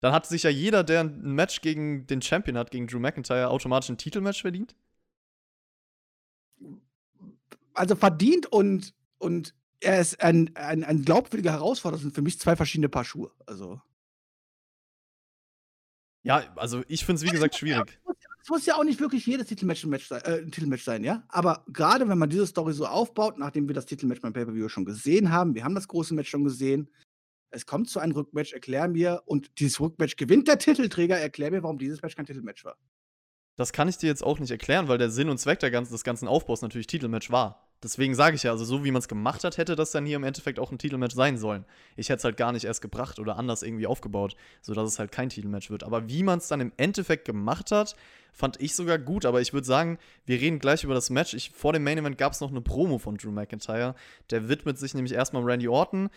Dann 0.00 0.12
hat 0.12 0.26
sich 0.26 0.42
ja 0.42 0.50
jeder, 0.50 0.82
der 0.82 1.00
ein 1.00 1.34
Match 1.34 1.60
gegen 1.60 2.06
den 2.08 2.20
Champion 2.20 2.58
hat, 2.58 2.72
gegen 2.72 2.88
Drew 2.88 2.98
McIntyre, 2.98 3.48
automatisch 3.48 3.90
ein 3.90 3.98
Titelmatch 3.98 4.42
verdient? 4.42 4.74
Also 7.72 7.94
verdient 7.94 8.46
und, 8.46 8.94
und 9.18 9.54
er 9.80 10.00
ist 10.00 10.20
ein, 10.20 10.50
ein, 10.56 10.82
ein 10.82 11.04
glaubwürdiger 11.04 11.52
Herausforderer, 11.52 12.00
sind 12.00 12.14
für 12.14 12.22
mich 12.22 12.40
zwei 12.40 12.56
verschiedene 12.56 12.88
Paar 12.88 13.04
Schuhe. 13.04 13.30
Also. 13.46 13.80
Ja, 16.22 16.42
also 16.56 16.82
ich 16.88 17.04
finde 17.04 17.22
es 17.22 17.26
wie 17.26 17.32
gesagt 17.32 17.56
schwierig. 17.56 17.98
Es 18.42 18.50
muss 18.50 18.64
ja 18.66 18.76
auch 18.76 18.84
nicht 18.84 19.00
wirklich 19.00 19.26
jedes 19.26 19.46
Titelmatch 19.46 19.84
ein, 19.84 19.90
Match 19.90 20.08
sein, 20.08 20.22
äh, 20.24 20.38
ein 20.38 20.50
Titelmatch 20.50 20.82
sein, 20.82 21.04
ja. 21.04 21.22
Aber 21.28 21.64
gerade 21.68 22.08
wenn 22.08 22.18
man 22.18 22.30
diese 22.30 22.46
Story 22.46 22.72
so 22.72 22.86
aufbaut, 22.86 23.38
nachdem 23.38 23.68
wir 23.68 23.74
das 23.74 23.84
Titelmatch 23.84 24.22
beim 24.22 24.32
Pay-Per-View 24.32 24.68
schon 24.68 24.84
gesehen 24.84 25.30
haben, 25.30 25.54
wir 25.54 25.64
haben 25.64 25.74
das 25.74 25.86
große 25.86 26.14
Match 26.14 26.30
schon 26.30 26.44
gesehen, 26.44 26.88
es 27.50 27.66
kommt 27.66 27.88
zu 27.88 27.98
einem 27.98 28.12
Rückmatch, 28.12 28.52
erklär 28.52 28.88
mir, 28.88 29.22
und 29.26 29.58
dieses 29.58 29.80
Rückmatch 29.80 30.16
gewinnt 30.16 30.48
der 30.48 30.58
Titelträger, 30.58 31.18
erklär 31.18 31.50
mir, 31.50 31.62
warum 31.62 31.78
dieses 31.78 32.02
Match 32.02 32.16
kein 32.16 32.26
Titelmatch 32.26 32.64
war. 32.64 32.76
Das 33.56 33.72
kann 33.72 33.88
ich 33.88 33.98
dir 33.98 34.06
jetzt 34.06 34.22
auch 34.22 34.38
nicht 34.38 34.50
erklären, 34.50 34.88
weil 34.88 34.98
der 34.98 35.10
Sinn 35.10 35.28
und 35.28 35.38
Zweck 35.38 35.58
der 35.58 35.70
ganzen, 35.70 35.92
des 35.92 36.04
ganzen 36.04 36.28
Aufbaus 36.28 36.62
natürlich 36.62 36.86
Titelmatch 36.86 37.30
war. 37.30 37.67
Deswegen 37.82 38.14
sage 38.16 38.34
ich 38.34 38.42
ja, 38.42 38.50
also 38.50 38.64
so 38.64 38.84
wie 38.84 38.90
man 38.90 38.98
es 38.98 39.06
gemacht 39.06 39.44
hat, 39.44 39.56
hätte 39.56 39.76
das 39.76 39.92
dann 39.92 40.04
hier 40.04 40.16
im 40.16 40.24
Endeffekt 40.24 40.58
auch 40.58 40.72
ein 40.72 40.78
Titelmatch 40.78 41.14
sein 41.14 41.38
sollen. 41.38 41.64
Ich 41.96 42.08
hätte 42.08 42.18
es 42.18 42.24
halt 42.24 42.36
gar 42.36 42.52
nicht 42.52 42.64
erst 42.64 42.82
gebracht 42.82 43.20
oder 43.20 43.36
anders 43.36 43.62
irgendwie 43.62 43.86
aufgebaut, 43.86 44.34
sodass 44.62 44.92
es 44.92 44.98
halt 44.98 45.12
kein 45.12 45.28
Titelmatch 45.28 45.70
wird. 45.70 45.84
Aber 45.84 46.08
wie 46.08 46.24
man 46.24 46.38
es 46.38 46.48
dann 46.48 46.60
im 46.60 46.72
Endeffekt 46.76 47.24
gemacht 47.24 47.70
hat, 47.70 47.94
fand 48.32 48.60
ich 48.60 48.74
sogar 48.74 48.98
gut. 48.98 49.24
Aber 49.24 49.40
ich 49.40 49.52
würde 49.52 49.66
sagen, 49.66 49.98
wir 50.26 50.40
reden 50.40 50.58
gleich 50.58 50.82
über 50.82 50.94
das 50.94 51.08
Match. 51.10 51.34
Ich, 51.34 51.50
vor 51.50 51.72
dem 51.72 51.84
Main 51.84 51.98
Event 51.98 52.18
gab 52.18 52.32
es 52.32 52.40
noch 52.40 52.50
eine 52.50 52.60
Promo 52.60 52.98
von 52.98 53.16
Drew 53.16 53.30
McIntyre. 53.30 53.94
Der 54.30 54.48
widmet 54.48 54.78
sich 54.78 54.94
nämlich 54.94 55.12
erstmal 55.12 55.44
Randy 55.44 55.68
Orton. 55.68 56.10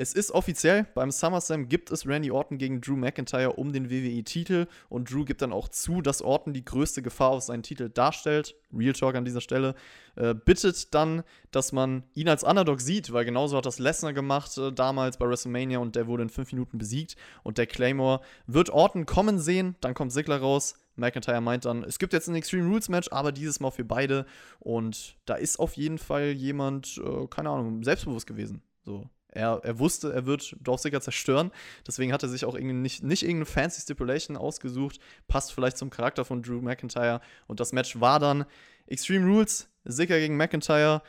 Es 0.00 0.14
ist 0.14 0.30
offiziell, 0.30 0.86
beim 0.94 1.10
SummerSlam 1.10 1.68
gibt 1.68 1.90
es 1.90 2.06
Randy 2.06 2.30
Orton 2.30 2.56
gegen 2.56 2.80
Drew 2.80 2.96
McIntyre 2.96 3.52
um 3.52 3.70
den 3.70 3.90
WWE-Titel 3.90 4.66
und 4.88 5.12
Drew 5.12 5.26
gibt 5.26 5.42
dann 5.42 5.52
auch 5.52 5.68
zu, 5.68 6.00
dass 6.00 6.22
Orton 6.22 6.54
die 6.54 6.64
größte 6.64 7.02
Gefahr 7.02 7.32
auf 7.32 7.42
seinen 7.42 7.62
Titel 7.62 7.90
darstellt. 7.90 8.54
Real 8.72 8.94
Talk 8.94 9.14
an 9.14 9.26
dieser 9.26 9.42
Stelle. 9.42 9.74
Äh, 10.16 10.32
bittet 10.32 10.94
dann, 10.94 11.22
dass 11.50 11.72
man 11.72 12.04
ihn 12.14 12.30
als 12.30 12.44
Underdog 12.44 12.80
sieht, 12.80 13.12
weil 13.12 13.26
genauso 13.26 13.58
hat 13.58 13.66
das 13.66 13.78
Lesnar 13.78 14.14
gemacht 14.14 14.56
äh, 14.56 14.72
damals 14.72 15.18
bei 15.18 15.28
WrestleMania 15.28 15.80
und 15.80 15.96
der 15.96 16.06
wurde 16.06 16.22
in 16.22 16.30
fünf 16.30 16.50
Minuten 16.50 16.78
besiegt 16.78 17.16
und 17.42 17.58
der 17.58 17.66
Claymore 17.66 18.22
wird 18.46 18.70
Orton 18.70 19.04
kommen 19.04 19.38
sehen, 19.38 19.76
dann 19.82 19.92
kommt 19.92 20.12
Sigler 20.12 20.38
raus. 20.38 20.76
McIntyre 20.96 21.42
meint 21.42 21.66
dann, 21.66 21.84
es 21.84 21.98
gibt 21.98 22.14
jetzt 22.14 22.26
ein 22.26 22.36
Extreme 22.36 22.66
Rules 22.66 22.88
Match, 22.88 23.08
aber 23.12 23.32
dieses 23.32 23.60
Mal 23.60 23.70
für 23.70 23.84
beide. 23.84 24.24
Und 24.60 25.18
da 25.26 25.34
ist 25.34 25.58
auf 25.58 25.74
jeden 25.74 25.98
Fall 25.98 26.28
jemand, 26.30 26.98
äh, 27.04 27.26
keine 27.26 27.50
Ahnung, 27.50 27.84
selbstbewusst 27.84 28.26
gewesen. 28.26 28.62
So, 28.86 29.10
er, 29.32 29.60
er 29.62 29.78
wusste, 29.78 30.12
er 30.12 30.26
wird 30.26 30.56
Dolph 30.60 30.80
Ziggler 30.80 31.00
zerstören. 31.00 31.50
Deswegen 31.86 32.12
hat 32.12 32.22
er 32.22 32.28
sich 32.28 32.44
auch 32.44 32.54
irgendwie 32.54 32.74
nicht, 32.74 33.02
nicht 33.02 33.22
irgendeine 33.22 33.46
fancy 33.46 33.80
Stipulation 33.80 34.36
ausgesucht. 34.36 34.98
Passt 35.28 35.52
vielleicht 35.52 35.78
zum 35.78 35.90
Charakter 35.90 36.24
von 36.24 36.42
Drew 36.42 36.60
McIntyre. 36.60 37.20
Und 37.46 37.60
das 37.60 37.72
Match 37.72 38.00
war 38.00 38.18
dann 38.18 38.44
Extreme 38.86 39.26
Rules, 39.26 39.68
Ziggler 39.88 40.18
gegen 40.18 40.36
McIntyre. 40.36 41.02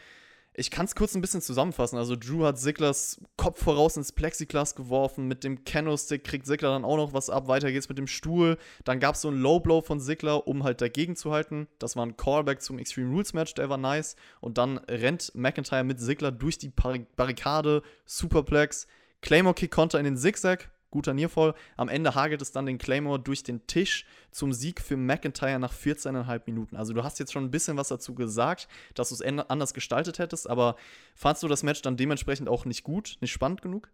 Ich 0.54 0.70
kann 0.70 0.86
es 0.86 0.96
kurz 0.96 1.16
ein 1.16 1.22
bisschen 1.22 1.42
zusammenfassen. 1.42 1.98
Also 1.98 2.18
Drew 2.18 2.44
hat 2.44 2.60
Ziglers 2.60 3.22
Kopf 3.38 3.64
voraus 3.64 3.96
ins 3.96 4.12
Plexiglas 4.12 4.76
geworfen. 4.76 5.28
Mit 5.28 5.46
dem 5.46 5.64
Kendo-Stick 5.64 6.26
kriegt 6.26 6.46
Ziggler 6.46 6.72
dann 6.72 6.84
auch 6.84 6.98
noch 6.98 7.14
was 7.14 7.30
ab. 7.30 7.48
Weiter 7.48 7.72
geht's 7.72 7.88
mit 7.88 7.98
dem 7.98 8.08
Stuhl. 8.08 8.58
Dann 8.84 9.00
gab 9.00 9.16
es 9.16 9.22
so 9.22 9.30
einen 9.30 9.42
Low-Blow 9.42 9.82
von 9.82 10.02
Ziggler, 10.02 10.48
um 10.48 10.66
halt 10.66 10.82
dagegen 10.82 11.16
zu 11.16 11.32
halten. 11.32 11.68
Das 11.80 11.96
war 11.96 12.06
ein 12.06 12.18
Callback 12.18 12.62
zum 12.62 12.80
Extreme 12.80 13.10
Rules 13.12 13.34
Match, 13.34 13.54
der 13.54 13.70
war 13.70 13.78
nice. 13.78 14.18
Und 14.42 14.58
dann 14.58 14.78
rennt 14.78 15.32
McIntyre 15.36 15.86
mit 15.86 16.02
Ziggler 16.02 16.32
durch 16.32 16.58
die 16.58 16.70
Barrikade. 16.70 17.82
Superplex. 18.06 18.88
Claymore-Kick 19.22 19.72
Konter 19.72 20.00
in 20.00 20.06
den 20.06 20.18
Zigzag 20.18 20.70
guter 20.92 21.14
Nierfall. 21.14 21.56
Am 21.78 21.90
Ende 21.90 22.14
hagelt 22.14 22.42
es 22.42 22.52
dann 22.52 22.66
den 22.66 22.78
Claymore 22.78 23.20
durch 23.20 23.44
den 23.44 23.66
Tisch 23.66 24.06
zum 24.32 24.54
Sieg 24.54 24.82
für 24.82 24.98
McIntyre 24.98 25.60
nach 25.60 25.74
14,5 25.74 26.42
Minuten. 26.46 26.76
Also 26.76 26.94
du 26.94 27.04
hast 27.04 27.20
jetzt 27.20 27.34
schon 27.34 27.46
ein 27.46 27.52
bisschen 27.52 27.78
was 27.78 27.88
dazu 27.88 28.14
gesagt, 28.14 28.68
dass 28.94 29.10
du 29.10 29.16
es 29.16 29.22
anders 29.22 29.74
gestaltet 29.74 30.20
hättest, 30.20 30.50
aber 30.50 30.76
fandst 31.16 31.42
du 31.44 31.48
das 31.48 31.64
Match 31.64 31.82
dann 31.82 31.98
dementsprechend 31.98 32.50
auch 32.50 32.66
nicht 32.66 32.84
gut, 32.84 33.18
nicht 33.22 33.32
spannend 33.32 33.62
genug? 33.62 33.90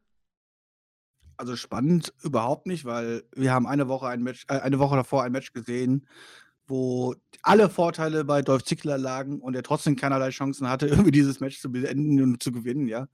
Also 1.38 1.56
spannend 1.56 2.14
überhaupt 2.24 2.66
nicht, 2.66 2.84
weil 2.86 3.24
wir 3.36 3.54
haben 3.54 3.68
eine 3.68 3.88
Woche 3.88 4.08
ein 4.08 4.24
Match, 4.24 4.46
äh, 4.50 4.60
eine 4.60 4.80
Woche 4.80 4.96
davor 4.96 5.24
ein 5.24 5.32
Match 5.32 5.54
gesehen, 5.54 6.08
wo 6.68 7.16
alle 7.42 7.70
Vorteile 7.70 8.26
bei 8.26 8.42
Dolph 8.42 8.66
Ziggler 8.66 8.98
lagen 8.98 9.40
und 9.40 9.56
er 9.56 9.64
trotzdem 9.64 9.96
keinerlei 9.96 10.30
Chancen 10.30 10.70
hatte, 10.70 10.88
irgendwie 10.88 11.12
dieses 11.12 11.40
Match 11.40 11.60
zu 11.60 11.72
beenden 11.72 12.22
und 12.22 12.44
zu 12.44 12.52
gewinnen, 12.52 12.88
ja. 12.88 13.08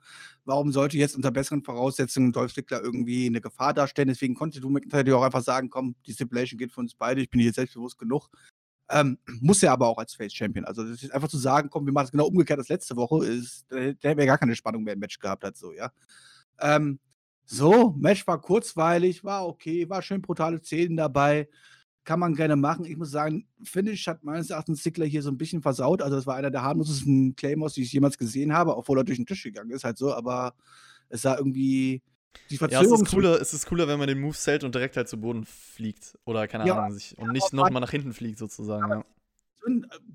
Warum 0.46 0.72
sollte 0.72 0.98
jetzt 0.98 1.16
unter 1.16 1.32
besseren 1.32 1.64
Voraussetzungen 1.64 2.32
Dolph 2.32 2.54
Ziggler 2.54 2.82
irgendwie 2.82 3.28
eine 3.28 3.42
Gefahr 3.42 3.74
darstellen? 3.74 4.10
Deswegen 4.10 4.36
konnte 4.36 4.60
du 4.60 4.70
McIntyre 4.70 5.18
auch 5.18 5.24
einfach 5.24 5.44
sagen, 5.44 5.70
komm, 5.70 5.96
die 6.06 6.14
Stipulation 6.14 6.58
geht 6.58 6.72
für 6.72 6.82
uns 6.82 6.96
beide, 6.96 7.22
ich 7.22 7.30
bin 7.30 7.40
hier 7.42 7.54
selbstbewusst 7.54 7.98
genug. 7.98 8.30
Ähm, 8.90 9.18
muss 9.40 9.64
er 9.64 9.72
aber 9.72 9.88
auch 9.88 9.98
als 9.98 10.14
Face 10.16 10.34
Champion. 10.34 10.66
Also 10.66 10.84
das 10.84 11.02
ist 11.04 11.14
einfach 11.14 11.30
zu 11.30 11.38
sagen, 11.38 11.70
komm, 11.70 11.86
wir 11.86 11.94
machen 11.94 12.06
es 12.06 12.12
genau 12.12 12.28
umgekehrt 12.28 12.60
als 12.60 12.70
letzte 12.70 12.96
Woche, 12.96 13.26
ist, 13.26 13.72
der, 13.72 13.94
der 13.94 14.12
hätte 14.12 14.22
ja 14.22 14.28
gar 14.28 14.38
keine 14.38 14.56
Spannung 14.56 14.84
mehr 14.84 14.94
im 14.94 15.00
Match 15.00 15.20
gehabt 15.20 15.44
hat, 15.44 15.56
so, 15.56 15.72
ja. 15.72 15.92
Ähm, 16.60 17.00
so, 17.46 17.96
Match 17.98 18.26
war 18.28 18.42
kurzweilig, 18.42 19.24
war 19.24 19.48
okay, 19.48 19.90
war 19.90 20.02
schön 20.02 20.22
brutale 20.22 20.62
Szenen 20.62 20.98
dabei 20.98 21.48
kann 22.04 22.20
man 22.20 22.36
gerne 22.36 22.56
machen. 22.56 22.86
Ich 22.86 22.98
muss 22.98 23.12
sagen, 23.12 23.48
Finish 23.64 24.08
hat 24.08 24.24
meines 24.24 24.50
Erachtens 24.50 24.82
Stickler 24.82 25.06
hier 25.06 25.22
so 25.22 25.30
ein 25.30 25.38
bisschen 25.38 25.62
versaut. 25.62 26.02
Also, 26.02 26.16
das 26.16 26.28
war 26.28 26.36
einer 26.36 26.52
der 26.52 26.64
harmlosesten 26.64 27.36
Claymores, 27.36 27.74
die 27.74 27.84
ich 27.84 27.94
jemals 27.94 28.18
gesehen 28.18 28.54
habe, 28.54 28.76
obwohl 28.76 29.00
er 29.00 29.04
durch 29.04 29.18
den 29.18 29.26
Tisch 29.26 29.44
gegangen 29.44 29.72
ist, 29.72 29.84
halt 29.84 29.98
so. 29.98 30.14
Aber 30.14 30.54
es 31.10 31.22
sah 31.22 31.38
irgendwie. 31.38 32.02
Die 32.50 32.58
Verzögerung 32.58 32.90
ja, 32.90 32.96
es 32.96 33.02
ist, 33.02 33.12
cooler, 33.12 33.42
es 33.42 33.54
ist 33.54 33.66
cooler, 33.68 33.88
wenn 33.88 34.00
man 34.00 34.08
den 34.08 34.20
Move 34.20 34.36
zählt 34.36 34.64
und 34.64 34.74
direkt 34.74 34.98
halt 34.98 35.08
zu 35.08 35.18
Boden 35.18 35.46
fliegt. 35.46 36.18
Oder 36.26 36.48
keine 36.48 36.66
ja, 36.66 36.78
Ahnung, 36.80 36.98
sich, 36.98 37.16
und 37.18 37.32
nicht 37.32 37.54
nochmal 37.54 37.80
nach 37.80 37.92
hinten 37.92 38.12
fliegt, 38.12 38.40
sozusagen. 38.40 38.90
Ja. 38.90 39.04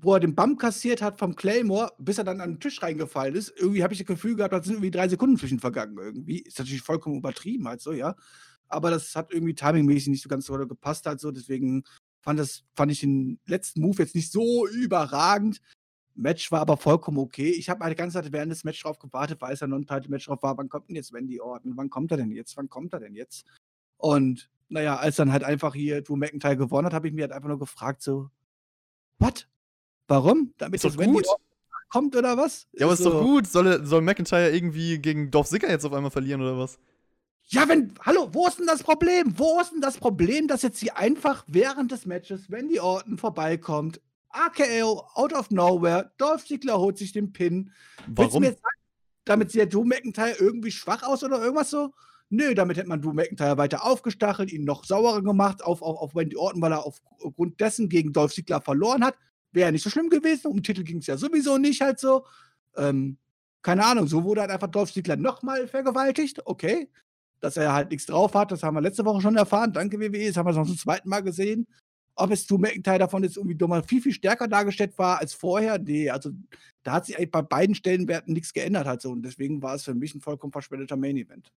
Wo 0.01 0.13
er 0.13 0.19
den 0.19 0.35
Bump 0.35 0.59
kassiert 0.59 1.01
hat 1.01 1.17
vom 1.17 1.35
Claymore, 1.35 1.93
bis 1.97 2.17
er 2.17 2.25
dann 2.25 2.41
an 2.41 2.51
den 2.51 2.59
Tisch 2.59 2.83
reingefallen 2.83 3.35
ist, 3.35 3.53
irgendwie 3.57 3.83
habe 3.83 3.93
ich 3.93 3.99
das 3.99 4.05
Gefühl 4.05 4.35
gehabt, 4.35 4.53
da 4.53 4.61
sind 4.61 4.73
irgendwie 4.73 4.91
drei 4.91 5.07
Sekunden 5.07 5.37
zwischen 5.37 5.59
vergangen. 5.59 5.97
Irgendwie. 5.97 6.39
Ist 6.39 6.59
natürlich 6.59 6.81
vollkommen 6.81 7.15
übertrieben, 7.15 7.67
halt 7.67 7.81
so, 7.81 7.93
ja 7.93 8.15
aber 8.69 8.91
das 8.91 9.15
hat 9.15 9.33
irgendwie 9.33 9.55
timingmäßig 9.55 10.09
nicht 10.09 10.23
so 10.23 10.29
ganz 10.29 10.45
so 10.45 10.57
gepasst 10.67 11.05
halt 11.05 11.19
so. 11.19 11.31
Deswegen 11.31 11.83
fand, 12.21 12.39
das, 12.39 12.63
fand 12.75 12.91
ich 12.91 13.01
den 13.01 13.39
letzten 13.45 13.81
Move 13.81 14.01
jetzt 14.01 14.15
nicht 14.15 14.31
so 14.31 14.67
überragend. 14.67 15.61
Match 16.15 16.51
war 16.51 16.61
aber 16.61 16.77
vollkommen 16.77 17.17
okay. 17.17 17.49
Ich 17.49 17.69
habe 17.69 17.83
eine 17.83 17.95
ganze 17.95 18.21
Zeit 18.21 18.31
während 18.31 18.51
des 18.51 18.63
Match 18.63 18.81
drauf 18.81 18.99
gewartet, 18.99 19.41
weil 19.41 19.53
es 19.53 19.63
ein 19.63 19.69
Non-Title-Match 19.69 20.25
drauf 20.25 20.43
war. 20.43 20.57
Wann 20.57 20.69
kommt 20.69 20.89
denn 20.89 20.95
jetzt 20.95 21.13
Wendy 21.13 21.39
Orton? 21.39 21.77
Wann 21.77 21.89
kommt 21.89 22.11
er 22.11 22.17
denn 22.17 22.31
jetzt? 22.31 22.57
Wann 22.57 22.69
kommt 22.69 22.93
er 22.93 22.99
denn 22.99 23.15
jetzt? 23.15 23.45
Und 23.97 24.49
naja, 24.67 24.97
als 24.97 25.15
dann 25.15 25.31
halt 25.31 25.43
einfach 25.43 25.73
hier 25.73 26.01
Drew 26.01 26.15
McIntyre 26.15 26.57
gewonnen 26.57 26.85
hat, 26.85 26.93
habe 26.93 27.07
ich 27.07 27.13
mir 27.13 27.23
halt 27.23 27.31
einfach 27.31 27.49
nur 27.49 27.59
gefragt, 27.59 28.01
so, 28.01 28.29
what? 29.17 29.47
Warum? 30.07 30.53
Damit 30.57 30.83
das 30.83 30.97
Wendy 30.97 31.19
Orton 31.25 31.45
kommt 31.89 32.15
oder 32.15 32.37
was? 32.37 32.67
Ja, 32.73 32.85
aber 32.85 32.93
ist, 32.93 32.99
ist 32.99 33.05
so, 33.05 33.11
doch 33.11 33.23
gut. 33.23 33.47
Soll, 33.47 33.85
soll 33.85 34.01
McIntyre 34.01 34.51
irgendwie 34.51 34.99
gegen 34.99 35.31
Dolph 35.31 35.47
Ziggler 35.47 35.69
jetzt 35.69 35.85
auf 35.85 35.93
einmal 35.93 36.11
verlieren 36.11 36.41
oder 36.41 36.57
was? 36.57 36.79
Ja, 37.51 37.67
wenn, 37.67 37.91
hallo, 38.05 38.29
wo 38.31 38.45
ist 38.45 38.59
denn 38.59 38.67
das 38.67 38.83
Problem? 38.83 39.33
Wo 39.35 39.59
ist 39.59 39.71
denn 39.71 39.81
das 39.81 39.97
Problem, 39.97 40.47
dass 40.47 40.61
jetzt 40.61 40.79
sie 40.79 40.91
einfach 40.91 41.43
während 41.47 41.91
des 41.91 42.05
Matches, 42.05 42.51
wenn 42.51 42.67
die 42.67 42.79
Orton 42.79 43.17
vorbeikommt, 43.17 43.99
AKO, 44.29 45.07
out 45.15 45.33
of 45.33 45.49
nowhere, 45.49 46.11
Dolph 46.19 46.45
Ziggler 46.45 46.77
holt 46.77 46.99
sich 46.99 47.11
den 47.11 47.33
Pin. 47.33 47.71
Warum? 48.05 48.43
Sagen, 48.43 48.57
damit 49.25 49.49
sieht 49.49 49.73
Drew 49.73 49.83
McIntyre 49.83 50.35
irgendwie 50.37 50.69
schwach 50.69 51.01
aus 51.01 51.23
oder 51.23 51.41
irgendwas 51.41 51.71
so? 51.71 51.91
Nö, 52.29 52.53
damit 52.53 52.77
hätte 52.77 52.87
man 52.87 53.01
Drew 53.01 53.13
McIntyre 53.13 53.57
weiter 53.57 53.83
aufgestachelt, 53.83 54.51
ihn 54.51 54.63
noch 54.63 54.85
saurer 54.85 55.23
gemacht 55.23 55.63
auf, 55.63 55.81
auf, 55.81 55.97
auf 55.97 56.13
Wendy 56.13 56.37
Orton, 56.37 56.61
weil 56.61 56.73
er 56.73 56.85
aufgrund 56.85 57.59
dessen 57.59 57.89
gegen 57.89 58.13
Dolph 58.13 58.35
Ziggler 58.35 58.61
verloren 58.61 59.03
hat. 59.03 59.15
Wäre 59.51 59.71
nicht 59.71 59.83
so 59.83 59.89
schlimm 59.89 60.11
gewesen. 60.11 60.45
Um 60.45 60.57
den 60.57 60.63
Titel 60.63 60.83
ging 60.83 60.99
es 60.99 61.07
ja 61.07 61.17
sowieso 61.17 61.57
nicht 61.57 61.81
halt 61.81 61.99
so. 61.99 62.27
Ähm, 62.77 63.17
keine 63.63 63.83
Ahnung, 63.83 64.05
so 64.05 64.23
wurde 64.23 64.41
halt 64.41 64.51
einfach 64.51 64.67
Dolph 64.67 64.93
Ziggler 64.93 65.15
nochmal 65.15 65.67
vergewaltigt. 65.67 66.45
Okay 66.45 66.89
dass 67.39 67.57
er 67.57 67.73
halt 67.73 67.91
nichts 67.91 68.05
drauf 68.05 68.33
hat. 68.33 68.51
Das 68.51 68.63
haben 68.63 68.75
wir 68.75 68.81
letzte 68.81 69.05
Woche 69.05 69.21
schon 69.21 69.35
erfahren. 69.35 69.73
Danke, 69.73 69.99
WWE. 69.99 70.27
Das 70.27 70.37
haben 70.37 70.47
wir 70.47 70.53
noch 70.53 70.65
zum 70.65 70.77
zweiten 70.77 71.09
Mal 71.09 71.21
gesehen. 71.21 71.67
Ob 72.15 72.31
es 72.31 72.45
zu 72.45 72.57
McIntyre 72.57 72.99
davon 72.99 73.23
jetzt 73.23 73.37
irgendwie 73.37 73.55
nochmal 73.55 73.83
viel, 73.83 74.01
viel 74.01 74.13
stärker 74.13 74.47
dargestellt 74.47 74.97
war 74.97 75.19
als 75.19 75.33
vorher, 75.33 75.79
nee, 75.79 76.09
also 76.09 76.31
da 76.83 76.93
hat 76.93 77.05
sich 77.05 77.17
eigentlich 77.17 77.31
bei 77.31 77.41
beiden 77.41 77.75
Stellenwerten 77.75 78.33
nichts 78.33 78.51
geändert 78.51 78.87
halt 78.87 79.01
so. 79.01 79.11
Und 79.11 79.23
deswegen 79.23 79.61
war 79.61 79.75
es 79.75 79.83
für 79.83 79.93
mich 79.93 80.13
ein 80.15 80.21
vollkommen 80.21 80.51
verschwendeter 80.51 80.97
Main-Event. 80.97 81.51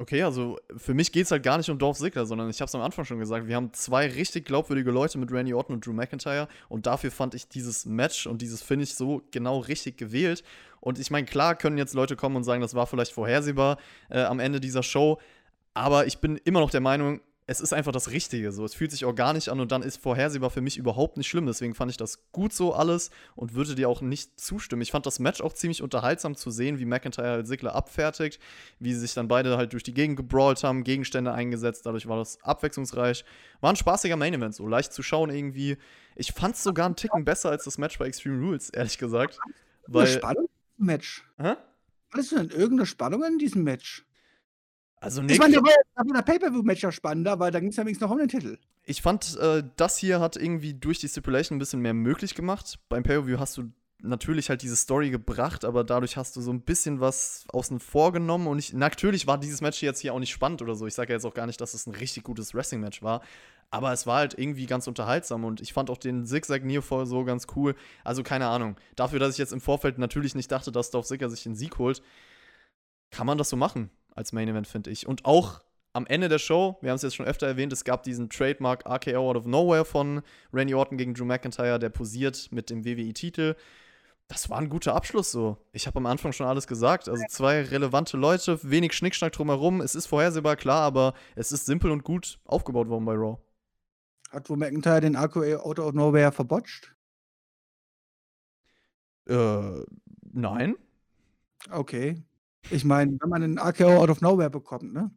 Okay, 0.00 0.22
also 0.22 0.58
für 0.78 0.94
mich 0.94 1.12
geht 1.12 1.26
es 1.26 1.30
halt 1.30 1.42
gar 1.42 1.58
nicht 1.58 1.68
um 1.68 1.78
Dolph 1.78 1.98
Ziggler, 1.98 2.24
sondern 2.24 2.48
ich 2.48 2.62
habe 2.62 2.70
es 2.70 2.74
am 2.74 2.80
Anfang 2.80 3.04
schon 3.04 3.18
gesagt, 3.18 3.46
wir 3.48 3.54
haben 3.54 3.70
zwei 3.74 4.06
richtig 4.08 4.46
glaubwürdige 4.46 4.90
Leute 4.90 5.18
mit 5.18 5.30
Randy 5.30 5.52
Orton 5.52 5.74
und 5.74 5.86
Drew 5.86 5.92
McIntyre 5.92 6.48
und 6.70 6.86
dafür 6.86 7.10
fand 7.10 7.34
ich 7.34 7.48
dieses 7.48 7.84
Match 7.84 8.26
und 8.26 8.40
dieses 8.40 8.62
Finish 8.62 8.94
so 8.94 9.20
genau 9.30 9.58
richtig 9.58 9.98
gewählt. 9.98 10.42
Und 10.80 10.98
ich 10.98 11.10
meine, 11.10 11.26
klar 11.26 11.54
können 11.54 11.76
jetzt 11.76 11.92
Leute 11.92 12.16
kommen 12.16 12.36
und 12.36 12.44
sagen, 12.44 12.62
das 12.62 12.74
war 12.74 12.86
vielleicht 12.86 13.12
vorhersehbar 13.12 13.76
äh, 14.08 14.22
am 14.22 14.40
Ende 14.40 14.58
dieser 14.58 14.82
Show, 14.82 15.18
aber 15.74 16.06
ich 16.06 16.16
bin 16.16 16.38
immer 16.44 16.60
noch 16.60 16.70
der 16.70 16.80
Meinung, 16.80 17.20
es 17.50 17.60
ist 17.60 17.72
einfach 17.72 17.90
das 17.90 18.12
Richtige. 18.12 18.52
So, 18.52 18.64
es 18.64 18.74
fühlt 18.74 18.92
sich 18.92 19.04
organisch 19.04 19.48
an 19.48 19.58
und 19.58 19.72
dann 19.72 19.82
ist 19.82 20.00
vorhersehbar 20.00 20.50
für 20.50 20.60
mich 20.60 20.76
überhaupt 20.76 21.16
nicht 21.16 21.26
schlimm. 21.26 21.46
Deswegen 21.46 21.74
fand 21.74 21.90
ich 21.90 21.96
das 21.96 22.30
gut 22.30 22.52
so 22.52 22.74
alles 22.74 23.10
und 23.34 23.54
würde 23.54 23.74
dir 23.74 23.88
auch 23.88 24.02
nicht 24.02 24.38
zustimmen. 24.38 24.82
Ich 24.82 24.92
fand 24.92 25.04
das 25.04 25.18
Match 25.18 25.40
auch 25.40 25.52
ziemlich 25.52 25.82
unterhaltsam 25.82 26.36
zu 26.36 26.52
sehen, 26.52 26.78
wie 26.78 26.84
McIntyre 26.84 27.28
halt 27.28 27.48
Sigler 27.48 27.74
abfertigt, 27.74 28.40
wie 28.78 28.94
sie 28.94 29.00
sich 29.00 29.14
dann 29.14 29.26
beide 29.26 29.56
halt 29.56 29.72
durch 29.72 29.82
die 29.82 29.92
Gegend 29.92 30.16
gebrawlt 30.16 30.62
haben, 30.62 30.84
Gegenstände 30.84 31.32
eingesetzt. 31.32 31.84
Dadurch 31.86 32.06
war 32.06 32.18
das 32.18 32.40
abwechslungsreich. 32.44 33.24
War 33.60 33.72
ein 33.72 33.76
spaßiger 33.76 34.16
Main 34.16 34.34
Event, 34.34 34.54
so 34.54 34.68
leicht 34.68 34.92
zu 34.92 35.02
schauen 35.02 35.30
irgendwie. 35.30 35.76
Ich 36.14 36.30
fand 36.30 36.54
es 36.54 36.62
sogar 36.62 36.86
einen 36.86 36.94
Ticken 36.94 37.24
besser 37.24 37.50
als 37.50 37.64
das 37.64 37.78
Match 37.78 37.98
bei 37.98 38.06
Extreme 38.06 38.46
Rules, 38.46 38.70
ehrlich 38.70 38.96
gesagt. 38.96 39.40
Weil, 39.88 40.06
Spannung 40.06 40.48
im 40.78 40.86
Match. 40.86 41.28
Hä? 41.36 41.54
Hattest 42.12 42.30
du 42.30 42.36
denn 42.36 42.50
irgendeine 42.50 42.86
Spannung 42.86 43.24
in 43.24 43.38
diesem 43.38 43.64
Match? 43.64 44.06
Also 45.00 45.22
Nick, 45.22 45.32
ich 45.32 45.38
meine, 45.38 45.54
da 45.54 45.62
war 45.62 46.14
der 46.14 46.22
Pay-Per-View-Match 46.22 46.82
ja 46.82 46.92
spannender, 46.92 47.38
weil 47.40 47.50
da 47.50 47.58
ging 47.58 47.70
es 47.70 47.76
ja 47.76 47.84
wenigstens 47.84 48.06
noch 48.06 48.12
um 48.12 48.18
den 48.18 48.28
Titel. 48.28 48.58
Ich 48.84 49.00
fand, 49.00 49.38
äh, 49.38 49.64
das 49.76 49.96
hier 49.96 50.20
hat 50.20 50.36
irgendwie 50.36 50.74
durch 50.74 50.98
die 50.98 51.08
Stipulation 51.08 51.56
ein 51.56 51.58
bisschen 51.58 51.80
mehr 51.80 51.94
möglich 51.94 52.34
gemacht. 52.34 52.78
Beim 52.90 53.02
Pay-Per-View 53.02 53.38
hast 53.38 53.56
du 53.56 53.72
natürlich 54.02 54.50
halt 54.50 54.60
diese 54.62 54.76
Story 54.76 55.10
gebracht, 55.10 55.64
aber 55.64 55.84
dadurch 55.84 56.18
hast 56.18 56.36
du 56.36 56.42
so 56.42 56.52
ein 56.52 56.60
bisschen 56.60 57.00
was 57.00 57.46
außen 57.48 57.80
vor 57.80 58.12
genommen. 58.12 58.46
Und 58.46 58.58
ich, 58.58 58.74
natürlich 58.74 59.26
war 59.26 59.38
dieses 59.38 59.62
Match 59.62 59.82
jetzt 59.82 60.00
hier 60.00 60.12
auch 60.12 60.18
nicht 60.18 60.32
spannend 60.32 60.60
oder 60.60 60.74
so. 60.74 60.86
Ich 60.86 60.94
sage 60.94 61.12
ja 61.12 61.16
jetzt 61.16 61.24
auch 61.24 61.34
gar 61.34 61.46
nicht, 61.46 61.60
dass 61.62 61.72
es 61.72 61.86
ein 61.86 61.94
richtig 61.94 62.22
gutes 62.22 62.54
Wrestling-Match 62.54 63.02
war. 63.02 63.22
Aber 63.70 63.92
es 63.92 64.06
war 64.06 64.18
halt 64.18 64.38
irgendwie 64.38 64.66
ganz 64.66 64.86
unterhaltsam 64.86 65.44
und 65.44 65.60
ich 65.60 65.72
fand 65.72 65.88
auch 65.90 65.98
den 65.98 66.26
Zigzag 66.26 66.64
Nearfall 66.64 67.06
so 67.06 67.24
ganz 67.24 67.46
cool. 67.56 67.74
Also 68.04 68.22
keine 68.22 68.48
Ahnung. 68.48 68.76
Dafür, 68.96 69.18
dass 69.18 69.32
ich 69.32 69.38
jetzt 69.38 69.52
im 69.52 69.60
Vorfeld 69.60 69.96
natürlich 69.96 70.34
nicht 70.34 70.50
dachte, 70.50 70.72
dass 70.72 70.90
Dolph 70.90 71.06
Ziggler 71.06 71.30
sich 71.30 71.44
den 71.44 71.54
Sieg 71.54 71.78
holt, 71.78 72.02
kann 73.10 73.26
man 73.26 73.38
das 73.38 73.48
so 73.48 73.56
machen 73.56 73.90
als 74.14 74.32
Main 74.32 74.48
Event, 74.48 74.66
finde 74.66 74.90
ich. 74.90 75.06
Und 75.06 75.24
auch 75.24 75.60
am 75.92 76.06
Ende 76.06 76.28
der 76.28 76.38
Show, 76.38 76.78
wir 76.80 76.90
haben 76.90 76.96
es 76.96 77.02
jetzt 77.02 77.16
schon 77.16 77.26
öfter 77.26 77.46
erwähnt, 77.46 77.72
es 77.72 77.84
gab 77.84 78.02
diesen 78.02 78.30
Trademark 78.30 78.86
RKO 78.86 79.30
Out 79.30 79.36
of 79.36 79.46
Nowhere 79.46 79.84
von 79.84 80.22
Randy 80.52 80.74
Orton 80.74 80.98
gegen 80.98 81.14
Drew 81.14 81.24
McIntyre, 81.24 81.78
der 81.78 81.88
posiert 81.88 82.48
mit 82.52 82.70
dem 82.70 82.84
WWE-Titel. 82.84 83.56
Das 84.28 84.48
war 84.48 84.58
ein 84.58 84.68
guter 84.68 84.94
Abschluss 84.94 85.32
so. 85.32 85.56
Ich 85.72 85.88
habe 85.88 85.98
am 85.98 86.06
Anfang 86.06 86.32
schon 86.32 86.46
alles 86.46 86.68
gesagt. 86.68 87.08
Also 87.08 87.24
zwei 87.28 87.62
relevante 87.62 88.16
Leute, 88.16 88.60
wenig 88.62 88.92
Schnickschnack 88.92 89.32
drumherum. 89.32 89.80
Es 89.80 89.96
ist 89.96 90.06
vorhersehbar 90.06 90.54
klar, 90.54 90.82
aber 90.82 91.14
es 91.34 91.50
ist 91.50 91.66
simpel 91.66 91.90
und 91.90 92.04
gut 92.04 92.38
aufgebaut 92.44 92.88
worden 92.88 93.04
bei 93.04 93.14
Raw. 93.14 93.38
Hat 94.30 94.48
Drew 94.48 94.54
McIntyre 94.54 95.00
den 95.00 95.16
RKO 95.16 95.56
Out 95.56 95.80
of 95.80 95.94
Nowhere 95.94 96.30
verbotscht? 96.30 96.94
Äh, 99.28 99.84
nein. 100.32 100.76
Okay. 101.68 102.22
Ich 102.68 102.84
meine, 102.84 103.16
wenn 103.20 103.28
man 103.28 103.42
einen 103.42 103.58
RKO 103.58 104.02
out 104.02 104.10
of 104.10 104.20
nowhere 104.20 104.50
bekommt, 104.50 104.92
ne? 104.92 105.10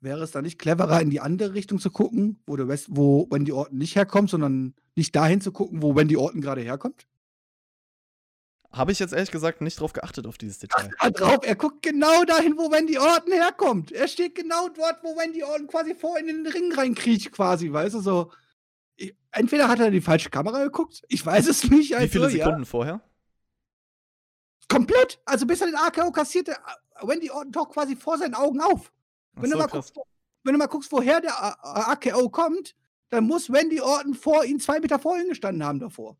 Wäre 0.00 0.22
es 0.22 0.30
dann 0.30 0.44
nicht 0.44 0.58
cleverer, 0.58 1.00
in 1.00 1.10
die 1.10 1.20
andere 1.20 1.54
Richtung 1.54 1.78
zu 1.78 1.90
gucken, 1.90 2.40
wo, 2.46 2.54
der 2.56 2.68
West, 2.68 2.88
wo 2.90 3.26
Wendy 3.30 3.50
Orton 3.50 3.78
nicht 3.78 3.96
herkommt, 3.96 4.30
sondern 4.30 4.74
nicht 4.94 5.16
dahin 5.16 5.40
zu 5.40 5.52
gucken, 5.52 5.82
wo 5.82 5.96
Wendy 5.96 6.16
Orton 6.16 6.42
gerade 6.42 6.60
herkommt? 6.60 7.06
Habe 8.70 8.92
ich 8.92 8.98
jetzt 8.98 9.14
ehrlich 9.14 9.30
gesagt 9.30 9.62
nicht 9.62 9.80
drauf 9.80 9.94
geachtet, 9.94 10.26
auf 10.26 10.36
dieses 10.36 10.58
Detail. 10.58 10.90
Ach, 10.98 11.10
drauf, 11.10 11.38
er 11.42 11.56
guckt 11.56 11.82
genau 11.82 12.24
dahin, 12.24 12.58
wo 12.58 12.70
Wendy 12.70 12.98
Orton 12.98 13.32
herkommt. 13.32 13.90
Er 13.90 14.06
steht 14.06 14.34
genau 14.34 14.68
dort, 14.68 15.02
wo 15.02 15.16
Wendy 15.16 15.42
Orton 15.42 15.66
quasi 15.66 15.94
vor 15.94 16.18
in 16.18 16.26
den 16.26 16.46
Ring 16.46 16.72
reinkriecht, 16.72 17.32
quasi, 17.32 17.72
weißt 17.72 17.94
du, 17.94 18.00
so. 18.00 18.32
Entweder 19.30 19.68
hat 19.68 19.80
er 19.80 19.90
die 19.90 20.00
falsche 20.00 20.30
Kamera 20.30 20.62
geguckt, 20.62 21.02
ich 21.08 21.24
weiß 21.24 21.48
es 21.48 21.64
nicht. 21.70 21.94
Also, 21.94 22.04
Wie 22.04 22.10
viele 22.10 22.30
Sekunden 22.30 22.62
ja. 22.62 22.66
vorher? 22.66 23.00
Komplett. 24.68 25.20
Also 25.24 25.46
bis 25.46 25.60
er 25.60 25.68
den 25.68 25.76
AKO 25.76 26.10
kassierte, 26.10 26.52
äh, 26.52 27.06
Wendy 27.06 27.30
Orton 27.30 27.52
taucht 27.52 27.72
quasi 27.72 27.96
vor 27.96 28.18
seinen 28.18 28.34
Augen 28.34 28.60
auf. 28.60 28.92
Wenn, 29.34 29.50
so, 29.50 29.56
du, 29.56 29.62
mal 29.62 29.68
guckst, 29.68 29.94
wenn 30.44 30.52
du 30.52 30.58
mal 30.58 30.66
guckst, 30.66 30.90
woher 30.92 31.20
der 31.20 31.34
AKO 31.62 32.28
kommt, 32.30 32.74
dann 33.10 33.26
muss 33.26 33.52
Wendy 33.52 33.80
Orton 33.80 34.14
vor 34.14 34.44
ihm 34.44 34.58
zwei 34.58 34.80
Meter 34.80 34.98
vor 34.98 35.18
ihm 35.18 35.28
gestanden 35.28 35.64
haben 35.64 35.78
davor. 35.78 36.16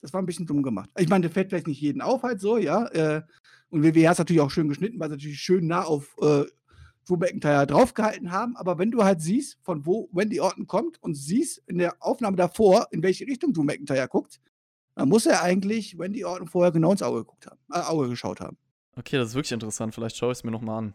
Das 0.00 0.12
war 0.12 0.20
ein 0.20 0.26
bisschen 0.26 0.46
dumm 0.46 0.62
gemacht. 0.62 0.90
Ich 0.98 1.08
meine, 1.08 1.22
der 1.22 1.30
fällt 1.30 1.50
vielleicht 1.50 1.66
nicht 1.66 1.80
jeden 1.80 2.00
auf, 2.00 2.22
halt 2.22 2.40
so, 2.40 2.56
ja. 2.56 2.86
Äh, 2.86 3.22
und 3.68 3.84
WWE 3.84 4.08
hat 4.08 4.14
es 4.14 4.18
natürlich 4.18 4.40
auch 4.40 4.50
schön 4.50 4.68
geschnitten, 4.68 4.98
weil 4.98 5.08
sie 5.08 5.16
natürlich 5.16 5.40
schön 5.40 5.66
nah 5.66 5.84
auf 5.84 6.16
äh, 6.20 6.44
Drew 7.06 7.16
McIntyre 7.16 7.66
draufgehalten 7.66 8.32
haben. 8.32 8.56
Aber 8.56 8.78
wenn 8.78 8.90
du 8.90 9.04
halt 9.04 9.20
siehst, 9.20 9.58
von 9.62 9.86
wo 9.86 10.08
Wendy 10.12 10.40
Orton 10.40 10.66
kommt 10.66 11.02
und 11.02 11.14
siehst 11.14 11.62
in 11.66 11.78
der 11.78 11.94
Aufnahme 12.00 12.36
davor, 12.36 12.88
in 12.90 13.02
welche 13.02 13.26
Richtung 13.26 13.52
Drew 13.52 13.62
McIntyre 13.62 14.08
guckt, 14.08 14.40
dann 14.94 15.08
muss 15.08 15.26
er 15.26 15.42
eigentlich 15.42 15.98
Wendy 15.98 16.24
Orton 16.24 16.48
vorher 16.48 16.72
genau 16.72 16.92
ins 16.92 17.02
Auge 17.02 17.20
geguckt 17.20 17.46
haben, 17.46 17.58
äh, 17.72 17.80
Auge 17.80 18.08
geschaut 18.08 18.40
haben. 18.40 18.56
Okay, 18.96 19.16
das 19.16 19.30
ist 19.30 19.34
wirklich 19.34 19.52
interessant. 19.52 19.94
Vielleicht 19.94 20.16
schaue 20.16 20.32
ich 20.32 20.38
es 20.38 20.44
mir 20.44 20.50
nochmal 20.50 20.78
an. 20.78 20.94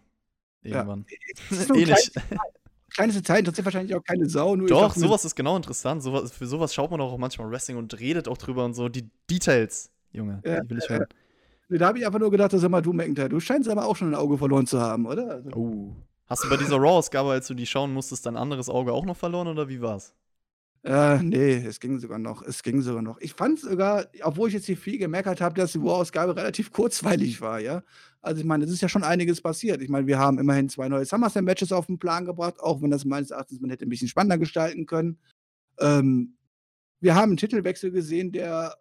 Irgendwann. 0.62 1.06
Ja. 1.52 1.76
Ähnlich. 1.76 2.12
kleinste 2.90 3.24
Zeit 3.24 3.40
interessiert 3.40 3.66
wahrscheinlich 3.66 3.96
auch 3.96 4.04
keine 4.04 4.28
Sau. 4.28 4.56
Doch, 4.56 4.96
sowas 4.96 5.26
ist 5.26 5.36
genau 5.36 5.56
interessant. 5.56 6.02
Sowas, 6.02 6.32
für 6.32 6.48
sowas 6.48 6.74
schaut 6.74 6.92
man 6.92 7.02
auch 7.02 7.18
manchmal 7.18 7.50
Wrestling 7.52 7.78
und 7.78 8.00
redet 8.00 8.28
auch 8.28 8.38
drüber 8.38 8.66
und 8.66 8.74
so. 8.74 8.90
Die 8.90 9.10
Details, 9.30 9.92
Junge, 10.12 10.42
ja, 10.46 10.62
die 10.62 10.70
will 10.70 10.80
ich 10.80 10.90
hören. 10.90 11.06
Äh, 11.70 11.78
da 11.78 11.88
habe 11.88 12.00
ich 12.00 12.06
einfach 12.06 12.20
nur 12.20 12.32
gedacht, 12.32 12.52
sag 12.52 12.70
mal, 12.70 12.82
du 12.82 12.94
McIntyre, 12.94 13.30
du 13.30 13.40
scheinst 13.40 13.70
aber 13.70 13.86
auch 13.86 13.96
schon 13.96 14.10
ein 14.10 14.16
Auge 14.16 14.38
verloren 14.38 14.66
zu 14.66 14.80
haben, 14.80 15.06
oder? 15.06 15.30
Also. 15.30 15.50
Oh. 15.52 15.96
Hast 16.28 16.44
du 16.44 16.50
bei 16.50 16.58
dieser 16.58 16.78
Raw-Ausgabe, 16.78 17.32
als 17.32 17.48
du 17.48 17.54
die 17.54 17.68
schauen 17.68 17.94
musstest, 17.94 18.26
dein 18.26 18.36
anderes 18.36 18.70
Auge 18.70 18.94
auch 18.94 19.06
noch 19.06 19.18
verloren 19.18 19.48
oder 19.48 19.70
wie 19.70 19.82
war's? 19.82 20.16
Äh, 20.86 21.24
nee, 21.24 21.56
es 21.56 21.80
ging 21.80 21.98
sogar 21.98 22.20
noch. 22.20 22.44
Es 22.44 22.62
ging 22.62 22.80
sogar 22.82 23.02
noch. 23.02 23.20
Ich 23.20 23.34
fand 23.34 23.60
sogar, 23.60 24.06
obwohl 24.22 24.50
ich 24.50 24.54
jetzt 24.54 24.68
hier 24.68 24.78
viel 24.78 25.00
gemerkt 25.00 25.42
habe, 25.42 25.56
dass 25.56 25.72
die 25.72 25.80
Raw-Ausgabe 25.80 26.36
relativ 26.36 26.72
kurzweilig 26.72 27.42
war, 27.42 27.60
ja. 27.60 27.82
Also 28.22 28.42
ich 28.42 28.46
meine, 28.46 28.66
es 28.66 28.72
ist 28.72 28.82
ja 28.82 28.90
schon 28.90 29.04
einiges 29.04 29.42
passiert. 29.42 29.82
Ich 29.82 29.90
meine, 29.90 30.06
wir 30.06 30.20
haben 30.20 30.38
immerhin 30.38 30.70
zwei 30.70 30.88
neue 30.88 31.06
SummerSlam-Matches 31.06 31.72
auf 31.72 31.88
den 31.88 31.98
Plan 31.98 32.26
gebracht, 32.26 32.60
auch 32.60 32.84
wenn 32.84 32.92
das 32.92 33.04
meines 33.04 33.32
Erachtens 33.32 33.62
man 33.62 33.72
hätte 33.72 33.86
ein 33.86 33.90
bisschen 33.90 34.08
spannender 34.08 34.38
gestalten 34.38 34.86
können. 34.86 35.18
Ähm, 35.80 36.38
wir 37.00 37.16
haben 37.16 37.32
einen 37.32 37.38
Titelwechsel 37.38 37.90
gesehen, 37.90 38.32
der 38.32 38.76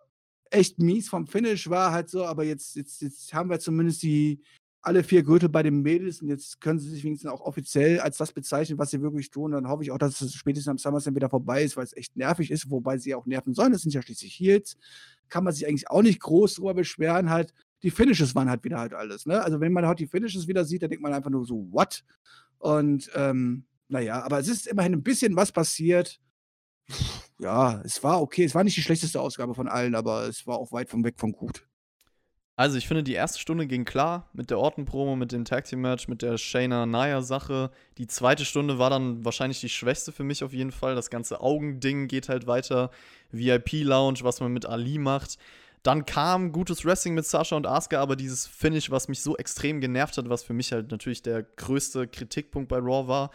echt 0.51 0.79
mies 0.79 1.09
vom 1.09 1.27
Finish 1.27 1.71
war, 1.71 1.91
halt 1.91 2.11
so, 2.11 2.27
aber 2.27 2.45
jetzt, 2.45 2.77
jetzt, 2.77 3.01
jetzt 3.01 3.33
haben 3.33 3.49
wir 3.49 3.61
zumindest 3.61 4.03
die, 4.03 4.43
alle 4.85 5.03
vier 5.03 5.22
Gürtel 5.22 5.49
bei 5.49 5.62
den 5.62 5.82
Mädels 5.82 6.20
und 6.20 6.28
jetzt 6.28 6.61
können 6.61 6.78
sie 6.78 6.91
sich 6.91 7.05
wenigstens 7.05 7.30
auch 7.30 7.41
offiziell 7.41 8.01
als 8.01 8.18
das 8.18 8.32
bezeichnen, 8.32 8.78
was 8.78 8.91
sie 8.91 9.01
wirklich 9.01 9.30
tun. 9.30 9.53
Dann 9.53 9.68
hoffe 9.68 9.82
ich 9.82 9.91
auch, 9.91 9.99
dass 9.99 10.20
es 10.20 10.35
spätestens 10.35 10.70
am 10.70 10.78
SummerSlam 10.78 11.14
wieder 11.14 11.30
vorbei 11.30 11.64
ist, 11.64 11.76
weil 11.76 11.85
es 11.85 11.97
echt 11.97 12.16
nervig 12.16 12.51
ist, 12.51 12.70
wobei 12.70 12.99
sie 12.99 13.14
auch 13.14 13.26
nerven 13.26 13.55
sollen. 13.55 13.72
Das 13.72 13.82
sind 13.82 13.95
ja 13.95 14.03
schließlich 14.03 14.39
Heels. 14.39 14.76
Kann 15.28 15.43
man 15.45 15.55
sich 15.55 15.66
eigentlich 15.66 15.91
auch 15.91 16.03
nicht 16.03 16.20
groß 16.20 16.55
drüber 16.55 16.74
beschweren. 16.74 17.30
Halt, 17.30 17.55
die 17.82 17.91
Finishes 17.91 18.35
waren 18.35 18.51
halt 18.51 18.62
wieder 18.62 18.78
halt 18.78 18.93
alles. 18.93 19.26
Ne? 19.26 19.43
Also, 19.43 19.61
wenn 19.61 19.72
man 19.72 19.87
halt 19.87 19.99
die 20.01 20.07
Finishes 20.07 20.47
wieder 20.49 20.64
sieht, 20.64 20.82
dann 20.82 20.91
denkt 20.91 21.03
man 21.03 21.14
einfach 21.14 21.30
nur 21.30 21.47
so, 21.47 21.66
what? 21.70 22.05
Und, 22.59 23.11
ähm, 23.14 23.64
naja, 23.89 24.22
aber 24.22 24.39
es 24.39 24.49
ist 24.49 24.66
immerhin 24.66 24.93
ein 24.93 25.03
bisschen 25.03 25.35
was 25.37 25.51
passiert. 25.53 26.20
Ja, 27.39 27.80
es 27.85 28.03
war 28.03 28.20
okay. 28.20 28.45
Es 28.45 28.55
war 28.55 28.64
nicht 28.64 28.76
die 28.76 28.82
schlechteste 28.82 29.20
Ausgabe 29.20 29.55
von 29.55 29.68
allen, 29.68 29.95
aber 29.95 30.28
es 30.28 30.47
war 30.47 30.59
auch 30.59 30.72
weit 30.72 30.91
von 30.91 31.05
weg 31.05 31.14
von 31.18 31.32
gut. 31.32 31.66
Also, 32.57 32.79
ich 32.79 32.87
finde, 32.87 33.03
die 33.03 33.15
erste 33.15 33.41
Stunde 33.41 33.67
ging 33.67 33.85
klar 33.85 34.31
mit 34.33 34.51
der 34.51 34.61
Orton-Promo, 34.61 35.17
mit 35.17 35.33
dem 35.33 35.45
Tag 35.45 35.65
Team 35.65 35.81
Match, 35.81 36.07
mit 36.07 36.23
der 36.23 36.39
Shayna-Naya-Sache. 36.39 37.73
Die 37.99 38.07
zweite 38.07 38.45
Stunde 38.45 38.79
war 38.79 38.91
dann 38.91 39.25
wahrscheinlich 39.25 39.61
die 39.61 39.69
schwächste 39.69 40.13
für 40.13 40.23
mich 40.23 40.45
auf 40.45 40.53
jeden 40.53 40.71
Fall. 40.71 40.95
Das 40.95 41.11
ganze 41.11 41.41
Augending 41.41 42.07
geht 42.07 42.29
halt 42.29 42.47
weiter. 42.47 42.91
VIP-Lounge, 43.33 44.21
was 44.23 44.41
man 44.41 44.53
mit 44.53 44.67
Ali 44.67 44.99
macht. 44.99 45.37
Dann 45.83 46.07
kam 46.07 46.53
gutes 46.53 46.85
Wrestling 46.85 47.15
mit 47.15 47.27
Sasha 47.27 47.57
und 47.57 47.67
Asuka, 47.67 48.01
aber 48.01 48.15
dieses 48.17 48.47
Finish, 48.47 48.91
was 48.91 49.09
mich 49.09 49.21
so 49.21 49.37
extrem 49.37 49.81
genervt 49.81 50.17
hat, 50.17 50.31
was 50.31 50.45
für 50.45 50.55
mich 50.55 50.73
halt 50.73 50.93
natürlich 50.93 51.23
der 51.23 51.43
größte 51.43 52.07
Kritikpunkt 52.07 52.69
bei 52.69 52.79
Raw 52.79 53.09
war. 53.09 53.31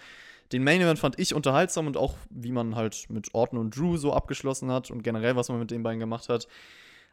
Den 0.52 0.64
Main 0.64 0.82
Event 0.82 0.98
fand 0.98 1.20
ich 1.20 1.36
unterhaltsam 1.36 1.86
und 1.86 1.96
auch, 1.96 2.16
wie 2.32 2.52
man 2.52 2.76
halt 2.76 3.06
mit 3.10 3.36
Orton 3.36 3.60
und 3.60 3.78
Drew 3.78 3.98
so 3.98 4.14
abgeschlossen 4.14 4.72
hat 4.72 4.90
und 4.90 5.04
generell, 5.04 5.36
was 5.36 5.50
man 5.50 5.60
mit 5.60 5.70
den 5.70 5.84
beiden 5.84 6.00
gemacht 6.00 6.28
hat. 6.30 6.48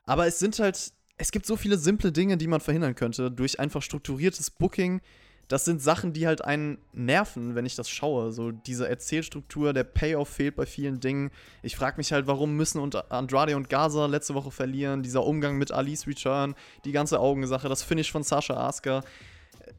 Aber 0.05 0.27
es 0.27 0.39
sind 0.39 0.59
halt 0.59 0.93
es 1.19 1.31
gibt 1.31 1.47
so 1.47 1.57
viele 1.57 1.79
simple 1.79 2.13
Dinge, 2.13 2.37
die 2.37 2.47
man 2.47 2.61
verhindern 2.61 2.95
könnte 2.95 3.31
durch 3.31 3.59
einfach 3.59 3.83
strukturiertes 3.83 4.51
Booking. 4.51 5.01
Das 5.49 5.65
sind 5.65 5.81
Sachen, 5.81 6.13
die 6.13 6.27
halt 6.27 6.45
einen 6.45 6.79
nerven, 6.93 7.55
wenn 7.55 7.65
ich 7.65 7.77
das 7.77 7.89
schaue. 7.89 8.33
So 8.33 8.51
diese 8.51 8.89
Erzählstruktur, 8.89 9.73
der 9.73 9.85
Payoff 9.85 10.29
fehlt 10.29 10.57
bei 10.57 10.67
vielen 10.67 10.99
Dingen. 10.99 11.31
Ich 11.63 11.77
frage 11.77 11.99
mich 11.99 12.13
halt, 12.13 12.27
warum 12.27 12.57
müssen 12.57 12.81
Andrade 13.09 13.57
und 13.57 13.69
Gaza 13.69 14.07
letzte 14.07 14.35
Woche 14.35 14.51
verlieren? 14.51 15.03
Dieser 15.03 15.25
Umgang 15.25 15.57
mit 15.57 15.71
Alice 15.71 16.07
Return, 16.07 16.55
die 16.85 16.93
ganze 16.93 17.21
Augensache, 17.21 17.69
das 17.69 17.85
Finish 17.85 18.11
von 18.11 18.25
Sasha 18.25 18.55
Asuka. 18.55 19.05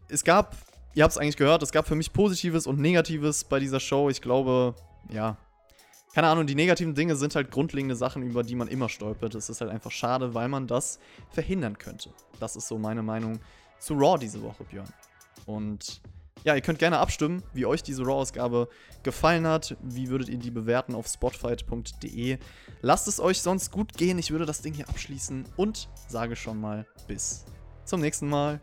Es 0.08 0.24
gab, 0.24 0.56
ihr 0.96 1.04
habt 1.04 1.12
es 1.12 1.18
eigentlich 1.18 1.38
gehört, 1.38 1.62
es 1.62 1.74
gab 1.74 1.86
für 1.86 1.96
mich 1.96 2.14
Positives 2.14 2.66
und 2.66 2.80
Negatives 2.80 3.44
bei 3.44 3.60
dieser 3.60 3.82
Show. 3.82 4.10
Ich 4.10 4.22
glaube, 4.22 4.74
ja, 5.12 5.38
keine 6.18 6.30
Ahnung, 6.30 6.48
die 6.48 6.56
negativen 6.56 6.96
Dinge 6.96 7.16
sind 7.16 7.36
halt 7.36 7.52
grundlegende 7.52 7.96
Sachen, 7.96 8.24
über 8.24 8.42
die 8.42 8.56
man 8.56 8.68
immer 8.70 8.90
stolpert. 8.90 9.36
Es 9.36 9.50
ist 9.50 9.62
halt 9.62 9.70
einfach 9.70 9.92
schade, 9.92 10.34
weil 10.34 10.48
man 10.48 10.66
das 10.66 10.98
verhindern 11.30 11.78
könnte. 11.78 12.10
Das 12.40 12.56
ist 12.56 12.68
so 12.68 12.80
meine 12.80 13.04
Meinung 13.04 13.40
zu 13.78 13.94
Raw 13.94 14.18
diese 14.18 14.42
Woche, 14.42 14.64
Björn. 14.64 14.92
Und 15.46 16.02
ja, 16.44 16.56
ihr 16.56 16.62
könnt 16.62 16.80
gerne 16.80 16.98
abstimmen, 16.98 17.44
wie 17.54 17.68
euch 17.68 17.84
diese 17.84 18.02
Raw-Ausgabe 18.02 18.68
gefallen 19.04 19.46
hat. 19.46 19.78
Wie 19.84 20.10
würdet 20.10 20.30
ihr 20.30 20.40
die 20.40 20.50
bewerten 20.50 20.96
auf 20.96 21.06
spotfight.de? 21.06 22.40
Lasst 22.82 23.08
es 23.08 23.20
euch 23.20 23.40
sonst 23.40 23.72
gut 23.72 23.94
gehen. 23.94 24.18
Ich 24.18 24.32
würde 24.32 24.48
das 24.48 24.64
Ding 24.64 24.74
hier 24.74 24.90
abschließen 24.90 25.46
und 25.56 25.88
sage 26.08 26.36
schon 26.36 26.60
mal 26.60 26.88
bis 27.08 27.46
zum 27.86 28.02
nächsten 28.02 28.28
Mal. 28.28 28.60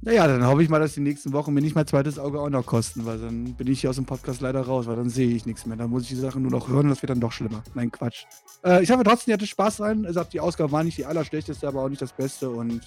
Naja, 0.00 0.28
dann 0.28 0.46
hoffe 0.46 0.62
ich 0.62 0.68
mal, 0.68 0.78
dass 0.78 0.94
die 0.94 1.00
nächsten 1.00 1.32
Wochen 1.32 1.52
mir 1.52 1.60
nicht 1.60 1.74
mein 1.74 1.86
zweites 1.86 2.18
Auge 2.18 2.40
auch 2.40 2.50
noch 2.50 2.64
kosten, 2.64 3.04
weil 3.04 3.18
dann 3.18 3.54
bin 3.54 3.66
ich 3.66 3.80
hier 3.80 3.90
aus 3.90 3.96
dem 3.96 4.06
Podcast 4.06 4.40
leider 4.40 4.60
raus, 4.60 4.86
weil 4.86 4.96
dann 4.96 5.10
sehe 5.10 5.28
ich 5.28 5.44
nichts 5.44 5.66
mehr. 5.66 5.76
Dann 5.76 5.90
muss 5.90 6.04
ich 6.04 6.08
die 6.10 6.14
Sachen 6.14 6.42
nur 6.42 6.52
noch 6.52 6.68
hören 6.68 6.84
und 6.84 6.90
das 6.90 7.02
wird 7.02 7.10
dann 7.10 7.20
doch 7.20 7.32
schlimmer. 7.32 7.62
Nein, 7.74 7.90
Quatsch. 7.90 8.24
Äh, 8.64 8.82
ich 8.82 8.90
hoffe 8.90 9.02
trotzdem, 9.02 9.32
ihr 9.32 9.34
hattet 9.34 9.48
Spaß 9.48 9.80
rein. 9.80 10.06
Sag, 10.10 10.30
die 10.30 10.40
Ausgabe 10.40 10.70
war 10.70 10.84
nicht 10.84 10.98
die 10.98 11.04
allerschlechteste, 11.04 11.66
aber 11.66 11.82
auch 11.82 11.88
nicht 11.88 12.02
das 12.02 12.12
Beste 12.12 12.48
und 12.48 12.80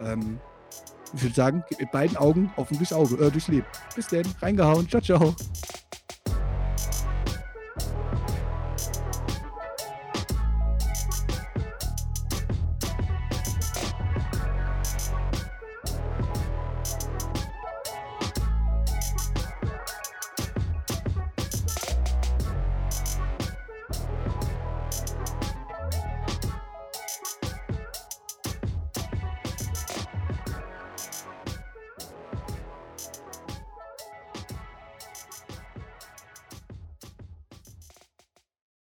ähm, 0.00 0.38
ich 1.14 1.22
würde 1.22 1.34
sagen, 1.34 1.64
mit 1.78 1.90
beiden 1.90 2.16
Augen 2.16 2.50
offen 2.56 2.76
durchs 2.76 2.92
Auge, 2.92 3.14
äh, 3.16 3.30
durchs 3.30 3.48
Leben. 3.48 3.66
Bis 3.94 4.08
dann, 4.08 4.24
reingehauen. 4.40 4.88
Ciao, 4.88 5.02
ciao. 5.02 5.34